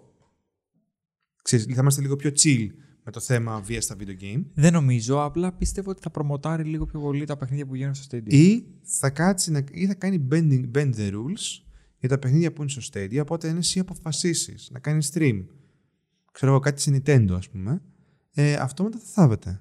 ξέρεις, 1.42 1.66
θα 1.66 1.82
είμαστε 1.82 2.02
λίγο 2.02 2.16
πιο 2.16 2.32
chill 2.36 2.68
με 3.06 3.12
το 3.12 3.20
θέμα 3.20 3.62
βία 3.62 3.82
στα 3.82 3.96
video 4.00 4.22
game 4.24 4.44
Δεν 4.54 4.74
νομίζω, 4.74 5.24
απλά 5.24 5.54
πιστεύω 5.54 5.90
ότι 5.90 6.02
θα 6.02 6.10
προμοτάρει 6.10 6.64
λίγο 6.64 6.86
πιο 6.86 7.00
πολύ 7.00 7.26
τα 7.26 7.38
παιχνίδια 7.38 7.66
που 7.66 7.76
γίνονται 7.76 7.96
στο 7.96 8.18
Stadia. 8.18 8.34
ή 8.34 8.66
θα, 8.82 9.10
κάτσει 9.10 9.52
να, 9.52 9.64
ή 9.72 9.86
θα 9.86 9.94
κάνει 9.94 10.28
bending, 10.32 10.72
bend 10.76 10.94
the 10.96 11.12
rules 11.12 11.64
για 12.00 12.10
τα 12.10 12.20
παιχνίδια 12.20 12.54
που 12.54 12.62
είναι 12.62 12.72
στο 12.72 12.82
Stadia 12.94 13.20
οπότε 13.22 13.48
είναι 13.48 13.58
εσύ 13.60 13.80
αποφασίσεις 13.80 14.70
να 14.72 14.80
κάνεις 14.80 15.12
stream 15.14 15.46
ξέρω 16.32 16.52
εγώ 16.52 16.60
κάτι 16.60 16.82
σε 16.82 16.92
Nintendo 16.96 17.32
ας 17.32 17.50
πούμε 17.50 17.82
ε, 18.34 18.54
αυτόματα 18.54 18.98
θα 18.98 19.06
θάβεται 19.06 19.60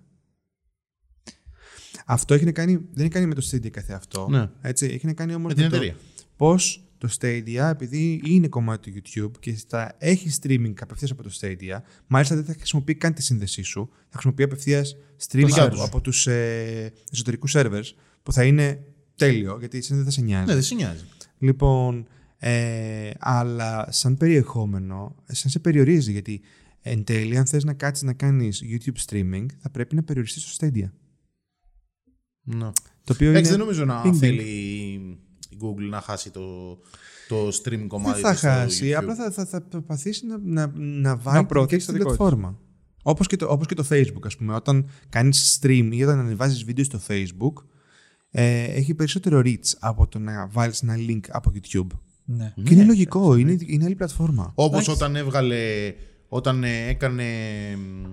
αυτό 2.07 2.35
έχει 2.35 2.45
να 2.45 2.53
κάνει, 2.53 2.73
δεν 2.73 2.87
έχει 2.95 3.03
να 3.03 3.09
κάνει 3.09 3.27
με 3.27 3.35
το 3.35 3.49
Stadia 3.51 3.71
καθε 3.71 3.93
αυτό. 3.95 4.29
Ναι. 4.31 4.51
Έτσι, 4.61 4.87
έχει 4.87 5.07
να 5.07 5.13
κάνει 5.13 5.35
όμως 5.35 5.55
Με 5.55 5.61
την 5.61 5.71
το 5.71 5.77
εταιρεία. 5.77 5.97
πώς 6.37 6.84
το 7.07 7.17
Stadia, 7.21 7.71
επειδή 7.71 8.23
είναι 8.25 8.49
κομμάτι 8.49 8.91
του 8.91 9.01
YouTube 9.01 9.39
και 9.41 9.57
θα 9.69 9.97
έχει 9.99 10.31
streaming 10.43 10.73
απευθείας 10.81 11.11
από 11.11 11.23
το 11.23 11.31
Stadia, 11.41 11.79
μάλιστα 12.07 12.35
δεν 12.35 12.45
θα 12.45 12.53
χρησιμοποιεί 12.53 12.95
καν 12.95 13.15
τη 13.15 13.23
σύνδεσή 13.23 13.63
σου, 13.63 13.89
θα 13.93 14.13
χρησιμοποιεί 14.13 14.43
απευθείας 14.43 14.97
streaming 15.29 15.45
δικιά 15.45 15.63
από, 15.63 15.75
τους. 15.75 15.83
από 15.85 16.01
τους 16.01 16.27
ε, 16.27 16.93
εσωτερικούς 17.13 17.53
servers, 17.57 17.93
που 18.23 18.33
θα 18.33 18.45
είναι 18.45 18.85
τέλειο, 19.17 19.57
γιατί 19.59 19.79
εσύ 19.79 19.95
δεν 19.95 20.05
θα 20.05 20.11
σε 20.11 20.21
νοιάζει. 20.21 20.47
Ναι, 20.47 20.53
δεν 20.53 20.63
σε 20.63 20.75
νοιάζει. 20.75 21.05
Λοιπόν, 21.39 22.07
ε, 22.39 23.11
αλλά 23.19 23.87
σαν 23.91 24.17
περιεχόμενο, 24.17 25.17
σαν 25.27 25.51
σε 25.51 25.59
περιορίζει, 25.59 26.13
γιατί 26.13 26.41
εν 26.81 27.05
τέλει 27.05 27.37
αν 27.37 27.47
θες 27.47 27.65
να 27.65 27.73
κάτσεις 27.73 28.03
να 28.03 28.13
κάνεις 28.13 28.63
YouTube 28.65 29.11
streaming, 29.11 29.47
θα 29.59 29.71
πρέπει 29.71 29.95
να 29.95 30.03
περιοριστείς 30.03 30.43
στο 30.43 30.67
Stadia. 30.67 30.91
Ναι. 32.43 32.71
Το 33.05 33.13
οποίο 33.13 33.31
Εντάξει, 33.31 33.51
δεν 33.51 33.61
είναι... 33.61 33.63
νομίζω 33.63 33.85
να 33.85 34.03
ping-ping. 34.05 34.15
θέλει 34.15 35.19
η 35.55 35.59
Google 35.63 35.89
να 35.91 36.01
χάσει 36.01 36.31
το, 36.31 36.79
το 37.29 37.49
stream 37.63 37.85
κομμάτι 37.87 38.21
Δεν 38.21 38.23
θα 38.23 38.31
της 38.31 38.39
στο 38.39 38.49
χάσει, 38.49 38.91
YouTube. 38.91 38.99
απλά 38.99 39.15
θα, 39.15 39.31
θα, 39.31 39.47
θα 39.47 39.61
προσπαθήσει 39.61 40.27
να, 40.27 40.39
να, 40.43 40.73
να 40.77 41.17
βάλει 41.17 41.39
την 41.39 41.47
προωθήσει 41.47 41.87
δική 41.87 41.87
το 41.87 41.93
της 41.93 42.03
δικό 42.03 42.09
της. 42.09 42.17
πλατφόρμα. 42.17 42.59
Όπως 43.03 43.27
και, 43.27 43.37
το, 43.37 43.47
όπως 43.51 43.67
και 43.67 43.75
το 43.75 43.85
Facebook, 43.91 44.25
ας 44.25 44.37
πούμε. 44.37 44.55
Όταν 44.55 44.89
κάνεις 45.09 45.59
stream 45.63 45.89
ή 45.93 46.03
όταν 46.03 46.19
ανεβάζεις 46.19 46.65
βίντεο 46.65 46.85
στο 46.85 47.01
Facebook, 47.09 47.65
ε, 48.31 48.63
έχει 48.63 48.95
περισσότερο 48.95 49.43
reach 49.45 49.73
από 49.79 50.07
το 50.09 50.19
να 50.19 50.47
βάλεις 50.47 50.83
ένα 50.83 50.95
link 51.09 51.21
από 51.29 51.53
YouTube. 51.55 51.87
Ναι. 52.25 52.55
Και 52.65 52.75
είναι 52.75 52.85
λογικό, 52.85 53.37
είναι, 53.37 53.57
είναι 53.61 53.85
άλλη 53.85 53.95
πλατφόρμα. 53.95 54.53
Όπως 54.55 54.71
Εντάξει. 54.71 54.91
όταν 54.91 55.17
έβγαλε, 55.17 55.93
όταν 56.29 56.65
ε, 56.65 56.87
έκανε, 56.87 57.25
μ, 57.77 58.05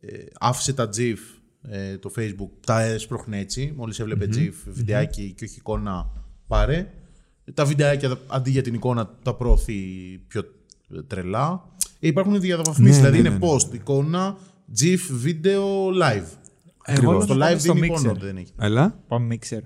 ε, 0.00 0.24
άφησε 0.38 0.72
τα 0.72 0.88
GIF 0.96 1.18
ε, 1.62 1.98
το 1.98 2.12
Facebook, 2.18 2.50
τα 2.66 2.82
έσπροχνε 2.82 3.38
έτσι, 3.38 3.72
μόλις 3.76 3.98
έβλεπε 4.00 4.28
GIF, 4.32 4.52
βιντεάκι 4.66 5.32
και 5.36 5.44
όχι 5.44 5.58
εικόνα, 5.58 6.10
πάρε. 6.46 6.92
Τα 7.54 7.64
βιντεάκια 7.64 8.18
αντί 8.26 8.50
για 8.50 8.62
την 8.62 8.74
εικόνα 8.74 9.10
τα 9.22 9.34
προωθεί 9.34 9.74
πιο 10.28 10.42
ε, 10.96 11.02
τρελά. 11.02 11.64
Ε, 12.00 12.06
υπάρχουν 12.06 12.40
διαδρομές, 12.40 12.78
Ναι, 12.78 12.90
δηλαδή 12.90 13.12
ναι, 13.22 13.28
είναι 13.28 13.38
ναι, 13.38 13.46
ναι. 13.46 13.52
post, 13.52 13.74
εικόνα, 13.74 14.36
GIF, 14.80 14.98
βίντεο, 15.10 15.88
live. 15.88 16.26
Εγώ 16.84 17.20
Στο 17.20 17.34
θα 17.34 17.34
live 17.34 17.50
πάω 17.50 17.58
στο 17.58 17.72
δίνει 17.72 17.86
εικόνα, 17.86 18.12
Mixer. 18.12 18.16
δεν 18.18 18.36
έχει. 18.36 18.52
Έλα. 18.58 19.02
Πάμε 19.08 19.34
Mixer. 19.40 19.60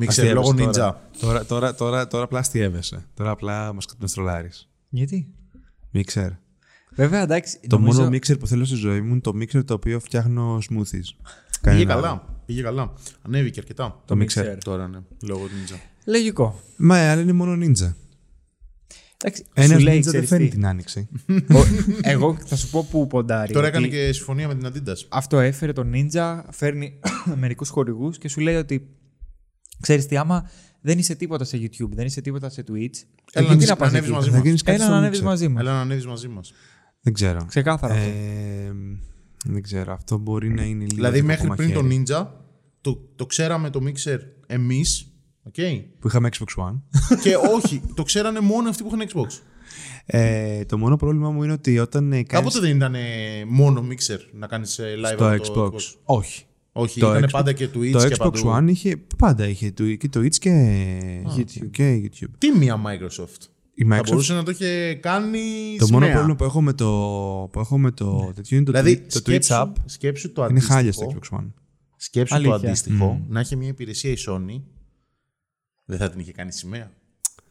Mixer 0.00 0.32
λόγω 0.32 0.50
Αστείευεσαι 0.50 0.70
Ninja. 0.70 0.72
Τώρα, 0.74 0.94
τώρα, 1.20 1.44
τώρα, 1.44 1.74
τώρα, 1.74 2.06
τώρα 2.06 2.24
απλά 2.24 2.38
αστείευεσαι. 2.38 3.06
Τώρα 3.14 3.30
απλά 3.30 3.72
μας 3.72 3.86
μας 3.98 4.12
τρολάρεις. 4.12 4.68
Γιατί; 4.88 5.34
Mixer. 5.94 6.30
Βέβαια, 6.94 7.20
εντάξει. 7.22 7.60
Το 7.68 7.78
νομίζω... 7.78 8.02
μόνο 8.02 8.16
mixer 8.16 8.38
που 8.38 8.46
θέλω 8.46 8.64
στη 8.64 8.74
ζωή 8.76 9.00
μου 9.00 9.10
είναι 9.12 9.20
το 9.20 9.32
mixer 9.34 9.64
το 9.64 9.74
οποίο 9.74 10.00
φτιάχνω 10.00 10.58
smoothies. 10.58 10.90
Πήγε 10.90 11.84
Κανένα 11.84 11.92
άλλο. 11.92 12.02
καλά. 12.02 12.37
Πήγε 12.48 12.62
καλά. 12.62 12.92
Ανέβηκε 13.22 13.60
αρκετά. 13.60 14.02
Το 14.06 14.16
mixer. 14.18 14.40
Mixer. 14.42 14.56
Τώρα 14.64 14.88
ναι, 14.88 14.98
λόγω 15.22 15.44
Ninja. 15.44 15.76
Λογικό. 16.04 16.60
Μα 16.76 17.10
αλλά 17.10 17.20
είναι 17.22 17.32
μόνο 17.32 17.52
ninja. 17.66 17.92
Εντάξει, 19.24 19.44
Ένας 19.54 19.70
σου 19.78 19.84
λέει, 19.84 19.98
ninja 19.98 20.02
δεν 20.02 20.10
ξέρεις 20.10 20.28
φέρνει 20.28 20.44
τι. 20.48 20.50
την 20.50 20.66
άνοιξη. 20.66 21.08
Ο- 21.58 21.64
Εγώ 22.02 22.36
θα 22.46 22.56
σου 22.56 22.70
πω 22.70 22.84
που 22.90 23.06
ποντάρει. 23.06 23.52
Τώρα 23.52 23.68
γιατί 23.68 23.84
έκανε 23.86 24.06
και 24.06 24.12
συμφωνία 24.12 24.48
με 24.48 24.54
την 24.54 24.66
Adidas. 24.72 24.96
Αυτό 25.08 25.38
έφερε 25.38 25.72
το 25.72 25.84
Ninja, 25.92 26.40
φέρνει 26.50 27.00
μερικούς 27.40 27.68
χορηγούς 27.68 28.18
και 28.18 28.28
σου 28.28 28.40
λέει 28.40 28.54
ότι 28.54 28.88
ξέρεις 29.80 30.06
τι, 30.06 30.16
άμα 30.16 30.50
δεν 30.80 30.98
είσαι 30.98 31.14
τίποτα 31.14 31.44
σε 31.44 31.56
YouTube, 31.56 31.88
δεν 31.90 32.06
είσαι 32.06 32.20
τίποτα 32.20 32.48
σε 32.50 32.64
Twitch. 32.68 32.96
Έλα 33.32 33.46
γιατί 33.46 33.66
να 33.66 33.76
πας 33.76 33.88
ανέβεις 33.88 34.08
εκεί; 34.08 34.16
μαζί 34.16 34.28
Θα 34.30 34.36
μας. 34.36 34.44
γίνεις 34.44 34.62
κάτι 34.62 34.76
Έλα 34.76 34.84
στο 34.84 34.92
να 34.92 34.98
ανέβεις 34.98 35.20
mixer. 35.20 35.24
μαζί 35.24 35.48
μας. 35.48 35.62
Έλα 35.62 35.72
να 35.72 35.80
ανέβεις 35.80 36.06
μαζί 36.06 36.28
μας. 36.28 36.52
Δεν 37.00 37.12
ξέρω. 37.12 37.44
Ξεκάθαρα. 37.48 37.94
Αυτό. 39.38 39.50
Ε, 39.50 39.52
δεν 39.52 39.62
ξέρω. 39.62 39.92
Αυτό 39.92 40.18
μπορεί 40.18 40.48
να 40.48 40.62
είναι 40.62 40.82
λίγο. 40.84 40.94
Δηλαδή 40.94 41.14
λίγο 41.16 41.26
μέχρι 41.26 41.48
πριν 41.48 41.72
το 41.72 41.82
μαχαίρι. 41.82 42.02
Ninja 42.08 42.26
το, 42.80 43.00
το 43.16 43.26
ξέραμε 43.26 43.70
το 43.70 43.80
Mixer 43.86 44.18
εμείς. 44.46 45.12
Okay. 45.56 45.82
Που 45.98 46.06
είχαμε 46.08 46.28
Xbox 46.38 46.64
One. 46.64 46.80
και 47.22 47.36
όχι, 47.54 47.82
το 47.94 48.02
ξέρανε 48.02 48.40
μόνο 48.40 48.68
αυτοί 48.68 48.82
που 48.82 48.90
είχαν 48.94 49.08
Xbox. 49.08 49.40
Ε, 50.06 50.64
το 50.64 50.78
μόνο 50.78 50.96
πρόβλημα 50.96 51.30
μου 51.30 51.42
είναι 51.42 51.52
ότι 51.52 51.78
όταν 51.78 52.12
ε, 52.12 52.22
κάνεις 52.22 52.28
Κάποτε 52.52 52.66
δεν 52.66 52.76
ήταν 52.76 52.94
ε, 52.94 53.00
μόνο 53.48 53.86
mixer 53.90 54.18
να 54.32 54.46
κάνεις 54.46 54.80
live 54.80 55.12
στο 55.14 55.28
από 55.34 55.52
το 55.54 55.72
Xbox. 55.74 55.80
Όχι. 56.04 56.42
Όχι, 56.72 57.00
Το 57.00 57.10
ήταν 57.10 57.24
Xbox- 57.24 57.32
πάντα 57.32 57.52
και 57.52 57.64
Twitch 57.74 57.90
το 57.90 58.08
και 58.08 58.14
Xbox 58.14 58.18
παντού. 58.18 58.52
One 58.56 58.70
είχε, 58.70 58.96
πάντα 59.16 59.48
είχε 59.48 59.70
το- 59.72 59.94
και 59.94 60.08
το 60.08 60.20
Twitch 60.20 60.36
και 60.36 60.50
YouTube. 61.36 61.68
Και 61.70 62.02
YouTube. 62.04 62.30
Τι 62.38 62.50
μία 62.58 62.82
Microsoft. 62.86 63.46
Η 63.80 63.84
Θα 63.84 63.96
Microsoft, 63.98 64.04
μπορούσε 64.08 64.32
να 64.34 64.42
το 64.42 64.50
είχε 64.50 64.94
κάνει 64.94 65.40
το 65.78 65.84
σημαία. 65.86 66.00
μόνο 66.00 66.12
πρόβλημα 66.12 66.36
που 66.36 66.44
έχω 66.44 66.62
με 66.62 66.72
το, 66.72 66.86
που 67.52 67.60
έχω 67.60 67.78
με 67.78 67.90
το 67.90 68.32
τέτοιο 68.34 68.56
είναι 68.56 68.64
το, 68.66 68.72
Δηλαδή, 68.72 69.04
Twitch- 69.06 69.12
το 69.12 69.18
Twitch 69.18 69.22
σκέψου, 69.22 69.54
App. 69.54 69.72
σκέψου 69.84 70.32
το 70.32 70.46
Είναι 70.50 70.60
χάλια 70.60 70.92
στο 70.92 71.04
αντίστοιχο. 71.04 71.36
Xbox 71.36 71.40
One. 71.44 71.52
Σκέψου 71.96 72.34
Αλήθεια. 72.34 72.58
το 72.58 72.66
αντίστοιχο 72.66 73.24
να 73.28 73.40
έχει 73.40 73.56
μια 73.56 73.68
υπηρεσία 73.68 74.10
η 74.10 74.16
Sony. 74.28 74.60
Δεν 75.84 75.98
θα 75.98 76.10
την 76.10 76.20
είχε 76.20 76.32
κάνει 76.32 76.52
σημαία. 76.52 76.90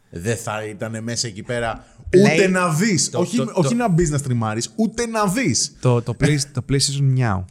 Δεν 0.09 0.37
θα 0.37 0.65
ήταν 0.65 1.03
μέσα 1.03 1.27
εκεί 1.27 1.43
πέρα 1.43 1.85
Λέει- 2.15 2.33
ούτε 2.33 2.47
να 2.47 2.73
δεις. 2.73 3.09
το- 3.09 3.19
όχι, 3.19 3.37
το- 3.37 3.51
όχι 3.53 3.69
το- 3.69 3.75
να 3.75 3.89
μπεις 3.89 4.09
να 4.09 4.17
στριμάρεις, 4.17 4.73
ούτε 4.75 5.05
να 5.05 5.27
δεις. 5.27 5.75
Το, 5.79 6.01
το, 6.01 6.15
play, 6.19 6.37
το 6.53 6.65
PlayStation 6.69 7.17
Meow. 7.17 7.43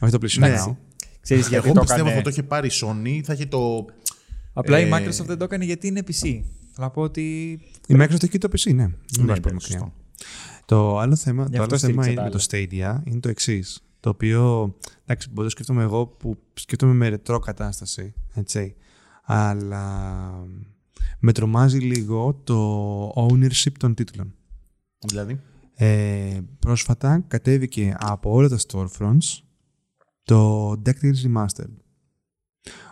Όχι 0.00 0.12
το 0.12 0.18
PlayStation 0.22 0.42
Εντάξει. 0.42 0.64
Meow. 0.68 0.76
Ξέρεις 1.20 1.48
γιατί 1.48 1.64
Εγώ 1.66 1.74
το 1.74 1.80
πιστεύω 1.80 2.02
έκανε. 2.04 2.16
θα 2.16 2.22
το 2.22 2.30
είχε 2.30 2.42
πάρει 2.42 2.66
η 2.66 2.70
Sony, 2.82 3.20
θα 3.24 3.32
είχε 3.32 3.46
το. 3.46 3.84
Απλά 4.52 4.78
η 4.80 4.82
Ε, 4.82 4.90
Microsoft 4.96 5.26
δεν 5.26 5.38
το 5.38 5.44
έκανε 5.44 5.64
γιατί 5.64 5.86
είναι 5.86 6.02
PC. 6.06 6.42
Θέλω 6.72 6.86
να 6.86 6.90
πω 6.90 7.02
ότι. 7.02 7.50
Η 7.86 7.94
Microsoft 7.96 8.10
έχει 8.22 8.28
και 8.28 8.38
το 8.38 8.48
PC, 8.52 8.74
ναι. 8.74 8.86
Δεν 8.86 9.24
Ναι, 9.24 9.26
πάει 9.26 9.40
πολύ 9.40 9.60
σωστό. 9.60 9.78
μακριά. 9.78 9.92
Το 10.64 10.98
άλλο 10.98 11.16
θέμα, 11.16 11.46
Γι' 11.50 11.56
το 11.56 11.62
αυτό 11.62 11.74
άλλο 11.74 11.78
θέμα 11.84 12.02
στήριξε 12.02 12.10
είναι 12.10 12.30
τα 12.30 12.58
με 12.58 12.68
το 12.70 13.00
Stadia 13.04 13.08
είναι 13.10 13.20
το 13.20 13.28
εξής. 13.28 13.80
Το 14.00 14.08
οποίο, 14.10 14.74
εντάξει, 15.04 15.28
μπορεί 15.28 15.44
να 15.44 15.48
σκέφτομαι 15.50 15.82
εγώ 15.82 16.06
που 16.06 16.36
σκέφτομαι 16.54 16.92
με 16.92 17.08
ρετρό 17.08 17.38
κατάσταση, 17.38 18.14
έτσι. 18.34 18.74
Αλλά 19.24 20.30
με 21.18 21.32
τρομάζει 21.32 21.78
λίγο 21.78 22.40
το 22.44 23.08
ownership 23.16 23.72
των 23.78 23.94
τίτλων. 23.94 24.34
Δηλαδή; 25.06 25.40
Ε, 25.74 26.40
πρόσφατα 26.58 27.24
κατέβηκε 27.28 27.96
από 27.98 28.30
όλα 28.32 28.48
τα 28.48 28.58
storefronts 28.68 29.40
το 30.22 30.70
Decades 30.70 31.24
Remastered. 31.26 31.74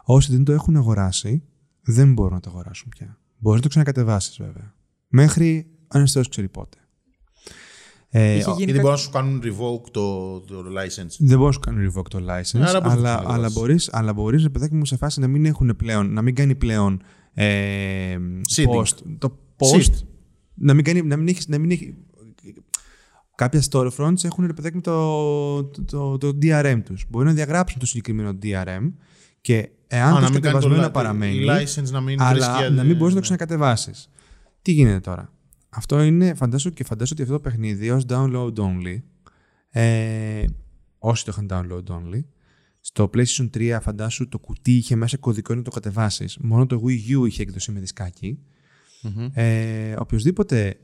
Όσοι 0.04 0.32
δεν 0.32 0.44
το 0.44 0.52
έχουν 0.52 0.76
αγοράσει, 0.76 1.42
δεν 1.82 2.12
μπορούν 2.12 2.32
να 2.34 2.40
το 2.40 2.50
αγοράσουν 2.50 2.88
πια. 2.88 3.18
Μπορείς 3.40 3.56
να 3.58 3.62
το 3.62 3.68
ξανακατεβάσεις 3.68 4.36
βέβαια. 4.36 4.74
Μέχρι 5.08 5.66
αν 5.88 6.06
Θεός 6.08 6.28
ξέρει 6.28 6.48
πότε. 6.48 6.76
Ε, 8.12 8.34
Είχε 8.34 8.50
ο- 8.50 8.52
γίνει 8.52 8.56
Γιατί 8.56 8.64
κάτι- 8.64 8.80
μπορούν 8.80 8.90
να 8.90 8.96
σου 8.96 9.10
κάνουν 9.10 9.42
revoke 9.44 9.90
το, 9.90 10.40
το 10.40 10.58
license. 10.58 11.16
δεν 11.18 11.28
μπορούν 11.38 11.46
να 11.46 11.52
σου 11.52 11.58
κάνουν 11.60 11.92
revoke 11.92 12.08
το 12.08 12.18
license, 12.18 12.60
Άρα 12.60 12.62
πώς 12.62 12.70
θα 12.72 12.80
το 12.80 12.88
αλλά, 12.90 13.12
αγοράσεις. 13.14 13.34
αλλά 13.38 13.50
μπορείς, 13.50 13.88
αλλά 13.92 14.12
μπορείς, 14.12 14.42
ρε 14.42 14.48
παιδάκι 14.48 14.74
μου, 14.74 14.84
σε 14.84 14.96
φάση 14.96 15.20
να 15.20 15.26
μην 15.28 15.44
έχουν 15.46 15.76
πλέον, 15.76 16.12
να 16.12 16.22
μην 16.22 16.34
κάνει 16.34 16.54
πλέον 16.54 17.02
ε, 17.34 18.16
Seeding. 18.56 18.66
post. 18.80 18.94
Το 19.18 19.38
post, 19.56 19.76
Seed. 19.76 19.92
να 20.54 20.74
μην, 20.74 20.84
κάνει, 20.84 21.02
να 21.02 21.16
μην, 21.16 21.28
έχεις, 21.28 21.48
να 21.48 21.58
μην 21.58 21.70
έχει... 21.70 21.94
Κάποια 23.34 23.62
storefronts 23.70 24.24
έχουν 24.24 24.46
ρε 24.46 24.52
παιδάκι 24.52 24.74
μου 24.74 24.80
το, 24.80 25.64
το, 25.64 25.82
το, 25.84 26.18
το 26.18 26.38
DRM 26.42 26.80
τους. 26.84 27.04
Μπορεί 27.08 27.26
να 27.26 27.32
διαγράψουν 27.32 27.78
το 27.78 27.86
συγκεκριμένο 27.86 28.38
DRM 28.42 28.92
και 29.40 29.70
εάν 29.86 30.12
Α, 30.12 30.14
το 30.14 30.20
να 30.20 30.30
μην 30.30 30.40
κάνει 30.40 30.40
το 30.40 30.40
κατεβασμένο 30.40 30.76
li- 30.76 30.84
να 30.84 30.90
παραμένει, 30.90 31.36
η 31.36 31.46
license 31.48 31.90
να 31.90 32.00
μην 32.00 32.20
αλλά 32.20 32.56
βρίσκει, 32.56 32.74
να 32.74 32.84
μην 32.84 32.96
μπορείς 32.96 33.00
να 33.00 33.08
ναι. 33.08 33.14
το 33.14 33.20
ξανακατεβάσεις. 33.20 34.10
Τι 34.62 34.72
γίνεται 34.72 35.00
τώρα; 35.00 35.32
Αυτό 35.68 36.02
είναι, 36.02 36.34
φαντάσου 36.34 36.70
και 36.72 36.84
φαντάσου 36.84 37.12
ότι 37.12 37.22
αυτό 37.22 37.34
το 37.34 37.40
παιχνίδι 37.40 37.90
ως 37.90 38.04
download 38.08 38.54
only, 38.54 38.98
ε, 39.70 40.44
όσοι 40.98 41.24
το 41.24 41.32
είχαν 41.34 41.48
download 41.50 41.94
only, 41.94 42.24
στο 42.80 43.10
PlayStation 43.14 43.50
3 43.54 43.78
φαντάσου 43.82 44.28
το 44.28 44.38
κουτί 44.38 44.76
είχε 44.76 44.96
μέσα 44.96 45.16
κωδικό 45.16 45.54
να 45.54 45.62
το 45.62 45.70
κατεβάσεις. 45.70 46.38
Μόνο 46.40 46.66
το 46.66 46.82
Wii 46.86 47.18
U 47.18 47.26
είχε 47.26 47.42
έκδοση 47.42 47.72
με 47.72 47.80
δισκάκι. 47.80 48.38
Ε, 49.32 49.94
οποιοςδήποτε... 49.98 50.76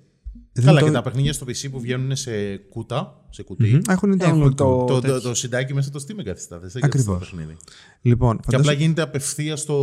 δεν 0.53 0.65
Καλά, 0.65 0.81
το- 0.81 0.87
και 0.87 0.93
τα 0.93 1.03
παιχνίδια 1.03 1.33
στο 1.33 1.47
PC 1.49 1.69
που 1.71 1.81
βγαίνουν 1.81 2.17
σε 2.17 2.57
κούτα, 2.57 3.25
σε 3.31 3.43
κουτί. 3.43 3.65
Μμμ, 3.69 3.81
έχουν 3.89 4.21
Έχουν 4.21 4.43
download 4.43 4.55
το- 4.57 4.65
το... 4.65 4.85
Το, 4.85 4.95
το, 4.95 5.01
τέτοιο. 5.01 5.21
το 5.21 5.35
συντάκι 5.35 5.75
μέσα 5.75 5.89
στο 5.89 6.01
Steam 6.15 6.19
εγκαθιστάται. 6.19 6.67
δεν 6.73 6.85
Ακριβώς. 6.85 7.07
εγκαθιστά 7.07 7.31
το 7.31 7.37
παιχνίδι. 7.37 7.57
Λοιπόν, 8.03 8.37
Και 8.37 8.43
φαντάσου, 8.45 8.71
απλά 8.71 8.73
γίνεται 8.83 9.03
απευθεία 9.03 9.57
στο. 9.57 9.75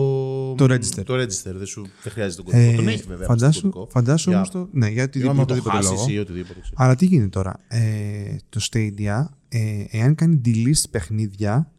Το 0.57 0.65
register. 0.65 1.03
Το 1.05 1.13
register. 1.21 1.53
Δεν, 1.55 1.65
σου, 1.65 1.81
δεν 2.03 2.11
χρειάζεται 2.11 2.43
τον 2.43 2.51
κωδικό. 2.51 2.71
ε, 2.71 2.75
τον 2.75 2.87
έχεις 2.87 3.05
βέβαια. 3.07 3.27
φαντάσου, 3.27 3.61
το 3.61 3.69
κωδικό. 3.69 3.89
φαντάσου 3.91 4.29
Για- 4.29 4.37
όμως 4.37 4.49
το... 4.49 4.67
Ναι, 4.71 4.85
για 4.85 4.93
για 4.93 5.03
οτιδήποτε, 5.03 5.37
να 5.39 5.45
το 5.45 5.53
οτιδήποτε 5.53 5.75
χάσεις 5.83 5.91
λόγο. 5.91 6.09
ή 6.11 6.17
οτιδήποτε. 6.19 6.59
ξέρω. 6.59 6.75
Αλλά 6.77 6.95
τι 6.95 7.05
γίνεται 7.05 7.29
τώρα; 7.29 7.59
Ε, 7.67 8.35
το 8.49 8.59
Stadia, 8.71 9.25
ε, 9.49 9.83
εάν 9.89 10.15
κάνει 10.15 10.41
delist 10.45 10.83
παιχνίδια, 10.91 11.71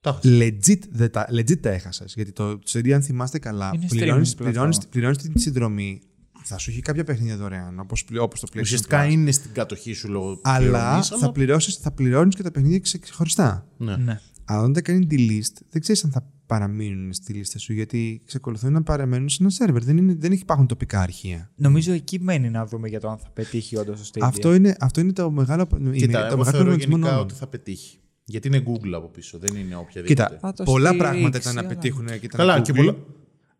Τα 0.00 0.10
έχασες. 0.22 0.38
legit, 0.68 0.78
δεν 0.90 1.10
τα, 1.10 1.26
legit 1.32 1.58
τα 1.60 1.70
έχασες. 1.70 2.14
Γιατί 2.14 2.32
το 2.32 2.58
Stadia, 2.72 2.90
αν 2.90 3.02
θυμάστε 3.02 3.38
καλά, 3.38 3.70
Είναι 3.74 3.86
πληρώνεις, 3.88 4.30
streaming 4.30 4.36
πληρώνεις, 4.36 4.76
πλατφόρμα. 4.76 4.90
πληρώνεις 4.90 5.18
την 5.18 5.32
συνδρομή. 5.38 6.00
Θα 6.44 6.58
σου 6.58 6.70
έχει 6.70 6.80
κάποια 6.80 7.04
παιχνίδια 7.04 7.36
δωρεάν, 7.36 7.78
όπως, 7.80 8.04
πλη- 8.04 8.20
όπως 8.20 8.40
το 8.40 8.46
PlayStation 8.52 8.60
Ουσιαστικά 8.60 9.06
Plus. 9.06 9.10
είναι 9.10 9.30
στην 9.30 9.52
κατοχή 9.52 9.92
σου 9.92 10.08
λόγω 10.10 10.40
Αλλά 10.42 10.58
πληρωμής, 10.80 11.08
θα, 11.08 11.32
πληρώσεις, 11.32 11.74
θα 11.76 11.90
πληρώνεις 11.92 12.34
και 12.34 12.42
τα 12.42 12.50
παιχνίδια 12.50 12.78
ξε- 12.78 13.00
ξεχωριστά. 13.02 13.66
Ναι. 13.76 13.96
Ναι. 13.96 14.20
Αλλά 14.44 14.60
όταν 14.60 14.72
τα 14.72 14.80
κάνει 14.80 15.06
delist, 15.10 15.56
δεν 15.70 15.80
ξέρεις 15.80 16.04
αν 16.04 16.10
θα 16.10 16.26
παραμείνουν 16.46 17.12
στη 17.12 17.32
λίστα 17.32 17.58
σου, 17.58 17.72
γιατί 17.72 18.22
ξεκολουθούν 18.26 18.72
να 18.72 18.82
παραμένουν 18.82 19.28
σε 19.28 19.38
ένα 19.40 19.50
σερβερ. 19.50 19.84
Δεν, 19.84 19.96
είναι, 19.96 20.14
δεν 20.18 20.32
υπάρχουν 20.32 20.66
τοπικά 20.66 21.00
αρχεία. 21.00 21.50
Νομίζω 21.56 21.92
εκεί 21.92 22.20
μένει 22.20 22.50
να 22.50 22.66
δούμε 22.66 22.88
για 22.88 23.00
το 23.00 23.08
αν 23.10 23.18
θα 23.18 23.30
πετύχει 23.32 23.76
όντως 23.76 24.10
το 24.10 24.20
Stadia. 24.20 24.26
Αυτό 24.26 24.54
είναι, 24.54 24.76
αυτό 24.80 25.00
είναι 25.00 25.12
το 25.12 25.30
μεγάλο, 25.30 25.66
η- 25.92 25.96
Κοίτα, 25.98 26.18
το 26.18 26.26
εγώ 26.26 26.36
μεγάλο 26.36 26.44
θεωρώ 26.44 26.48
προβληματισμό 26.50 26.96
γενικά 26.96 27.10
όλων. 27.12 27.22
ότι 27.24 27.34
θα 27.34 27.46
πετύχει. 27.46 27.96
Γιατί 28.24 28.48
είναι 28.48 28.62
Google 28.66 28.92
από 28.94 29.08
πίσω, 29.08 29.38
δεν 29.38 29.54
είναι 29.54 29.74
οποιαδήποτε. 29.76 30.24
Κοίτα, 30.30 30.38
Θα 30.40 30.52
το 30.52 30.64
πολλά 30.64 30.88
στηρίξει, 30.88 31.08
πράγματα 31.10 31.38
ήταν 31.38 31.54
να 31.54 31.60
αλλά- 31.60 31.68
πετύχουν 31.68 32.06
και 32.06 32.12
ήταν 32.14 32.28
Καλά, 32.30 32.58
Google, 32.58 32.62
και 32.62 32.72
πολλά- 32.72 32.96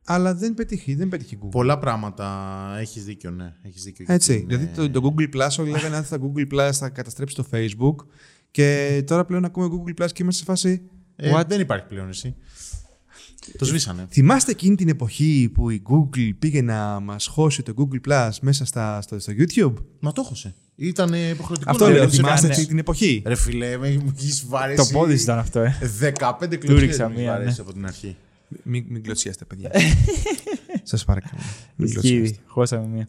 αλλά 0.04 0.34
δεν 0.34 0.54
πετύχει, 0.54 0.94
δεν 0.94 1.08
πετύχει 1.08 1.38
Google. 1.42 1.50
Πολλά 1.50 1.78
πράγματα 1.78 2.26
έχεις 2.80 3.04
δίκιο, 3.04 3.30
ναι. 3.30 3.52
Έχεις 3.62 3.82
δίκιο. 3.82 4.04
Έτσι, 4.08 4.32
γιατί 4.48 4.54
είναι- 4.62 4.72
δηλαδή 4.74 4.90
το, 4.90 5.00
το 5.00 5.14
Google 5.18 5.36
Plus, 5.36 5.48
όλοι 5.58 5.70
λέγανε 5.70 5.96
ότι 5.96 6.08
τα 6.08 6.18
Google 6.22 6.52
Plus 6.54 6.70
θα 6.72 6.88
καταστρέψει 6.88 7.34
το 7.36 7.44
Facebook 7.52 7.94
και 8.50 9.02
τώρα 9.06 9.24
πλέον 9.24 9.44
ακούμε 9.44 9.68
Google 9.72 10.02
Plus 10.02 10.12
και 10.12 10.22
είμαστε 10.22 10.44
σε 10.44 10.50
φάση... 10.50 10.82
Ε, 11.16 11.32
What? 11.34 11.44
δεν 11.48 11.60
υπάρχει 11.60 11.86
πλέον 11.86 12.08
εσύ. 12.08 12.34
Το 13.58 13.64
σβήσανε. 13.64 14.06
Θυμάστε 14.10 14.50
εκείνη 14.50 14.74
την 14.76 14.88
εποχή 14.88 15.50
που 15.54 15.70
η 15.70 15.82
Google 15.88 16.30
πήγε 16.38 16.62
να 16.62 17.00
μας 17.00 17.26
χώσει 17.26 17.62
το 17.62 17.74
Google 17.76 18.08
Plus 18.08 18.30
μέσα 18.40 18.64
στα, 18.64 19.00
στο, 19.00 19.18
στο 19.18 19.32
YouTube; 19.36 19.72
Μα 20.00 20.12
το 20.12 20.22
έχωσε. 20.24 20.54
Ήταν 20.74 21.12
υποχρεωτικό 21.14 21.70
Αυτό 21.70 21.84
να 21.84 21.90
λέω, 21.90 22.04
δεις 22.04 22.14
θυμάστε 22.14 22.34
κανένας. 22.36 22.56
αυτή 22.56 22.68
την 22.68 22.78
εποχή; 22.78 23.22
Ρε 23.26 23.34
φιλέ, 23.34 23.76
με 23.78 23.90
μου 24.04 24.12
έχεις 24.18 24.46
βαρέσει. 24.46 24.76
Το 24.92 24.98
πόδι 24.98 25.16
σου 25.16 25.22
ήταν 25.22 25.38
αυτό, 25.38 25.60
ε. 25.60 25.74
15 26.00 26.34
Του 26.40 26.48
κλωτσιές 26.48 26.80
ρίξα 26.80 27.04
μου 27.04 27.10
έχεις 27.12 27.22
μία, 27.22 27.32
βαρέσει 27.32 27.56
ναι. 27.56 27.62
από 27.62 27.72
την 27.72 27.86
αρχή. 27.86 28.16
Μην, 28.62 28.84
μην 28.88 29.02
κλωτσιάστε, 29.02 29.44
παιδιά. 29.44 29.70
Σας 30.82 31.04
παρακαλώ. 31.04 31.40
Μην 31.76 31.86
Ισχύει. 31.88 32.00
κλωτσιάστε. 32.00 32.38
Χώσαμε 32.46 32.86
μία. 32.86 33.08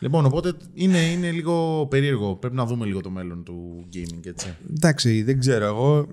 Λοιπόν, 0.00 0.24
οπότε 0.24 0.52
είναι, 0.74 0.98
είναι 0.98 1.30
λίγο 1.30 1.86
περίεργο. 1.90 2.36
Πρέπει 2.36 2.54
να 2.54 2.64
δούμε 2.66 2.86
λίγο 2.86 3.00
το 3.00 3.10
μέλλον 3.10 3.44
του 3.44 3.88
gaming, 3.94 4.26
έτσι. 4.26 4.56
Εντάξει, 4.70 5.22
δεν 5.22 5.38
ξέρω. 5.38 5.64
Εγώ 5.64 6.06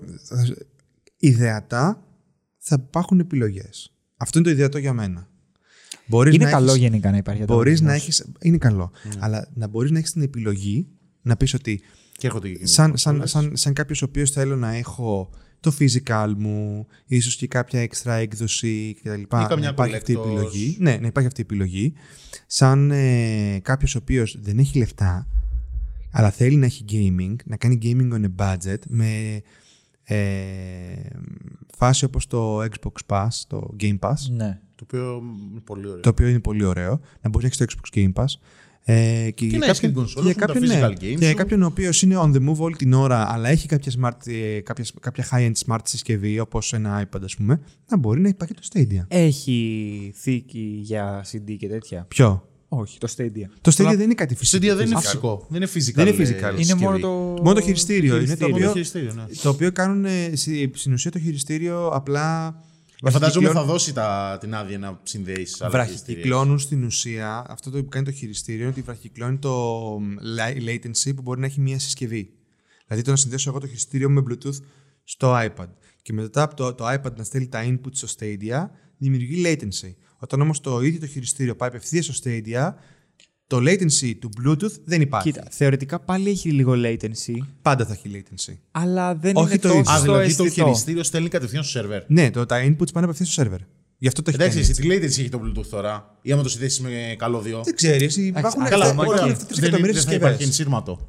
ιδεατά 1.16 2.02
θα 2.58 2.84
υπάρχουν 2.88 3.20
επιλογές. 3.20 3.92
Αυτό 4.16 4.38
είναι 4.38 4.48
το 4.48 4.54
ιδεατό 4.54 4.78
για 4.78 4.92
μένα. 4.92 5.28
Μπορείς 6.06 6.34
Είναι 6.34 6.44
να 6.44 6.50
καλό 6.50 6.68
έχεις, 6.70 6.80
γενικά 6.80 7.10
να 7.10 7.16
υπάρχει 7.16 7.44
μπορείς 7.44 7.80
να 7.80 7.86
ανταγωνισμός. 7.92 8.20
έχεις, 8.26 8.34
Είναι 8.46 8.58
καλό. 8.58 8.90
Αλλά 9.18 9.48
να 9.54 9.66
μπορείς 9.68 9.90
να 9.90 9.98
έχεις 9.98 10.12
την 10.12 10.22
επιλογή 10.22 10.86
να 11.22 11.36
πεις 11.36 11.54
ότι 11.54 11.80
Και 12.16 12.26
έρχονται 12.26 12.46
και 12.48 12.52
εκείνοι 12.52 12.68
σαν, 12.68 12.92
οι 12.92 12.98
σαν, 12.98 13.18
κονσόλες. 13.18 13.46
σαν, 13.46 13.56
σαν 13.56 13.72
κάποιος 13.72 14.02
ο 14.02 14.04
οποίος 14.04 14.30
θέλω 14.30 14.56
να 14.56 14.74
έχω 14.74 15.30
το 15.60 15.72
physical 15.78 16.32
μου, 16.36 16.86
ίσως 17.06 17.36
και 17.36 17.46
κάποια 17.46 17.80
έξτρα 17.80 18.14
έκδοση 18.14 18.96
κτλ. 19.02 19.22
καμιά 19.28 19.56
Να 19.58 19.68
υπάρχει 19.68 19.94
αυτή 19.96 20.12
η 20.12 20.16
collectors. 20.18 20.24
επιλογή. 20.26 20.76
Ναι, 20.80 20.96
να 21.00 21.06
υπάρχει 21.06 21.26
αυτή 21.28 21.40
η 21.40 21.44
επιλογή. 21.48 21.92
Σαν 22.46 22.90
ε, 22.90 23.58
κάποιος 23.62 23.94
ο 23.94 23.98
οποίος 23.98 24.38
δεν 24.40 24.58
έχει 24.58 24.78
λεφτά, 24.78 25.28
αλλά 26.10 26.30
θέλει 26.30 26.56
να 26.56 26.66
έχει 26.66 26.84
gaming, 26.88 27.34
να 27.44 27.56
κάνει 27.56 27.78
gaming 27.82 28.12
on 28.12 28.24
a 28.24 28.56
budget 28.56 28.78
με 28.86 29.42
ε, 30.04 30.16
φάση 31.76 32.04
όπως 32.04 32.26
το 32.26 32.62
Xbox 32.62 32.92
Pass, 33.06 33.28
το 33.46 33.74
Game 33.80 33.98
Pass, 33.98 34.14
Ναι. 34.30 34.60
Το 34.74 34.84
οποίο 34.84 35.22
είναι 35.50 35.60
πολύ 35.64 35.86
ωραίο. 35.88 36.00
το 36.00 36.08
οποίο 36.08 36.28
είναι 36.28 36.40
πολύ 36.40 36.64
ωραίο, 36.64 37.00
να 37.20 37.30
μπορείς 37.30 37.58
να 37.58 37.64
έχεις 37.64 37.76
το 37.76 37.80
Xbox 37.92 37.98
Game 37.98 38.12
Pass. 38.22 38.32
Ε, 38.90 39.30
και, 39.34 39.44
για 39.46 39.58
να 39.58 39.64
έχεις 39.66 39.80
κάποιον- 39.80 39.92
την 39.92 40.00
κονσόλα 40.02 40.24
για 40.24 40.34
σου 40.34 40.38
με 40.40 40.46
τα 40.46 40.52
κάποιον, 40.52 40.68
ναι. 40.68 40.86
physical 40.86 40.92
games 40.92 40.98
Και 40.98 41.16
για 41.18 41.28
σου. 41.28 41.34
κάποιον 41.34 41.62
ο 41.62 41.66
οποίος 41.66 42.02
είναι 42.02 42.14
on 42.18 42.30
the 42.34 42.48
move 42.48 42.56
όλη 42.56 42.76
την 42.76 42.92
ώρα, 42.92 43.32
αλλά 43.32 43.48
έχει 43.48 43.68
κάποια, 43.68 43.92
smart, 44.00 44.26
ε, 44.26 44.60
κάποια, 44.60 44.84
κάποια 45.00 45.26
high-end 45.32 45.52
smart 45.66 45.78
συσκευή, 45.84 46.38
όπως 46.40 46.72
ένα 46.72 47.08
iPad, 47.08 47.20
ας 47.24 47.36
πούμε, 47.36 47.60
να 47.88 47.96
μπορεί 47.96 48.20
να 48.20 48.28
υπάρχει 48.28 48.54
το 48.54 48.62
Stadia. 48.72 49.04
Έχει 49.08 50.12
θήκη 50.14 50.78
για 50.82 51.24
CD 51.32 51.56
και 51.58 51.68
τέτοια; 51.68 52.04
Ποιο; 52.08 52.48
Όχι, 52.68 52.98
το 52.98 53.08
Stadia. 53.16 53.46
Το 53.60 53.70
Stadia 53.70 53.74
Τώρα, 53.76 53.90
δεν 53.90 54.00
είναι 54.00 54.14
κάτι 54.14 54.34
φυσικό. 54.34 54.64
Stadia 54.66 54.76
δεν 54.76 54.86
είναι 54.86 54.94
physical. 54.96 55.02
φυσικό. 55.02 55.46
Δεν 55.48 55.62
είναι 55.62 55.70
physical. 55.74 55.92
Δεν 55.94 56.06
είναι 56.06 56.16
ε, 56.22 56.26
physical. 56.28 56.52
Είναι 56.52 56.56
συσκευή. 56.62 56.82
μόνο 56.84 56.98
το. 56.98 57.08
Μόνο 57.42 57.52
το 57.52 57.60
χειριστήριο 57.60 58.16
είναι, 58.20 58.36
το 58.36 58.44
Μόνο 58.44 58.54
οποίο- 58.54 58.66
το 58.66 58.72
χειριστήριο, 58.72 59.12
ναι. 59.14 59.24
Το 59.42 59.48
οποίο 59.48 59.72
κάνουν 59.72 60.04
ε, 60.04 60.30
στη- 60.34 60.70
στην 60.74 60.92
ουσία 60.92 61.10
το 61.10 61.18
χειριστήριο 61.18 61.86
απλά. 61.86 62.60
Ε, 63.06 63.10
φαντάζομαι 63.10 63.46
θα 63.46 63.52
βραχικυκλώνουν- 63.52 63.66
δώσει 63.72 63.92
τα, 63.92 64.36
την 64.40 64.54
άδεια 64.54 64.78
να 64.78 65.00
συνδέεις 65.02 65.60
άλλα 65.60 65.70
βραχικυκλώνουν 65.70 66.58
στην 66.58 66.84
ουσία 66.84 67.44
αυτό 67.48 67.70
το 67.70 67.82
που 67.82 67.88
κάνει 67.88 68.04
το 68.04 68.12
χειριστήριο 68.12 68.60
είναι 68.60 68.70
ότι 68.70 68.80
βραχικυκλώνει 68.82 69.36
το 69.38 69.94
la- 70.38 70.68
latency 70.68 71.14
που 71.16 71.22
μπορεί 71.22 71.40
να 71.40 71.46
έχει 71.46 71.60
μία 71.60 71.78
συσκευή. 71.78 72.30
Δηλαδή 72.86 73.04
το 73.04 73.10
να 73.10 73.16
συνδέσω 73.16 73.50
εγώ 73.50 73.58
το 73.58 73.66
χειριστήριο 73.66 74.10
με 74.10 74.22
Bluetooth 74.28 74.60
στο 75.04 75.34
iPad 75.36 75.68
και 76.02 76.12
μετά 76.12 76.42
από 76.42 76.54
το, 76.54 76.74
το 76.74 76.86
iPad 76.88 77.14
να 77.16 77.24
στέλνει 77.24 77.48
τα 77.48 77.64
input 77.64 77.90
στο 77.92 78.08
Stadia 78.18 78.66
δημιουργεί 78.98 79.42
latency. 79.46 79.94
Όταν 80.18 80.40
όμως 80.40 80.60
το 80.60 80.80
ίδιο 80.80 81.00
το 81.00 81.06
χειριστήριο 81.06 81.56
πάει 81.56 81.68
απευθείας 81.68 82.04
στο 82.04 82.14
Stadia 82.24 82.72
Το 83.48 83.56
latency 83.56 84.14
του 84.18 84.30
Bluetooth 84.42 84.72
δεν 84.84 85.00
υπάρχει. 85.00 85.30
Κοίτα, 85.32 85.46
θεωρητικά 85.50 85.98
πάλι 86.00 86.30
έχει 86.30 86.50
λίγο 86.50 86.72
latency, 86.76 87.34
Πάντα 87.62 87.86
θα 87.86 87.92
έχει 87.92 88.24
latency. 88.24 88.54
αλλά 88.70 89.14
δεν 89.14 89.36
Όχι 89.36 89.46
είναι 89.48 89.58
το 89.58 89.68
τόσο 89.68 89.78
ίδιο. 89.80 89.92
Α, 89.92 90.00
δηλαδή 90.00 90.34
το 90.36 90.44
αισθητό. 90.44 90.64
χειριστήριο 90.64 91.02
στέλνει 91.02 91.28
κατευθείαν 91.28 91.62
στο 91.62 91.72
σερβερ. 91.78 92.02
Ναι, 92.06 92.30
το, 92.30 92.46
τα 92.46 92.56
inputs 92.64 92.92
πάνε 92.92 93.04
απευθείας 93.06 93.28
στο 93.32 93.40
σερβερ. 93.42 93.58
Γι' 93.98 94.08
αυτό 94.08 94.22
το 94.22 94.30
έχει 94.30 94.42
Εντάξει, 94.42 94.58
κάνει 94.58 94.70
εσύ 94.70 94.80
έτσι. 94.98 95.10
τι 95.10 95.18
latency 95.18 95.20
έχει 95.20 95.28
το 95.28 95.40
Bluetooth 95.44 95.66
τώρα, 95.66 96.18
ή 96.22 96.32
άμα 96.32 96.42
το 96.42 96.48
συνδέσεις 96.48 96.80
με 96.80 97.14
καλώδιο. 97.18 97.60
Δεν 97.64 97.74
ξέρεις, 97.74 98.16
υπάρχουν 98.16 98.62
α, 98.62 98.68
Καλά, 98.68 98.84
ακόμα 98.86 99.04
ωραία. 99.06 99.24
και- 99.24 99.30
αυτά 99.30 99.44
τρεις 99.44 99.58
Δεν, 99.58 99.68
εκατομμύρια 99.68 100.00
δεν 100.00 100.08
θα 100.08 100.14
υπάρχει 100.14 100.42
συσκευές. 100.42 100.58
ενσύρματο. 100.58 101.08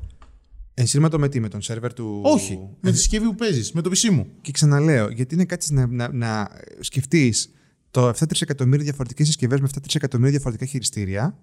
Ενσύρματο 0.73 1.19
με 1.19 1.29
τι, 1.29 1.39
με 1.39 1.47
τον 1.49 1.61
σερβερ 1.61 1.93
του. 1.93 2.21
Όχι, 2.23 2.59
με 2.81 2.91
τη 2.91 2.97
συσκευή 2.97 3.25
που 3.25 3.35
παίζεις, 3.35 3.71
με 3.71 3.81
το 3.81 3.89
PC 3.93 4.09
μου. 4.09 4.27
Και 4.41 4.51
ξαναλέω, 4.51 5.09
γιατί 5.09 5.33
είναι 5.33 5.45
κάτι 5.45 5.73
να, 5.73 5.87
να, 5.87 6.13
να 6.13 6.49
σκεφτείς 6.79 7.51
το 7.91 8.07
7 8.07 8.13
τρισεκατομμύρια 8.27 8.83
διαφορετικές 8.83 9.27
συσκευές 9.27 9.59
με 9.59 9.67
7 9.75 9.77
τρισεκατομμύρια 9.81 10.31
διαφορετικά 10.31 10.65
χειριστήρια, 10.65 11.37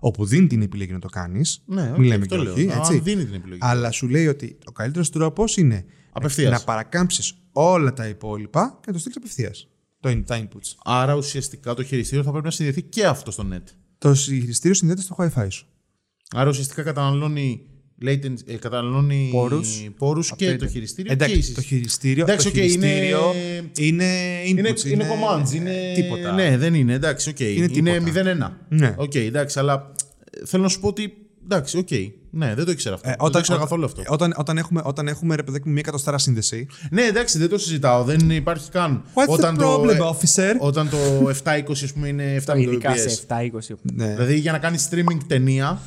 όπου 0.00 0.24
δίνει 0.24 0.46
την 0.46 0.62
επιλογή 0.62 0.92
να 0.92 0.98
το 0.98 1.08
κάνεις. 1.08 1.62
Ναι, 1.66 1.90
μην 1.90 2.02
λέμε 2.02 2.22
αυτό 2.22 2.36
και 2.36 2.42
λέω. 2.42 2.52
όχι. 2.52 2.68
Α, 2.70 2.76
Έτσι. 2.76 2.98
δίνει 2.98 3.24
την 3.24 3.34
επιλογή. 3.34 3.58
Αλλά 3.62 3.90
σου 3.90 4.08
λέει 4.08 4.26
ότι 4.26 4.58
ο 4.66 4.72
καλύτερος 4.72 5.10
τρόπος 5.10 5.56
είναι 5.56 5.84
Απευθείας. 6.12 6.50
να 6.52 6.60
παρακάμψεις 6.64 7.32
όλα 7.52 7.92
τα 7.92 8.08
υπόλοιπα 8.08 8.68
και 8.80 8.84
να 8.86 8.92
το 8.92 8.98
στείλεις 8.98 9.16
απευθείας. 9.16 9.68
Το 10.00 10.08
in- 10.10 10.22
τα 10.26 10.40
inputs. 10.42 10.74
Άρα 10.84 11.14
ουσιαστικά 11.14 11.74
το 11.74 11.82
χειριστήριο 11.82 12.24
θα 12.24 12.30
πρέπει 12.30 12.44
να 12.44 12.50
συνδεθεί 12.50 12.82
και 12.82 13.06
αυτό 13.06 13.30
στο 13.30 13.48
net. 13.52 13.62
Το 13.98 14.14
χειριστήριο 14.14 14.74
συνδέεται 14.76 15.02
στο 15.02 15.16
WiFi 15.18 15.46
σου. 15.50 15.66
Άρα 16.30 16.48
ουσιαστικά 16.50 16.82
καταναλώνει, 16.82 17.66
latency, 18.06 18.38
ε, 18.46 18.54
καταναλώνει 18.54 19.28
Πόρους. 19.32 19.90
πόρους 19.98 20.26
και 20.26 20.32
Απέναντι. 20.44 20.64
το 20.64 20.70
χειριστήριο 20.70 21.14
και 21.16 21.22
η 21.22 21.24
Εντάξει, 21.24 21.34
συσκευή. 21.42 21.54
το 21.54 21.74
χειριστήριο, 21.74 22.24
Εντάξει, 22.24 22.44
το 22.50 22.58
οκ, 22.58 22.64
είναι- 22.64 22.66
χειριστήριο 22.86 23.34
είναι, 23.78 24.04
Είναι, 24.44 24.70
inputs, 24.70 24.84
είναι 24.84 25.06
commands, 25.08 25.52
είναι. 25.54 25.72
τίποτα. 25.94 26.32
Ναι, 26.32 26.56
δεν 26.56 26.74
είναι, 26.74 26.92
εντάξει, 26.92 27.28
οκ. 27.28 27.40
Είναι 27.40 27.50
Είναι, 27.50 27.68
τίποτα. 27.68 28.00
0-1. 28.00 28.56
Ναι. 28.68 28.94
Οκ, 28.96 29.14
εντάξει, 29.14 29.58
αλλά 29.58 29.92
ε, 30.30 30.46
θέλω 30.46 30.62
να 30.62 30.68
σου 30.68 30.80
πω 30.80 30.88
ότι. 30.88 31.12
Εντάξει, 31.44 31.78
οκ. 31.78 31.88
Ναι, 32.30 32.54
δεν 32.54 32.64
το 32.64 32.70
ήξερα 32.70 32.94
αυτό. 32.94 33.08
Ε, 33.08 33.14
δεν 33.20 33.30
το 33.30 33.38
ήξερα 33.38 33.58
καθόλου 33.58 33.84
αυτό. 33.84 34.02
Όταν, 34.06 34.34
όταν, 34.36 34.58
έχουμε, 34.58 34.80
όταν 34.84 35.08
έχουμε 35.08 35.34
ρε 35.36 35.42
παιδάκι 35.42 35.62
μου 35.66 35.72
μια 35.72 35.80
εκατοστάρα 35.84 36.18
σύνδεση. 36.18 36.66
ναι, 36.90 37.02
εντάξει, 37.02 37.38
δεν 37.38 37.48
το 37.48 37.58
συζητάω. 37.58 38.04
Δεν 38.04 38.30
υπάρχει 38.30 38.70
καν. 38.70 39.02
What's 39.14 39.26
όταν 39.28 39.56
the 39.60 39.64
problem, 39.64 39.96
το, 39.96 40.18
officer? 40.20 40.54
Όταν 40.58 40.88
το 40.90 40.96
720 41.28 41.84
ας 41.84 41.92
πούμε 41.92 42.08
είναι 42.08 42.42
7 42.46 42.58
Ειδικά 42.58 42.92
Mbps. 42.94 42.98
σε 42.98 43.08
7-20. 43.28 43.78
Ναι. 43.94 44.06
Δηλαδή 44.06 44.38
για 44.38 44.52
να 44.52 44.58
κάνεις 44.58 44.88
streaming 44.90 45.18
ταινία 45.26 45.80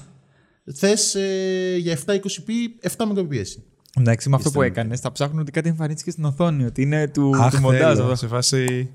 θες 0.74 1.16
ε, 1.16 1.76
για 1.78 1.98
720p 2.06 2.88
7 2.98 3.18
Mbps. 3.18 3.62
Εντάξει, 4.00 4.30
με 4.30 4.36
αυτό 4.36 4.52
που 4.52 4.62
έκανες, 4.62 5.00
θα 5.00 5.12
ψάχνουν 5.12 5.40
ότι 5.40 5.52
κάτι 5.52 5.70
εμφανίστηκε 5.70 6.12
στην 6.12 6.26
οθόνη, 6.26 6.66
ότι 6.66 6.82
είναι 6.82 7.08
του, 7.08 7.32
Αχ, 7.38 7.54
του 7.56 7.60
μοντάζ 7.62 7.98
θέλω, 7.98 8.04
αυτό. 8.04 8.16
σε 8.16 8.28
φάση... 8.28 8.90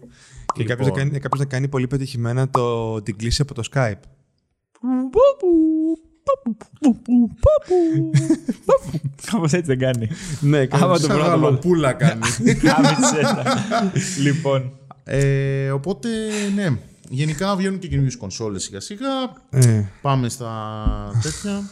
Και 0.55 0.63
Λοιπόν. 0.63 0.77
κάποιος 0.77 0.89
να, 0.97 1.03
κάνει, 1.05 1.19
κάποιος 1.19 1.41
να 1.41 1.47
κάνει 1.47 1.69
πολύ 1.69 1.87
πετυχημένα 1.87 2.49
το, 2.51 3.03
την 3.03 3.17
κλίση 3.17 3.43
από 3.43 3.55
το 3.55 3.63
Skype. 3.75 4.01
Κάπως 9.31 9.53
έτσι 9.53 9.67
δεν 9.67 9.79
κάνει. 9.79 10.09
ναι, 10.41 10.67
Άμα 10.71 10.93
το 10.99 10.99
Σαν 10.99 11.17
πρώτο 11.17 11.31
γαλοπούλα 11.31 11.93
κάνει. 11.93 12.21
Κάμισε 12.63 13.21
τα. 13.21 13.63
Λοιπόν. 14.23 14.73
ε, 15.05 15.71
οπότε, 15.71 16.09
ναι. 16.55 16.79
Γενικά 17.11 17.57
βγαίνουν 17.57 17.79
και 17.79 17.89
καινούριες 17.89 18.17
κονσόλες 18.17 18.63
σιγά 18.63 18.81
σιγά. 18.81 19.07
Ε, 19.51 19.85
Πάμε 20.03 20.29
στα 20.29 21.21
τέτοια. 21.23 21.63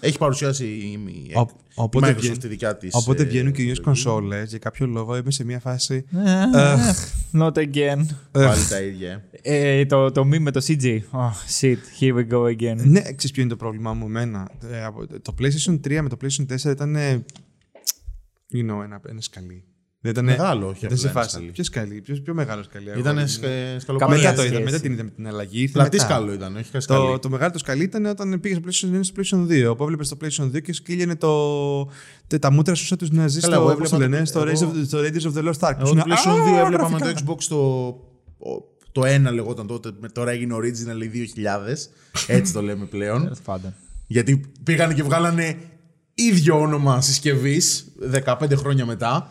Έχει 0.00 0.18
παρουσιάσει 0.18 0.64
η, 0.66 1.00
η, 1.06 1.32
Ο- 1.36 1.40
η 1.40 1.72
οπότε 1.74 2.10
Microsoft 2.10 2.16
βγαίνει- 2.16 2.38
τη 2.38 2.48
δικιά 2.48 2.76
της. 2.76 2.94
οπότε 2.94 3.24
βγαίνουν 3.24 3.52
και 3.52 3.62
οι 3.62 3.80
κονσόλες 3.80 4.50
για 4.50 4.58
κάποιο 4.58 4.86
λόγο 4.86 5.16
είμαι 5.16 5.30
σε 5.30 5.44
μια 5.44 5.60
φάση. 5.60 6.04
Not 7.32 7.52
again. 7.52 8.06
Πάλι 8.30 8.64
τα 8.70 8.80
ίδια. 8.82 9.24
Ε, 9.42 9.86
το, 9.86 10.10
το 10.12 10.20
meme 10.20 10.38
με 10.38 10.50
το 10.50 10.60
CJ. 10.66 10.98
Oh, 11.12 11.30
shit, 11.60 11.76
here 12.00 12.14
we 12.16 12.28
go 12.32 12.42
again. 12.42 12.76
Ναι, 12.76 13.00
ξέρεις 13.00 13.30
ποιο 13.30 13.42
είναι 13.42 13.50
το 13.50 13.56
πρόβλημά 13.56 13.92
μου 13.94 14.06
εμένα. 14.06 14.50
Ε, 14.70 14.84
από- 14.84 15.20
το 15.20 15.34
PlayStation 15.40 15.80
3 15.80 16.00
με 16.02 16.08
το 16.08 16.16
PlayStation 16.22 16.46
4 16.46 16.70
ήταν. 16.70 16.96
You 18.52 18.70
know, 18.70 18.82
ένα, 18.84 19.00
ένα 19.08 19.20
σκαλί. 19.20 19.64
Δεν 20.04 20.12
ήταν. 20.12 20.24
Μεγάλο, 20.24 20.66
όχι 20.68 20.86
Δεν 20.86 20.96
σε 20.98 21.08
απλά 21.08 21.10
ένα 21.10 21.20
φάση. 21.20 21.34
σκαλί. 21.34 21.50
Ποιος 21.52 21.66
σκαλί, 21.66 22.00
ποιο 22.00 22.16
πιο 22.24 22.34
μεγάλο 22.34 22.62
σκαλί. 22.62 22.88
εγώ 22.88 22.98
Ήταν 22.98 23.16
ήμουν- 23.16 23.28
σκαλοπάρι. 23.28 23.82
Μετά 23.88 24.06
Καμία 24.06 24.34
το 24.34 24.42
είδα, 24.42 24.52
σχέση. 24.54 24.62
μετά 24.62 24.80
την 24.80 24.92
είδαμε 24.92 25.10
την 25.10 25.26
αλλαγή. 25.26 25.60
ήρθε 25.60 25.72
Πλατή 25.72 25.96
μετά. 25.96 26.08
σκάλο 26.08 26.32
ήταν, 26.32 26.56
όχι 26.56 26.70
Το, 26.70 26.80
σκαλί. 26.80 27.18
το 27.18 27.28
μεγάλο 27.28 27.50
το 27.50 27.58
σκαλί 27.58 27.82
ήταν 27.82 28.04
όταν 28.06 28.40
πήγες 28.40 28.58
στο 28.58 28.88
PlayStation 28.88 28.96
1 28.96 29.00
στο 29.04 29.14
PlayStation 29.16 29.46
2. 29.50 29.70
Όπου 29.70 29.82
έβλεπες 29.82 30.08
το 30.08 30.16
PlayStation 30.22 30.50
2 30.56 30.60
και 30.62 30.72
σκύλιανε 30.72 31.16
το, 31.16 31.32
τε- 32.26 32.40
τα 32.40 32.50
μούτρα 32.52 32.74
σου 32.74 32.84
σαν 32.86 32.98
τους 32.98 33.10
Ναζί 33.10 33.40
Καλά, 33.40 33.54
εγώ 33.54 33.62
στο, 33.64 33.72
έβλεπα 33.72 33.90
πώς 33.90 33.98
το 33.98 34.04
το- 34.04 34.10
λένε, 34.10 34.24
στο, 34.24 34.38
εγώ- 34.38 34.48
Raiders 34.50 34.82
of, 34.82 34.86
στο 34.86 34.98
Raiders 34.98 35.32
of 35.32 35.38
the 35.44 35.52
Lost 35.52 35.68
Ark. 35.68 35.76
Εγώ 35.78 35.86
Σου 35.86 35.94
το 35.94 36.02
είναι, 36.06 36.14
PlayStation 36.14 36.40
«Α, 36.40 36.60
2 36.60 36.64
έβλεπα 36.64 36.90
με 36.90 36.96
γραφικά». 36.98 37.22
το 37.22 37.32
Xbox 37.32 37.42
το, 37.48 37.56
ο- 38.50 38.62
το 38.92 39.02
1 39.04 39.32
λεγόταν 39.32 39.66
τότε, 39.66 39.90
με- 40.00 40.08
τώρα 40.08 40.30
έγινε 40.30 40.54
original 40.56 41.02
η 41.02 41.06
2000. 41.06 41.90
Έτσι 42.26 42.52
το 42.52 42.62
λέμε 42.62 42.84
πλέον. 42.84 43.22
Τέλος 43.22 43.40
πάντων. 43.40 43.74
Γιατί 44.06 44.40
πήγανε 44.62 44.94
και 44.94 45.02
βγάλανε 45.02 45.56
ίδιο 46.14 46.60
όνομα 46.60 47.00
συσκευής 47.00 47.86
15 48.24 48.54
χρόνια 48.56 48.86
μετά. 48.86 49.28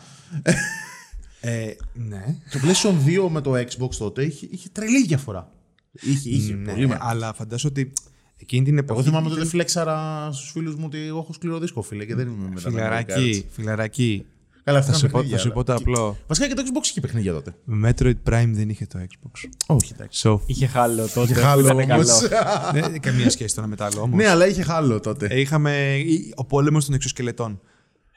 Ε, 1.45 1.65
ναι. 1.93 2.23
Το 2.51 2.59
PlayStation 2.63 3.25
2 3.25 3.29
με 3.29 3.41
το 3.41 3.53
Xbox 3.55 3.95
τότε 3.97 4.23
είχε, 4.23 4.47
είχε 4.51 4.69
τρελή 4.71 5.05
διαφορά. 5.05 5.51
Είχε, 5.91 6.29
είχε 6.29 6.53
ναι, 6.53 6.71
πολύ 6.71 6.87
μεγάλη. 6.87 7.01
αλλά 7.09 7.33
φαντάζομαι 7.33 7.73
ότι 7.79 7.93
εκείνη 8.37 8.65
την 8.65 8.77
εποχή. 8.77 8.99
Εγώ 8.99 9.09
θυμάμαι 9.09 9.29
τότε 9.29 9.45
φλέξαρα 9.45 10.29
στους 10.31 10.51
φίλους 10.51 10.75
μου 10.75 10.83
ότι 10.85 10.97
εγώ 10.97 11.17
έχω 11.19 11.33
σκληρό 11.33 11.59
δίσκο, 11.59 11.81
φίλε, 11.81 12.05
και 12.05 12.15
δεν 12.15 12.27
είμαι 12.27 12.47
μετά. 12.49 12.69
Φιλαράκι, 12.69 13.45
φιλαράκι. 13.51 14.25
Καλά, 14.63 14.77
αυτά 14.79 14.91
Θα 14.91 14.97
ήταν 14.97 15.09
σου, 15.09 15.15
πω, 15.15 15.19
παιχνίδια, 15.21 15.37
θα 15.37 15.43
σου 15.43 15.51
αλλά- 15.53 15.63
πω 15.63 15.63
το 15.63 15.73
και- 15.75 15.81
απλό. 15.99 16.17
Βασικά 16.27 16.47
και 16.47 16.53
το 16.53 16.61
Xbox 16.65 16.83
είχε 16.85 17.01
παιχνίδια 17.01 17.33
τότε. 17.33 17.55
Metroid 17.83 18.29
Prime 18.29 18.49
δεν 18.51 18.69
είχε 18.69 18.85
το 18.85 18.99
Xbox. 18.99 19.49
Όχι, 19.65 19.91
εντάξει. 19.93 20.21
So, 20.29 20.39
Είχε 20.45 20.67
χάλο 20.67 21.07
τότε. 21.07 21.21
Είχε 21.21 21.33
που 21.33 21.39
χάλο 21.39 21.61
ήταν 21.65 21.91
όμως. 21.91 22.27
καλό. 22.27 22.89
ναι, 22.89 22.97
καμία 22.97 23.29
σχέση 23.29 23.55
το 23.55 23.61
ένα 23.61 23.69
με 23.69 23.75
το 23.75 23.83
άλλο 23.83 24.01
όμως. 24.01 24.17
Ναι, 24.17 24.27
αλλά 24.27 24.47
είχε 24.47 24.63
χάλο 24.63 24.99
τότε. 24.99 25.25
Ε, 25.29 25.39
είχαμε 25.39 25.95
ή- 25.97 26.33
ο 26.35 26.45
πόλεμος 26.45 26.85
των 26.85 26.93
εξωσκελετών. 26.93 27.61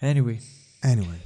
Anyway. 0.00 0.36
Anyway. 0.92 1.20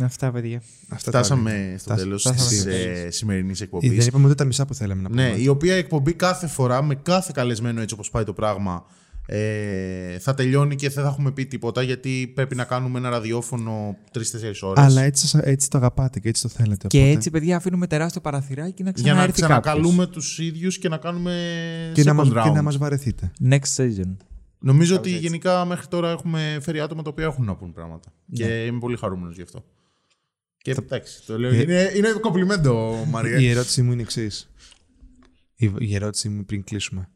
Αυτά, 0.00 0.30
παιδιά. 0.32 0.62
Αυτά 0.88 1.10
τα 1.10 1.18
Φτάσαμε 1.18 1.50
ωραία. 1.50 1.78
στο 1.78 1.84
Φτάσ- 1.84 2.00
τέλος 2.02 2.20
φτάσαμε 2.22 2.48
της 2.48 2.58
στο 2.60 2.68
τέλος. 2.70 3.14
σημερινής 3.16 3.60
Ε, 3.60 3.64
εκπομπής. 3.64 3.90
Δεν 3.96 4.06
είπαμε 4.06 4.24
ούτε 4.24 4.34
τα 4.34 4.44
μισά 4.44 4.66
που 4.66 4.74
θέλαμε 4.74 5.02
να 5.02 5.08
πούμε. 5.08 5.28
Ναι, 5.28 5.34
η 5.36 5.48
οποία 5.48 5.74
εκπομπή 5.74 6.12
κάθε 6.12 6.46
φορά 6.46 6.82
με 6.82 6.94
κάθε 6.94 7.30
καλεσμένο 7.34 7.80
έτσι 7.80 7.94
όπως 7.94 8.10
πάει 8.10 8.24
το 8.24 8.32
πράγμα 8.32 8.84
ε, 9.26 10.18
θα 10.18 10.34
τελειώνει 10.34 10.74
και 10.76 10.88
δεν 10.88 11.02
θα 11.04 11.08
έχουμε 11.10 11.32
πει 11.32 11.46
τίποτα 11.46 11.82
γιατί 11.82 12.32
πρέπει 12.34 12.54
να 12.54 12.64
κάνουμε 12.64 12.98
ένα 12.98 13.08
ραδιόφωνο 13.10 13.96
3-4 14.12 14.62
ώρες. 14.62 14.84
Αλλά 14.84 15.02
έτσι, 15.02 15.26
σας- 15.26 15.42
έτσι 15.44 15.70
το 15.70 15.78
αγαπάτε 15.78 16.20
και 16.20 16.28
έτσι 16.28 16.42
το 16.42 16.48
θέλετε. 16.48 16.86
Και 16.86 16.98
οπότε- 16.98 17.14
έτσι, 17.14 17.30
παιδιά, 17.30 17.56
αφήνουμε 17.56 17.86
τεράστιο 17.86 18.20
παραθυράκι 18.20 18.82
να 18.82 18.90
για 18.90 19.02
να 19.02 19.08
ξαναέρθει 19.08 19.40
κάποιος. 19.40 19.60
ξανακαλούμε 19.62 20.06
τους 20.06 20.38
ίδιους 20.38 20.78
και 20.78 20.88
να 20.88 20.96
κάνουμε 20.96 21.32
και, 21.94 22.04
να 22.04 22.12
second 22.12 22.16
μας, 22.16 22.28
round. 22.28 22.42
και 22.42 22.50
να 22.50 22.62
μας 22.62 22.76
βαρεθείτε. 22.76 23.32
Next 23.48 23.76
season. 23.76 24.16
Νομίζω 24.58 24.96
ότι 24.96 25.10
γενικά 25.10 25.64
μέχρι 25.64 25.86
τώρα 25.86 26.10
έχουμε 26.10 26.58
φέρει 26.62 26.80
άτομα 26.80 27.02
τα 27.02 27.10
οποία 27.10 27.24
έχουν 27.24 27.44
να 27.44 27.54
πούν 27.56 27.72
πράγματα. 27.72 28.12
Και 28.32 28.46
Ναι. 28.46 28.52
είμαι 28.52 28.78
πολύ 28.78 28.96
χαρούμενος 28.96 29.34
γι' 29.36 29.42
αυτό. 29.42 29.64
Και 30.62 30.70
εντάξει, 30.70 31.26
το 31.26 31.38
λέω. 31.38 31.52
Είναι, 31.54 31.92
είναι 31.96 32.08
κομπλιμέντο, 32.20 33.04
Μαρία. 33.08 33.38
Η 33.38 33.48
ερώτησή 33.50 33.82
μου 33.82 33.92
είναι 33.92 34.02
εξής. 34.02 34.50
Η, 35.54 35.72
η 35.78 35.94
ερώτησή 35.94 36.28
μου 36.28 36.44
πριν 36.44 36.64
κλείσουμε. 36.64 37.08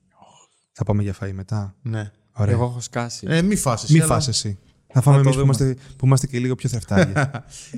Θα 0.73 0.85
πάμε 0.85 1.03
για 1.03 1.15
φαΐ 1.21 1.33
μετά; 1.33 1.77
ναι. 1.83 2.11
Ωραία. 2.33 2.55
Εγώ 2.55 2.65
έχω 2.65 2.81
σκάσει. 2.81 3.27
Ε, 3.29 3.43
μη 3.43 3.57
φάσεις. 3.57 3.91
Μη 3.91 3.99
αλλά- 4.01 4.07
φας 4.15 4.29
εσύ. 4.29 4.59
Θα 4.93 5.01
φάμε 5.01 5.17
το 5.17 5.23
εμείς 5.23 5.37
που 5.37 5.41
δούμε. 5.43 5.57
είμαστε, 5.67 5.95
που 5.97 6.07
είμαστε 6.07 6.27
και 6.27 6.39
λίγο 6.39 6.55
πιο 6.55 6.69
θευτάγοι. 6.79 7.13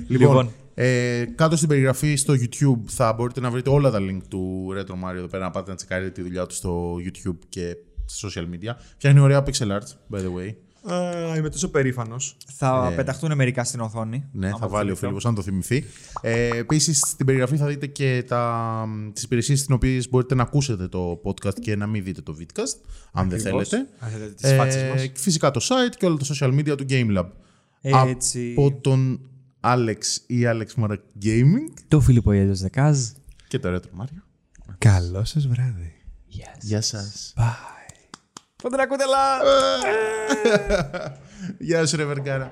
Λοιπόν, 0.07 0.27
Λοιπόν. 0.27 0.51
ε, 0.73 1.25
κάτω 1.35 1.55
στην 1.55 1.67
περιγραφή 1.67 2.15
στο 2.15 2.33
YouTube 2.33 2.81
θα 2.87 3.13
μπορείτε 3.13 3.39
να 3.39 3.49
βρείτε 3.51 3.69
όλα 3.69 3.91
τα 3.91 3.99
link 4.01 4.19
του 4.27 4.67
Retro 4.77 5.09
Mario 5.09 5.15
εδώ 5.15 5.27
πέρα 5.27 5.43
να 5.43 5.51
πάτε 5.51 5.69
να 5.69 5.75
τσεκάρετε 5.75 6.09
τη 6.09 6.21
δουλειά 6.21 6.45
του 6.45 6.55
στο 6.55 6.95
YouTube 6.95 7.37
και 7.49 7.75
στα 8.05 8.29
social 8.29 8.43
media. 8.43 8.73
Φτιάχνει 8.93 9.19
ωραία 9.19 9.43
pixel 9.45 9.67
art, 9.67 10.15
by 10.15 10.19
the 10.19 10.33
way. 10.37 10.53
Α, 10.83 11.35
είμαι 11.37 11.49
τόσο 11.49 11.69
περήφανος. 11.69 12.37
Θα 12.55 12.93
πεταχτούν 12.95 13.35
μερικά 13.35 13.63
στην 13.63 13.79
οθόνη. 13.79 14.25
Ναι, 14.31 14.47
άμα 14.47 14.57
θα 14.57 14.65
το 14.65 14.71
βάλει 14.71 14.91
ο 14.91 14.95
θυμηθώ. 14.95 14.99
Φίλιππος 14.99 15.25
αν 15.25 15.35
το 15.35 15.41
θυμηθεί. 15.41 15.83
Ε, 16.21 16.57
Επίσης, 16.57 16.99
στην 16.99 17.25
περιγραφή 17.25 17.57
θα 17.57 17.65
δείτε 17.67 17.85
και 17.87 18.23
τα, 18.27 18.85
τις 19.13 19.23
υπηρεσίες 19.23 19.59
στις 19.59 19.75
οποίες 19.75 20.09
μπορείτε 20.09 20.35
να 20.35 20.43
ακούσετε 20.43 20.87
το 20.87 21.21
podcast 21.23 21.59
και 21.59 21.75
να 21.75 21.87
μην 21.87 22.03
δείτε 22.03 22.21
το 22.21 22.35
vidcast, 22.39 22.79
αν 23.13 23.29
δεν 23.29 23.39
θέλετε. 23.39 23.77
Αν 23.99 24.09
θέλετε 24.09 24.31
τις 24.33 24.51
φάτσες 24.53 24.89
μας. 24.89 25.01
και 25.01 25.11
φυσικά 25.19 25.51
το 25.51 25.59
site 25.63 25.95
και 25.97 26.05
όλα 26.05 26.17
τα 26.17 26.25
social 26.35 26.59
media 26.59 26.77
του 26.77 26.85
GameLab. 26.89 27.25
Έτσι. 27.81 28.53
Από 28.57 28.77
τον 28.81 29.19
Alex 29.61 29.97
ή 30.27 30.41
Alex 30.45 30.83
Mara 30.83 30.95
Gaming 31.23 31.73
Το 31.87 31.99
Φίλιππο 31.99 32.31
Ιέζος 32.31 32.59
Δεκάζ. 32.59 32.97
και 33.47 33.59
το 33.59 33.75
Retro 33.75 34.01
Mario. 34.03 34.21
Καλό 34.77 35.23
σας 35.25 35.47
βράδυ. 35.47 35.93
Γεια 36.61 36.81
σας. 36.81 37.33
Πότε 37.35 37.47
να 38.67 38.83
ακούτε 38.83 39.05
λα! 39.05 39.39
Γεια 41.57 41.85
σου 41.85 41.97
ρε 41.97 42.05
Βεργάρα. 42.05 42.51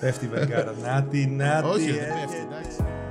Πέφτει 0.00 0.24
η 0.24 0.28
βεργάρα. 0.28 0.74
Νάτι, 0.82 1.26
νάτι. 1.26 1.66
Όχι, 1.68 1.88
ε. 1.88 1.92
δεν 1.92 2.14
πέφτει, 2.14 2.36
εντάξει. 2.36 3.01